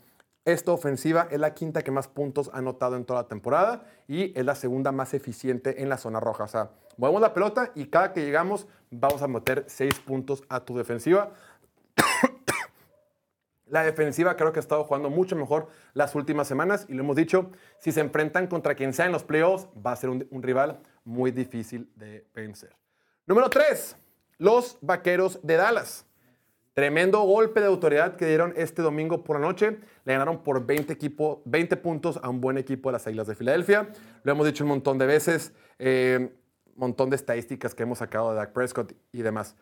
Esta 0.45 0.72
ofensiva 0.72 1.26
es 1.30 1.40
la 1.40 1.55
quinta 1.55 1.82
que 1.82 1.90
más 1.90 2.07
puntos 2.07 2.51
ha 2.53 2.59
anotado 2.59 2.97
en 2.97 3.07
toda 3.07 3.22
la 3.22 3.28
temporada 3.28 3.86
y 4.07 4.38
es 4.38 4.45
la 4.45 4.55
segunda 4.55 4.92
más 4.92 5.14
eficiente 5.14 5.82
en 5.82 5.88
la 5.88 5.97
zona 5.97 6.20
roja. 6.20 6.45
O 6.45 6.49
sea, 6.49 6.70
movemos 6.99 7.22
la 7.22 7.32
pelota 7.32 7.72
y 7.74 7.86
cada 7.86 8.12
que 8.12 8.22
llegamos 8.22 8.66
vamos 8.90 9.22
a 9.22 9.28
meter 9.28 9.64
seis 9.68 9.99
puntos 10.01 10.45
a 10.51 10.61
tu 10.61 10.76
defensiva. 10.76 11.32
la 13.66 13.84
defensiva 13.84 14.36
creo 14.36 14.53
que 14.53 14.59
ha 14.59 14.61
estado 14.61 14.84
jugando 14.84 15.09
mucho 15.09 15.34
mejor 15.34 15.68
las 15.95 16.14
últimas 16.14 16.47
semanas 16.47 16.84
y 16.90 16.92
lo 16.92 17.05
hemos 17.05 17.16
dicho, 17.16 17.51
si 17.78 17.90
se 17.90 18.03
enfrentan 18.03 18.47
contra 18.47 18.74
quien 18.74 18.92
sea 18.92 19.07
en 19.07 19.12
los 19.12 19.24
playoffs, 19.24 19.68
va 19.84 19.92
a 19.92 19.97
ser 19.97 20.11
un, 20.11 20.28
un 20.30 20.42
rival 20.42 20.78
muy 21.05 21.30
difícil 21.30 21.90
de 21.97 22.26
vencer. 22.34 22.76
Número 23.24 23.49
3, 23.49 23.97
los 24.36 24.76
Vaqueros 24.82 25.40
de 25.42 25.57
Dallas. 25.57 26.05
Tremendo 26.75 27.22
golpe 27.22 27.61
de 27.61 27.66
autoridad 27.66 28.16
que 28.16 28.27
dieron 28.27 28.53
este 28.57 28.83
domingo 28.83 29.22
por 29.25 29.41
la 29.41 29.47
noche. 29.47 29.79
Le 30.05 30.12
ganaron 30.12 30.43
por 30.43 30.66
20, 30.66 30.93
equipo, 30.93 31.41
20 31.45 31.77
puntos 31.77 32.18
a 32.22 32.29
un 32.29 32.41
buen 32.41 32.59
equipo 32.59 32.89
de 32.89 32.95
las 32.95 33.07
Águilas 33.07 33.29
de 33.29 33.37
Filadelfia. 33.37 33.89
Lo 34.25 34.33
hemos 34.33 34.45
dicho 34.45 34.64
un 34.64 34.70
montón 34.70 34.99
de 34.99 35.07
veces. 35.07 35.53
Eh, 35.79 36.33
montón 36.77 37.11
de 37.11 37.16
estadísticas 37.16 37.75
que 37.75 37.83
hemos 37.83 37.99
sacado 37.99 38.31
de 38.31 38.37
Dak 38.37 38.53
Prescott 38.53 38.93
y 39.12 39.22
demás. 39.22 39.57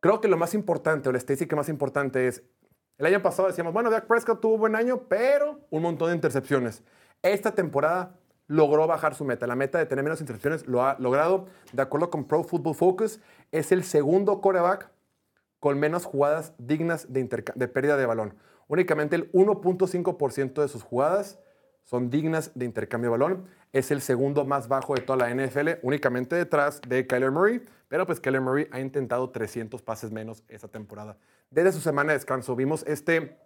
Creo 0.00 0.20
que 0.20 0.28
lo 0.28 0.36
más 0.36 0.54
importante, 0.54 1.08
o 1.08 1.12
la 1.12 1.18
estadística 1.18 1.56
más 1.56 1.68
importante 1.68 2.28
es, 2.28 2.42
el 2.98 3.06
año 3.06 3.22
pasado 3.22 3.48
decíamos, 3.48 3.72
bueno, 3.72 3.90
Dak 3.90 4.06
Prescott 4.06 4.40
tuvo 4.40 4.58
buen 4.58 4.74
año, 4.74 5.04
pero 5.08 5.60
un 5.70 5.82
montón 5.82 6.08
de 6.08 6.16
intercepciones. 6.16 6.82
Esta 7.22 7.54
temporada 7.54 8.16
logró 8.46 8.86
bajar 8.86 9.14
su 9.14 9.24
meta. 9.24 9.46
La 9.46 9.56
meta 9.56 9.78
de 9.78 9.86
tener 9.86 10.02
menos 10.02 10.20
intercepciones 10.20 10.66
lo 10.66 10.84
ha 10.84 10.96
logrado. 10.98 11.46
De 11.72 11.82
acuerdo 11.82 12.10
con 12.10 12.26
Pro 12.26 12.42
Football 12.44 12.74
Focus, 12.74 13.20
es 13.52 13.72
el 13.72 13.84
segundo 13.84 14.40
coreback 14.40 14.90
con 15.60 15.78
menos 15.78 16.04
jugadas 16.04 16.54
dignas 16.58 17.12
de, 17.12 17.24
de 17.54 17.68
pérdida 17.68 17.96
de 17.96 18.06
balón. 18.06 18.34
Únicamente 18.68 19.16
el 19.16 19.32
1.5% 19.32 20.62
de 20.62 20.68
sus 20.68 20.82
jugadas 20.82 21.38
son 21.84 22.10
dignas 22.10 22.52
de 22.54 22.66
intercambio 22.66 23.10
de 23.10 23.18
balón. 23.18 23.46
Es 23.72 23.90
el 23.90 24.02
segundo 24.02 24.44
más 24.44 24.68
bajo 24.68 24.94
de 24.94 25.00
toda 25.00 25.26
la 25.26 25.34
NFL, 25.34 25.80
únicamente 25.82 26.36
detrás 26.36 26.82
de 26.86 27.06
Kyler 27.06 27.30
Murray. 27.30 27.64
Pero 27.88 28.04
pues 28.06 28.20
Kyler 28.20 28.42
Murray 28.42 28.68
ha 28.70 28.80
intentado 28.80 29.30
300 29.30 29.80
pases 29.80 30.12
menos 30.12 30.44
esa 30.48 30.68
temporada. 30.68 31.16
Desde 31.50 31.72
su 31.72 31.80
semana 31.80 32.12
de 32.12 32.18
descanso 32.18 32.54
vimos 32.54 32.84
este 32.86 33.38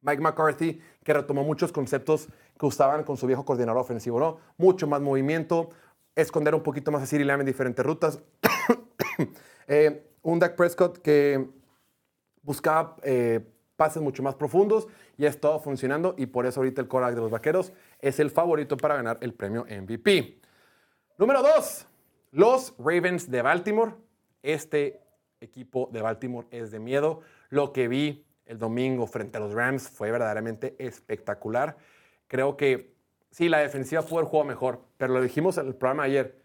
Mike 0.00 0.20
McCarthy 0.20 0.80
que 1.04 1.14
retomó 1.14 1.44
muchos 1.44 1.70
conceptos 1.70 2.28
que 2.58 2.66
usaban 2.66 3.04
con 3.04 3.16
su 3.16 3.26
viejo 3.26 3.44
coordinador 3.44 3.80
ofensivo, 3.80 4.18
¿no? 4.18 4.38
Mucho 4.58 4.88
más 4.88 5.00
movimiento, 5.00 5.70
esconder 6.16 6.56
un 6.56 6.62
poquito 6.62 6.90
más 6.90 7.02
a 7.02 7.06
CeeDee 7.06 7.24
Lamb 7.24 7.40
en 7.40 7.46
diferentes 7.46 7.86
rutas. 7.86 8.20
eh, 9.68 10.13
un 10.24 10.38
Dak 10.40 10.56
Prescott 10.56 10.98
que 10.98 11.46
buscaba 12.42 12.96
eh, 13.02 13.40
pases 13.76 14.02
mucho 14.02 14.22
más 14.22 14.34
profundos 14.34 14.88
y 15.16 15.26
ha 15.26 15.28
estado 15.28 15.58
funcionando 15.60 16.14
y 16.18 16.26
por 16.26 16.46
eso 16.46 16.60
ahorita 16.60 16.80
el 16.80 16.88
coreback 16.88 17.14
de 17.14 17.20
los 17.20 17.30
Vaqueros 17.30 17.72
es 18.00 18.18
el 18.18 18.30
favorito 18.30 18.76
para 18.76 18.96
ganar 18.96 19.18
el 19.20 19.34
premio 19.34 19.64
MVP. 19.64 20.40
Número 21.18 21.42
dos, 21.42 21.86
los 22.32 22.74
Ravens 22.78 23.30
de 23.30 23.42
Baltimore. 23.42 23.92
Este 24.42 25.00
equipo 25.40 25.88
de 25.92 26.02
Baltimore 26.02 26.46
es 26.50 26.70
de 26.70 26.80
miedo. 26.80 27.20
Lo 27.50 27.72
que 27.72 27.86
vi 27.88 28.26
el 28.46 28.58
domingo 28.58 29.06
frente 29.06 29.38
a 29.38 29.40
los 29.40 29.52
Rams 29.52 29.88
fue 29.88 30.10
verdaderamente 30.10 30.74
espectacular. 30.78 31.76
Creo 32.26 32.56
que 32.56 32.94
sí, 33.30 33.48
la 33.48 33.58
defensiva 33.58 34.02
fue 34.02 34.22
el 34.22 34.28
juego 34.28 34.44
mejor, 34.44 34.80
pero 34.96 35.12
lo 35.12 35.22
dijimos 35.22 35.58
en 35.58 35.66
el 35.66 35.74
programa 35.74 36.04
ayer. 36.04 36.42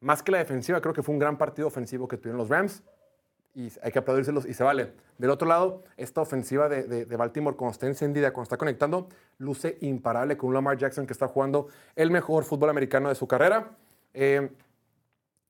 más 0.00 0.22
que 0.22 0.32
la 0.32 0.38
defensiva, 0.38 0.80
creo 0.80 0.92
que 0.92 1.02
fue 1.02 1.12
un 1.12 1.20
gran 1.20 1.38
partido 1.38 1.68
ofensivo 1.68 2.08
que 2.08 2.16
tuvieron 2.16 2.38
los 2.38 2.48
Rams. 2.48 2.82
Y 3.54 3.70
hay 3.82 3.92
que 3.92 3.98
aplaudírselos 3.98 4.46
y 4.46 4.54
se 4.54 4.64
vale. 4.64 4.92
Del 5.18 5.28
otro 5.30 5.46
lado, 5.46 5.84
esta 5.98 6.22
ofensiva 6.22 6.68
de, 6.70 6.84
de- 6.84 7.16
Baltimore, 7.16 7.54
cuando 7.56 7.72
está 7.72 7.86
encendida, 7.86 8.32
cuando 8.32 8.44
está 8.44 8.56
conectando, 8.56 9.08
luce 9.38 9.76
imparable 9.82 10.38
con 10.38 10.54
Lamar 10.54 10.78
Jackson 10.78 11.06
que 11.06 11.12
está 11.12 11.28
jugando 11.28 11.68
el 11.94 12.10
mejor 12.10 12.44
fútbol 12.44 12.70
americano 12.70 13.10
de 13.10 13.14
su 13.14 13.28
carrera. 13.28 13.72
Eh, 14.14 14.50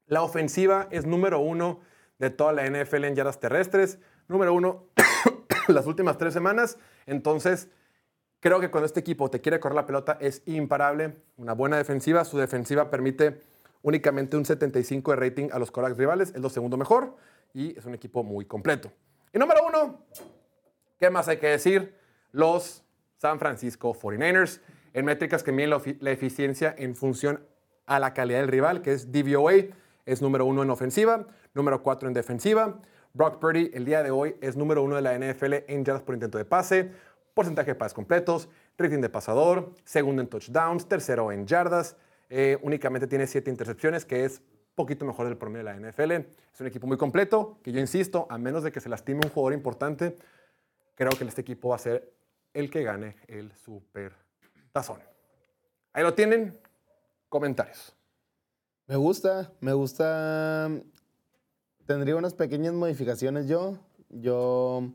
la 0.07 0.23
ofensiva 0.23 0.89
es 0.91 1.07
número 1.07 1.39
uno 1.39 1.81
de 2.19 2.31
toda 2.31 2.53
la 2.53 2.67
NFL 2.69 3.05
en 3.05 3.15
yardas 3.15 3.39
terrestres. 3.39 3.99
Número 4.27 4.53
uno 4.53 4.87
las 5.69 5.87
últimas 5.87 6.19
tres 6.19 6.35
semanas. 6.35 6.79
Entonces, 7.07 7.69
creo 8.41 8.59
que 8.59 8.69
cuando 8.71 8.87
este 8.87 8.99
equipo 9.01 9.31
te 9.31 9.41
quiere 9.41 9.61
correr 9.61 9.77
la 9.77 9.87
pelota 9.87 10.19
es 10.21 10.43
imparable. 10.47 11.17
Una 11.37 11.53
buena 11.53 11.77
defensiva. 11.77 12.25
Su 12.25 12.37
defensiva 12.39 12.91
permite 12.91 13.41
únicamente 13.83 14.37
un 14.37 14.45
75 14.45 15.13
de 15.13 15.17
rating 15.17 15.49
a 15.53 15.61
los 15.61 15.71
corebacks 15.71 15.99
rivales. 15.99 16.33
Es 16.35 16.41
lo 16.41 16.51
segundo 16.51 16.77
mejor 16.77 17.15
y 17.55 17.77
es 17.79 17.85
un 17.85 17.95
equipo 17.95 18.23
muy 18.23 18.45
completo. 18.45 18.93
Y 19.33 19.39
número 19.39 19.61
uno, 19.67 20.05
¿qué 20.99 21.11
más 21.11 21.29
hay 21.29 21.39
que 21.39 21.49
decir? 21.49 21.95
Los 22.33 22.85
San 23.17 23.39
Francisco 23.39 23.95
49ers 23.95 24.61
en 24.95 25.05
métricas 25.05 25.43
que 25.43 25.53
miden 25.53 25.71
la, 25.71 26.11
eficiencia 26.11 26.75
en 26.77 26.97
función 26.97 27.47
a 27.87 27.99
la 27.99 28.15
calidad 28.15 28.41
del 28.41 28.49
rival, 28.49 28.83
que 28.83 28.93
es 28.93 29.11
DVOA, 29.11 29.53
es 30.05 30.21
número 30.21 30.45
uno 30.45 30.63
en 30.63 30.71
ofensiva, 30.71 31.27
número 31.55 31.83
cuatro 31.83 32.09
en 32.09 32.15
defensiva. 32.15 32.81
Brock 33.15 33.39
Purdy 33.39 33.71
el 33.75 33.85
día 33.85 34.03
de 34.03 34.11
hoy 34.11 34.37
es 34.41 34.57
número 34.57 34.83
uno 34.83 34.97
de 34.97 35.03
la 35.03 35.17
NFL 35.17 35.55
en 35.69 35.85
yardas 35.85 36.03
por 36.03 36.15
intento 36.15 36.39
de 36.39 36.45
pase, 36.45 36.91
porcentaje 37.35 37.73
de 37.73 37.75
pases 37.75 37.95
completos, 37.95 38.49
rating 38.79 39.01
de 39.01 39.09
pasador, 39.09 39.73
segundo 39.85 40.23
en 40.23 40.29
touchdowns, 40.29 40.89
tercero 40.89 41.31
en 41.31 41.47
yardas. 41.47 41.97
Eh, 42.29 42.59
únicamente 42.63 43.07
tiene 43.07 43.27
siete 43.27 43.51
intercepciones, 43.51 44.05
que 44.05 44.25
es 44.25 44.43
poquito 44.75 45.05
mejor 45.05 45.27
del 45.27 45.37
promedio 45.37 45.67
de 45.67 45.73
la 45.73 45.91
NFL. 45.91 46.13
Es 46.13 46.61
un 46.61 46.67
equipo 46.67 46.87
muy 46.87 46.97
completo, 46.97 47.59
que 47.63 47.73
yo 47.73 47.81
insisto, 47.81 48.27
a 48.31 48.39
menos 48.39 48.63
de 48.63 48.73
que 48.73 48.81
se 48.81 48.89
lastime 48.89 49.21
un 49.25 49.31
jugador 49.31 49.55
importante, 49.55 50.17
creo 50.95 51.11
que 51.11 51.25
este 51.25 51.41
equipo 51.41 51.71
va 51.71 51.77
a 51.77 51.79
ser 51.79 52.13
el 52.55 52.71
que 52.71 52.83
gane 52.83 53.17
el 53.29 53.53
Super 53.53 54.13
Tazón. 54.73 55.01
Ahí 55.93 56.03
lo 56.03 56.15
tienen. 56.15 56.59
Comentarios. 57.29 57.95
Me 58.87 58.97
gusta, 58.97 59.53
me 59.61 59.73
gusta. 59.73 60.69
Tendría 61.87 62.17
unas 62.17 62.35
pequeñas 62.35 62.75
modificaciones 62.75 63.49
yo. 63.49 63.79
Yo, 64.11 64.93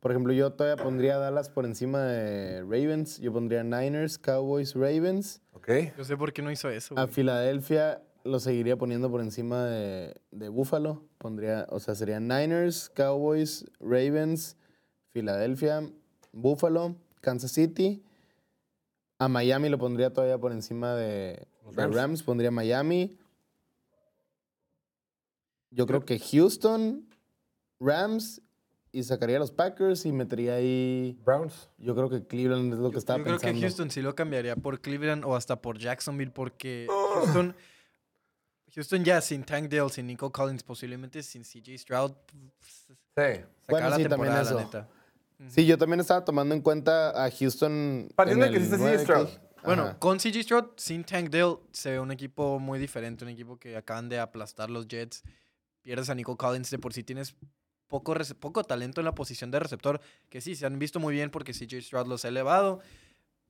por 0.00 0.10
ejemplo, 0.10 0.32
yo 0.32 0.52
todavía 0.52 0.82
pondría 0.82 1.18
Dallas 1.18 1.48
por 1.48 1.64
encima 1.64 2.02
de 2.02 2.62
Ravens. 2.62 3.20
Yo 3.20 3.32
pondría 3.32 3.62
Niners, 3.62 4.18
Cowboys, 4.18 4.74
Ravens. 4.74 5.42
¿Ok? 5.52 5.68
Yo 5.96 6.04
sé 6.04 6.16
por 6.16 6.32
qué 6.32 6.42
no 6.42 6.50
hizo 6.50 6.68
eso. 6.68 6.98
A. 6.98 7.06
Filadelfia 7.06 8.02
lo 8.26 8.40
seguiría 8.40 8.76
poniendo 8.76 9.10
por 9.10 9.20
encima 9.20 9.64
de, 9.64 10.14
de 10.30 10.48
Buffalo. 10.48 11.02
Pondría, 11.18 11.66
o 11.70 11.80
sea, 11.80 11.94
serían 11.94 12.28
Niners, 12.28 12.90
Cowboys, 12.90 13.64
Ravens, 13.80 14.56
Filadelfia, 15.10 15.88
Buffalo, 16.32 16.96
Kansas 17.20 17.52
City. 17.52 18.02
A 19.18 19.28
Miami 19.28 19.68
lo 19.68 19.78
pondría 19.78 20.12
todavía 20.12 20.38
por 20.38 20.52
encima 20.52 20.94
de, 20.94 21.46
Rams. 21.72 21.94
Rams. 21.96 22.22
Pondría 22.22 22.50
Miami. 22.50 23.18
Yo 25.70 25.86
creo 25.86 26.04
que 26.04 26.18
Houston, 26.18 27.08
Rams 27.80 28.42
y 28.92 29.02
sacaría 29.02 29.36
a 29.36 29.40
los 29.40 29.52
Packers 29.52 30.06
y 30.06 30.12
metería 30.12 30.54
ahí. 30.54 31.18
Browns. 31.24 31.68
Yo 31.76 31.94
creo 31.94 32.08
que 32.08 32.26
Cleveland 32.26 32.72
es 32.72 32.78
lo 32.78 32.88
que 32.90 32.94
Yo, 32.94 32.98
estaba 32.98 33.18
yo 33.18 33.24
creo 33.24 33.36
pensando. 33.36 33.60
que 33.60 33.66
Houston 33.66 33.90
sí 33.90 34.00
lo 34.00 34.14
cambiaría 34.14 34.56
por 34.56 34.80
Cleveland 34.80 35.24
o 35.24 35.36
hasta 35.36 35.60
por 35.60 35.78
Jacksonville 35.78 36.30
porque 36.30 36.86
Houston, 37.14 37.54
Houston 38.76 39.02
ya 39.04 39.20
sin 39.20 39.42
Tank 39.42 39.68
Dell, 39.68 39.90
sin 39.90 40.06
Nico 40.06 40.30
Collins, 40.30 40.62
posiblemente 40.62 41.22
sin 41.22 41.42
CJ 41.42 41.78
Stroud, 41.78 42.12
Sí. 42.60 42.92
sacar 43.16 43.48
Bueno, 43.68 43.88
la 43.88 43.96
sí, 43.96 44.02
también 44.02 44.08
temporada, 44.10 44.42
la 44.42 44.48
eso. 44.50 44.60
neta. 44.60 44.88
Sí, 45.48 45.66
yo 45.66 45.76
también 45.78 46.00
estaba 46.00 46.24
tomando 46.24 46.54
en 46.54 46.60
cuenta 46.60 47.24
a 47.24 47.30
Houston. 47.30 48.08
Partiendo 48.14 48.44
de 48.46 48.52
que 48.52 48.58
nueve, 48.60 48.96
CJ 48.98 49.02
Stroud. 49.02 49.28
Bueno, 49.64 49.82
Ajá. 49.84 49.98
con 49.98 50.18
CJ 50.18 50.42
Stroud, 50.42 50.64
sin 50.76 51.04
Tank 51.04 51.30
Dell, 51.30 51.56
se 51.72 51.90
ve 51.92 52.00
un 52.00 52.10
equipo 52.12 52.58
muy 52.58 52.78
diferente, 52.78 53.24
un 53.24 53.30
equipo 53.30 53.58
que 53.58 53.76
acaban 53.76 54.08
de 54.08 54.20
aplastar 54.20 54.70
los 54.70 54.86
Jets. 54.86 55.24
Pierdes 55.82 56.08
a 56.10 56.14
Nico 56.14 56.36
Collins, 56.36 56.70
de 56.70 56.78
por 56.78 56.92
sí 56.92 57.02
tienes 57.02 57.34
poco, 57.88 58.14
poco 58.38 58.64
talento 58.64 59.00
en 59.00 59.04
la 59.06 59.14
posición 59.14 59.50
de 59.50 59.58
receptor, 59.60 60.00
que 60.28 60.40
sí, 60.40 60.54
se 60.54 60.66
han 60.66 60.78
visto 60.78 61.00
muy 61.00 61.14
bien 61.14 61.30
porque 61.30 61.52
CJ 61.52 61.80
Stroud 61.82 62.06
los 62.06 62.24
ha 62.24 62.28
elevado. 62.28 62.80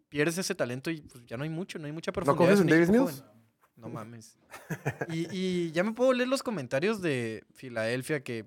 Pierdes 0.08 0.38
ese 0.38 0.54
talento 0.54 0.90
y 0.90 1.00
pues, 1.00 1.24
ya 1.26 1.36
no 1.36 1.42
hay 1.44 1.50
mucho, 1.50 1.78
no 1.78 1.86
hay 1.86 1.92
mucha 1.92 2.12
profundidad. 2.12 2.38
confías 2.38 2.58
es 2.60 2.64
un 2.64 2.68
en 2.68 2.74
Davis 2.74 2.90
Mills? 2.90 3.20
joven. 3.22 3.36
No 3.76 3.88
mames. 3.88 4.36
Y, 5.08 5.28
y 5.30 5.70
ya 5.72 5.84
me 5.84 5.92
puedo 5.92 6.12
leer 6.12 6.28
los 6.28 6.42
comentarios 6.42 7.02
de 7.02 7.44
Filadelfia 7.54 8.22
que. 8.22 8.46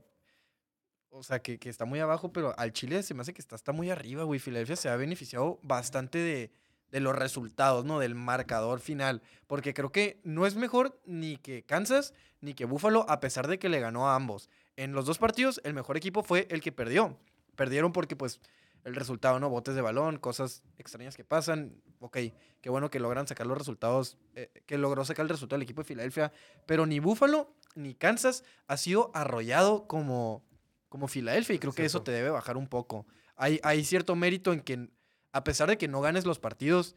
O 1.12 1.24
sea, 1.24 1.40
que, 1.40 1.58
que 1.58 1.70
está 1.70 1.86
muy 1.86 2.00
abajo, 2.00 2.32
pero 2.32 2.54
al 2.58 2.72
Chile 2.72 3.02
se 3.02 3.14
me 3.14 3.22
hace 3.22 3.34
que 3.34 3.42
está, 3.42 3.56
está 3.56 3.72
muy 3.72 3.90
arriba, 3.90 4.24
güey. 4.24 4.40
Filadelfia 4.40 4.76
se 4.76 4.90
ha 4.90 4.96
beneficiado 4.96 5.60
bastante 5.64 6.20
de, 6.20 6.52
de 6.92 7.00
los 7.00 7.16
resultados, 7.16 7.86
¿no? 7.86 8.00
Del 8.00 8.16
marcador 8.16 8.80
final. 8.80 9.22
Porque 9.48 9.74
creo 9.74 9.92
que 9.92 10.20
no 10.24 10.46
es 10.46 10.56
mejor 10.56 11.00
ni 11.06 11.38
que 11.38 11.64
Kansas 11.64 12.14
ni 12.42 12.54
que 12.54 12.66
Buffalo, 12.66 13.06
a 13.10 13.20
pesar 13.20 13.48
de 13.48 13.60
que 13.60 13.70
le 13.70 13.80
ganó 13.80 14.08
a 14.08 14.16
ambos. 14.16 14.50
En 14.76 14.94
los 14.94 15.06
dos 15.06 15.18
partidos, 15.18 15.60
el 15.64 15.74
mejor 15.74 15.98
equipo 15.98 16.24
fue 16.24 16.48
el 16.50 16.62
que 16.62 16.72
perdió. 16.72 17.18
Perdieron 17.56 17.92
porque, 17.92 18.16
pues, 18.16 18.40
el 18.84 18.96
resultado, 18.96 19.40
¿no? 19.40 19.50
Botes 19.50 19.76
de 19.76 19.82
balón, 19.82 20.18
cosas 20.18 20.64
extrañas 20.78 21.16
que 21.16 21.24
pasan. 21.24 21.82
Ok, 22.00 22.18
qué 22.62 22.70
bueno 22.70 22.90
que 22.90 23.00
logran 23.00 23.28
sacar 23.28 23.48
los 23.48 23.58
resultados, 23.58 24.18
eh, 24.36 24.52
que 24.66 24.78
logró 24.78 25.04
sacar 25.06 25.24
el 25.24 25.30
resultado 25.30 25.58
del 25.58 25.64
equipo 25.64 25.82
de 25.82 25.88
Filadelfia. 25.88 26.32
Pero 26.66 26.86
ni 26.86 27.00
Buffalo 27.00 27.54
ni 27.76 27.94
Kansas 27.94 28.44
ha 28.68 28.78
sido 28.78 29.12
arrollado 29.14 29.88
como, 29.88 30.44
como 30.88 31.08
Filadelfia. 31.08 31.56
Y 31.56 31.60
creo 31.60 31.74
que 31.74 31.86
eso 31.86 32.02
te 32.02 32.12
debe 32.12 32.30
bajar 32.30 32.58
un 32.58 32.68
poco. 32.68 33.06
Hay, 33.36 33.60
hay 33.64 33.84
cierto 33.84 34.16
mérito 34.16 34.54
en 34.54 34.62
que, 34.62 34.90
a 35.32 35.44
pesar 35.44 35.70
de 35.70 35.78
que 35.78 35.88
no 35.88 36.02
ganes 36.02 36.26
los 36.26 36.40
partidos, 36.40 36.96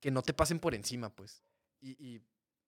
que 0.00 0.10
no 0.10 0.22
te 0.22 0.34
pasen 0.34 0.58
por 0.58 0.74
encima, 0.74 1.10
pues. 1.10 1.42
Y, 1.80 1.90
y 1.98 2.20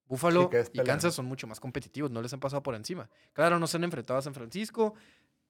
Buffalo 0.06 0.50
Sí, 0.52 0.70
y. 0.72 0.84
Kansas 0.84 1.14
son 1.14 1.26
mucho 1.26 1.46
más 1.46 1.60
competitivos, 1.60 2.10
no 2.10 2.22
les 2.22 2.32
han 2.32 2.40
pasado 2.40 2.62
por 2.62 2.74
encima. 2.74 3.08
Claro, 3.32 3.58
no 3.58 3.66
se 3.66 3.76
han 3.76 3.84
enfrentado 3.84 4.18
a 4.18 4.22
San 4.22 4.34
Francisco, 4.34 4.94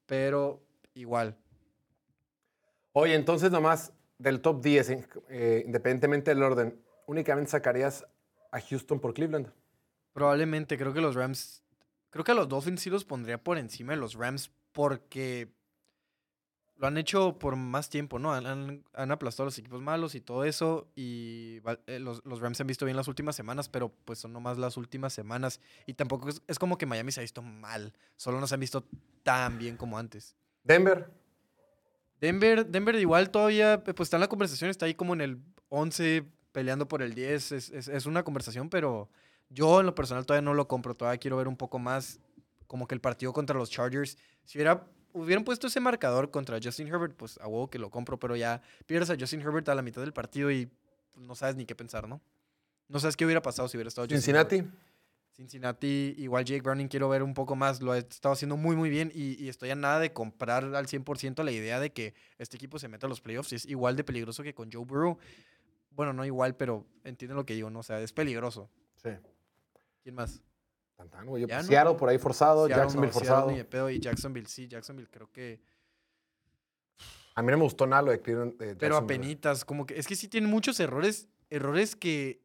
pero 0.07 0.63
igual. 0.95 1.37
Oye, 2.97 3.15
entonces 3.17 3.51
nomás 3.51 3.93
del 4.19 4.41
top 4.41 4.63
10, 4.63 4.89
eh, 5.29 5.63
independientemente 5.67 6.31
del 6.31 6.43
orden, 6.45 6.81
únicamente 7.07 7.51
sacarías 7.51 8.07
a 8.53 8.61
Houston 8.61 9.01
por 9.01 9.15
Cleveland. 9.15 9.51
Probablemente 10.13 10.79
creo 10.79 10.93
que 10.95 11.01
los 11.01 11.17
Rams. 11.17 11.65
Creo 12.11 12.25
que 12.25 12.31
a 12.31 12.35
los 12.37 12.49
Dolphins 12.49 12.81
sí 12.83 12.91
los 12.91 13.05
pondría 13.05 13.43
por 13.43 13.59
encima 13.59 13.93
de 13.95 13.99
los 13.99 14.15
Rams 14.15 14.53
porque 14.71 15.53
lo 16.77 16.87
han 16.87 16.97
hecho 16.97 17.37
por 17.39 17.57
más 17.57 17.89
tiempo, 17.91 18.21
¿no? 18.21 18.33
Han, 18.33 18.47
han- 18.47 18.85
han 18.93 19.11
aplastado 19.11 19.45
a 19.45 19.47
los 19.49 19.59
equipos 19.59 19.81
malos 19.83 20.15
y 20.15 20.21
todo 20.21 20.45
eso. 20.45 20.87
Y 20.95 21.61
eh, 21.89 21.99
los, 21.99 22.25
los 22.25 22.41
Rams 22.41 22.59
se 22.59 22.63
han 22.63 22.69
visto 22.69 22.85
bien 22.85 22.97
las 22.97 23.09
últimas 23.09 23.35
semanas, 23.35 23.69
pero 23.69 23.89
pues 24.05 24.21
son 24.21 24.33
nomás 24.33 24.57
las 24.57 24.77
últimas 24.77 25.13
semanas. 25.13 25.61
Y 25.87 25.95
tampoco 25.95 26.29
es, 26.29 26.43
es 26.47 26.61
como 26.61 26.79
que 26.79 26.87
Miami 26.87 27.11
se 27.11 27.19
ha 27.19 27.23
visto 27.23 27.43
mal. 27.43 27.93
Solo 28.15 28.39
no 28.39 28.47
se 28.47 28.55
han 28.55 28.61
visto 28.61 28.85
tan 29.25 29.59
bien 29.59 29.77
como 29.77 29.99
antes. 29.99 30.37
Denver. 30.63 31.11
Denver, 32.21 32.67
Denver 32.67 32.95
igual 32.97 33.31
todavía, 33.31 33.75
eh, 33.87 33.95
pues 33.95 34.07
está 34.07 34.17
en 34.17 34.23
la 34.23 34.29
conversación, 34.29 34.71
está 34.71 34.87
ahí 34.87 34.95
como 34.95 35.15
en 35.15 35.21
el 35.21 35.39
11, 35.69 36.25
peleando 36.53 36.87
por 36.89 37.03
el 37.03 37.15
10, 37.15 37.53
es, 37.53 37.71
es- 37.71 37.89
es 37.89 38.07
una 38.07 38.23
conversación, 38.23 38.71
pero 38.71 39.09
yo 39.51 39.81
en 39.81 39.87
lo 39.87 39.95
personal 39.95 40.25
todavía 40.25 40.43
no 40.45 40.55
lo 40.55 40.69
compro, 40.69 40.95
todavía 40.95 41.19
quiero 41.19 41.37
ver 41.37 41.49
un 41.49 41.57
poco 41.57 41.79
más 41.79 42.21
como 42.67 42.87
que 42.87 42.95
el 42.95 43.01
partido 43.01 43.33
contra 43.33 43.59
los 43.59 43.71
Chargers, 43.71 44.17
si 44.45 44.59
hubiera, 44.59 44.87
hubieran 45.13 45.45
puesto 45.45 45.67
ese 45.67 45.81
marcador 45.81 46.31
contra 46.31 46.59
Justin 46.63 46.89
Herbert, 46.89 47.15
pues 47.17 47.39
a 47.41 47.47
huevo 47.47 47.69
que 47.69 47.79
lo 47.79 47.91
compro, 47.91 48.19
pero 48.19 48.37
ya 48.37 48.63
pierdes 48.87 49.11
a 49.11 49.17
Justin 49.19 49.41
Herbert 49.43 49.69
a 49.69 49.75
la 49.75 49.83
mitad 49.83 50.01
del 50.01 50.13
partido 50.13 50.51
y 50.51 50.71
no 51.17 51.35
sabes 51.35 51.57
ni 51.57 51.67
qué 51.67 51.75
pensar, 51.75 52.09
¿no? 52.09 52.21
No 52.89 52.99
sabes 53.01 53.17
qué 53.17 53.25
hubiera 53.25 53.43
pasado 53.43 53.69
si 53.69 53.77
hubiera 53.77 53.89
estado 53.89 54.07
Justin 54.07 54.35
Herbert. 54.41 54.49
Cincinnati. 55.35 56.15
Igual 56.19 56.45
Jake 56.45 56.63
Browning 56.63 56.89
quiero 56.89 57.09
ver 57.09 57.23
un 57.23 57.35
poco 57.35 57.57
más, 57.57 57.83
lo 57.83 57.93
ha 57.93 57.99
estado 57.99 58.33
haciendo 58.33 58.57
muy 58.57 58.77
muy 58.77 58.89
bien 58.91 59.11
y, 59.15 59.43
y 59.43 59.49
estoy 59.49 59.71
a 59.71 59.75
nada 59.75 59.99
de 59.99 60.13
comprar 60.13 60.75
al 60.75 60.87
100% 60.87 61.43
la 61.43 61.51
idea 61.53 61.81
de 61.81 61.93
que 61.93 62.15
este 62.39 62.57
equipo 62.57 62.79
se 62.79 62.89
meta 62.89 63.07
a 63.07 63.11
los 63.11 63.21
playoffs, 63.21 63.53
es 63.53 63.67
igual 63.67 63.97
de 63.97 64.05
peligroso 64.05 64.43
que 64.43 64.55
con 64.55 64.71
Joe 64.73 64.85
Burrow. 64.85 65.19
Bueno, 65.91 66.13
no 66.13 66.25
igual, 66.25 66.57
pero 66.57 66.87
entienden 67.05 67.37
lo 67.37 67.47
que 67.47 67.55
digo, 67.55 67.71
¿no? 67.71 67.81
O 67.81 67.83
sea, 67.83 68.01
es 68.01 68.13
peligroso. 68.13 68.71
Sí. 68.97 69.11
¿Quién 70.03 70.15
más? 70.15 70.43
Tan, 70.97 71.09
tan, 71.09 71.27
güey. 71.27 71.43
Yo, 71.43 71.49
Ya, 71.49 71.57
pues, 71.57 71.67
¿no? 71.67 71.71
Seattle 71.71 71.95
por 71.95 72.09
ahí 72.09 72.19
forzado, 72.19 72.67
Seattle, 72.67 72.83
Jacksonville 72.83 73.13
no, 73.13 73.19
forzado. 73.19 73.51
ni 73.51 73.57
de 73.59 73.65
pedo, 73.65 73.91
y 73.91 74.01
Jacksonville 74.01 74.47
sí, 74.49 74.69
Jacksonville 74.69 75.09
creo 75.11 75.31
que... 75.31 75.61
A 77.37 77.43
mí 77.43 77.51
no 77.51 77.59
me 77.59 77.65
gustó 77.65 77.87
nada 77.87 78.03
lo 78.03 78.11
de 78.13 78.21
Cleveland. 78.21 78.57
de 78.59 78.77
Pero 78.77 78.97
apenitas, 78.97 79.65
como 79.65 79.87
que 79.87 79.99
es 79.99 80.07
que 80.07 80.15
sí 80.15 80.29
tienen 80.29 80.49
muchos 80.49 80.79
errores, 80.79 81.29
errores 81.51 81.97
que 81.97 82.41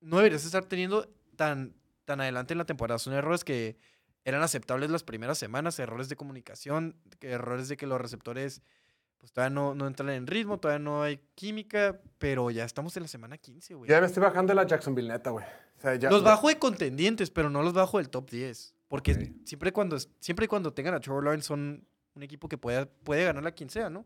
no 0.00 0.16
deberías 0.16 0.44
estar 0.44 0.64
teniendo 0.64 1.08
tan, 1.36 1.74
tan 2.04 2.20
adelante 2.20 2.54
en 2.54 2.58
la 2.58 2.64
temporada. 2.66 2.98
Son 2.98 3.12
errores 3.14 3.44
que 3.44 3.76
eran 4.24 4.42
aceptables 4.42 4.90
las 4.90 5.02
primeras 5.04 5.38
semanas, 5.38 5.78
errores 5.78 6.08
de 6.08 6.16
comunicación, 6.16 6.96
errores 7.20 7.68
de 7.68 7.76
que 7.76 7.86
los 7.86 8.00
receptores 8.00 8.62
pues 9.18 9.32
todavía 9.32 9.54
no, 9.54 9.74
no 9.76 9.86
entran 9.86 10.10
en 10.10 10.26
ritmo, 10.26 10.58
todavía 10.58 10.80
no 10.82 11.02
hay 11.04 11.20
química, 11.36 12.00
pero 12.18 12.50
ya 12.50 12.64
estamos 12.64 12.96
en 12.96 13.04
la 13.04 13.08
semana 13.08 13.38
15, 13.38 13.74
güey. 13.74 13.88
Ya 13.88 14.00
me 14.00 14.06
estoy 14.06 14.20
bajando 14.20 14.52
la 14.52 14.66
Jacksonville, 14.66 15.08
neta, 15.08 15.30
güey. 15.30 15.44
sea, 15.78 15.94
ya- 15.94 16.10
Los 16.10 16.24
bajo 16.24 16.48
de 16.48 16.58
contendientes, 16.58 17.30
pero 17.30 17.48
no 17.48 17.62
los 17.62 17.72
bajo 17.72 17.98
del 17.98 18.10
top 18.10 18.28
10. 18.28 18.74
Porque 18.88 19.32
siempre, 19.44 19.72
cuando, 19.72 19.96
siempre 20.18 20.46
y 20.46 20.48
cuando 20.48 20.72
tengan 20.74 20.94
a 20.94 21.00
Trevor 21.00 21.22
Lawrence 21.22 21.46
son 21.46 21.86
un 22.14 22.22
equipo 22.24 22.48
que 22.48 22.58
puede, 22.58 22.84
puede 22.86 23.24
ganarle 23.24 23.48
a 23.50 23.54
quien 23.54 23.70
sea, 23.70 23.88
¿no? 23.88 24.04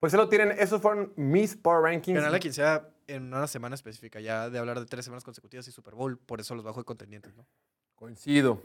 Pues 0.00 0.12
se 0.12 0.16
lo 0.18 0.28
tienen. 0.28 0.52
Esos 0.58 0.80
fueron 0.82 1.12
mis 1.16 1.56
Power 1.56 1.82
Rankings. 1.82 2.14
Ganarle 2.16 2.36
a 2.36 2.40
quien 2.40 2.52
sea 2.54 2.88
en 3.10 3.34
una 3.34 3.46
semana 3.46 3.74
específica. 3.74 4.20
Ya 4.20 4.50
de 4.50 4.58
hablar 4.58 4.80
de 4.80 4.86
tres 4.86 5.04
semanas 5.04 5.24
consecutivas 5.24 5.66
y 5.68 5.72
Super 5.72 5.94
Bowl, 5.94 6.18
por 6.18 6.40
eso 6.40 6.54
los 6.54 6.64
bajo 6.64 6.80
de 6.80 6.84
contendientes, 6.84 7.34
¿no? 7.36 7.46
Coincido. 7.94 8.60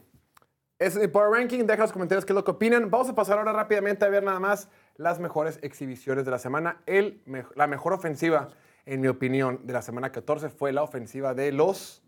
Es 0.77 0.95
mi 0.95 1.07
Power 1.07 1.31
Ranking. 1.31 1.59
Deja 1.59 1.73
en 1.75 1.79
los 1.81 1.91
comentarios 1.91 2.25
qué 2.25 2.33
es 2.33 2.35
lo 2.35 2.43
que 2.43 2.51
opinan. 2.51 2.89
Vamos 2.89 3.09
a 3.09 3.15
pasar 3.15 3.37
ahora 3.37 3.53
rápidamente 3.53 4.05
a 4.05 4.09
ver 4.09 4.23
nada 4.23 4.39
más 4.39 4.69
las 4.97 5.19
mejores 5.19 5.59
exhibiciones 5.61 6.25
de 6.25 6.31
la 6.31 6.39
semana. 6.39 6.81
El, 6.85 7.21
la 7.55 7.67
mejor 7.67 7.93
ofensiva, 7.93 8.49
en 8.85 9.01
mi 9.01 9.07
opinión, 9.07 9.65
de 9.65 9.73
la 9.73 9.81
semana 9.81 10.11
14 10.11 10.49
fue 10.49 10.73
la 10.73 10.83
ofensiva 10.83 11.33
de 11.33 11.51
los 11.51 12.03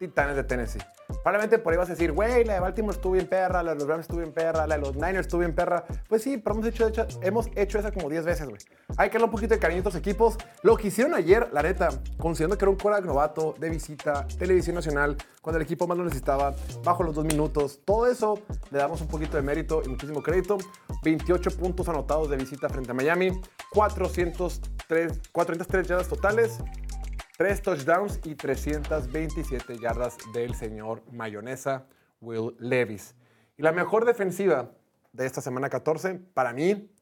Titanes 0.00 0.34
de 0.34 0.44
Tennessee. 0.44 0.80
Probablemente 1.08 1.58
por 1.58 1.74
ahí 1.74 1.76
vas 1.78 1.90
a 1.90 1.92
decir, 1.92 2.10
güey, 2.12 2.42
la 2.44 2.54
de 2.54 2.60
Baltimore 2.60 2.94
estuvo 2.96 3.12
bien 3.12 3.26
perra, 3.26 3.62
la 3.62 3.74
de 3.74 3.80
los 3.80 3.86
Rams 3.86 4.00
estuvo 4.02 4.20
bien 4.20 4.32
perra, 4.32 4.66
la 4.66 4.76
de 4.76 4.80
los 4.80 4.94
Niners 4.94 5.20
estuvo 5.26 5.40
bien 5.40 5.54
perra. 5.54 5.84
Pues 6.08 6.22
sí, 6.22 6.38
pero 6.38 6.54
hemos 6.54 6.66
hecho, 6.68 6.88
hecho- 6.88 7.06
hemos 7.20 7.48
hecho 7.54 7.78
esa 7.78 7.92
como 7.92 8.08
10 8.08 8.24
veces, 8.24 8.48
güey. 8.48 8.62
Hay 8.96 9.10
que 9.10 9.14
darle 9.14 9.26
un 9.26 9.30
poquito 9.30 9.52
de 9.52 9.60
cariño 9.60 9.76
a 9.76 9.80
estos 9.80 9.96
equipos. 9.96 10.38
Lo 10.62 10.74
que 10.78 10.88
hicieron 10.88 11.12
ayer, 11.12 11.50
la 11.52 11.62
neta, 11.62 11.90
considerando 12.16 12.56
que 12.56 12.64
era 12.64 12.70
un 12.70 12.78
quarterback 12.78 13.04
novato, 13.04 13.54
de 13.58 13.68
visita, 13.68 14.26
televisión 14.38 14.76
nacional, 14.76 15.18
cuando 15.42 15.58
el 15.58 15.64
equipo 15.64 15.86
más 15.86 15.98
lo 15.98 16.04
necesitaba, 16.04 16.54
bajo 16.82 17.02
los 17.02 17.14
dos 17.14 17.26
minutos, 17.26 17.80
todo 17.84 18.06
eso 18.06 18.40
le 18.70 18.78
damos 18.78 19.02
un 19.02 19.08
poquito 19.08 19.36
de 19.36 19.42
mérito 19.42 19.82
y 19.84 19.88
muchísimo 19.90 20.22
crédito. 20.22 20.56
28 21.02 21.50
puntos 21.58 21.86
anotados 21.90 22.30
de 22.30 22.38
visita 22.38 22.70
frente 22.70 22.92
a 22.92 22.94
Miami, 22.94 23.38
403, 23.72 25.20
403 25.30 25.86
yardas 25.86 26.08
totales, 26.08 26.58
3 27.40 27.62
touchdowns 27.62 28.20
y 28.24 28.34
327 28.34 29.78
yardas 29.78 30.18
del 30.34 30.54
señor 30.54 31.02
Mayonesa 31.10 31.86
Will 32.20 32.54
Levis. 32.58 33.14
Y 33.56 33.62
la 33.62 33.72
mejor 33.72 34.04
defensiva 34.04 34.72
de 35.14 35.24
esta 35.24 35.40
semana 35.40 35.70
14, 35.70 36.16
para 36.34 36.52
mí, 36.52 36.92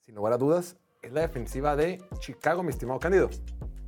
sin 0.00 0.16
lugar 0.16 0.32
a 0.32 0.36
dudas, 0.36 0.76
es 1.00 1.12
la 1.12 1.20
defensiva 1.20 1.76
de 1.76 2.02
Chicago, 2.18 2.64
mi 2.64 2.70
estimado 2.70 2.98
Cándido. 2.98 3.30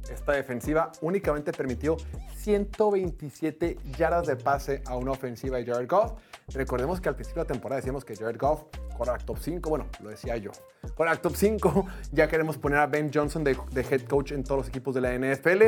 Esta 0.08 0.30
defensiva 0.34 0.92
únicamente 1.00 1.50
permitió 1.50 1.96
127 2.36 3.76
yardas 3.98 4.28
de 4.28 4.36
pase 4.36 4.80
a 4.86 4.96
una 4.96 5.10
ofensiva 5.10 5.56
de 5.56 5.66
Jared 5.66 5.88
Goff. 5.88 6.12
Recordemos 6.52 7.00
que 7.00 7.08
al 7.08 7.16
principio 7.16 7.42
de 7.42 7.48
la 7.48 7.52
temporada 7.52 7.80
decíamos 7.80 8.04
que 8.04 8.14
Jared 8.14 8.38
Goff, 8.38 8.62
quarterback 8.94 9.24
top 9.24 9.38
5, 9.38 9.68
bueno, 9.70 9.86
lo 10.02 10.10
decía 10.10 10.36
yo, 10.36 10.50
quarterback 10.94 11.22
top 11.22 11.36
5, 11.36 11.86
ya 12.12 12.28
queremos 12.28 12.56
poner 12.58 12.78
a 12.78 12.86
Ben 12.86 13.10
Johnson 13.12 13.44
de, 13.44 13.56
head 13.74 14.02
coach 14.08 14.32
en 14.32 14.44
todos 14.44 14.58
los 14.58 14.68
equipos 14.68 14.94
de 14.94 15.00
la 15.00 15.12
NFL. 15.18 15.62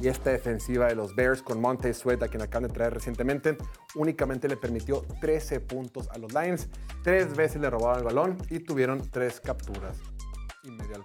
Y 0.00 0.08
esta 0.08 0.30
defensiva 0.30 0.86
de 0.86 0.94
los 0.94 1.14
Bears 1.14 1.42
con 1.42 1.60
Monte 1.60 1.92
Sweat, 1.92 2.22
a 2.22 2.28
quien 2.28 2.42
acaban 2.42 2.68
de 2.68 2.74
traer 2.74 2.94
recientemente, 2.94 3.56
únicamente 3.94 4.48
le 4.48 4.56
permitió 4.56 5.04
13 5.20 5.60
puntos 5.60 6.08
a 6.10 6.18
los 6.18 6.32
Lions. 6.32 6.68
Tres 7.02 7.36
veces 7.36 7.60
le 7.60 7.68
robaron 7.68 7.98
el 7.98 8.04
balón 8.04 8.38
y 8.48 8.60
tuvieron 8.60 9.10
tres 9.10 9.40
capturas 9.40 9.98
y 10.62 10.70
media 10.70 10.96
al. 10.96 11.04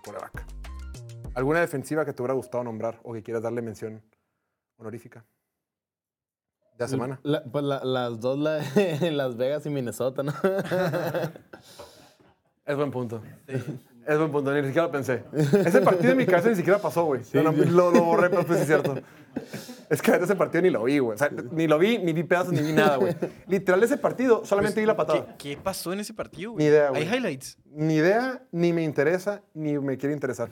¿Alguna 1.34 1.60
defensiva 1.60 2.06
que 2.06 2.14
te 2.14 2.22
hubiera 2.22 2.34
gustado 2.34 2.64
nombrar 2.64 3.00
o 3.04 3.14
que 3.14 3.22
quieras 3.22 3.44
darle 3.44 3.62
mención 3.62 4.02
honorífica? 4.78 5.26
La 6.78 6.88
semana. 6.88 7.20
La- 7.24 7.44
pues 7.44 7.64
la- 7.64 7.84
las 7.84 8.20
dos, 8.20 8.38
la 8.38 8.52
de 9.00 9.12
Las 9.12 9.38
Vegas 9.38 9.66
y 9.66 9.70
Minnesota, 9.70 10.24
¿no? 10.24 10.34
Es 12.66 12.76
buen 12.76 12.90
punto. 12.90 13.22
Es 13.48 14.18
buen 14.18 14.32
punto, 14.32 14.52
ni 14.52 14.64
siquiera 14.66 14.88
lo 14.88 14.92
pensé. 14.92 15.24
Ese 15.34 15.82
partido 15.82 16.12
en 16.14 16.18
mi 16.18 16.26
cabeza 16.26 16.50
ni 16.50 16.56
siquiera 16.56 16.80
pasó, 16.80 17.06
güey. 17.06 17.22
No, 17.34 17.44
no, 17.44 17.52
lo, 17.52 17.92
lo 17.92 18.04
borré, 18.04 18.30
pero 18.32 18.44
pues 18.44 18.58
sí 18.58 18.62
es 18.64 18.68
cierto. 18.68 18.96
Es 19.90 20.02
que 20.02 20.12
ese 20.16 20.36
partido 20.36 20.64
ni 20.64 20.72
lo 20.72 20.84
vi, 20.84 20.98
güey. 20.98 21.14
O 21.14 21.18
sea, 21.18 21.30
ni 21.52 21.68
lo 21.68 21.78
vi, 21.78 22.00
ni 22.00 22.12
vi 22.14 22.24
pedazos, 22.24 22.54
ni 22.54 22.62
vi 22.64 22.74
nada, 22.74 22.96
güey. 22.98 23.16
Literal, 23.48 23.84
ese 23.84 23.98
partido 23.98 24.44
solamente 24.46 24.80
vi 24.80 24.88
la 24.88 24.96
patada. 24.96 25.36
¿Qué, 25.38 25.50
qué 25.56 25.62
pasó 25.62 25.94
en 25.94 26.00
ese 26.00 26.14
partido, 26.16 26.54
güey? 26.54 26.64
Ni 26.66 26.70
idea, 26.72 26.90
güey. 26.90 27.04
Hay 27.08 27.16
highlights. 27.16 27.58
Ni 27.72 27.96
idea, 27.98 28.42
ni 28.52 28.74
me 28.74 28.84
interesa, 28.84 29.44
ni 29.54 29.78
me 29.78 29.98
quiere 29.98 30.14
interesar. 30.16 30.50